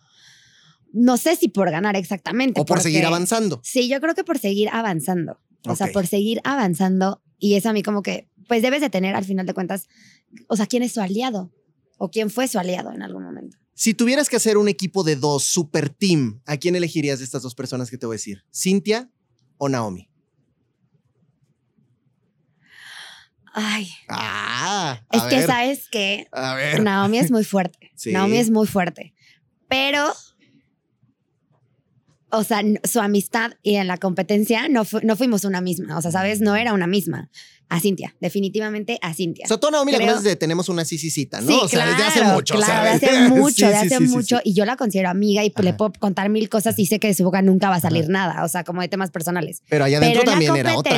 No 0.93 1.17
sé 1.17 1.35
si 1.35 1.49
por 1.49 1.69
ganar 1.69 1.97
exactamente. 1.97 2.61
o 2.61 2.65
por 2.65 2.81
seguir 2.81 3.05
avanzando. 3.05 3.61
Sí, 3.65 3.89
yo 3.89 4.01
creo 4.01 4.15
que 4.15 4.23
por 4.23 4.39
seguir 4.39 4.69
avanzando. 4.71 5.41
O 5.67 5.75
sea, 5.75 5.89
por 5.89 6.07
seguir 6.07 6.41
avanzando. 6.45 7.25
Y 7.41 7.55
eso 7.55 7.71
a 7.71 7.73
mí 7.73 7.83
como 7.83 8.03
que, 8.03 8.31
pues 8.47 8.63
debes 8.63 8.83
de 8.83 8.89
tener 8.89 9.17
al 9.17 9.25
final 9.25 9.47
de 9.47 9.55
cuentas, 9.55 9.89
o 10.47 10.55
sea, 10.55 10.67
quién 10.67 10.85
es 10.85 10.93
su 10.93 11.01
aliado 11.01 11.53
o 11.99 12.09
quién 12.09 12.31
fue 12.31 12.47
su 12.47 12.61
aliado 12.61 12.93
en 12.93 13.03
algún 13.03 13.25
momento. 13.25 13.59
Si 13.75 13.95
tuvieras 13.95 14.29
que 14.29 14.37
hacer 14.37 14.59
un 14.59 14.69
equipo 14.69 15.03
de 15.03 15.17
dos, 15.17 15.43
super 15.43 15.89
team, 15.89 16.41
¿a 16.47 16.57
quién 16.57 16.77
elegirías 16.77 17.19
de 17.19 17.25
estas 17.25 17.43
dos 17.43 17.57
personas 17.57 17.91
que 17.91 17.99
te 17.99 18.07
voy 18.07 18.15
a 18.15 18.19
decir? 18.19 18.45
¿Cintia 18.55 19.11
o 19.59 19.69
Naomi? 19.69 20.09
Ay, 23.57 23.89
Ah, 24.09 25.01
es 25.13 25.23
que 25.25 25.43
sabes 25.47 25.89
que 25.89 26.27
A 26.33 26.55
ver. 26.55 26.83
Naomi 26.83 27.19
es 27.19 27.31
muy 27.31 27.45
fuerte. 27.45 27.93
Sí. 27.97 28.11
Naomi 28.13 28.37
es 28.39 28.51
muy 28.51 28.67
fuerte. 28.67 29.15
Pero, 29.69 30.13
o 32.31 32.43
sea, 32.43 32.61
su 32.83 33.01
amistad 33.01 33.53
y 33.63 33.77
en 33.77 33.87
la 33.87 33.97
competencia 33.97 34.69
no, 34.69 34.85
fu- 34.85 34.99
no 35.05 35.15
fuimos 35.17 35.45
una 35.45 35.61
misma. 35.61 35.97
O 35.97 36.03
sea, 36.03 36.11
¿sabes? 36.11 36.41
No 36.41 36.57
era 36.57 36.73
una 36.73 36.87
misma. 36.89 37.31
A 37.71 37.81
Cintia, 37.81 38.15
definitivamente 38.21 38.99
a 39.01 39.15
Cintia. 39.15 39.45
O 39.47 39.49
sea, 39.49 39.57
tú 39.59 39.69
a 39.69 39.71
Naomi 39.71 39.93
la 39.93 39.99
Creo- 39.99 40.09
conoces 40.09 40.29
de 40.29 40.37
tenemos 40.37 40.69
una 40.69 40.85
sisicita, 40.85 41.41
¿no? 41.41 41.47
Sí, 41.47 41.59
o 41.63 41.69
sea, 41.69 41.85
claro, 41.85 41.91
desde 41.93 42.05
hace 42.05 42.23
mucho. 42.35 42.55
Claro, 42.57 42.85
de 42.85 42.91
hace 42.91 43.29
mucho, 43.31 43.55
sí, 43.55 43.63
de 43.67 43.75
hace 43.77 43.97
sí, 43.99 44.05
mucho. 44.09 44.41
Y 44.45 44.53
yo 44.55 44.65
la 44.67 44.77
considero 44.77 45.09
amiga 45.09 45.43
y 45.45 45.53
le 45.63 45.73
puedo 45.73 45.93
contar 45.99 46.29
mil 46.29 46.49
cosas 46.49 46.79
y 46.79 46.87
sé 46.87 46.99
que 46.99 47.07
de 47.07 47.15
su 47.15 47.25
boca 47.25 47.41
nunca 47.41 47.71
va 47.71 47.77
a 47.77 47.81
salir 47.81 48.09
nada. 48.09 48.45
O 48.45 48.49
sea, 48.49 48.65
como 48.65 48.83
de 48.83 48.89
temas 48.89 49.11
personales. 49.11 49.63
Pero 49.69 49.85
allá 49.85 49.99
Pero 50.01 50.21
adentro 50.21 50.23
en 50.23 50.31
también 50.33 50.53
la 50.53 50.59
era 50.61 50.77
otra. 50.77 50.93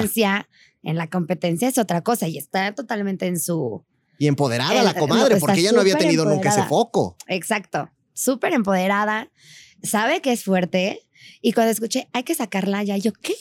En 0.87 0.97
la 0.97 1.09
competencia 1.09 1.69
es 1.69 1.79
otra 1.79 2.03
cosa 2.03 2.29
y 2.29 2.39
está 2.39 2.73
totalmente 2.73 3.27
en 3.27 3.41
su. 3.41 3.85
Y 4.19 4.29
empoderada 4.29 4.83
la 4.83 4.95
comadre, 4.95 5.37
porque 5.37 5.61
ella 5.61 5.73
no 5.73 5.81
había 5.81 5.99
tenido 5.99 6.25
nunca 6.25 6.49
ese 6.49 6.63
foco. 6.63 7.17
Exacto. 7.27 7.91
Súper 8.15 8.55
empoderada. 8.55 9.31
Sabe 9.83 10.23
que 10.23 10.33
es 10.33 10.45
fuerte. 10.45 11.03
Y 11.43 11.53
cuando 11.53 11.73
escuché, 11.73 12.09
hay 12.13 12.23
que 12.23 12.35
sacarla 12.35 12.83
ya, 12.85 12.97
yo, 12.97 13.13
¿qué? 13.13 13.35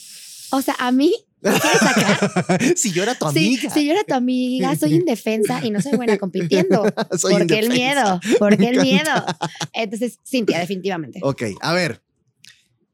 O 0.52 0.62
sea, 0.62 0.76
a 0.80 0.92
mí, 0.92 1.14
¿me 1.40 1.52
quieres 1.52 1.80
sacar? 1.80 2.74
si 2.76 2.92
yo 2.92 3.04
era 3.04 3.16
tu 3.16 3.26
amiga. 3.26 3.70
si 3.70 3.86
yo 3.86 3.92
era 3.92 4.04
tu 4.04 4.16
amiga, 4.16 4.76
soy 4.76 4.94
indefensa 4.96 5.64
y 5.64 5.70
no 5.70 5.82
soy 5.82 5.96
buena 5.96 6.18
compitiendo. 6.18 6.84
Soy 7.18 7.34
¿Por 7.34 7.48
qué 7.48 7.60
el 7.60 7.70
miedo? 7.70 8.20
¿Por 8.40 8.58
qué 8.58 8.70
el 8.70 8.82
miedo? 8.82 9.12
Entonces, 9.72 10.20
Cintia, 10.28 10.60
definitivamente. 10.60 11.20
Ok, 11.22 11.44
a 11.62 11.74
ver. 11.74 12.02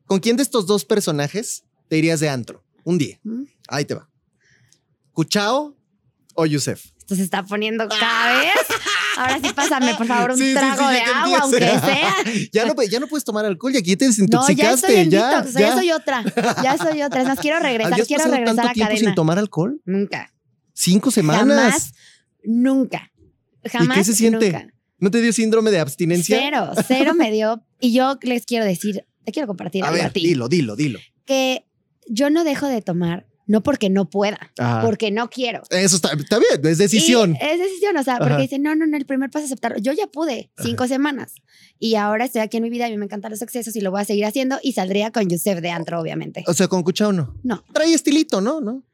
¿Con 0.06 0.20
quién 0.20 0.36
de 0.36 0.44
estos 0.44 0.68
dos 0.68 0.84
personajes 0.84 1.64
te 1.88 1.98
irías 1.98 2.20
de 2.20 2.30
antro? 2.30 2.64
Un 2.84 2.98
día. 2.98 3.18
¿Mm? 3.24 3.44
Ahí 3.70 3.86
te 3.86 3.96
va. 3.96 4.11
¿Cuchao 5.14 5.76
o 6.36 6.46
Yusef? 6.46 6.86
Esto 6.98 7.16
se 7.16 7.24
está 7.24 7.44
poniendo 7.44 7.88
cada 7.90 8.40
vez. 8.40 8.52
Ahora 9.18 9.40
sí, 9.44 9.52
pásame, 9.54 9.94
por 9.96 10.08
favor, 10.08 10.32
un 10.32 10.38
Sí, 10.38 10.54
trago 10.54 10.88
sí, 10.88 10.94
de 10.94 11.02
agua, 11.02 11.40
aunque 11.42 11.60
sea. 11.60 12.16
ya, 12.54 12.66
no, 12.66 12.74
ya 12.84 13.00
no 13.02 13.08
puedes 13.08 13.26
tomar 13.26 13.44
alcohol 13.46 13.74
y 13.76 13.78
aquí 13.78 13.96
te 13.98 14.06
No, 14.06 14.12
ya 14.12 14.16
desintoxicaste. 14.16 14.88
estoy 14.88 14.96
en 15.04 15.12
ya, 15.12 15.30
detox, 15.30 15.50
o 15.50 15.52
sea, 15.52 15.62
ya 15.62 15.68
ya. 15.68 15.76
soy 15.76 15.92
otra. 15.92 16.24
Ya 16.64 16.78
soy 16.78 17.02
otra. 17.04 17.22
Es 17.22 17.28
más, 17.28 17.40
quiero 17.40 17.60
regresar, 17.60 17.94
¿Habías 17.94 18.08
quiero 18.08 18.24
pasado 18.24 18.36
regresar 18.38 18.56
tanto 18.56 18.72
a 18.72 18.74
tiempo 18.74 18.90
cadena. 18.94 19.08
sin 19.10 19.16
tomar 19.16 19.38
alcohol? 19.40 19.82
Nunca. 19.86 20.34
¿Cinco 20.74 21.12
semanas? 21.12 21.48
Jamás, 21.58 21.94
nunca. 22.46 23.12
Jamás. 23.66 23.98
qué 23.98 24.04
se 24.06 24.14
siente? 24.16 24.52
nunca. 24.54 24.68
¿No 25.00 25.12
te 25.12 25.20
dio 25.22 25.34
síndrome 25.34 25.72
de 25.72 25.80
abstinencia? 25.80 26.38
Cero, 26.40 26.72
cero 26.88 27.14
me 27.14 27.32
dio. 27.32 27.62
Y 27.80 27.92
yo 27.94 28.18
les 28.22 28.46
quiero 28.46 28.64
decir, 28.66 29.06
te 29.26 29.32
quiero 29.34 29.48
compartir 29.48 29.84
A 29.84 29.88
algo 29.88 29.98
ver, 29.98 30.06
a 30.06 30.10
ti. 30.12 30.22
dilo, 30.26 30.48
dilo, 30.48 30.76
dilo. 30.78 31.00
Que 31.26 31.66
yo 32.08 32.30
no 32.30 32.44
dejo 32.44 32.68
de 32.68 32.82
tomar, 32.82 33.28
no 33.52 33.62
porque 33.62 33.90
no 33.90 34.10
pueda, 34.10 34.40
Ajá. 34.58 34.82
porque 34.82 35.12
no 35.12 35.30
quiero. 35.30 35.62
Eso 35.72 35.98
está, 35.98 36.14
está 36.14 36.40
bien, 36.40 36.66
es 36.66 36.78
decisión. 36.78 37.36
Y 37.40 37.46
es 37.46 37.60
decisión, 37.60 37.98
o 37.98 38.04
sea, 38.04 38.18
porque 38.18 38.34
Ajá. 38.36 38.42
dicen, 38.42 38.64
no, 38.64 38.74
no, 38.76 38.88
no, 38.88 38.96
el 38.96 39.06
primer 39.06 39.30
paso 39.30 39.44
es 39.44 39.52
aceptarlo. 39.52 39.78
Yo 39.78 39.92
ya 39.92 40.08
pude, 40.08 40.52
cinco 40.64 40.88
semanas. 40.88 41.34
Y 41.78 41.96
ahora 41.96 42.24
estoy 42.24 42.40
aquí 42.40 42.58
en 42.58 42.64
mi 42.64 42.70
vida 42.70 42.86
y 42.88 42.92
a 42.92 42.92
mí 42.92 42.98
me 42.98 43.06
encantan 43.06 43.30
los 43.30 43.42
excesos 43.42 43.76
y 43.76 43.82
lo 43.82 43.92
voy 43.92 44.02
a 44.02 44.06
seguir 44.06 44.24
haciendo 44.24 44.58
y 44.64 44.72
saldría 44.72 45.12
con 45.12 45.28
Yusef 45.28 45.60
de 45.60 45.70
antro, 45.70 46.00
obviamente. 46.00 46.46
O 46.48 46.54
sea, 46.54 46.70
con 46.70 46.82
Cuchao 46.84 47.12
no. 47.12 47.36
No. 47.44 47.62
Trae 47.74 47.94
estilito, 47.94 48.40
¿no? 48.40 48.62
¿No? 48.62 48.86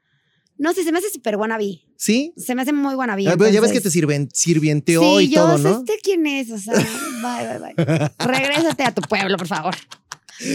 No 0.56 0.74
sé, 0.74 0.82
se 0.82 0.90
me 0.90 0.98
hace 0.98 1.10
súper 1.10 1.36
wannabe. 1.36 1.82
¿Sí? 1.96 2.34
Se 2.36 2.56
me 2.56 2.62
hace 2.62 2.72
muy 2.72 2.96
wannabe. 2.96 3.28
Ah, 3.28 3.36
ya 3.52 3.60
ves 3.60 3.70
que 3.70 3.80
te 3.80 3.92
sirven, 3.92 4.28
sirvienteó 4.34 5.18
sí, 5.18 5.26
y 5.26 5.28
yo 5.28 5.42
todo, 5.42 5.58
¿no? 5.58 5.84
quién 6.02 6.26
es, 6.26 6.50
o 6.50 6.58
sea, 6.58 6.74
bye, 6.74 7.58
bye, 7.60 7.74
bye. 7.76 8.10
Regrésate 8.26 8.82
a 8.82 8.92
tu 8.92 9.02
pueblo, 9.02 9.36
por 9.36 9.46
favor. 9.46 9.76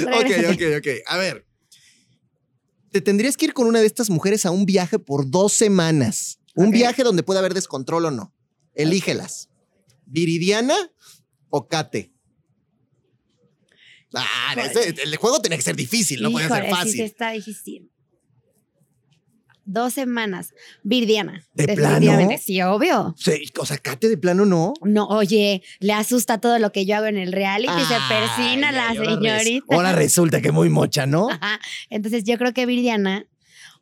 Ok, 0.07 0.31
ok, 0.51 0.61
ok. 0.79 0.87
A 1.07 1.17
ver. 1.17 1.45
Te 2.93 3.01
tendrías 3.01 3.35
que 3.37 3.45
ir 3.45 3.53
con 3.53 3.65
una 3.65 3.79
de 3.79 3.87
estas 3.87 4.11
mujeres 4.11 4.45
a 4.45 4.51
un 4.51 4.65
viaje 4.67 4.99
por 4.99 5.29
dos 5.29 5.51
semanas. 5.53 6.39
Un 6.55 6.69
viaje 6.69 7.03
donde 7.03 7.23
puede 7.23 7.39
haber 7.39 7.55
descontrol 7.55 8.05
o 8.05 8.11
no. 8.11 8.31
Elígelas. 8.75 9.49
¿Viridiana 10.05 10.75
o 11.49 11.67
Kate? 11.67 12.13
Ah, 14.13 14.53
ese- 14.63 14.93
el 15.01 15.15
juego 15.17 15.41
tiene 15.41 15.55
que 15.57 15.63
ser 15.63 15.75
difícil, 15.75 16.21
no 16.21 16.29
puede 16.31 16.47
ser 16.47 16.57
Híjole, 16.57 16.69
sí, 16.69 16.75
fácil. 16.75 16.93
sí 16.93 17.01
está 17.01 17.31
difícil. 17.31 17.91
Dos 19.65 19.93
semanas. 19.93 20.53
Viridiana. 20.83 21.41
¿De 21.53 21.67
plano? 21.75 22.29
Sí, 22.41 22.61
obvio. 22.61 23.15
Sí, 23.17 23.45
o 23.59 23.65
sea, 23.65 23.77
Kate 23.77 24.09
de 24.09 24.17
plano 24.17 24.45
no. 24.45 24.73
No, 24.83 25.07
oye, 25.07 25.63
le 25.79 25.93
asusta 25.93 26.39
todo 26.39 26.59
lo 26.59 26.71
que 26.71 26.85
yo 26.85 26.97
hago 26.97 27.05
en 27.05 27.17
el 27.17 27.31
reality. 27.31 27.71
se 27.87 27.95
persina 28.09 28.71
la 28.73 28.89
ay, 28.89 28.97
ahora 28.97 29.09
res- 29.09 29.43
señorita. 29.43 29.75
Ahora 29.75 29.91
resulta 29.93 30.41
que 30.41 30.51
muy 30.51 30.69
mocha, 30.69 31.05
¿no? 31.05 31.29
Ajá. 31.31 31.59
Entonces 31.89 32.23
yo 32.25 32.37
creo 32.37 32.53
que 32.53 32.65
Viridiana, 32.65 33.25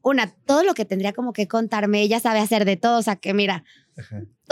una, 0.04 0.28
todo 0.46 0.64
lo 0.64 0.74
que 0.76 0.86
tendría 0.86 1.14
como 1.14 1.34
que 1.34 1.48
contarme, 1.48 2.02
ella 2.02 2.20
sabe 2.20 2.40
hacer 2.40 2.66
de 2.66 2.78
todo. 2.78 3.00
O 3.00 3.04
sea, 3.04 3.16
que 3.16 3.34
mira, 3.34 3.64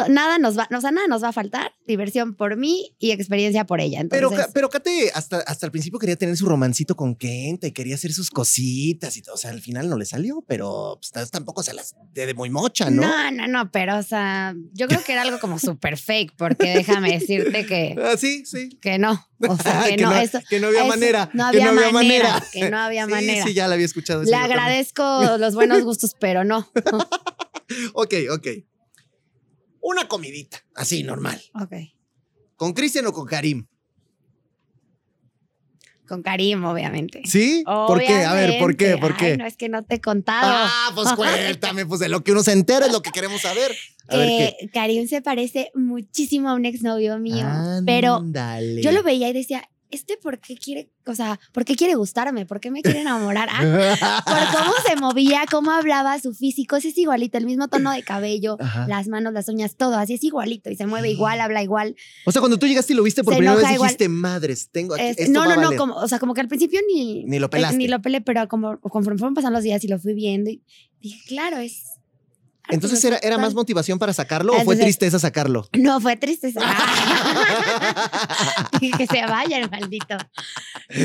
nada 0.10 0.38
nos 0.38 0.58
va, 0.58 0.68
o 0.76 0.82
sea, 0.82 0.92
nada 0.92 1.08
nos 1.08 1.24
va 1.24 1.30
a 1.30 1.34
faltar. 1.34 1.74
Diversión 1.86 2.36
por 2.36 2.56
mí 2.58 2.96
y 3.00 3.12
experiencia 3.12 3.66
por 3.66 3.82
ella. 3.82 4.04
Pero, 4.10 4.30
Entonces, 4.30 4.52
pero 4.54 4.70
Kate 4.70 5.12
hasta, 5.14 5.40
hasta 5.40 5.66
el 5.66 5.72
principio 5.72 6.00
quería 6.00 6.16
tener 6.16 6.38
su 6.38 6.46
romancito 6.48 6.96
con 6.96 7.16
Kenta 7.16 7.68
y 7.68 7.72
quería 7.72 7.96
hacer 7.96 8.14
sus 8.14 8.30
cositas 8.30 9.18
y 9.18 9.22
todo. 9.22 9.36
O 9.36 9.38
sea, 9.38 9.52
al 9.52 9.62
final 9.62 9.90
no 9.90 9.98
le 9.98 10.06
salió, 10.06 10.44
pero 10.48 11.00
pues, 11.02 11.30
tampoco 11.32 11.64
se 11.64 11.74
las 11.74 11.96
de, 12.14 12.26
de 12.26 12.34
muy 12.34 12.50
mocha, 12.50 12.90
¿no? 12.90 13.02
no, 13.02 13.32
no, 13.32 13.48
no, 13.48 13.72
pero, 13.72 13.98
o 13.98 14.04
sea, 14.04 14.56
yo 14.74 14.88
creo 14.88 15.04
que 15.04 15.14
era 15.14 15.24
algo 15.24 15.40
como 15.40 15.60
súper 15.60 15.98
fake, 15.98 16.36
porque 16.38 16.70
déjame 16.76 17.12
decirte 17.20 17.66
que, 17.66 17.96
Ah, 18.04 18.16
sí, 18.18 18.46
sí. 18.46 18.70
que 18.82 18.98
no. 19.00 19.28
O 19.48 19.58
sea, 19.58 19.84
que, 19.88 19.98
no, 19.98 20.14
eso. 20.16 20.40
que 20.50 20.60
no 20.60 20.68
había 20.68 20.82
eso, 20.82 20.90
manera. 20.90 21.30
no 21.34 21.52
que 21.52 21.62
había 21.62 21.72
no 21.72 21.80
había 21.80 21.92
manera, 21.92 22.30
manera. 22.30 22.46
que 22.52 22.70
no 22.70 22.78
había 22.78 23.06
Sí, 23.10 23.12
manera. 23.12 23.46
Sí, 23.46 23.54
ya 23.54 23.68
la 23.68 23.74
había 23.74 23.86
escuchado. 23.86 24.24
Le 24.24 24.32
también. 24.32 24.52
agradezco 24.52 25.38
los 25.38 25.56
buenos 25.56 25.84
gustos, 25.84 26.16
pero 26.20 26.44
no. 26.44 26.70
Ok, 27.94 28.14
ok. 28.32 28.48
Una 29.82 30.08
comidita, 30.08 30.64
así, 30.76 31.04
normal. 31.04 31.42
Ok. 31.54 31.74
¿Con 32.56 32.74
Cristian 32.74 33.06
o 33.08 33.14
con 33.14 33.26
Karim? 33.26 33.66
Con 36.08 36.24
Karim, 36.24 36.64
obviamente. 36.66 37.22
¿Sí? 37.26 37.64
¿Por 37.66 38.00
qué? 38.00 38.26
A 38.26 38.34
ver, 38.34 38.58
¿por 38.60 38.76
qué? 38.76 38.94
Obviamente. 38.96 39.08
¿Por 39.08 39.18
qué? 39.18 39.26
Ay, 39.34 39.38
no, 39.38 39.46
es 39.46 39.56
que 39.58 39.70
no 39.70 39.84
te 39.84 39.96
he 39.96 40.02
contado. 40.02 40.52
Ah, 40.52 40.92
pues 40.96 41.14
cuéntame, 41.14 41.86
pues 41.86 42.00
de 42.00 42.10
lo 42.10 42.24
que 42.24 42.32
uno 42.32 42.42
se 42.42 42.52
entera 42.52 42.88
es 42.88 42.92
lo 42.92 43.02
que 43.04 43.12
queremos 43.12 43.42
saber. 43.42 43.72
A 44.08 44.18
ver 44.18 44.28
Eh, 44.28 44.56
qué. 44.60 44.70
Karim 44.70 45.08
se 45.08 45.22
parece 45.22 45.70
muchísimo 45.76 46.50
a 46.50 46.56
un 46.56 46.66
exnovio 46.66 47.20
mío, 47.20 47.46
pero 47.86 48.24
yo 48.82 48.92
lo 48.92 49.04
veía 49.04 49.30
y 49.30 49.34
decía, 49.34 49.70
¿este 49.92 50.18
por 50.18 50.40
qué 50.40 50.56
quiere, 50.56 50.90
o 51.06 51.16
sea, 51.16 51.40
por 51.52 51.66
qué 51.66 51.76
quiere 51.76 51.96
gustarme? 51.96 52.46
¿Por 52.46 52.60
qué 52.60 52.72
me 52.72 52.82
quiere 52.82 53.02
enamorar? 53.02 53.50
Ah, 53.52 54.24
por 54.26 54.60
cómo 54.60 54.74
se 54.88 54.96
movía, 54.96 55.42
cómo 55.50 55.72
hablaba, 55.72 56.20
su 56.20 56.34
físico, 56.34 56.76
ese 56.76 56.90
es 56.90 56.98
igualito, 56.98 57.38
el 57.38 57.46
mismo 57.46 57.68
tono 57.68 57.92
de 57.92 58.04
cabello, 58.04 58.58
Ajá. 58.60 58.88
las 58.88 59.08
manos, 59.08 59.34
las 59.34 59.48
uñas, 59.50 59.76
todo, 59.76 59.96
así 59.96 60.14
es 60.14 60.24
igualito 60.24 60.70
y 60.70 60.76
se 60.76 60.86
mueve 60.86 61.10
igual, 61.10 61.42
habla 61.42 61.64
igual. 61.64 61.96
O 62.26 62.32
sea, 62.32 62.42
cuando 62.42 62.58
tú 62.60 62.68
llegaste 62.68 62.94
y 62.94 62.96
lo 62.96 63.04
viste 63.04 63.24
por 63.24 63.34
primera 63.34 63.56
vez, 63.56 63.72
igual. 63.72 63.88
dijiste, 63.90 64.10
madres, 64.10 64.70
tengo 64.72 64.96
aquí. 64.96 65.04
Este, 65.04 65.24
esto 65.24 65.34
no, 65.34 65.40
va 65.42 65.46
no, 65.48 65.52
a 65.52 65.56
no, 65.56 65.62
valer". 65.64 65.80
como, 65.80 65.96
o 65.96 66.08
sea, 66.08 66.20
como 66.20 66.34
que 66.34 66.42
al 66.42 66.48
principio 66.48 66.80
ni, 66.88 67.24
Ni 67.26 67.40
lo 67.40 67.48
eh, 67.48 67.50
pelaste. 67.50 67.78
ni 67.78 67.88
lo 67.88 68.02
pelé, 68.02 68.22
pero 68.22 68.48
como 68.48 68.80
conforme 68.80 69.18
fueron 69.18 69.34
pasando 69.34 69.58
los 69.58 69.64
días 69.64 69.84
y 69.84 69.88
lo 69.88 70.00
fui 70.00 70.14
viendo 70.14 70.50
y 70.50 70.62
dije, 71.02 71.20
claro, 71.28 71.58
es... 71.58 71.99
Entonces, 72.70 73.04
¿era, 73.04 73.18
¿era 73.22 73.38
más 73.38 73.54
motivación 73.54 74.00
para 74.00 74.14
sacarlo 74.14 74.54
o 74.54 74.62
fue 74.62 74.76
tristeza 74.76 75.20
sacarlo? 75.20 75.68
No, 75.78 76.00
fue 76.00 76.16
triste. 76.18 76.54
Dije 78.80 78.98
que 78.98 79.08
se 79.08 79.26
vaya 79.26 79.60
el 79.60 79.70
maldito. 79.70 80.18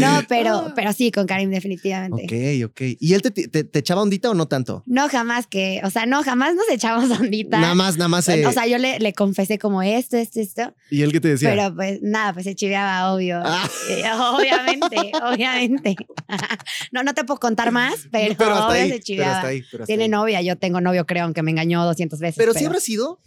No, 0.01 0.23
pero, 0.29 0.73
pero 0.75 0.93
sí, 0.93 1.11
con 1.11 1.27
Karim 1.27 1.51
definitivamente. 1.51 2.25
Ok, 2.65 2.71
ok. 2.71 2.81
¿Y 3.01 3.15
él 3.15 3.23
te, 3.23 3.31
te- 3.31 3.65
te 3.65 3.79
echaba 3.79 4.03
ondita 4.03 4.31
o 4.31 4.35
no 4.35 4.47
tanto? 4.47 4.83
No, 4.87 5.09
jamás 5.09 5.47
que, 5.47 5.81
o 5.85 5.91
sea, 5.91 6.07
no, 6.07 6.23
jamás 6.23 6.55
nos 6.55 6.69
echamos 6.71 7.11
ondita. 7.19 7.59
Nada 7.61 7.75
más, 7.75 7.97
nada 7.97 8.09
más. 8.09 8.29
eh, 8.29 8.47
O 8.47 8.53
sea, 8.53 8.67
yo 8.67 8.79
le, 8.79 8.99
le 8.99 9.13
confesé 9.13 9.59
como 9.59 9.83
esto, 9.83 10.17
esto, 10.17 10.41
esto, 10.41 10.75
¿Y 10.91 11.03
él 11.03 11.13
qué 11.13 11.21
te 11.21 11.29
decía? 11.29 11.51
pero 11.51 11.75
pues 11.75 12.01
nada, 12.03 12.33
pues 12.33 12.45
se 12.45 12.55
chiveaba, 12.55 13.13
obvio. 13.15 13.41
Ah. 13.45 13.69
Eh, 13.91 14.03
obviamente, 14.35 15.13
obviamente. 15.23 15.97
No, 16.93 17.03
no 17.03 17.15
te 17.15 17.25
puedo 17.25 17.41
contar 17.41 17.73
más, 17.73 18.09
pero, 18.11 18.35
Pero 18.37 18.53
hasta 18.55 18.67
obvio 18.69 18.83
ahí, 18.83 18.89
se 18.89 18.95
pero 18.95 19.05
chiveaba. 19.05 19.37
hasta 19.37 19.49
ahí, 19.49 19.63
pero 19.71 19.83
hasta 19.85 19.87
Tiene 19.87 20.05
ahí. 20.05 20.09
novia, 20.11 20.43
yo 20.43 20.57
tengo 20.57 20.81
novio, 20.81 21.07
creo, 21.07 21.25
aunque 21.25 21.43
me 21.43 21.51
engañó 21.55 21.85
200 21.85 22.19
veces. 22.19 22.37
Pero 22.37 22.53
sí 22.55 22.65
habrá 22.65 22.81
sido 22.81 23.21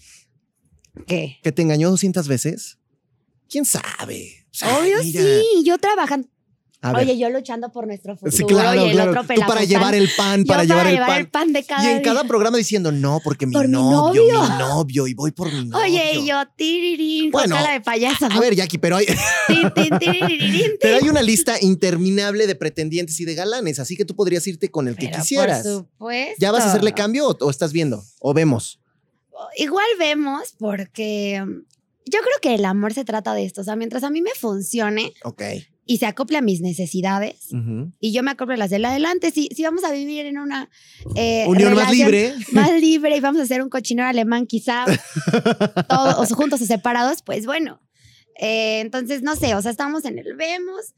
¿Qué? 1.08 1.38
que 1.44 1.52
te 1.52 1.62
engañó 1.62 1.90
200 1.90 2.28
veces. 2.28 2.78
¿Quién 3.50 3.66
sabe? 3.66 4.46
O 4.52 4.54
sea, 4.54 4.78
Obvio 4.78 4.98
mira. 5.04 5.22
sí, 5.22 5.64
yo 5.64 5.78
trabajando. 5.78 6.28
A 6.82 6.94
ver. 6.94 7.04
Oye, 7.04 7.18
yo 7.18 7.30
luchando 7.30 7.72
por 7.72 7.88
nuestro 7.88 8.16
futuro 8.16 8.32
sí, 8.32 8.44
claro, 8.46 8.84
el 8.84 8.92
claro. 8.92 9.12
otro 9.12 9.24
Tú 9.24 9.42
para 9.48 9.64
llevar 9.64 9.96
el 9.96 10.08
pan, 10.16 10.42
Yo 10.44 10.48
para 10.48 10.64
llevar 10.64 10.88
el 10.88 10.98
pan. 11.00 11.26
pan 11.26 11.54
de 11.54 11.64
cada 11.64 11.84
Y 11.84 11.88
en 11.88 11.94
día. 11.94 12.02
cada 12.04 12.24
programa 12.26 12.58
diciendo, 12.58 12.92
no, 12.92 13.20
porque 13.24 13.48
mi 13.48 13.54
Por 13.54 13.66
mi 13.66 13.72
novio, 13.72 14.24
mi 14.24 14.50
novio, 14.60 15.08
y 15.08 15.14
voy 15.16 15.32
por 15.32 15.52
mi 15.52 15.66
novio. 15.66 15.86
Oye, 15.86 16.20
y 16.20 16.28
yo, 16.28 16.36
tirirín, 16.56 17.32
Bueno, 17.32 17.56
con 17.56 17.64
cara 17.64 17.74
de 17.74 17.82
payaso. 17.82 18.28
A 18.28 18.40
ver, 18.40 18.56
Jackie, 18.56 18.78
pero 18.78 18.98
hay, 18.98 19.08
pero 20.82 20.98
hay 20.98 21.10
una 21.10 21.22
lista 21.22 21.56
interminable 21.62 22.48
de 22.48 22.56
pretendientes 22.56 23.20
y 23.20 23.26
de 23.26 23.36
galanes, 23.36 23.80
así 23.80 23.96
que 23.96 24.06
tú 24.06 24.16
podrías 24.16 24.46
irte 24.48 24.70
con 24.70 24.88
el 24.88 24.96
que 24.96 25.10
quisieras. 25.10 25.64
Por 25.64 25.72
supuesto. 25.74 26.36
¿Ya 26.40 26.52
vas 26.52 26.64
a 26.64 26.70
hacerle 26.70 26.94
cambio 26.94 27.28
o, 27.28 27.38
o 27.40 27.50
estás 27.50 27.74
viendo? 27.74 28.04
¿O 28.20 28.34
vemos? 28.34 28.80
Igual 29.58 29.86
vemos 30.00 30.56
porque 30.58 31.40
um, 31.42 31.64
yo 32.06 32.20
creo 32.22 32.40
que 32.42 32.56
el 32.56 32.66
amor 32.66 32.94
se 32.94 33.04
trata 33.06 33.34
de 33.34 33.46
esto. 33.46 33.62
O 33.62 33.64
sea, 33.64 33.76
mientras 33.76 34.04
a 34.04 34.10
mí 34.10 34.22
me 34.22 34.32
funcione 34.32 35.14
Ok. 35.24 35.42
Y 35.88 35.98
se 35.98 36.06
acople 36.06 36.38
a 36.38 36.42
mis 36.42 36.62
necesidades 36.62 37.48
y 38.00 38.12
yo 38.12 38.22
me 38.22 38.32
acople 38.32 38.56
a 38.56 38.58
las 38.58 38.70
del 38.70 38.84
adelante, 38.86 39.32
si, 39.32 39.50
si 39.56 39.64
vamos 39.64 39.84
a 39.84 39.92
vivir 39.92 40.26
en 40.26 40.38
una 40.38 40.70
eh, 41.16 41.46
Unión 41.48 41.74
más 41.74 41.92
libre. 41.92 42.34
más 42.52 42.72
libre 42.80 43.16
y 43.16 43.20
vamos 43.22 43.40
a 43.40 43.44
hacer 43.44 43.62
un 43.64 43.70
cochinero 43.70 44.08
alemán 44.08 44.46
quizá 44.46 44.86
todos 45.90 46.32
juntos 46.34 46.62
o 46.62 46.66
separados, 46.66 47.22
pues 47.22 47.46
bueno. 47.46 47.82
Eh, 48.40 48.82
entonces, 48.82 49.24
no 49.24 49.36
sé, 49.36 49.56
o 49.56 49.62
sea, 49.62 49.72
estamos 49.72 50.06
en 50.06 50.20
el 50.20 50.36
vemos, 50.36 50.94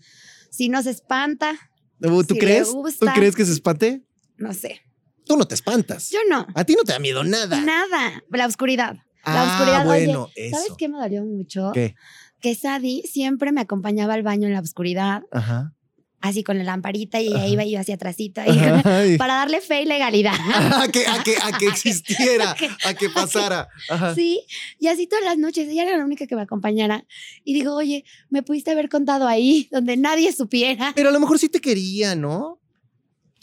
si 0.50 0.68
nos 0.70 0.86
espanta, 0.86 1.54
¿Tú 2.02 2.24
Si 2.28 2.40
crees? 2.40 2.70
¿Tú 2.70 2.78
gusta. 2.78 3.14
crees 3.14 3.36
que 3.36 3.46
se 3.46 3.52
espante? 3.54 4.02
no 4.38 4.54
sé. 4.54 4.82
Tú 5.26 5.38
no 5.38 5.46
te 5.46 5.54
espantas. 5.54 6.10
Yo 6.10 6.20
no, 6.30 6.48
A 6.56 6.64
ti 6.64 6.74
no 6.76 6.84
te 6.84 6.92
da 6.94 6.98
miedo 7.00 7.24
nada. 7.24 7.62
nada, 7.62 8.24
la 8.32 8.48
oscuridad. 8.48 8.96
La 9.26 9.44
Ah, 9.44 9.52
oscuridad, 9.54 9.88
oye, 9.88 10.06
bueno, 10.06 10.30
eso. 10.36 10.58
¿Sabes 10.58 10.72
qué 10.78 10.88
me 10.90 10.98
dolió 10.98 11.24
mucho? 11.24 11.72
¿Qué? 11.74 11.94
Que 12.42 12.56
Sadie 12.56 13.04
siempre 13.06 13.52
me 13.52 13.62
acompañaba 13.62 14.14
al 14.14 14.24
baño 14.24 14.48
en 14.48 14.54
la 14.54 14.62
oscuridad, 14.62 15.24
Ajá. 15.32 15.74
así 16.22 16.44
con 16.44 16.58
la 16.58 16.64
lamparita 16.64 17.20
y 17.22 17.28
ella 17.28 17.38
Ajá. 17.38 17.48
iba 17.48 17.64
y 17.66 17.72
yo 17.72 17.80
hacia 17.80 17.98
Ay. 18.02 19.18
para 19.18 19.34
darle 19.36 19.62
fe 19.62 19.82
y 19.82 19.86
legalidad. 19.86 20.34
a, 20.74 20.88
que, 20.88 21.06
a, 21.08 21.22
que, 21.24 21.36
a 21.42 21.58
que 21.58 21.68
existiera, 21.74 22.56
a 22.86 22.94
que 22.94 23.10
pasara. 23.10 23.68
Ajá. 23.90 24.16
Sí, 24.16 24.42
y 24.80 24.88
así 24.88 25.08
todas 25.08 25.26
las 25.26 25.38
noches, 25.38 25.68
ella 25.70 25.84
era 25.84 25.98
la 25.98 26.06
única 26.06 26.28
que 26.28 26.36
me 26.36 26.42
acompañara. 26.42 27.06
Y 27.44 27.54
digo, 27.54 27.76
oye, 27.76 28.06
me 28.30 28.42
pudiste 28.44 28.72
haber 28.72 28.90
contado 28.90 29.28
ahí, 29.28 29.68
donde 29.72 29.98
nadie 29.98 30.32
supiera. 30.34 30.94
Pero 30.96 31.10
a 31.10 31.12
lo 31.12 31.20
mejor 31.20 31.40
sí 31.40 31.50
te 31.50 31.60
quería, 31.62 32.16
¿no? 32.16 32.60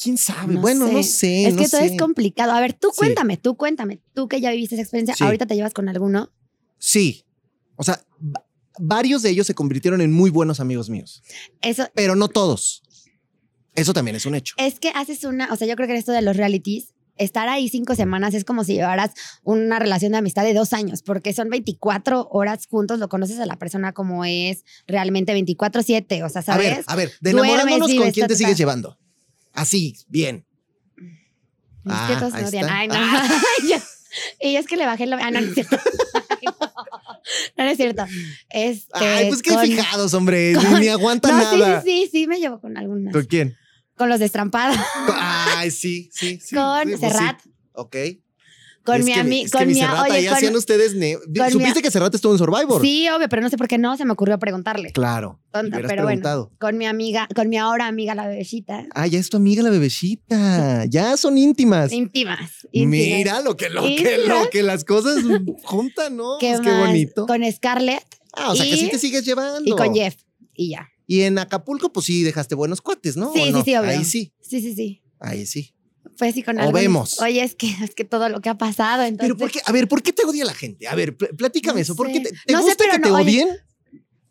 ¿Quién 0.03 0.19
sabe? 0.19 0.55
No 0.55 0.61
bueno, 0.61 0.87
sé. 0.89 0.93
no 0.93 1.03
sé. 1.03 1.45
es 1.49 1.55
no 1.55 1.63
que 1.63 1.69
todo 1.69 1.81
sé. 1.81 1.87
es 1.87 1.99
complicado. 1.99 2.53
A 2.53 2.61
ver, 2.61 2.75
tú 2.75 2.89
Sí. 2.93 2.99
cuéntame, 2.99 3.37
tú 3.39 3.57
cuéntame, 3.57 4.01
tú 4.15 4.29
que 4.29 4.41
ya 4.43 4.51
viviste 4.51 4.75
esa 4.75 4.83
experiencia, 4.83 5.15
Sí. 5.17 5.25
ahorita 5.25 5.47
te 5.47 5.55
llevas 5.55 5.73
con 5.73 5.89
alguno. 5.89 6.31
Sí. 6.79 7.25
O 7.77 7.83
sea, 7.83 8.03
varios 8.79 9.23
de 9.23 9.31
ellos 9.31 9.47
se 9.47 9.55
convirtieron 9.55 10.01
en 10.01 10.13
muy 10.13 10.31
buenos 10.31 10.61
amigos 10.61 10.89
míos, 10.91 11.23
Eso 11.63 11.89
pero 11.95 12.15
no 12.17 12.29
todos. 12.29 12.83
Eso 13.75 13.93
también 13.93 14.17
es 14.17 14.25
un 14.27 14.35
hecho. 14.35 14.55
es 14.59 14.81
que 14.81 14.89
haces 14.95 15.25
una, 15.25 15.53
o 15.53 15.57
sea, 15.57 15.67
yo 15.69 15.77
creo 15.77 15.87
que 15.87 15.93
en 15.95 15.99
esto 15.99 16.13
de 16.13 16.23
los 16.23 16.37
realities, 16.37 16.95
estar 17.19 17.49
ahí 17.49 17.69
cinco 17.71 17.95
semanas 17.95 18.35
es 18.35 18.45
como 18.45 18.63
si 18.65 18.75
llevaras 18.75 19.13
una 19.43 19.79
relación 19.79 20.13
de 20.13 20.19
amistad 20.19 20.45
de 20.45 20.53
dos 20.55 20.73
años, 20.73 21.03
porque 21.03 21.33
son 21.33 21.49
24 21.51 22.29
horas 22.31 22.67
juntos, 22.67 22.99
lo 22.99 23.09
conoces 23.09 23.39
a 23.39 23.47
la 23.47 23.57
persona 23.59 23.93
como 23.93 24.25
es 24.25 24.65
realmente 24.87 25.35
24-7, 25.35 26.25
o 26.25 26.29
sea, 26.29 26.41
A 26.41 26.43
¿sabes? 26.43 26.77
ver, 26.77 26.85
a 26.87 26.97
ver, 26.97 27.13
de 27.21 27.31
enamorándonos, 27.31 27.95
¿con 27.95 28.11
quién 28.13 28.27
te 28.27 28.37
sigues 28.37 28.57
llevando? 28.59 28.99
Así, 29.53 29.95
bien. 30.09 30.45
Es 30.99 31.05
Ah, 31.87 32.09
que 32.11 32.17
todos 32.19 32.33
me 32.33 32.45
odian. 32.45 32.65
está. 32.65 32.79
Ay, 32.79 32.89
no. 32.89 32.95
Yo- 33.71 33.83
y 34.41 34.57
es 34.57 34.67
que 34.67 34.77
le 34.77 34.87
bajé 34.87 35.07
la. 35.07 35.19
Ah, 35.23 35.31
no, 35.31 35.41
no 35.41 35.47
es 35.49 35.55
cierto. 35.55 35.77
No. 37.57 37.65
Es 37.65 37.77
cierto. 37.77 38.05
Este, 38.51 38.99
Ay, 39.05 39.29
pues 39.29 39.43
qué 39.43 39.51
con- 39.51 39.65
fijados, 39.67 40.15
hombre. 40.15 40.53
Ni- 40.55 40.65
con- 40.65 40.81
Ni 40.81 40.89
aguantan 40.89 41.37
No, 41.39 41.57
nada. 41.57 41.83
sí, 41.83 42.05
sí, 42.05 42.09
sí, 42.13 42.27
me 42.27 42.39
llevo 42.39 42.61
con 42.61 42.77
algunas. 42.77 43.13
¿Con 43.13 43.25
quién? 43.25 43.57
Con 43.97 44.09
los 44.09 44.21
destrampada. 44.21 44.75
Ay, 45.57 45.71
sí, 45.71 46.09
sí. 46.13 46.39
sí, 46.41 46.55
con 46.55 46.85
sí, 46.89 46.97
pues 46.97 47.01
Serrat. 47.01 47.41
sí. 47.43 47.51
Ok. 47.73 47.97
Con 48.87 49.01
Es 49.01 49.05
mi 49.05 49.13
amigo. 49.13 49.45
es 49.45 49.51
que 49.53 49.59
con 49.59 49.67
mi 49.67 49.75
mi 49.75 49.81
Serrat, 49.81 50.05
Oye, 50.09 50.13
ahí 50.19 50.27
con- 50.27 50.35
hacían 50.37 50.57
ustedes. 50.57 50.93
¿Supiste 51.51 51.83
que 51.83 51.91
Serrat 51.91 52.15
estuvo 52.15 52.33
en 52.33 52.39
Survivor? 52.39 52.81
Sí, 52.81 53.07
obvio, 53.09 53.29
pero 53.29 53.43
no 53.43 53.51
sé 53.51 53.57
por 53.59 53.67
qué 53.69 53.77
no 53.79 53.97
se 53.97 54.05
me 54.05 54.13
ocurrió 54.13 54.39
preguntarle. 54.39 54.93
Claro. 54.93 55.41
Tonta, 55.53 55.81
pero 55.87 56.05
bueno. 56.05 56.51
Con 56.59 56.79
mi 56.79 56.87
amiga, 56.87 57.29
con 57.35 57.49
mi 57.49 57.59
ahora 57.59 57.87
amiga 57.89 58.15
la 58.15 58.27
bebecita. 58.27 58.87
Ah, 58.95 59.07
ya 59.07 59.19
es 59.19 59.29
tu 59.29 59.37
amiga 59.37 59.63
la 59.63 59.71
bebecita. 59.71 60.85
Ya 60.89 61.17
son 61.17 61.37
íntimas. 61.37 61.91
Íntimas. 61.93 62.67
íntimas. 62.73 63.17
Mira 63.19 63.41
lo 63.41 63.57
que, 63.57 63.69
lo 63.69 63.83
que, 63.83 64.19
lo 64.27 64.49
que 64.51 64.63
las 64.63 64.85
cosas 64.85 65.17
juntan, 65.65 66.17
¿no? 66.17 66.37
¿Qué 66.39 66.51
Pues 66.57 66.61
qué 66.61 66.79
bonito. 66.79 67.27
Con 67.27 67.43
Scarlett 67.53 68.05
Ah, 68.35 68.53
o 68.53 68.57
sea, 68.57 68.65
que 68.67 68.77
sí 68.77 68.89
te 68.89 68.99
sigues 68.99 69.25
llevando. 69.25 69.63
y 69.65 69.71
con 69.77 69.95
Jeff. 69.95 70.15
Y 70.55 70.71
ya. 70.71 70.89
Y 71.07 71.23
en 71.23 71.39
Acapulco, 71.39 71.93
pues 71.93 72.07
sí, 72.07 72.23
dejaste 72.23 72.55
buenos 72.55 72.81
cuates, 72.81 73.17
¿no? 73.17 73.33
Sí, 73.33 73.41
¿O 73.41 73.45
sí, 73.47 73.53
no? 73.53 73.65
sí, 73.65 73.77
obvio. 73.77 73.91
Ahí 73.91 74.05
sí, 74.05 74.33
Sí, 74.41 74.61
sí, 74.61 74.75
sí. 74.75 75.03
ahí 75.21 75.47
sí. 75.47 75.73
Pues 76.19 76.35
sí, 76.35 76.43
con 76.43 76.57
O 76.57 76.61
algunos. 76.61 76.81
vemos. 76.81 77.21
Oye, 77.21 77.43
es 77.43 77.55
que, 77.55 77.69
es 77.83 77.95
que 77.95 78.05
todo 78.05 78.29
lo 78.29 78.41
que 78.41 78.49
ha 78.49 78.57
pasado. 78.57 79.03
Entonces, 79.03 79.35
Pero 79.35 79.37
¿por 79.39 79.51
qué? 79.51 79.61
A 79.67 79.73
ver, 79.73 79.87
¿por 79.89 80.03
qué 80.03 80.13
te 80.13 80.25
odia 80.25 80.45
la 80.45 80.55
gente? 80.55 80.89
A 80.89 80.95
ver, 80.95 81.17
pl- 81.17 81.35
platícame 81.35 81.81
No 81.81 81.83
eso. 81.83 81.97
¿Por 81.97 82.07
sé. 82.09 82.13
qué 82.15 82.21
te, 82.21 82.31
te 82.47 82.53
No 82.53 82.59
sé, 82.61 82.65
gusta 82.65 82.77
pero 82.85 82.93
que 82.97 82.99
te 83.01 83.09
no, 83.09 83.15
oye, 83.17 83.25
odien? 83.25 83.49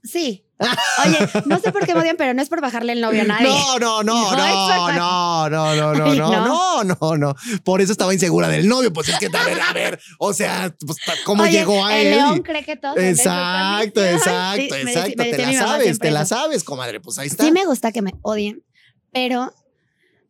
Sí. 0.04 0.42
Oye, 1.06 1.18
no 1.48 1.60
sé 1.60 1.74
por 1.74 1.86
qué 1.86 1.94
me 1.94 2.00
odian, 2.00 2.16
pero 2.16 2.34
no 2.34 2.42
es 2.42 2.48
por 2.48 2.62
bajarle 2.62 2.94
el 2.94 3.02
novio 3.02 3.24
a 3.24 3.26
nadie. 3.26 3.46
No, 3.46 3.78
no, 3.78 4.04
no, 4.04 4.32
No, 4.32 4.90
no, 4.92 5.50
no, 5.50 5.50
no, 5.50 5.76
no, 5.76 6.16
no, 6.16 6.84
no, 6.84 6.84
no. 6.86 7.18
no. 7.18 7.36
Por 7.66 7.82
eso 7.82 7.92
estaba 7.92 8.14
insegura 8.14 8.48
del 8.48 8.66
novio. 8.68 8.94
Pues 8.94 9.10
es 9.10 9.20
que, 9.20 9.26
a 9.26 9.44
ver, 9.44 9.60
a 9.60 9.74
ver, 9.74 10.00
o 10.18 10.34
sea, 10.34 10.74
pues, 10.86 10.98
¿cómo 11.26 11.44
Oye, 11.44 11.52
llegó 11.52 11.84
a 11.86 11.98
el 11.98 12.08
él? 12.08 12.16
león 12.18 12.42
cree 12.42 12.64
que 12.64 12.78
todo 12.78 12.96
Exacto, 12.98 14.02
exacto, 14.06 14.62
sí, 14.76 14.84
me 14.86 14.92
exacto. 14.94 15.10
decí- 15.12 15.18
me 15.18 15.32
Te 15.32 15.38
la 15.46 15.54
sabes, 15.60 16.00
te 16.00 16.12
la 16.12 16.26
sabes, 16.26 16.64
comadre. 16.64 17.02
Pues 17.02 17.18
ahí 17.20 17.28
está. 17.28 17.44
Sí 17.44 17.52
me 17.52 17.66
gusta 17.66 17.92
que 17.92 18.02
me 18.02 18.14
odien, 18.22 18.64
pero 19.12 19.54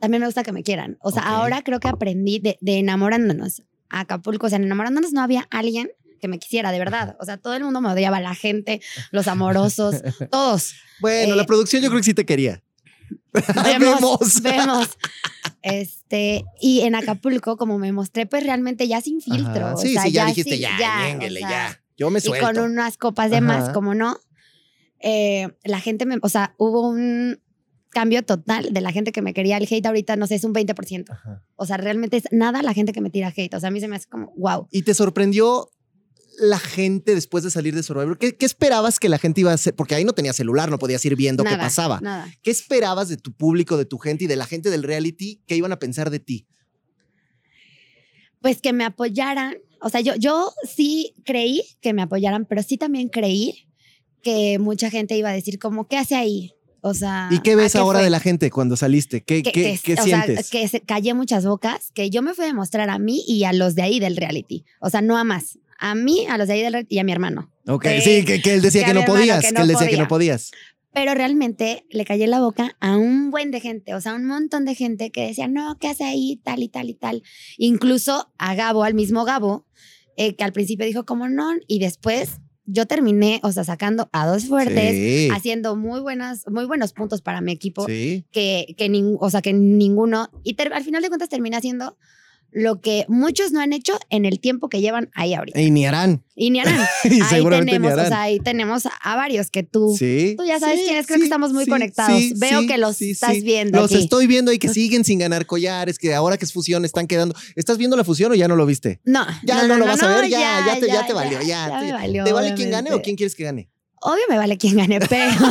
también 0.05 0.21
me 0.21 0.27
gusta 0.27 0.43
que 0.43 0.51
me 0.51 0.63
quieran. 0.63 0.97
O 1.01 1.11
sea, 1.11 1.23
ahora 1.23 1.61
creo 1.63 1.79
que 1.79 1.87
aprendí 1.87 2.39
de, 2.39 2.57
de 2.61 2.77
enamorándonos 2.79 3.63
a 3.89 4.01
Acapulco, 4.01 4.45
o 4.47 4.49
sea, 4.49 4.57
en 4.57 4.63
enamorándonos 4.65 5.11
no 5.13 5.21
había 5.21 5.47
alguien 5.51 5.89
que 6.21 6.27
me 6.27 6.39
quisiera, 6.39 6.71
de 6.71 6.79
verdad. 6.79 7.15
O 7.19 7.25
sea, 7.25 7.37
todo 7.37 7.53
el 7.55 7.63
mundo 7.63 7.81
me 7.81 7.89
odiaba, 7.91 8.19
la 8.19 8.35
gente, 8.35 8.81
los 9.11 9.27
amorosos, 9.27 9.95
todos. 10.31 10.73
Bueno, 10.99 11.33
Eh, 11.33 11.37
la 11.37 11.45
producción 11.45 11.81
yo 11.81 11.89
creo 11.89 11.99
que 11.99 12.05
sí 12.05 12.13
te 12.13 12.25
quería. 12.25 12.61
Vemos, 13.65 14.41
vemos. 14.43 14.89
Este, 15.61 16.43
y 16.61 16.81
en 16.81 16.95
Acapulco, 16.95 17.57
como 17.57 17.77
me 17.77 17.91
mostré, 17.91 18.25
pues 18.25 18.43
realmente 18.43 18.87
ya 18.87 19.01
sin 19.01 19.21
filtro. 19.21 19.65
Ajá. 19.67 19.73
o 19.75 19.77
Sí, 19.77 19.93
sea, 19.93 20.03
sí, 20.03 20.11
ya, 20.11 20.25
dijiste 20.27 20.55
sí, 20.55 20.59
ya, 20.59 20.73
o 20.75 20.77
sea, 20.77 21.29
ya. 21.29 21.81
Yo 21.97 22.09
me 22.09 22.19
Y 22.19 22.21
suelto. 22.21 22.47
con 22.47 22.59
unas 22.59 22.97
copas 22.97 23.31
de 23.31 23.41
más, 23.41 23.69
como 23.69 23.93
no. 23.95 24.17
eh, 24.99 25.49
la 25.63 25.79
gente 25.79 26.05
me, 26.05 26.17
o 26.21 26.29
sea, 26.29 26.55
hubo 26.57 26.87
un 26.89 27.39
cambio 27.95 28.23
total 28.23 28.73
de 28.73 28.81
la 28.81 28.91
gente 28.91 29.13
que 29.13 29.21
me 29.21 29.33
quería. 29.33 29.55
El 29.55 29.67
hate 29.71 29.85
ahorita, 29.85 30.17
no 30.17 30.27
sé, 30.27 30.35
es 30.35 30.43
un 30.43 30.53
20%. 30.53 31.05
Ajá. 31.09 31.41
O 31.55 31.65
sea, 31.65 31.77
realmente 31.77 32.17
es 32.17 32.23
nada 32.29 32.61
la 32.61 32.73
gente 32.73 32.91
que 32.91 32.99
me 32.99 33.09
tira 33.09 33.33
hate. 33.35 33.53
O 33.53 33.59
sea, 33.61 33.69
a 33.69 33.71
mí 33.71 33.79
se 33.79 33.87
me 33.87 33.95
hace 33.95 34.09
como, 34.09 34.33
wow. 34.35 34.67
¿Y 34.69 34.81
te 34.81 34.93
sorprendió 34.93 35.69
la 36.37 36.59
gente 36.59 37.15
después 37.15 37.45
de 37.45 37.51
salir 37.51 37.73
de 37.73 37.83
Survivor? 37.83 38.17
¿Qué, 38.17 38.35
qué 38.35 38.45
esperabas 38.45 38.99
que 38.99 39.07
la 39.07 39.17
gente 39.17 39.39
iba 39.39 39.51
a 39.51 39.53
hacer? 39.53 39.73
Porque 39.75 39.95
ahí 39.95 40.03
no 40.03 40.11
tenía 40.11 40.33
celular, 40.33 40.69
no 40.69 40.77
podías 40.77 41.05
ir 41.05 41.15
viendo 41.15 41.45
nada, 41.45 41.55
qué 41.55 41.61
pasaba. 41.61 42.01
Nada. 42.01 42.29
¿Qué 42.41 42.51
esperabas 42.51 43.07
de 43.07 43.15
tu 43.15 43.31
público, 43.31 43.77
de 43.77 43.85
tu 43.85 43.97
gente 43.97 44.25
y 44.25 44.27
de 44.27 44.35
la 44.35 44.45
gente 44.45 44.69
del 44.69 44.83
reality? 44.83 45.41
¿Qué 45.47 45.55
iban 45.55 45.71
a 45.71 45.79
pensar 45.79 46.09
de 46.09 46.19
ti? 46.19 46.47
Pues 48.41 48.59
que 48.59 48.73
me 48.73 48.83
apoyaran. 48.83 49.55
O 49.79 49.87
sea, 49.87 50.01
yo, 50.01 50.15
yo 50.15 50.51
sí 50.67 51.13
creí 51.23 51.63
que 51.79 51.93
me 51.93 52.01
apoyaran, 52.01 52.45
pero 52.45 52.61
sí 52.61 52.77
también 52.77 53.07
creí 53.07 53.69
que 54.21 54.59
mucha 54.59 54.89
gente 54.89 55.15
iba 55.15 55.29
a 55.29 55.33
decir 55.33 55.59
como, 55.59 55.87
¿qué 55.87 55.95
hace 55.95 56.15
ahí? 56.15 56.54
O 56.87 56.93
sea... 56.93 57.29
¿Y 57.31 57.39
qué 57.39 57.53
¿a 57.53 57.55
ves 57.55 57.75
ahora 57.75 57.99
de 58.01 58.11
la 58.11 58.19
gente 58.19 58.51
cuando 58.51 58.77
saliste? 58.77 59.23
¿Qué, 59.23 59.41
que, 59.41 59.51
qué- 59.51 59.79
que- 59.83 59.95
qué 59.95 59.99
o 59.99 60.03
sientes? 60.03 60.45
Sea, 60.45 60.61
que 60.61 60.67
se 60.67 60.81
callé 60.81 61.15
muchas 61.15 61.43
bocas, 61.43 61.91
que 61.95 62.11
yo 62.11 62.21
me 62.21 62.35
fui 62.35 62.43
a 62.43 62.47
demostrar 62.47 62.91
a 62.91 62.99
mí 62.99 63.23
y 63.27 63.43
a 63.45 63.53
los 63.53 63.73
de 63.73 63.81
ahí 63.81 63.99
del 63.99 64.15
reality. 64.17 64.65
O 64.79 64.91
sea, 64.91 65.01
no 65.01 65.17
a 65.17 65.23
más. 65.23 65.57
A 65.79 65.95
mí, 65.95 66.27
a 66.29 66.37
los 66.37 66.47
de 66.47 66.53
ahí 66.53 66.61
del 66.61 66.73
reality 66.73 66.95
y 66.95 66.99
a 66.99 67.03
mi 67.03 67.11
hermano. 67.11 67.51
ok, 67.67 67.81
que- 67.81 68.01
sí, 68.01 68.23
que, 68.23 68.53
él 68.53 68.61
decía 68.61 68.85
que 68.85 68.93
no 68.93 69.03
podías, 69.03 69.43
que 69.43 69.51
no 69.51 69.61
él 69.61 69.67
decía 69.69 69.87
que 69.89 69.97
no 69.97 70.07
podía. 70.07 70.35
podías. 70.35 70.51
Pero 70.93 71.15
realmente 71.15 71.85
le 71.89 72.05
callé 72.05 72.27
la 72.27 72.39
boca 72.39 72.77
a 72.79 72.95
un 72.97 73.31
buen 73.31 73.49
de 73.49 73.59
gente, 73.61 73.95
o 73.95 73.99
sea, 73.99 74.13
un 74.13 74.25
montón 74.25 74.63
de 74.63 74.75
gente 74.75 75.09
que 75.11 75.25
decía, 75.27 75.47
no, 75.47 75.77
¿qué 75.79 75.87
hace 75.89 76.03
ahí? 76.05 76.39
Tal 76.43 76.61
y 76.61 76.69
tal 76.69 76.89
y 76.89 76.93
tal. 76.93 77.23
Incluso 77.57 78.31
a 78.37 78.53
Gabo, 78.55 78.83
al 78.83 78.93
mismo 78.93 79.25
Gabo, 79.25 79.65
eh, 80.17 80.35
que 80.35 80.43
al 80.43 80.53
principio 80.53 80.85
dijo 80.85 81.03
como 81.05 81.27
no, 81.27 81.51
y 81.67 81.79
después 81.79 82.39
yo 82.67 82.85
terminé, 82.85 83.39
o 83.43 83.51
sea, 83.51 83.63
sacando 83.63 84.09
a 84.11 84.25
dos 84.25 84.45
fuertes, 84.45 84.91
Sí, 84.91 85.29
haciendo 85.31 85.75
muy 85.75 85.99
buenas, 86.01 86.45
muy 86.49 86.65
buenos 86.65 86.93
puntos 86.93 87.21
para 87.21 87.41
mi 87.41 87.51
equipo. 87.51 87.85
sí. 87.85 88.25
que, 88.31 88.73
que 88.77 88.89
nin- 88.89 89.17
o 89.19 89.29
sea, 89.29 89.41
que 89.41 89.53
ninguno, 89.53 90.29
y 90.43 90.53
ter- 90.55 90.73
al 90.73 90.83
final 90.83 91.01
de 91.01 91.09
cuentas 91.09 91.29
termina 91.29 91.57
haciendo 91.57 91.97
lo 92.55 92.79
que 92.79 93.05
muchos 93.09 93.51
no 93.51 93.59
han 93.59 93.73
hecho 93.73 93.99
en 94.09 94.23
el 94.23 94.39
tiempo 94.39 94.69
que 94.69 94.79
llevan 94.79 95.11
ahí 95.13 95.33
ahorita. 95.33 95.59
Y 95.59 95.71
ni 95.71 95.85
harán. 95.85 96.23
Y 96.37 96.51
ni 96.51 96.61
harán. 96.61 96.87
Y 97.03 97.21
ahí 97.21 97.43
tenemos, 97.43 97.93
o 97.93 98.07
sea, 98.07 98.21
ahí 98.21 98.39
tenemos 98.39 98.85
a, 98.85 99.15
varios 99.17 99.51
que 99.51 99.63
tú, 99.63 99.93
sí. 99.99 100.35
tú 100.37 100.45
ya 100.45 100.57
sabes 100.57 100.79
sí, 100.79 100.85
quiénes, 100.85 101.05
creo 101.05 101.19
que 101.19 101.25
estamos 101.25 101.51
muy 101.51 101.65
conectados. 101.65 102.17
Veo 102.37 102.65
que 102.65 102.77
los 102.77 103.01
estás 103.01 103.43
viendo 103.43 103.77
Los 103.77 103.91
aquí. 103.91 104.01
estoy 104.01 104.27
viendo 104.27 104.53
y 104.53 104.57
que 104.57 104.69
siguen 104.69 105.03
sin 105.03 105.19
ganar 105.19 105.45
collares, 105.45 105.99
que 105.99 106.13
ahora 106.13 106.37
que 106.37 106.45
es 106.45 106.53
fusión 106.53 106.85
están 106.85 107.07
quedando. 107.07 107.35
¿Estás 107.57 107.77
viendo 107.77 107.97
la 107.97 108.05
fusión 108.05 108.31
o 108.31 108.35
ya 108.35 108.47
no 108.47 108.55
lo 108.55 108.65
viste? 108.65 109.01
No, 109.03 109.25
Ya 109.43 109.67
no, 109.67 109.75
lo 109.75 109.85
vas 109.85 110.01
a 110.01 110.07
ver, 110.15 110.29
ya, 110.29 110.63
ya, 110.65 110.79
te, 110.79 110.87
ya 110.87 111.05
te 111.05 111.11
valió, 111.11 111.41
ya. 111.41 111.67
ya 111.67 111.79
te, 111.81 111.85
me 111.87 111.91
valió, 111.91 112.23
¿te 112.23 112.31
vale 112.31 112.53
quién 112.53 112.71
gane 112.71 112.89
o 112.89 112.93
obviamente. 112.93 113.03
quién 113.03 113.15
quieres 113.17 113.35
que 113.35 113.43
gane? 113.43 113.69
Obvio 114.01 114.23
me 114.29 114.37
vale 114.37 114.57
quién 114.57 114.77
gane, 114.77 115.01
pero, 115.01 115.29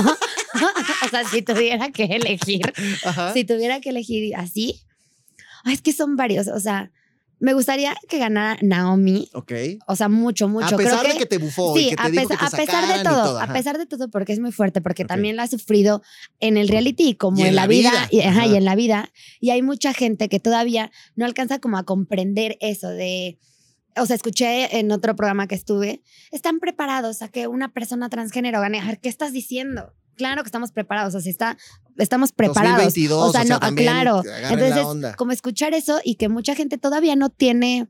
o 1.06 1.08
sea, 1.10 1.28
si 1.30 1.42
tuviera 1.42 1.90
que 1.90 2.04
elegir, 2.04 2.72
Ajá. 3.04 3.34
si 3.34 3.44
tuviera 3.44 3.80
que 3.80 3.90
elegir 3.90 4.34
así, 4.36 4.80
ay, 5.64 5.74
es 5.74 5.82
que 5.82 5.92
son 5.92 6.16
varios, 6.16 6.46
o 6.48 6.60
sea, 6.60 6.90
me 7.40 7.52
gustaría 7.52 7.94
que 8.08 8.18
ganara 8.18 8.58
Naomi, 8.62 9.28
Ok. 9.34 9.52
o 9.86 9.96
sea, 9.96 10.08
mucho, 10.08 10.48
mucho. 10.48 10.76
a 10.76 10.78
pesar 10.78 11.00
Creo 11.00 11.12
de 11.14 11.18
que 11.18 11.26
te 11.26 11.38
bufó 11.38 11.76
y 11.76 11.82
Sí, 11.82 11.90
que 11.90 11.96
te 11.96 12.02
a, 12.02 12.08
dijo 12.08 12.28
pesar, 12.28 12.38
que 12.38 12.56
te 12.56 12.62
a 12.62 12.64
pesar 12.64 12.96
de 12.98 13.04
todo, 13.04 13.40
a 13.40 13.46
pesar 13.52 13.78
de 13.78 13.86
todo, 13.86 14.08
porque 14.08 14.32
es 14.32 14.38
muy 14.38 14.52
fuerte, 14.52 14.80
porque 14.80 15.04
también 15.04 15.36
la 15.36 15.42
ha 15.42 15.46
sufrido 15.48 16.00
en 16.40 16.56
el 16.56 16.68
reality 16.68 17.08
y 17.08 17.14
como 17.16 17.38
Y 17.38 17.42
en 17.42 17.48
en, 17.48 17.56
la 17.56 17.66
vida, 17.66 17.90
vida. 17.90 18.08
Y, 18.10 18.20
ajá, 18.20 18.30
Ajá. 18.42 18.46
y 18.46 18.56
en 18.56 18.64
la 18.64 18.74
vida. 18.76 19.10
Y 19.40 19.50
hay 19.50 19.62
mucha 19.62 19.92
gente 19.92 20.28
que 20.28 20.40
todavía 20.40 20.90
no 21.16 21.24
alcanza 21.26 21.58
como 21.58 21.76
a 21.76 21.82
comprender 21.84 22.56
eso 22.60 22.88
de, 22.88 23.38
o 23.96 24.06
sea, 24.06 24.16
escuché 24.16 24.78
en 24.78 24.90
otro 24.92 25.14
programa 25.16 25.46
que 25.46 25.56
estuve, 25.56 26.02
están 26.30 26.60
preparados 26.60 27.20
a 27.20 27.28
que 27.28 27.46
una 27.48 27.72
persona 27.72 28.08
transgénero 28.08 28.60
gane. 28.60 28.80
¿qué 29.02 29.08
estás 29.08 29.32
diciendo? 29.32 29.92
Claro 30.16 30.42
que 30.42 30.48
estamos 30.48 30.72
preparados, 30.72 31.14
o 31.14 31.20
sea, 31.20 31.30
está, 31.30 31.56
estamos 31.98 32.32
preparados. 32.32 32.84
2022, 32.84 33.28
o 33.28 33.32
sea, 33.32 33.44
no, 33.44 33.58
ah, 33.60 33.72
claro. 33.74 34.22
Entonces, 34.50 35.14
como 35.16 35.32
escuchar 35.32 35.74
eso 35.74 36.00
y 36.04 36.14
que 36.16 36.28
mucha 36.28 36.54
gente 36.54 36.78
todavía 36.78 37.16
no 37.16 37.30
tiene, 37.30 37.88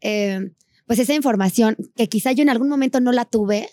eh, 0.00 0.52
pues 0.86 0.98
esa 0.98 1.14
información, 1.14 1.76
que 1.96 2.08
quizá 2.08 2.32
yo 2.32 2.42
en 2.42 2.50
algún 2.50 2.68
momento 2.68 3.00
no 3.00 3.12
la 3.12 3.24
tuve, 3.24 3.68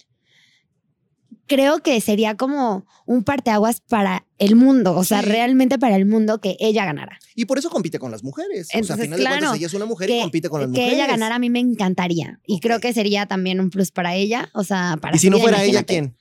creo 1.47 1.79
que 1.81 1.99
sería 1.99 2.35
como 2.37 2.85
un 3.07 3.23
parteaguas 3.23 3.81
para 3.81 4.27
el 4.37 4.55
mundo, 4.55 4.95
o 4.95 5.03
sea, 5.03 5.21
Sí. 5.21 5.29
realmente 5.29 5.79
para 5.79 5.95
el 5.95 6.05
mundo 6.05 6.39
que 6.39 6.55
ella 6.59 6.85
ganara. 6.85 7.17
Y 7.33 7.45
por 7.45 7.57
eso 7.57 7.71
compite 7.71 7.97
con 7.97 8.11
las 8.11 8.23
mujeres. 8.23 8.67
o 8.67 8.69
sea, 8.69 8.77
a 8.77 8.81
Entonces, 8.81 9.05
final 9.07 9.19
de 9.19 9.23
cuentas, 9.25 9.39
claro, 9.39 9.55
ella 9.55 9.65
es 9.67 9.73
una 9.73 9.85
mujer 9.85 10.09
y 10.09 10.13
Que, 10.13 10.21
compite 10.21 10.49
con 10.49 10.61
las 10.61 10.67
que 10.67 10.71
mujeres. 10.71 10.93
ella 10.93 11.07
ganara 11.07 11.35
a 11.35 11.39
mí 11.39 11.49
me 11.49 11.59
encantaría 11.59 12.39
y 12.45 12.59
creo 12.59 12.79
que 12.79 12.93
sería 12.93 13.25
también 13.25 13.59
un 13.59 13.71
plus 13.71 13.89
para 13.91 14.13
ella, 14.15 14.49
o 14.53 14.63
sea, 14.63 14.97
para 15.01 15.15
Y 15.15 15.19
si 15.19 15.29
no 15.31 15.39
fuera 15.39 15.63
ella. 15.63 15.81
¿quién? 15.83 16.15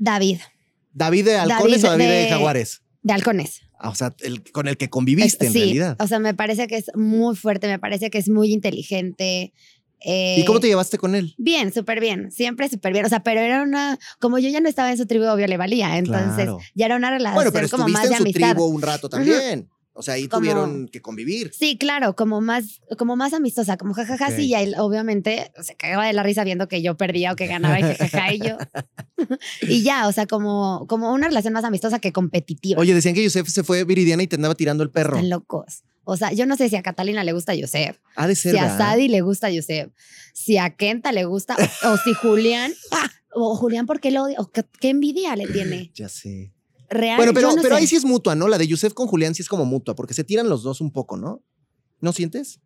David, 0.00 0.38
¿David 0.92 1.24
de 1.26 1.36
Halcones 1.36 1.82
David 1.82 1.84
o 1.84 1.90
David 1.90 2.04
de, 2.06 2.10
de- 2.24 2.28
Jaguares? 2.30 2.82
de 3.02 3.12
Halcones. 3.12 3.60
Ah, 3.78 3.90
O 3.90 3.94
sea, 3.94 4.12
el 4.20 4.42
con 4.50 4.66
el 4.66 4.76
que 4.76 4.90
conviviste 4.90 5.46
en 5.46 5.52
sí, 5.52 5.58
realidad. 5.60 5.96
o 6.00 6.06
sea, 6.08 6.18
me 6.18 6.34
parece 6.34 6.66
que 6.66 6.76
es 6.76 6.90
muy 6.96 7.36
fuerte, 7.36 7.68
me 7.68 7.78
parece 7.78 8.10
que 8.10 8.18
es 8.18 8.28
muy 8.28 8.52
inteligente. 8.52 9.52
eh, 10.04 10.36
¿Y 10.38 10.44
cómo 10.44 10.60
te 10.60 10.66
llevaste 10.68 10.98
con 10.98 11.14
él? 11.14 11.34
Bien, 11.38 11.72
súper 11.72 12.00
bien, 12.00 12.30
siempre 12.32 12.68
súper 12.68 12.92
bien. 12.92 13.04
O 13.04 13.08
sea, 13.08 13.22
pero 13.22 13.40
era 13.40 13.62
una, 13.62 13.98
como 14.18 14.38
yo 14.38 14.48
ya 14.48 14.60
no 14.60 14.68
estaba 14.68 14.90
en 14.90 14.98
su 14.98 15.06
tribu, 15.06 15.24
obvio 15.26 15.46
le 15.46 15.56
valía. 15.56 15.96
Entonces 15.98 16.34
Claro. 16.34 16.58
ya 16.74 16.86
era 16.86 16.96
una 16.96 17.10
relación 17.10 17.34
Bueno, 17.36 17.52
pero 17.52 17.68
como 17.68 17.86
estuviste 17.86 18.00
más 18.00 18.08
de 18.08 18.14
en 18.14 18.18
su 18.18 18.22
amistad. 18.24 18.50
tribu 18.54 18.64
un 18.66 18.82
rato 18.82 19.08
también. 19.08 19.68
O 19.92 20.02
sea, 20.02 20.14
ahí 20.14 20.28
Como- 20.28 20.40
tuvieron 20.40 20.88
que 20.88 21.02
convivir. 21.02 21.50
Sí, 21.52 21.76
claro, 21.76 22.14
como 22.14 22.40
más, 22.40 22.80
como 22.96 23.16
más 23.16 23.32
amistosa, 23.34 23.76
como 23.76 23.92
jajaja, 23.92 24.28
Ok. 24.28 24.34
sí, 24.36 24.46
y 24.46 24.54
él 24.54 24.74
obviamente 24.78 25.50
se 25.60 25.74
cagaba 25.74 26.06
de 26.06 26.12
la 26.12 26.22
risa 26.22 26.44
viendo 26.44 26.68
que 26.68 26.80
yo 26.80 26.96
perdía 26.96 27.32
o 27.32 27.36
que 27.36 27.46
ganaba 27.48 27.78
y 27.80 27.82
jajaja 27.82 28.32
y 28.32 28.38
yo. 28.38 28.56
y 29.62 29.82
ya, 29.82 30.06
o 30.08 30.12
sea, 30.12 30.26
como, 30.26 30.86
como 30.88 31.12
una 31.12 31.26
relación 31.28 31.52
más 31.52 31.64
amistosa 31.64 31.98
que 31.98 32.12
competitiva. 32.12 32.80
Oye, 32.80 32.94
decían 32.94 33.14
que 33.14 33.22
Yusef 33.24 33.48
se 33.48 33.64
fue 33.64 33.84
viridiana 33.84 34.22
y 34.22 34.26
te 34.26 34.36
andaba 34.36 34.54
tirando 34.54 34.82
el 34.82 34.90
perro. 34.90 35.16
Están 35.16 35.30
locos. 35.30 35.82
O 36.04 36.16
sea, 36.16 36.32
yo 36.32 36.46
no 36.46 36.56
sé 36.56 36.68
si 36.68 36.76
a 36.76 36.82
Catalina 36.82 37.22
le 37.24 37.32
gusta 37.32 37.54
Yosef, 37.54 37.98
Ha 38.16 38.26
de 38.26 38.34
ser, 38.34 38.52
si 38.52 38.58
a. 38.58 38.76
Sadi 38.76 39.08
le 39.08 39.20
gusta 39.20 39.50
Yosef, 39.50 39.90
si 40.32 40.56
a 40.56 40.70
Kenta 40.70 41.12
le 41.12 41.24
gusta, 41.24 41.56
o 41.84 41.96
si 41.98 42.14
Julián, 42.14 42.72
o 43.34 43.54
Julián, 43.56 43.86
¿por 43.86 44.00
qué 44.00 44.10
lo 44.10 44.24
odia? 44.24 44.36
O 44.40 44.50
qué, 44.50 44.64
qué 44.80 44.88
envidia 44.88 45.36
le 45.36 45.46
tiene. 45.46 45.90
Ya 45.94 46.08
sé. 46.08 46.52
Real, 46.92 47.16
Bueno, 47.16 47.32
pero, 47.32 47.50
yo 47.50 47.56
no 47.56 47.62
pero 47.62 47.76
sé. 47.76 47.80
ahí 47.80 47.86
sí 47.86 47.94
es 47.96 48.04
mutua, 48.04 48.34
¿no? 48.34 48.48
La 48.48 48.58
de 48.58 48.66
Yusef 48.66 48.92
con 48.94 49.06
Julián 49.06 49.34
sí 49.34 49.42
es 49.42 49.48
como 49.48 49.64
mutua, 49.64 49.94
porque 49.94 50.12
se 50.12 50.24
tiran 50.24 50.48
los 50.48 50.62
dos 50.64 50.80
un 50.80 50.90
poco, 50.90 51.16
¿no? 51.16 51.42
¿No 52.00 52.12
sientes? 52.12 52.58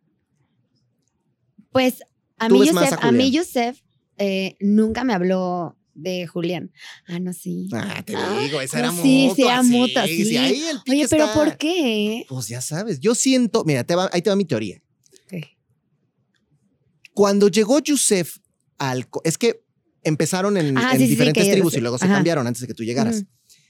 Pues 1.71 2.01
a 2.37 2.49
mí 2.49 2.59
Yusef, 2.65 2.93
a 2.93 2.95
a, 3.07 3.11
mí 3.11 3.25
Julián. 3.25 3.31
Yusef 3.31 3.81
eh, 4.17 4.55
nunca 4.59 5.03
me 5.03 5.13
habló 5.13 5.77
de 5.93 6.25
Julián. 6.27 6.71
Ah, 7.07 7.19
no, 7.19 7.33
sí. 7.33 7.69
Ah, 7.73 8.01
te 8.05 8.15
Ah, 8.15 8.39
digo, 8.41 8.59
esa 8.61 8.79
no, 8.81 8.83
era 8.85 8.91
sí, 9.03 9.27
mutua. 9.27 9.35
sí 9.35 9.41
era 9.43 9.63
mutua, 9.63 10.07
sí. 10.07 10.37
ahí 10.37 10.63
el 10.65 10.77
pique 10.83 10.91
Oye, 10.97 11.07
pero 11.07 11.25
está- 11.25 11.35
¿por 11.37 11.57
qué? 11.57 12.25
Pues 12.27 12.47
ya 12.47 12.61
sabes, 12.61 12.99
yo 12.99 13.13
siento, 13.15 13.63
mira, 13.63 13.83
te 13.83 13.95
va- 13.95 14.09
ahí 14.11 14.21
te 14.21 14.29
va 14.29 14.35
mi 14.35 14.45
teoría. 14.45 14.81
Ok. 15.25 15.43
Cuando 17.13 17.47
llegó 17.47 17.79
Yusef 17.79 18.37
al... 18.77 19.07
Es 19.23 19.37
que 19.37 19.63
empezaron 20.03 20.57
en, 20.57 20.75
sí, 20.77 20.83
sí, 20.91 20.97
sí, 20.99 21.07
diferentes 21.07 21.49
tribus 21.49 21.73
y 21.75 21.81
luego 21.81 21.97
se 21.97 22.07
cambiaron 22.07 22.45
antes 22.45 22.61
de 22.61 22.67
que 22.67 22.73
tú 22.73 22.83
llegaras. 22.83 23.23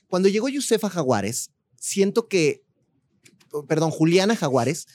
Cuando 0.07 0.29
llegó 0.29 0.49
Yusef 0.49 0.83
a 0.83 0.89
Jaguares, 0.89 1.51
siento 1.79 2.27
que, 2.27 2.63
perdón, 3.67 3.91
Juliana 3.91 4.35
Jaguares, 4.35 4.87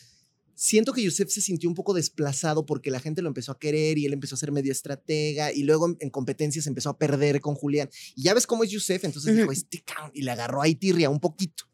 siento 0.55 0.93
que 0.93 1.03
Yusef 1.03 1.31
se 1.31 1.41
sintió 1.41 1.69
un 1.69 1.75
poco 1.75 1.95
desplazado 1.95 2.67
porque 2.67 2.91
la 2.91 3.01
gente 3.01 3.23
lo 3.23 3.29
empezó 3.29 3.53
a 3.53 3.59
querer 3.59 3.97
y 3.97 4.05
él 4.05 4.13
empezó 4.13 4.35
a 4.35 4.39
ser 4.39 4.53
medio 4.53 4.73
estratega 4.73 5.53
y 5.53 5.63
luego 5.63 5.89
en, 5.89 5.97
en 6.01 6.11
competencias 6.11 6.67
empezó 6.67 6.91
a 6.91 6.99
perder 6.99 7.41
con 7.41 7.55
Julián. 7.55 7.89
Y 8.15 8.25
ya 8.25 8.35
ves 8.35 8.47
cómo 8.47 8.65
es 8.65 8.71
Yusef, 8.71 9.05
entonces 9.05 9.37
dijo, 9.37 9.53
este 9.53 9.83
y 10.13 10.23
le 10.23 10.31
agarró 10.31 10.61
ahí 10.61 10.75
tirria 10.75 11.09
un 11.09 11.21
poquito. 11.21 11.70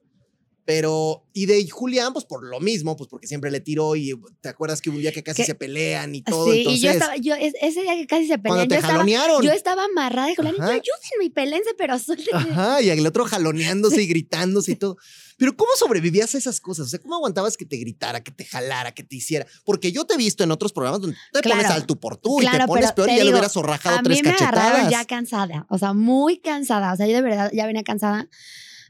Pero, 0.66 1.24
y 1.32 1.46
de 1.46 1.66
Julián, 1.70 2.12
pues 2.12 2.24
por 2.24 2.44
lo 2.44 2.58
mismo, 2.58 2.96
pues 2.96 3.08
porque 3.08 3.28
siempre 3.28 3.52
le 3.52 3.60
tiró 3.60 3.94
y 3.94 4.18
te 4.40 4.48
acuerdas 4.48 4.80
que 4.82 4.90
hubo 4.90 4.96
un 4.96 5.02
día 5.02 5.12
que 5.12 5.22
casi 5.22 5.42
¿Qué? 5.42 5.46
se 5.46 5.54
pelean 5.54 6.12
y 6.12 6.22
todo. 6.22 6.44
sí, 6.50 6.58
entonces, 6.58 6.80
y 6.82 6.84
yo 6.84 6.90
estaba, 6.90 7.16
yo, 7.16 7.34
es- 7.36 7.54
ese 7.62 7.82
día 7.82 7.94
que 7.94 8.06
casi 8.08 8.26
se 8.26 8.38
cuando 8.40 8.66
pelean, 8.66 8.68
te 8.68 8.74
yo 8.74 8.78
estaba, 8.80 8.92
jalonearon. 8.94 9.42
yo 9.44 9.52
estaba 9.52 9.84
amarrada 9.84 10.26
de 10.26 10.34
Julián 10.34 10.54
y 10.56 10.58
yo, 10.58 10.64
ayúdenme 10.64 11.24
y 11.24 11.30
pelense, 11.30 11.70
pero 11.78 11.96
suéltenme. 12.00 12.50
Ajá, 12.50 12.82
y 12.82 12.90
el 12.90 13.06
otro 13.06 13.24
jaloneándose 13.26 14.02
y 14.02 14.08
gritándose 14.08 14.72
y 14.72 14.74
todo. 14.76 14.96
Pero 15.38 15.56
¿cómo 15.56 15.70
sobrevivías 15.78 16.34
a 16.34 16.38
esas 16.38 16.60
cosas? 16.60 16.86
O 16.86 16.88
sea, 16.88 16.98
¿cómo 16.98 17.14
aguantabas 17.14 17.56
que 17.56 17.64
te 17.66 17.76
gritara, 17.76 18.24
que 18.24 18.32
te 18.32 18.44
jalara, 18.44 18.92
que 18.92 19.04
te 19.04 19.14
hiciera? 19.14 19.46
Porque 19.64 19.92
yo 19.92 20.04
te 20.04 20.14
he 20.14 20.16
visto 20.16 20.42
en 20.42 20.50
otros 20.50 20.72
programas 20.72 21.00
donde 21.00 21.16
te 21.32 21.42
Claro. 21.42 21.58
pones 21.60 21.70
al 21.70 21.86
tú 21.86 22.00
por 22.00 22.16
tú 22.16 22.42
y 22.42 22.46
te 22.50 22.66
pones 22.66 22.90
peor 22.92 23.06
te 23.06 23.12
y 23.14 23.18
ya 23.18 23.22
le 23.22 23.28
digo, 23.28 23.36
hubieras 23.36 23.52
zorrajado 23.52 23.98
A 23.98 24.02
tres 24.02 24.16
mí 24.16 24.22
me 24.24 24.30
agarraron 24.34 24.70
cachetadas. 24.72 24.90
ya 24.90 25.04
cansada, 25.04 25.66
o 25.70 25.78
sea, 25.78 25.92
muy 25.92 26.38
cansada. 26.38 26.92
O 26.92 26.96
sea, 26.96 27.06
yo 27.06 27.14
de 27.14 27.22
verdad 27.22 27.50
ya 27.52 27.66
venía 27.66 27.84
cansada. 27.84 28.26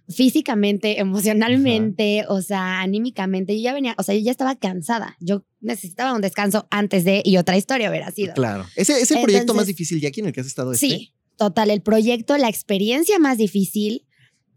Físicamente, 0.08 1.00
emocionalmente, 1.00 2.24
o 2.28 2.40
sea, 2.42 2.80
anímicamente. 2.80 3.56
Yo 3.56 3.62
ya 3.62 3.74
venía, 3.74 3.94
o 3.98 4.02
sea, 4.02 4.14
yo 4.14 4.20
ya 4.20 4.30
estaba 4.30 4.56
cansada. 4.56 5.16
Yo 5.20 5.44
necesitaba 5.60 6.12
un 6.14 6.20
descanso 6.20 6.66
antes 6.70 7.04
de 7.04 7.22
y 7.24 7.36
otra 7.36 7.56
historia 7.56 7.90
hubiera 7.90 8.10
sido. 8.10 8.34
Claro. 8.34 8.66
¿Ese 8.76 9.00
es 9.00 9.10
el 9.10 9.22
proyecto 9.22 9.54
más 9.54 9.66
difícil, 9.66 10.00
Jackie, 10.00 10.20
en 10.20 10.26
el 10.26 10.32
que 10.32 10.40
has 10.40 10.46
estado 10.46 10.72
este? 10.72 10.86
Sí, 10.86 11.14
total. 11.36 11.70
El 11.70 11.82
proyecto, 11.82 12.36
la 12.38 12.48
experiencia 12.48 13.18
más 13.18 13.38
difícil. 13.38 14.06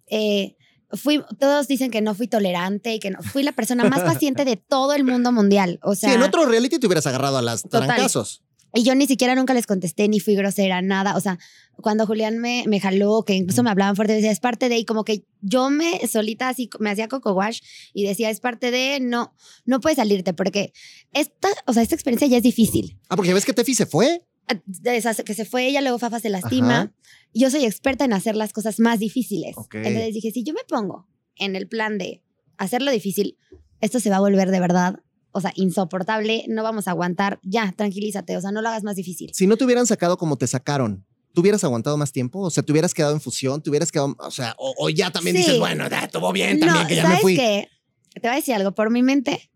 eh, 0.08 0.56
fui, 0.92 1.22
todos 1.40 1.68
dicen 1.68 1.92
que 1.92 2.02
no 2.02 2.16
fui 2.16 2.28
tolerante 2.28 2.96
y 2.96 3.00
que 3.00 3.12
no 3.12 3.22
fui 3.22 3.44
la 3.44 3.52
persona 3.52 3.84
más 3.84 4.00
paciente 4.14 4.46
de 4.46 4.56
todo 4.58 4.94
el 4.94 5.04
mundo 5.04 5.32
mundial. 5.32 5.80
O 5.84 5.96
sea, 5.96 6.10
sí, 6.10 6.16
en 6.16 6.24
otro 6.24 6.46
reality 6.46 6.80
te 6.80 6.88
hubieras 6.88 7.06
agarrado 7.08 7.38
a 7.38 7.42
las 7.42 7.64
Total. 7.64 7.86
trancazos. 7.86 8.44
Y 8.74 8.84
yo 8.84 8.94
ni 8.96 9.08
siquiera 9.08 9.36
nunca 9.36 9.54
les 9.54 9.66
contesté 9.66 10.08
ni 10.08 10.20
fui 10.20 10.36
grosera, 10.36 10.82
nada. 10.82 11.16
O 11.16 11.20
sea, 11.20 11.40
cuando 11.76 12.06
Julián 12.06 12.38
me, 12.38 12.66
me 12.68 12.80
jaló, 12.80 13.24
que 13.24 13.34
incluso 13.34 13.64
me 13.64 13.70
hablaban 13.70 13.96
fuerte, 13.96 14.14
decía, 14.14 14.32
es 14.32 14.40
parte 14.40 14.70
de, 14.70 14.78
y 14.78 14.86
como 14.86 15.04
que 15.04 15.26
yo 15.42 15.70
me 15.70 16.08
solita 16.08 16.50
así 16.50 16.70
me 16.80 16.92
hacía 16.92 17.08
coco 17.08 17.34
wash 17.34 17.62
y 17.94 18.04
decía, 18.06 18.30
es 18.30 18.40
parte 18.40 18.72
de, 18.72 19.00
no, 19.02 19.34
no 19.66 19.80
puedes 19.80 19.98
salirte, 19.98 20.34
porque 20.34 20.74
esta, 21.14 21.50
o 21.66 21.74
sea, 21.74 21.82
esta 21.82 21.96
experiencia 21.96 22.28
ya 22.28 22.38
es 22.38 22.44
difícil. 22.44 23.00
Ah, 23.10 23.16
porque 23.16 23.30
ya 23.30 23.34
ves 23.34 23.46
que 23.46 23.54
Tefi 23.54 23.74
se 23.74 23.86
fue. 23.86 24.26
de 24.66 24.98
esas 24.98 25.24
que 25.24 25.34
se 25.34 25.46
fue 25.46 25.66
ella, 25.68 25.82
luego 25.82 25.98
Fafa 25.98 26.20
se 26.20 26.30
lastima. 26.30 26.82
Ajá. 26.82 26.94
Yo 27.34 27.50
soy 27.50 27.66
experta 27.66 28.06
en 28.06 28.14
hacer 28.14 28.36
las 28.36 28.54
cosas 28.54 28.80
más 28.80 29.00
difíciles. 29.00 29.56
Ok. 29.58 29.76
Entonces 29.76 30.14
dije, 30.14 30.32
si 30.32 30.44
yo 30.44 30.54
me 30.54 30.64
pongo 30.68 31.08
en 31.36 31.56
el 31.56 31.68
plan 31.68 31.98
de 31.98 32.24
hacerlo 32.58 32.92
difícil, 32.92 33.38
esto 33.82 34.00
se 34.00 34.10
va 34.10 34.18
a 34.18 34.22
volver 34.22 34.52
de 34.52 34.60
verdad, 34.60 35.00
o 35.32 35.42
sea, 35.42 35.52
insoportable, 35.56 36.46
no 36.48 36.64
vamos 36.64 36.88
a 36.88 36.92
aguantar, 36.92 37.40
ya, 37.44 37.72
tranquilízate, 37.76 38.36
o 38.38 38.42
sea, 38.42 38.52
no 38.52 38.62
lo 38.62 38.70
hagas 38.70 38.84
más 38.84 38.96
difícil. 38.96 39.32
Si 39.34 39.48
no 39.48 39.58
te 39.58 39.66
hubieran 39.66 39.86
sacado 39.88 40.18
como 40.18 40.38
te 40.38 40.48
sacaron, 40.48 41.06
¿tú 41.34 41.42
hubieras 41.42 41.64
aguantado 41.64 41.98
más 41.98 42.12
tiempo? 42.12 42.40
O 42.42 42.50
sea, 42.50 42.64
¿te 42.64 42.72
hubieras 42.72 42.94
quedado 42.94 43.14
en 43.14 43.22
fusión? 43.22 43.62
¿Te 43.62 43.70
hubieras 43.70 43.92
quedado, 43.92 44.16
o 44.20 44.32
sea, 44.32 44.56
o, 44.58 44.74
o 44.78 44.90
ya 44.90 45.12
también 45.12 45.36
Sí. 45.36 45.44
dices, 45.44 45.60
bueno, 45.60 45.88
ya 45.90 46.02
estuvo 46.06 46.32
bien 46.34 46.60
también, 46.60 46.84
no, 46.84 46.88
que 46.88 46.96
ya 46.96 47.04
me 47.04 47.08
¿sabes 47.10 47.22
fui? 47.22 47.36
qué? 47.36 47.68
Te 48.16 48.22
voy 48.22 48.32
a 48.32 48.36
decir 48.36 48.56
algo, 48.56 48.74
por 48.74 48.90
mi 48.90 49.04
mente, 49.04 49.50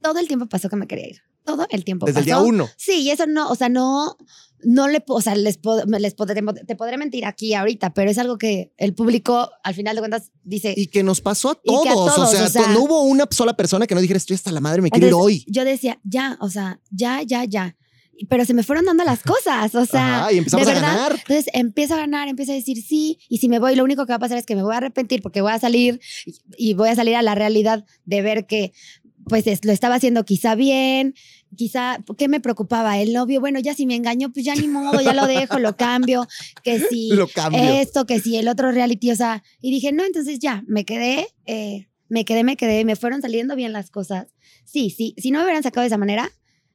todo 0.00 0.18
el 0.20 0.28
tiempo 0.28 0.46
pasó 0.46 0.68
que 0.68 0.76
me 0.76 0.86
quería 0.86 1.08
ir. 1.08 1.20
Todo 1.48 1.66
el 1.70 1.84
tiempo 1.84 2.06
Desde 2.06 2.20
el 2.20 2.24
día 2.26 2.38
uno. 2.38 2.68
Sí, 2.76 3.00
y 3.02 3.10
eso 3.10 3.26
no, 3.26 3.48
o 3.48 3.54
sea, 3.54 3.68
no, 3.68 4.16
no 4.62 4.88
le, 4.88 5.02
o 5.06 5.20
sea, 5.20 5.34
les, 5.34 5.60
pod- 5.60 5.84
les 5.98 6.14
te 6.66 6.76
podré 6.76 6.98
mentir 6.98 7.24
aquí 7.24 7.54
ahorita, 7.54 7.94
pero 7.94 8.10
es 8.10 8.18
algo 8.18 8.38
que 8.38 8.72
el 8.76 8.94
público, 8.94 9.50
al 9.62 9.74
final 9.74 9.94
de 9.96 10.00
cuentas, 10.02 10.30
dice. 10.44 10.74
Y 10.76 10.88
que 10.88 11.02
nos 11.02 11.20
pasó 11.20 11.50
a 11.50 11.54
todos. 11.54 11.86
a 11.86 12.22
o, 12.22 12.26
sea, 12.26 12.44
o 12.44 12.48
sea- 12.48 12.68
no 12.68 12.82
hubo 12.82 13.02
una 13.02 13.26
sola 13.30 13.54
persona 13.56 13.86
que 13.86 13.94
no 13.94 14.00
dijera, 14.00 14.18
estoy 14.18 14.34
hasta 14.34 14.52
la 14.52 14.60
madre, 14.60 14.82
me 14.82 14.90
quiero 14.90 15.06
ir 15.06 15.14
hoy. 15.14 15.44
Yo 15.48 15.64
decía, 15.64 15.98
ya, 16.04 16.36
o 16.40 16.50
sea, 16.50 16.80
ya, 16.90 17.22
ya, 17.22 17.44
ya. 17.44 17.76
Pero 18.28 18.44
se 18.44 18.52
me 18.52 18.64
fueron 18.64 18.84
dando 18.84 19.04
las 19.04 19.22
cosas, 19.22 19.72
o 19.76 19.86
sea, 19.86 20.22
Ajá, 20.22 20.32
y 20.32 20.38
empezamos 20.38 20.66
de 20.66 20.72
a 20.72 20.74
ganar. 20.74 21.12
Entonces 21.12 21.46
empiezo 21.52 21.94
a 21.94 21.98
ganar, 21.98 22.26
empiezo 22.26 22.50
a 22.50 22.56
decir 22.56 22.82
sí, 22.82 23.20
y 23.28 23.38
si 23.38 23.48
me 23.48 23.60
voy, 23.60 23.76
lo 23.76 23.84
único 23.84 24.06
que 24.06 24.10
va 24.10 24.16
a 24.16 24.18
pasar 24.18 24.38
es 24.38 24.44
que 24.44 24.56
me 24.56 24.64
voy 24.64 24.74
a 24.74 24.78
arrepentir 24.78 25.22
porque 25.22 25.40
voy 25.40 25.52
a 25.52 25.60
salir 25.60 26.00
y 26.56 26.74
voy 26.74 26.88
a 26.88 26.96
salir 26.96 27.14
a 27.14 27.22
la 27.22 27.36
realidad 27.36 27.84
de 28.06 28.22
ver 28.22 28.46
que 28.48 28.72
pues 29.28 29.46
es- 29.46 29.64
lo 29.64 29.72
estaba 29.72 29.94
haciendo 29.96 30.24
quizá 30.24 30.54
bien, 30.54 31.14
quizá, 31.56 32.02
¿qué 32.16 32.28
me 32.28 32.40
preocupaba? 32.40 32.98
El 32.98 33.12
novio, 33.12 33.40
bueno, 33.40 33.60
ya 33.60 33.74
si 33.74 33.86
me 33.86 33.94
engañó, 33.94 34.32
pues 34.32 34.44
ya 34.44 34.54
ni 34.54 34.68
modo, 34.68 35.00
ya 35.00 35.14
lo 35.14 35.26
dejo, 35.26 35.58
lo 35.58 35.76
cambio, 35.76 36.26
que 36.62 36.80
si 36.80 37.08
Lo 37.12 37.28
cambio. 37.28 37.60
esto, 37.62 38.06
que 38.06 38.20
si 38.20 38.36
el 38.36 38.48
otro 38.48 38.72
reality, 38.72 39.10
o 39.10 39.16
sea, 39.16 39.42
y 39.60 39.70
dije, 39.70 39.92
no, 39.92 40.04
entonces 40.04 40.38
ya, 40.38 40.62
me 40.66 40.84
quedé, 40.84 41.26
eh, 41.46 41.88
me 42.08 42.24
quedé, 42.24 42.42
me 42.44 42.56
quedé, 42.56 42.84
me 42.84 42.96
fueron 42.96 43.20
saliendo 43.22 43.54
bien 43.56 43.72
las 43.72 43.90
cosas. 43.90 44.28
Sí, 44.64 44.90
sí, 44.90 45.14
si 45.18 45.30
no 45.30 45.38
me 45.38 45.44
hubieran 45.44 45.62
sacado 45.62 45.82
de 45.82 45.88
esa 45.88 45.98
manera, 45.98 46.30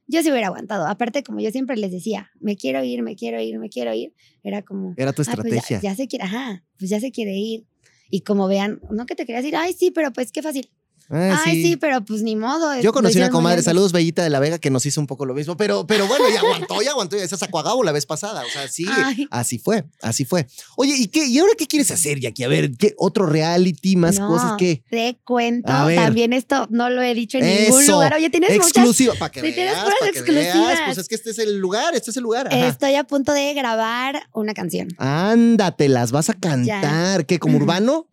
yo 0.06 0.22
sí 0.22 0.30
hubiera 0.30 0.48
aguantado. 0.48 0.86
Aparte, 0.86 1.22
como 1.22 1.40
yo 1.40 1.50
siempre 1.50 1.76
les 1.76 1.90
decía, 1.90 2.30
me 2.40 2.56
quiero 2.56 2.84
ir, 2.84 3.02
me 3.02 3.16
quiero 3.16 3.40
ir, 3.40 3.58
me 3.58 3.68
quiero 3.70 3.94
ir, 3.94 4.12
era 4.42 4.62
como, 4.62 4.94
Era 4.96 5.12
tu 5.12 5.22
"Ay, 5.22 5.36
pues 5.36 5.52
ya- 5.52 5.58
estrategia. 5.58 5.80
ya, 5.80 5.94
se 5.96 6.06
quiere, 6.08 6.24
ajá, 6.24 6.64
pues 6.78 6.90
ya 6.90 7.00
se 7.00 7.10
quiere 7.10 7.34
ir. 7.36 7.66
Y 8.10 8.20
como 8.20 8.46
vean, 8.46 8.80
no 8.90 9.06
que 9.06 9.14
te 9.16 9.24
querías 9.26 9.44
ir, 9.44 9.56
ay, 9.56 9.72
sí, 9.72 9.90
pero 9.90 10.12
pues 10.12 10.30
qué 10.30 10.42
fácil. 10.42 10.70
Ah, 11.10 11.42
ay, 11.44 11.62
sí. 11.62 11.76
pero 11.76 12.02
pues 12.04 12.22
ni 12.22 12.34
modo. 12.36 12.80
Yo 12.80 12.92
conocí 12.92 13.18
una 13.18 13.30
comadre, 13.30 13.56
bien". 13.58 13.64
saludos 13.64 13.92
Bellita 13.92 14.22
de 14.22 14.30
la 14.30 14.40
Vega, 14.40 14.58
que 14.58 14.70
nos 14.70 14.86
hizo 14.86 15.00
un 15.00 15.06
poco 15.06 15.26
lo 15.26 15.34
mismo, 15.34 15.56
pero, 15.56 15.86
pero 15.86 16.06
bueno, 16.06 16.24
ya 16.32 16.40
aguantó, 16.40 16.80
ya 16.82 16.90
aguantó, 16.92 17.16
ya 17.16 17.28
se 17.28 17.36
sacó 17.36 17.58
a 17.58 17.62
Gabo 17.62 17.82
la 17.84 17.92
vez 17.92 18.06
pasada, 18.06 18.42
o 18.42 18.48
sea, 18.50 18.68
sí, 18.68 18.86
Ay. 18.90 19.28
así 19.30 19.58
fue, 19.58 19.84
así 20.00 20.24
fue. 20.24 20.46
Oye, 20.76 20.94
¿y 20.96 21.08
qué? 21.08 21.26
¿Y 21.26 21.38
ahora 21.38 21.52
qué 21.58 21.66
quieres 21.66 21.90
hacer, 21.90 22.20
Jackie? 22.20 22.44
A 22.44 22.48
ver, 22.48 22.70
¿qué 22.76 22.94
otro 22.96 23.26
reality, 23.26 23.96
más 23.96 24.18
No, 24.18 24.28
cosas 24.28 24.52
que 24.58 24.82
Te 24.90 25.18
cuento, 25.24 25.68
también 25.70 26.32
esto 26.32 26.66
no 26.70 26.88
lo 26.90 27.02
he 27.02 27.14
dicho 27.14 27.38
en 27.38 27.44
ningún 27.46 27.86
lugar. 27.86 28.14
Oye, 28.14 28.30
tienes 28.30 28.50
muchas 28.50 28.68
exclusiva 28.68 29.14
para 29.18 29.30
que 29.30 29.40
Sí, 29.40 29.52
tienes 29.52 29.72
veas, 29.74 29.84
puras 29.84 29.98
para 30.00 30.12
que 30.12 30.20
veas, 30.32 30.46
exclusivas. 30.46 30.80
pues 30.86 30.98
es 30.98 31.08
que 31.08 31.14
este 31.16 31.30
es 31.30 31.38
el 31.38 31.58
lugar, 31.58 31.94
este 31.94 32.10
es 32.10 32.16
el 32.16 32.22
lugar. 32.22 32.46
ajá. 32.48 32.68
Estoy 32.68 32.94
a 32.94 33.04
punto 33.04 33.32
de 33.32 33.52
grabar 33.54 34.26
una 34.32 34.54
canción. 34.54 34.88
Ándate, 34.98 35.88
las 35.88 36.12
vas 36.12 36.30
a 36.30 36.34
cantar, 36.34 37.26
¿qué? 37.26 37.38
¿Como 37.38 37.56
urbano? 37.58 38.06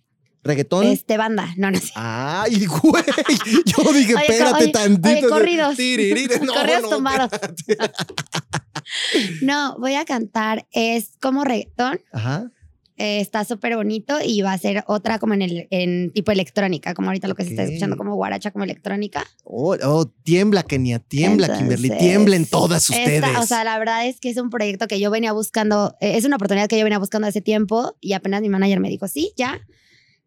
¿Reggaetón? 0.43 0.85
Este 0.87 1.17
banda, 1.17 1.53
no, 1.57 1.69
no 1.69 1.79
sé. 1.79 1.91
Ay, 1.95 2.65
güey, 2.65 3.03
yo 3.65 3.93
dije, 3.93 4.15
Oye, 4.15 4.23
espérate 4.27 4.63
oye, 4.63 4.71
tantito. 4.71 5.09
oye, 5.09 5.27
corridos. 5.29 5.77
No, 6.43 6.53
Corridos 6.53 6.81
no, 6.83 6.89
tumbados. 6.89 7.29
No, 9.41 9.77
voy 9.79 9.95
a 9.95 10.05
cantar, 10.05 10.67
es 10.71 11.11
como 11.21 11.43
reggaetón, 11.43 12.01
Ajá. 12.11 12.51
eh, 12.97 13.19
está 13.21 13.45
súper 13.45 13.75
bonito 13.75 14.17
y 14.23 14.41
va 14.41 14.53
a 14.53 14.57
ser 14.57 14.83
otra 14.87 15.19
como 15.19 15.33
en 15.33 15.41
el 15.43 15.67
en 15.69 16.11
tipo 16.11 16.31
electrónica, 16.31 16.93
como 16.93 17.09
ahorita 17.09 17.27
lo 17.27 17.35
que 17.35 17.43
se 17.43 17.51
está 17.51 17.63
escuchando 17.63 17.95
como 17.95 18.15
guaracha, 18.15 18.51
como 18.51 18.63
electrónica. 18.65 19.25
Oh, 19.43 19.75
oh, 19.83 20.05
tiembla, 20.23 20.63
Kenia, 20.63 20.99
tiembla, 20.99 21.57
Kimberly, 21.57 21.87
Entonces, 21.89 22.07
tiemblen 22.07 22.45
todas 22.45 22.89
ustedes. 22.89 23.23
esta- 23.23 23.39
o 23.39 23.45
sea, 23.45 23.63
la 23.63 23.77
verdad 23.79 24.05
es 24.07 24.19
que 24.19 24.29
es 24.29 24.37
un 24.37 24.49
proyecto 24.49 24.87
que 24.87 24.99
yo 24.99 25.11
venía 25.11 25.31
buscando, 25.31 25.95
eh, 26.01 26.17
es 26.17 26.25
una 26.25 26.35
oportunidad 26.37 26.67
que 26.67 26.77
yo 26.77 26.83
venía 26.83 26.99
buscando 26.99 27.27
hace 27.27 27.41
tiempo 27.41 27.95
y 28.01 28.13
apenas 28.13 28.41
mi 28.41 28.49
manager 28.49 28.79
me 28.79 28.89
dijo, 28.89 29.07
sí, 29.07 29.31
ya. 29.37 29.61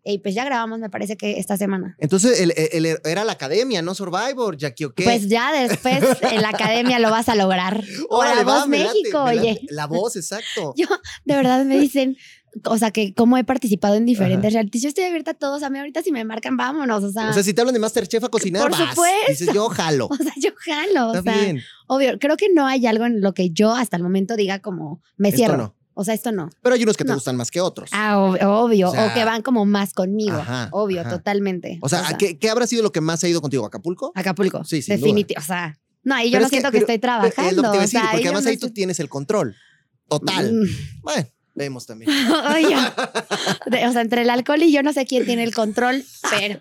Y 0.07 0.19
pues 0.19 0.35
ya 0.35 0.45
grabamos, 0.45 0.81
me 0.81 0.91
parece 0.91 1.17
que 1.17 1.39
esta 1.39 1.57
semana. 1.57 1.97
Entonces, 1.99 2.39
el- 2.41 2.53
el- 2.57 2.99
era 3.05 3.25
la 3.25 3.33
academia, 3.33 3.81
no 3.81 3.95
Survivor, 3.95 4.57
Jackie, 4.59 4.85
¿o 4.85 4.93
qué? 4.95 5.05
Pues 5.05 5.29
ya 5.29 5.51
después 5.53 6.03
en 6.31 6.43
la 6.43 6.51
academia 6.51 6.99
lo 6.99 7.11
vas 7.11 7.29
a 7.31 7.35
lograr. 7.35 7.83
O 8.11 8.23
la 8.23 8.43
va, 8.43 8.61
voz 8.61 8.69
late, 8.69 8.69
México, 8.69 9.25
late. 9.25 9.39
oye. 9.41 9.61
La 9.71 9.87
voz, 9.87 10.17
exacto. 10.17 10.75
Yo, 10.77 10.87
de 11.25 11.35
verdad, 11.35 11.65
me 11.65 11.79
dicen, 11.81 12.17
o 12.67 12.77
sea, 12.77 12.91
que 12.91 13.15
como 13.15 13.39
he 13.39 13.45
participado 13.45 13.95
en 13.95 14.05
diferentes 14.05 14.53
realities, 14.53 14.83
yo 14.83 14.89
estoy 14.89 15.05
abierta 15.05 15.31
a 15.33 15.35
todos. 15.35 15.63
A 15.63 15.71
mí 15.71 15.79
ahorita 15.79 16.03
si 16.03 16.13
me 16.13 16.23
marcan, 16.25 16.57
vámonos, 16.59 17.03
o 17.03 17.11
sea, 17.11 17.31
O 17.31 17.33
sea, 17.33 17.43
si 17.43 17.55
te 17.55 17.63
hablan 17.63 17.73
de 17.73 17.81
Masterchef 17.81 18.23
a 18.25 18.29
cocinar, 18.29 18.63
Por 18.63 18.73
vas. 18.73 18.91
supuesto. 18.91 19.17
Dices, 19.31 19.49
yo 19.55 19.69
jalo. 19.71 20.07
o 20.11 20.17
sea, 20.17 20.33
yo 20.37 20.51
jalo, 20.57 21.11
o 21.13 21.15
Está 21.17 21.33
sea, 21.33 21.43
bien. 21.43 21.63
obvio, 21.89 22.19
creo 22.19 22.37
que 22.37 22.49
no 22.55 22.67
hay 22.67 22.87
algo 22.87 23.07
en 23.07 23.23
lo 23.23 23.33
que 23.33 23.51
yo 23.51 23.73
hasta 23.75 23.97
el 23.97 24.03
momento 24.03 24.37
diga 24.37 24.61
como, 24.61 25.03
me 25.17 25.31
Esto 25.31 25.39
cierro. 25.39 25.57
no. 25.57 25.75
O 25.95 26.03
sea, 26.05 26.13
esto 26.15 26.33
no. 26.33 26.51
Pero 26.61 26.75
hay 26.75 26.83
unos 26.83 26.97
que 26.97 27.05
te 27.05 27.09
No. 27.11 27.15
gustan 27.15 27.37
más 27.37 27.51
que 27.51 27.61
otros. 27.61 27.91
Ah, 27.93 28.17
ob- 28.19 28.45
obvio, 28.45 28.89
O 28.91 28.93
o, 28.93 29.15
que 29.15 29.25
van 29.25 29.43
como 29.43 29.65
más 29.65 29.93
conmigo, 29.95 30.37
ajá, 30.37 30.69
obvio, 30.73 31.01
ajá. 31.03 31.11
totalmente. 31.11 31.79
o 31.81 31.89
sea, 31.89 32.03
¿qué, 32.19 32.37
qué 32.39 32.51
habrá 32.51 32.67
sido 32.67 32.83
lo 32.83 32.91
que 32.93 33.01
más 33.01 33.23
ha 33.25 33.29
ido 33.29 33.41
contigo? 33.41 33.65
¿Acapulco? 33.65 34.11
Acapulco, 34.15 34.65
Sí, 34.65 34.81
duda. 34.81 34.97
definitivamente, 34.97 35.35
o 35.39 35.43
sea, 35.43 35.79
no, 36.03 36.15
ahí 36.17 36.31
yo 36.31 36.41
no 36.41 36.49
siento 36.49 36.69
que, 36.69 36.79
pero- 36.79 36.83
estoy 36.87 36.99
trabajando. 36.99 37.51
Es 37.51 37.57
lo 37.57 37.63
que 37.63 37.69
te 37.69 37.75
iba 37.75 37.77
a 37.77 37.79
o 37.79 37.81
decir, 37.83 38.01
sea, 38.01 38.11
porque 38.11 38.27
además 38.27 38.45
no 38.45 38.51
ahí 38.51 38.57
tú 38.57 38.67
estoy- 38.67 38.75
tienes 38.75 39.01
el 39.01 39.09
control. 39.09 39.57
Total. 40.09 40.53
Mm. 40.53 40.67
Bueno, 41.03 41.29
vemos 41.55 41.87
también. 41.87 42.11
Oye, 42.55 42.77
o 43.89 43.93
sea, 43.93 44.01
entre 44.01 44.23
el 44.23 44.31
alcohol 44.31 44.63
y 44.63 44.73
yo 44.73 44.83
no 44.83 44.93
sé 44.93 45.07
quién 45.07 45.25
tiene 45.25 45.45
el 45.45 45.55
control, 45.55 46.05
pero, 46.31 46.61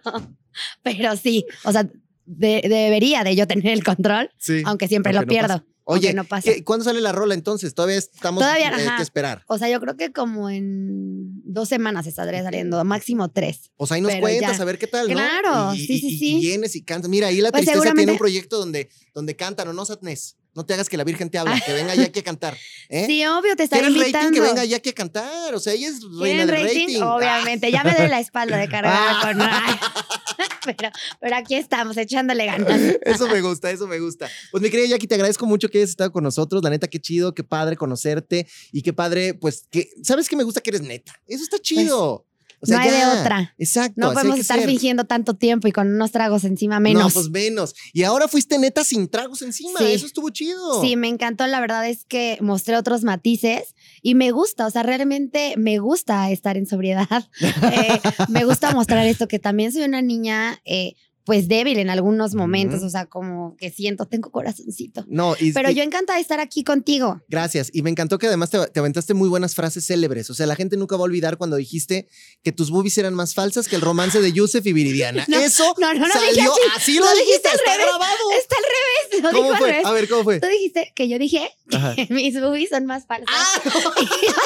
pero 0.84 1.16
sí, 1.18 1.46
o 1.64 1.72
sea, 1.72 1.90
de- 2.26 2.62
debería 2.68 3.24
de 3.24 3.36
yo 3.36 3.48
tener 3.48 3.68
el 3.68 3.84
control, 3.84 4.30
Sí. 4.38 4.62
aunque 4.66 4.88
siempre 4.88 5.12
Aunque 5.12 5.26
lo 5.26 5.26
no 5.26 5.30
pierdo. 5.30 5.48
pasa. 5.60 5.68
Oye, 5.86 6.14
no 6.14 6.24
pasa. 6.24 6.50
¿qué- 6.50 6.64
¿cuándo 6.64 6.86
sale 6.86 7.02
la 7.02 7.12
rola 7.12 7.34
entonces? 7.34 7.74
Todavía 7.76 7.98
estamos 7.98 8.42
Todavía, 8.42 8.70
eh, 8.70 8.90
que 8.96 9.04
esperar. 9.04 9.44
O 9.48 9.58
sea, 9.58 9.68
yo 9.70 9.82
creo 9.82 9.98
que 9.98 10.14
como 10.14 10.50
en 10.50 11.42
dos 11.44 11.68
semanas 11.68 12.08
estaría 12.08 12.42
saliendo, 12.42 12.82
máximo 12.86 13.30
tres. 13.32 13.70
Pues 13.76 13.92
ahí 13.92 14.00
nos 14.00 14.16
cuentas 14.16 14.56
ya. 14.58 14.64
a 14.64 14.66
ver 14.66 14.78
qué 14.80 14.88
tal, 14.88 15.08
¿no? 15.10 15.14
Claro, 15.14 15.74
Y- 15.76 15.86
sí, 15.86 15.94
y- 15.96 16.00
sí, 16.00 16.08
y- 16.08 16.18
sí. 16.20 16.38
Y 16.38 16.40
vienes 16.40 16.76
y 16.78 16.84
cantas. 16.84 17.10
Mira, 17.10 17.28
ahí 17.28 17.42
la 17.42 17.52
Pues 17.52 17.66
tristeza 17.66 17.94
tiene 17.94 18.14
un 18.14 18.18
proyecto 18.18 18.58
donde, 18.60 18.90
donde 19.14 19.36
cantan, 19.36 19.68
¿o 19.68 19.74
no, 19.74 19.84
Satnés? 19.84 20.38
No 20.56 20.66
te 20.66 20.74
hagas 20.76 20.88
que 20.88 20.98
la 20.98 21.04
Virgen 21.04 21.30
te 21.32 21.40
habla, 21.40 21.60
que 21.60 21.74
venga 21.74 21.96
Jackie 21.96 22.20
a 22.20 22.24
cantar. 22.24 22.56
¿eh? 22.88 23.06
Sí, 23.08 23.26
obvio, 23.26 23.56
te 23.56 23.68
¿Quieres 23.68 23.90
invitando. 23.90 24.20
rating? 24.30 24.34
Que 24.36 24.40
venga 24.40 24.64
Jackie 24.66 24.90
a 24.92 24.94
cantar. 24.94 25.56
O 25.56 25.60
sea, 25.60 25.74
ella 25.74 25.88
es 25.90 26.00
reina 26.04 26.22
¿Quieren 26.22 26.48
del 26.48 26.56
rating? 26.62 26.80
rating. 26.88 27.02
Obviamente, 27.02 27.72
ya 27.72 27.84
me 27.84 27.94
doy 27.96 28.08
la 28.08 28.20
espalda 28.20 28.56
de 28.58 28.70
cargada 28.70 29.20
Ah. 29.20 29.22
con... 29.22 29.40
Pero, 30.78 30.90
pero 31.20 31.36
aquí 31.36 31.56
estamos, 31.56 31.98
echándole 31.98 32.46
ganas. 32.46 32.80
Eso 33.02 33.28
me 33.28 33.42
gusta, 33.42 33.70
eso 33.72 33.88
me 33.88 34.00
gusta. 34.00 34.30
Pues 34.52 34.64
mi 34.64 34.70
querida 34.70 34.88
Jackie, 34.88 35.08
te 35.08 35.16
agradezco 35.16 35.46
mucho 35.46 35.70
que 35.70 35.80
hayas 35.80 35.90
estado 35.90 36.12
con 36.12 36.24
nosotros. 36.24 36.64
La 36.64 36.70
neta, 36.70 36.88
qué 36.88 37.00
chido, 37.00 37.34
qué 37.34 37.44
padre 37.44 37.76
conocerte 37.76 38.48
y 38.72 38.82
qué 38.82 38.94
padre, 38.94 39.34
pues, 39.34 39.68
que, 39.70 39.90
¿sabes 40.04 40.30
que 40.30 40.36
me 40.36 40.44
gusta 40.44 40.62
que 40.62 40.70
eres 40.70 40.82
neta? 40.82 41.14
Eso 41.28 41.44
está 41.44 41.60
chido. 41.60 42.26
O 42.64 42.66
sea, 42.66 42.78
no 42.78 42.84
hay 42.84 42.92
de 42.92 43.20
otra. 43.20 43.54
Exacto. 43.58 43.96
No 43.98 44.14
podemos 44.14 44.40
estar 44.40 44.58
ser. 44.58 44.70
fingiendo 44.70 45.04
tanto 45.04 45.34
tiempo 45.34 45.68
y 45.68 45.74
con 45.74 45.94
unos 45.94 46.12
tragos 46.12 46.46
encima 46.46 46.80
menos. 46.80 47.04
No, 47.04 47.10
pues 47.10 47.30
menos. 47.30 47.76
Y 47.92 48.04
ahora 48.04 48.30
fuiste 48.30 48.58
neta 48.58 48.86
sin 48.86 49.10
tragos 49.10 49.42
encima. 49.42 49.80
Sí. 49.80 49.92
Eso 49.92 50.06
estuvo 50.06 50.30
chido. 50.30 50.82
Sí, 50.82 50.96
me 50.96 51.10
encantó. 51.10 51.46
La 51.46 51.60
verdad 51.60 51.90
es 51.90 52.06
que 52.06 52.38
mostré 52.40 52.78
otros 52.78 53.04
matices 53.04 53.76
y 54.06 54.16
me 54.16 54.32
gusta, 54.32 54.68
o 54.68 54.70
sea, 54.70 54.84
realmente 54.84 55.56
me 55.58 55.80
gusta 55.80 56.30
estar 56.30 56.58
en 56.58 56.68
sobriedad. 56.68 57.08
Eh, 57.74 58.00
me 58.28 58.44
gusta 58.44 58.72
mostrar 58.72 59.06
esto, 59.08 59.28
que 59.28 59.40
también 59.40 59.72
soy 59.72 59.84
una 59.84 60.02
niña, 60.02 60.60
eh, 60.66 60.96
pues 61.26 61.48
débil 61.48 61.80
en 61.80 61.90
algunos 61.90 62.36
momentos, 62.36 62.84
o 62.84 62.90
sea, 62.90 63.06
como 63.06 63.56
que 63.58 63.70
siento, 63.72 64.06
tengo 64.08 64.30
corazoncito. 64.32 65.06
No, 65.08 65.36
y, 65.40 65.54
Pero 65.54 65.72
y- 65.72 65.76
yo 65.76 65.84
encantada 65.84 66.18
de 66.18 66.22
estar 66.22 66.40
aquí 66.40 66.64
contigo. 66.64 67.22
Gracias. 67.30 67.70
Y 67.74 67.82
me 67.82 67.90
encantó 67.90 68.18
que 68.20 68.28
además 68.28 68.50
te, 68.50 68.58
te 68.68 68.80
aventaste 68.80 69.14
muy 69.14 69.30
buenas 69.30 69.56
frases 69.56 69.86
célebres. 69.86 70.30
O 70.30 70.34
sea, 70.34 70.46
la 70.48 70.56
gente 70.56 70.76
nunca 70.78 70.96
va 70.98 71.02
a 71.02 71.06
olvidar 71.06 71.38
cuando 71.38 71.56
dijiste 71.56 72.08
que 72.44 72.52
tus 72.52 72.70
boobies 72.72 72.98
eran 72.98 73.14
más 73.14 73.34
falsas 73.34 73.68
que 73.68 73.76
el 73.76 73.82
romance 73.82 74.20
de 74.22 74.32
Yusef 74.34 74.66
y 74.66 74.74
Viridiana. 74.74 75.26
No, 75.34 75.40
Eso 75.40 75.74
no, 75.80 75.94
no, 75.94 76.08
no 76.08 76.14
salió. 76.14 76.30
dije 76.32 76.50
así. 76.76 76.92
así 76.92 76.98
lo 77.00 77.12
dijiste, 77.16 77.48
al 77.50 77.56
está 77.56 77.72
revés. 77.72 77.86
grabado. 77.88 78.32
Está 78.40 78.56
al 78.58 78.64
revés, 78.64 79.24
lo 79.24 79.38
¿Cómo 79.40 79.52
al 79.54 79.58
fue? 79.58 79.68
revés. 79.72 79.86
A 79.86 79.92
ver, 79.92 80.10
¿cómo 80.10 80.24
fue? 80.24 80.40
Tú 80.42 80.48
dijiste 80.48 80.92
que 80.96 81.08
yo 81.08 81.18
dije 81.20 81.50
Ajá. 81.72 81.96
que 81.96 82.08
mis 82.14 82.40
boobies 82.40 82.70
son 82.70 82.86
más 82.86 83.06
falsas. 83.06 83.28
Ah, 83.32 83.62
O 83.66 83.72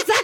sea, 0.06 0.16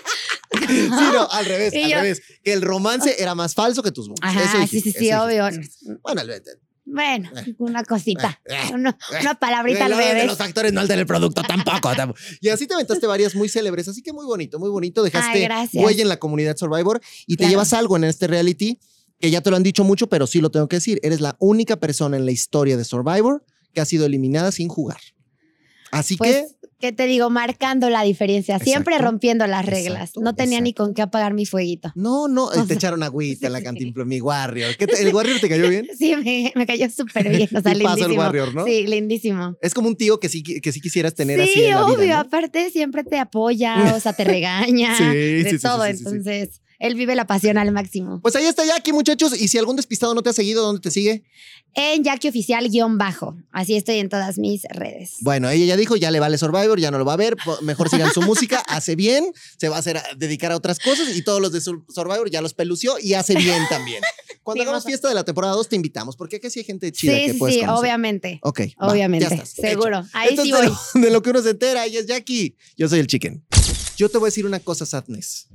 Sí, 0.67 0.87
no, 0.89 1.29
al 1.31 1.45
revés, 1.45 1.73
Y 1.73 1.83
al 1.83 1.89
yo- 1.91 1.95
revés. 1.97 2.21
Que 2.43 2.53
el 2.53 2.61
romance 2.61 3.15
era 3.21 3.35
más 3.35 3.53
falso 3.53 3.83
que 3.83 3.91
tus 3.91 4.07
boobies. 4.07 4.19
Ajá, 4.23 4.41
Eso 4.43 4.51
sí, 4.61 4.67
sí, 4.67 4.75
dijiste, 4.77 4.99
sí, 4.99 5.09
eso 5.09 5.23
obvio. 5.23 5.47
dijiste. 5.49 5.97
Bueno, 6.01 6.21
el- 6.21 6.29
el- 6.31 6.43
Bueno, 6.85 7.29
Eh. 7.37 7.55
una 7.59 7.83
cosita. 7.85 8.41
Eh. 8.45 8.73
Una, 8.73 8.97
una 9.21 9.35
palabrita 9.35 9.85
al 9.85 9.91
lo 9.91 9.97
de 9.97 10.03
revés. 10.03 10.25
los 10.27 10.41
actores 10.41 10.73
no 10.73 10.81
al 10.81 10.87
teleproducto 10.89 11.41
tampoco, 11.43 11.95
tampoco. 11.95 12.19
Y 12.41 12.49
así 12.49 12.67
te 12.67 12.73
aventaste 12.73 13.07
varias 13.07 13.35
muy 13.35 13.47
célebres, 13.47 13.87
así 13.87 14.01
que 14.01 14.11
muy 14.11 14.25
bonito, 14.25 14.59
muy 14.59 14.69
bonito. 14.69 15.01
Dejaste 15.01 15.47
Ay, 15.49 15.69
huella 15.73 16.01
en 16.01 16.09
la 16.09 16.17
comunidad 16.17 16.57
Survivor 16.57 16.99
y 17.25 17.35
te 17.35 17.43
Claro. 17.43 17.51
llevas 17.51 17.71
algo 17.73 17.95
en 17.95 18.03
este 18.03 18.27
reality 18.27 18.79
que 19.19 19.31
ya 19.31 19.39
te 19.39 19.49
lo 19.49 19.55
han 19.55 19.63
dicho 19.63 19.85
mucho, 19.85 20.07
pero 20.07 20.27
sí 20.27 20.41
lo 20.41 20.51
tengo 20.51 20.67
que 20.67 20.75
decir. 20.75 20.99
Eres 21.03 21.21
la 21.21 21.37
única 21.39 21.77
persona 21.77 22.17
en 22.17 22.25
la 22.25 22.31
historia 22.33 22.75
de 22.75 22.83
Survivor 22.83 23.45
que 23.73 23.79
ha 23.79 23.85
sido 23.85 24.05
eliminada 24.05 24.51
sin 24.51 24.67
jugar. 24.67 24.99
Así 25.93 26.17
Pues, 26.17 26.55
¿qué 26.79 26.91
te 26.91 27.05
digo? 27.05 27.29
Marcando 27.29 27.89
la 27.89 28.03
diferencia, 28.03 28.59
siempre 28.59 28.97
rompiendo 28.97 29.45
las 29.47 29.65
reglas. 29.65 30.01
Exacto, 30.09 30.21
no 30.21 30.35
tenía 30.35 30.59
ni 30.59 30.73
con 30.73 30.93
qué 30.93 31.01
apagar 31.03 31.33
mi 31.33 31.45
fueguito. 31.45 31.91
que 31.93 31.99
no, 32.01 32.27
no, 32.27 32.51
eh, 32.51 32.57
te 32.67 32.73
echaron 32.73 33.03
agüita 33.03 33.47
en 33.47 33.53
la 33.53 33.61
cantinflora, 33.63 34.05
mi 34.07 34.19
Warrior. 34.19 34.75
¿Qué 34.75 34.87
te- 34.87 35.01
¿El 35.01 35.13
Warrior 35.13 35.39
te 35.39 35.47
cayó 35.49 35.69
bien? 35.69 35.87
Sí, 35.97 36.15
me, 36.15 36.51
me 36.55 36.65
cayó 36.65 36.89
súper 36.89 37.29
bien. 37.29 37.47
O 37.55 37.61
sea, 37.61 37.73
Tipazo 37.73 37.73
el 37.73 37.79
lindísimo. 37.79 38.15
Warrior, 38.21 38.55
¿no? 38.55 38.65
Sí, 38.65 38.87
lindísimo. 38.87 39.55
Es 39.61 39.73
como 39.73 39.87
un 39.87 39.95
tío 39.95 40.19
que 40.19 40.29
sí, 40.29 40.41
que 40.43 40.71
sí 40.71 40.81
quisieras 40.81 41.13
tener 41.13 41.39
sí, 41.45 41.49
así 41.51 41.69
la 41.69 41.85
obvio. 41.85 41.97
vida, 41.99 42.15
¿no? 42.15 42.19
Aparte, 42.21 42.69
siempre 42.71 43.03
te 43.03 43.19
apoya, 43.19 43.93
o 43.95 43.99
sea, 43.99 44.13
te 44.13 44.23
regaña. 44.23 44.97
Sí, 44.97 45.03
de 45.03 45.59
todo. 45.61 45.85
Entonces, 45.85 46.59
él 46.83 46.95
vive 46.95 47.15
la 47.15 47.25
pasión 47.25 47.57
al 47.57 47.71
máximo. 47.71 48.19
Pues 48.21 48.35
ahí 48.35 48.45
está 48.45 48.65
Jackie, 48.65 48.91
muchachos. 48.93 49.39
Y 49.39 49.47
si 49.47 49.57
algún 49.57 49.75
despistado 49.77 50.13
no 50.13 50.21
te 50.21 50.29
ha 50.29 50.33
seguido, 50.33 50.63
¿dónde 50.63 50.81
te 50.81 50.91
sigue? 50.91 51.23
En 51.75 52.03
Jackie 52.03 52.27
Oficial 52.29 52.69
guion 52.69 52.97
bajo. 52.97 53.35
Así 53.51 53.75
estoy 53.75 53.95
en 53.99 54.09
todas 54.09 54.37
mis 54.37 54.63
redes. 54.69 55.13
Bueno, 55.21 55.49
ella 55.49 55.65
ya 55.65 55.77
dijo, 55.77 55.95
ya 55.95 56.11
le 56.11 56.19
vale 56.19 56.37
Survivor, 56.37 56.79
ya 56.79 56.91
no 56.91 56.97
lo 56.99 57.05
va 57.05 57.13
a 57.13 57.17
ver, 57.17 57.35
mejor 57.61 57.89
sigan 57.89 58.13
su 58.13 58.21
música, 58.31 58.59
hace 58.67 58.95
bien, 58.95 59.25
se 59.57 59.69
va 59.69 59.77
a 59.77 59.79
hacer 59.79 59.97
a 59.97 60.03
dedicar 60.17 60.51
a 60.51 60.55
otras 60.57 60.77
cosas 60.79 61.15
y 61.15 61.23
todos 61.23 61.41
los 61.41 61.51
de 61.51 61.61
Sur- 61.61 61.83
Survivor 61.89 62.29
ya 62.29 62.41
los 62.41 62.53
pelució 62.53 62.99
y 63.01 63.13
hace 63.15 63.35
bien 63.35 63.63
también. 63.69 64.03
Cuando 64.43 64.61
Sí, 64.61 64.67
hagamos 64.67 64.83
fiesta 64.83 65.07
de 65.07 65.15
la 65.15 65.23
temporada 65.23 65.53
2 65.55 65.69
te 65.69 65.75
invitamos, 65.77 66.15
porque 66.17 66.35
aquí 66.35 66.49
sí 66.49 66.59
hay 66.59 66.65
gente 66.65 66.91
chida 66.91 67.15
Sí, 67.15 67.25
que 67.27 67.31
sí, 67.33 67.39
puedes 67.39 67.55
sí, 67.55 67.61
conocer. 67.61 67.79
obviamente. 67.81 68.39
Ok, 68.43 68.59
va, 68.79 68.91
Obviamente, 68.91 69.27
ya 69.29 69.33
estás, 69.35 69.49
seguro. 69.49 69.99
hecho. 69.99 70.09
Ahí 70.13 70.35
sí 70.37 70.51
Entonces, 70.51 70.77
voy. 70.93 71.01
De 71.01 71.09
lo 71.11 71.21
que 71.23 71.29
uno 71.29 71.41
se 71.41 71.51
entera, 71.51 71.85
ella 71.85 72.01
es 72.01 72.05
Jackie. 72.07 72.55
Yo 72.77 72.87
soy 72.89 72.99
el 72.99 73.07
chicken. 73.07 73.43
Yo 73.97 74.09
te 74.09 74.17
voy 74.17 74.27
a 74.27 74.29
decir 74.29 74.45
una 74.45 74.59
cosa, 74.59 74.85
Sadness. 74.85 75.47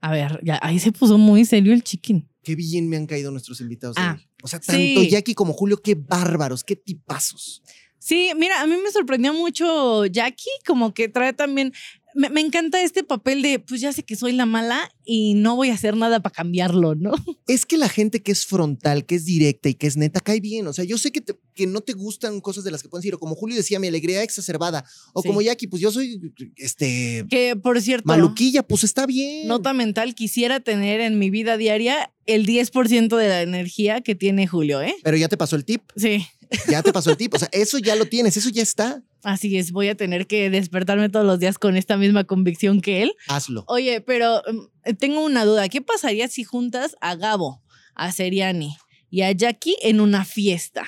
A 0.00 0.12
ver, 0.12 0.40
ya 0.42 0.58
ahí 0.62 0.78
se 0.78 0.92
puso 0.92 1.18
muy 1.18 1.44
serio 1.44 1.72
el 1.72 1.82
chicken. 1.82 2.28
Qué 2.42 2.54
bien 2.54 2.88
me 2.88 2.96
han 2.96 3.06
caído 3.06 3.30
nuestros 3.30 3.60
invitados. 3.60 3.96
de 3.96 4.02
Ah, 4.02 4.16
hoy. 4.18 4.26
O 4.42 4.48
sea, 4.48 4.58
tanto 4.60 5.00
sí. 5.02 5.08
Jackie 5.10 5.34
como 5.34 5.52
Julio, 5.52 5.76
qué 5.82 5.94
bárbaros, 5.94 6.64
qué 6.64 6.74
tipazos. 6.76 7.62
Sí, 7.98 8.30
mira, 8.34 8.62
a 8.62 8.66
mí 8.66 8.74
me 8.82 8.90
sorprendió 8.90 9.34
mucho 9.34 10.06
Jackie, 10.06 10.48
como 10.66 10.94
que 10.94 11.08
trae 11.10 11.34
también. 11.34 11.74
Me, 12.14 12.28
me 12.30 12.40
encanta 12.40 12.82
este 12.82 13.04
papel 13.04 13.42
de, 13.42 13.58
pues 13.60 13.80
ya 13.80 13.92
sé 13.92 14.02
que 14.02 14.16
soy 14.16 14.32
la 14.32 14.46
mala 14.46 14.90
y 15.04 15.34
no 15.34 15.56
voy 15.56 15.70
a 15.70 15.74
hacer 15.74 15.96
nada 15.96 16.20
para 16.20 16.32
cambiarlo, 16.34 16.94
¿no? 16.94 17.12
Es 17.46 17.66
que 17.66 17.76
la 17.78 17.88
gente 17.88 18.22
que 18.22 18.32
es 18.32 18.46
frontal, 18.46 19.04
que 19.06 19.14
es 19.16 19.24
directa 19.24 19.68
y 19.68 19.74
que 19.74 19.86
es 19.86 19.96
neta, 19.96 20.20
cae 20.20 20.40
bien. 20.40 20.66
O 20.68 20.72
sea, 20.72 20.84
yo 20.84 20.98
sé 20.98 21.10
que, 21.12 21.20
te- 21.20 21.36
que 21.54 21.66
no 21.66 21.80
te 21.80 21.92
gustan 21.94 22.40
cosas 22.40 22.62
de 22.64 22.70
las 22.70 22.82
que 22.82 22.88
pueden 22.88 23.02
decir, 23.02 23.14
o 23.14 23.18
como 23.18 23.34
Julio 23.34 23.56
decía, 23.56 23.78
mi 23.80 23.88
alegría 23.88 24.22
exacerbada, 24.22 24.84
o 25.12 25.22
Sí. 25.22 25.28
como 25.28 25.42
Jackie, 25.42 25.66
pues 25.66 25.82
yo 25.82 25.90
soy, 25.92 26.20
este, 26.56 27.24
Que 27.28 27.56
por 27.56 27.80
cierto, 27.80 28.06
maluquilla, 28.06 28.62
pues 28.62 28.84
está 28.84 29.06
bien. 29.06 29.48
nota 29.48 29.72
mental, 29.72 30.14
quisiera 30.14 30.60
tener 30.60 31.00
en 31.00 31.18
mi 31.18 31.30
vida 31.30 31.56
diaria 31.56 32.12
el 32.26 32.46
10% 32.46 33.16
de 33.16 33.28
la 33.28 33.42
energía 33.42 34.00
que 34.00 34.14
tiene 34.14 34.46
Julio, 34.46 34.80
¿eh? 34.82 34.94
Pero 35.02 35.16
ya 35.16 35.28
te 35.28 35.36
pasó 35.36 35.56
el 35.56 35.64
tip, 35.64 35.82
Sí. 35.96 36.24
ya 36.68 36.82
te 36.82 36.92
pasó 36.92 37.10
el 37.10 37.16
tip. 37.16 37.34
O 37.34 37.38
sea, 37.38 37.48
eso 37.52 37.78
ya 37.78 37.96
lo 37.96 38.06
tienes, 38.06 38.36
eso 38.36 38.48
ya 38.50 38.62
está. 38.62 39.02
Así 39.22 39.56
es, 39.58 39.72
voy 39.72 39.88
a 39.88 39.94
tener 39.94 40.26
que 40.26 40.50
despertarme 40.50 41.08
todos 41.08 41.26
los 41.26 41.38
días 41.38 41.58
con 41.58 41.76
esta 41.76 41.96
misma 41.96 42.24
convicción 42.24 42.80
que 42.80 43.02
él. 43.02 43.12
Hazlo. 43.28 43.64
Oye, 43.68 44.00
pero 44.00 44.42
mm, 44.50 44.94
tengo 44.96 45.24
una 45.24 45.44
duda. 45.44 45.68
¿Qué 45.68 45.82
pasaría 45.82 46.28
si 46.28 46.44
juntas 46.44 46.96
a 47.00 47.16
Gabo, 47.16 47.62
a 47.94 48.12
Seriani 48.12 48.76
y 49.10 49.22
a 49.22 49.32
Jackie 49.32 49.76
en 49.82 50.00
una 50.00 50.24
fiesta? 50.24 50.84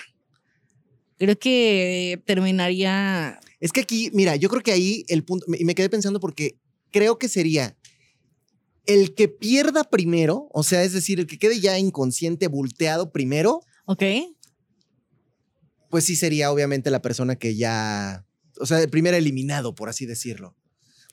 Creo 1.18 1.38
que 1.38 2.22
terminaría. 2.24 3.38
Es 3.60 3.72
que 3.72 3.82
aquí, 3.82 4.10
mira, 4.12 4.36
yo 4.36 4.48
creo 4.48 4.62
que 4.62 4.72
ahí 4.72 5.04
el 5.08 5.24
punto, 5.24 5.46
y 5.56 5.64
me 5.64 5.74
quedé 5.74 5.88
pensando 5.88 6.18
porque 6.18 6.56
creo 6.90 7.18
que 7.18 7.28
sería 7.28 7.76
el 8.86 9.14
que 9.14 9.28
pierda 9.28 9.84
primero, 9.84 10.48
o 10.52 10.62
sea, 10.62 10.82
es 10.82 10.92
decir, 10.92 11.20
el 11.20 11.26
que 11.26 11.38
quede 11.38 11.60
ya 11.60 11.78
inconsciente, 11.78 12.48
volteado 12.48 13.12
primero, 13.12 13.60
¿Ok? 13.84 14.02
Pues 15.92 16.04
sí 16.06 16.16
sería 16.16 16.50
obviamente 16.50 16.90
la 16.90 17.02
persona 17.02 17.36
que 17.36 17.54
ya, 17.54 18.24
o 18.58 18.64
sea, 18.64 18.80
el 18.80 18.88
primer 18.88 19.12
eliminado, 19.12 19.74
por 19.74 19.90
así 19.90 20.06
decirlo. 20.06 20.56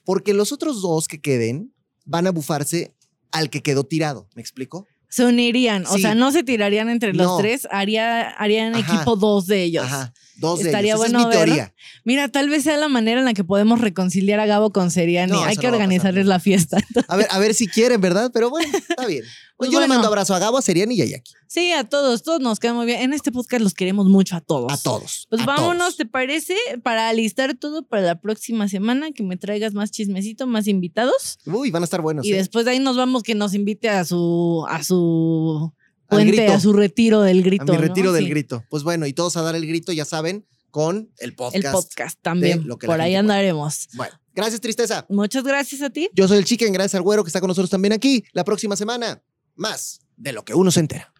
Porque 0.06 0.32
los 0.32 0.52
otros 0.52 0.80
dos 0.80 1.06
que 1.06 1.20
queden 1.20 1.74
van 2.06 2.26
a 2.26 2.30
bufarse 2.30 2.94
al 3.30 3.50
que 3.50 3.60
quedó 3.62 3.84
tirado, 3.84 4.30
¿me 4.34 4.40
explico? 4.40 4.86
Se 5.10 5.26
unirían. 5.26 5.84
O 5.84 5.98
sea, 5.98 6.14
no 6.14 6.32
se 6.32 6.44
tirarían 6.44 6.88
entre 6.88 7.12
No. 7.12 7.24
los 7.24 7.38
tres. 7.38 7.68
Haría, 7.70 8.30
harían 8.30 8.74
Ajá. 8.74 8.94
equipo 8.94 9.16
dos 9.16 9.46
de 9.46 9.64
ellos. 9.64 9.84
Ajá, 9.84 10.14
dos 10.40 10.58
de 10.60 10.66
Estaría 10.66 10.94
ellos. 10.94 11.06
Esa 11.06 11.12
bueno 11.18 11.30
es 11.30 11.36
mi 11.36 11.44
teoría. 11.46 11.74
Mira, 12.04 12.28
tal 12.28 12.48
vez 12.48 12.64
sea 12.64 12.76
la 12.76 12.88
manera 12.88 13.20
en 13.20 13.26
la 13.26 13.34
que 13.34 13.44
podemos 13.44 13.80
reconciliar 13.80 14.40
a 14.40 14.46
Gabo 14.46 14.72
con 14.72 14.90
Seriani. 14.90 15.32
No, 15.32 15.44
Hay 15.44 15.56
que 15.56 15.68
no 15.68 15.74
organizarles 15.74 16.26
la 16.26 16.40
fiesta. 16.40 16.78
A 17.08 17.16
ver, 17.16 17.26
a 17.30 17.38
ver 17.38 17.54
si 17.54 17.66
quieren, 17.68 18.00
¿verdad? 18.00 18.30
Pero 18.32 18.50
bueno, 18.50 18.76
está 18.76 19.06
bien. 19.06 19.24
Pues 19.60 19.70
Yo 19.70 19.78
le 19.78 19.88
mando 19.88 20.08
abrazo 20.08 20.34
a 20.34 20.38
Gabo, 20.38 20.56
a 20.56 20.62
Seriani 20.62 20.94
y 20.94 21.02
a 21.02 21.04
Jackie. 21.04 21.32
Sí, 21.46 21.70
a 21.72 21.84
todos, 21.84 22.22
todos 22.22 22.40
nos 22.40 22.58
quedan 22.58 22.76
muy 22.76 22.86
bien. 22.86 23.02
En 23.02 23.12
este 23.12 23.30
podcast 23.30 23.62
los 23.62 23.74
queremos 23.74 24.06
mucho 24.06 24.34
a 24.34 24.40
todos. 24.40 24.72
A 24.72 24.78
todos. 24.78 25.26
Pues 25.28 25.42
a 25.42 25.44
vámonos, 25.44 25.78
todos. 25.78 25.96
¿te 25.98 26.06
parece? 26.06 26.56
Para 26.82 27.10
alistar 27.10 27.54
todo 27.56 27.82
para 27.82 28.00
la 28.00 28.18
próxima 28.22 28.68
semana, 28.68 29.12
que 29.12 29.22
me 29.22 29.36
traigas 29.36 29.74
más 29.74 29.90
chismecito, 29.90 30.46
más 30.46 30.66
invitados. 30.66 31.38
Uy, 31.44 31.70
van 31.70 31.82
a 31.82 31.84
estar 31.84 32.00
buenos. 32.00 32.24
y 32.24 32.32
¿eh? 32.32 32.36
después 32.36 32.64
de 32.64 32.70
ahí 32.70 32.78
nos 32.78 32.96
vamos 32.96 33.22
que 33.22 33.34
nos 33.34 33.52
invite 33.52 33.90
a 33.90 34.02
su 34.06 34.64
a 34.66 34.82
su 34.82 35.70
puente, 36.10 36.46
a 36.46 36.60
su 36.60 36.72
retiro 36.72 37.22
del 37.22 37.42
grito. 37.42 37.62
A 37.62 37.66
mi 37.66 37.72
¿no? 37.72 37.78
retiro 37.78 38.12
del 38.12 38.24
Sí, 38.24 38.30
grito. 38.30 38.64
Pues 38.68 38.82
bueno, 38.82 39.06
y 39.06 39.12
todos 39.12 39.36
a 39.36 39.42
dar 39.42 39.54
el 39.54 39.66
grito, 39.66 39.92
ya 39.92 40.04
saben, 40.04 40.46
con 40.70 41.10
el 41.18 41.34
podcast. 41.34 41.64
El 41.64 41.70
podcast 41.70 42.18
también. 42.22 42.66
lo 42.66 42.78
que 42.78 42.86
la 42.86 42.92
Por 42.92 43.00
ahí 43.00 43.14
andaremos. 43.14 43.88
Bueno, 43.94 44.14
gracias, 44.34 44.60
Tristeza. 44.60 45.06
Muchas 45.08 45.44
gracias 45.44 45.82
a 45.82 45.90
ti. 45.90 46.10
Yo 46.14 46.28
soy 46.28 46.38
el 46.38 46.44
Chicken, 46.44 46.72
gracias 46.72 46.96
al 46.96 47.02
güero 47.02 47.24
que 47.24 47.28
está 47.28 47.40
con 47.40 47.48
nosotros 47.48 47.70
también 47.70 47.92
aquí. 47.92 48.24
La 48.32 48.44
próxima 48.44 48.76
semana, 48.76 49.22
más 49.54 50.00
de 50.16 50.32
lo 50.32 50.44
que 50.44 50.54
uno 50.54 50.70
se 50.70 50.80
entera. 50.80 51.12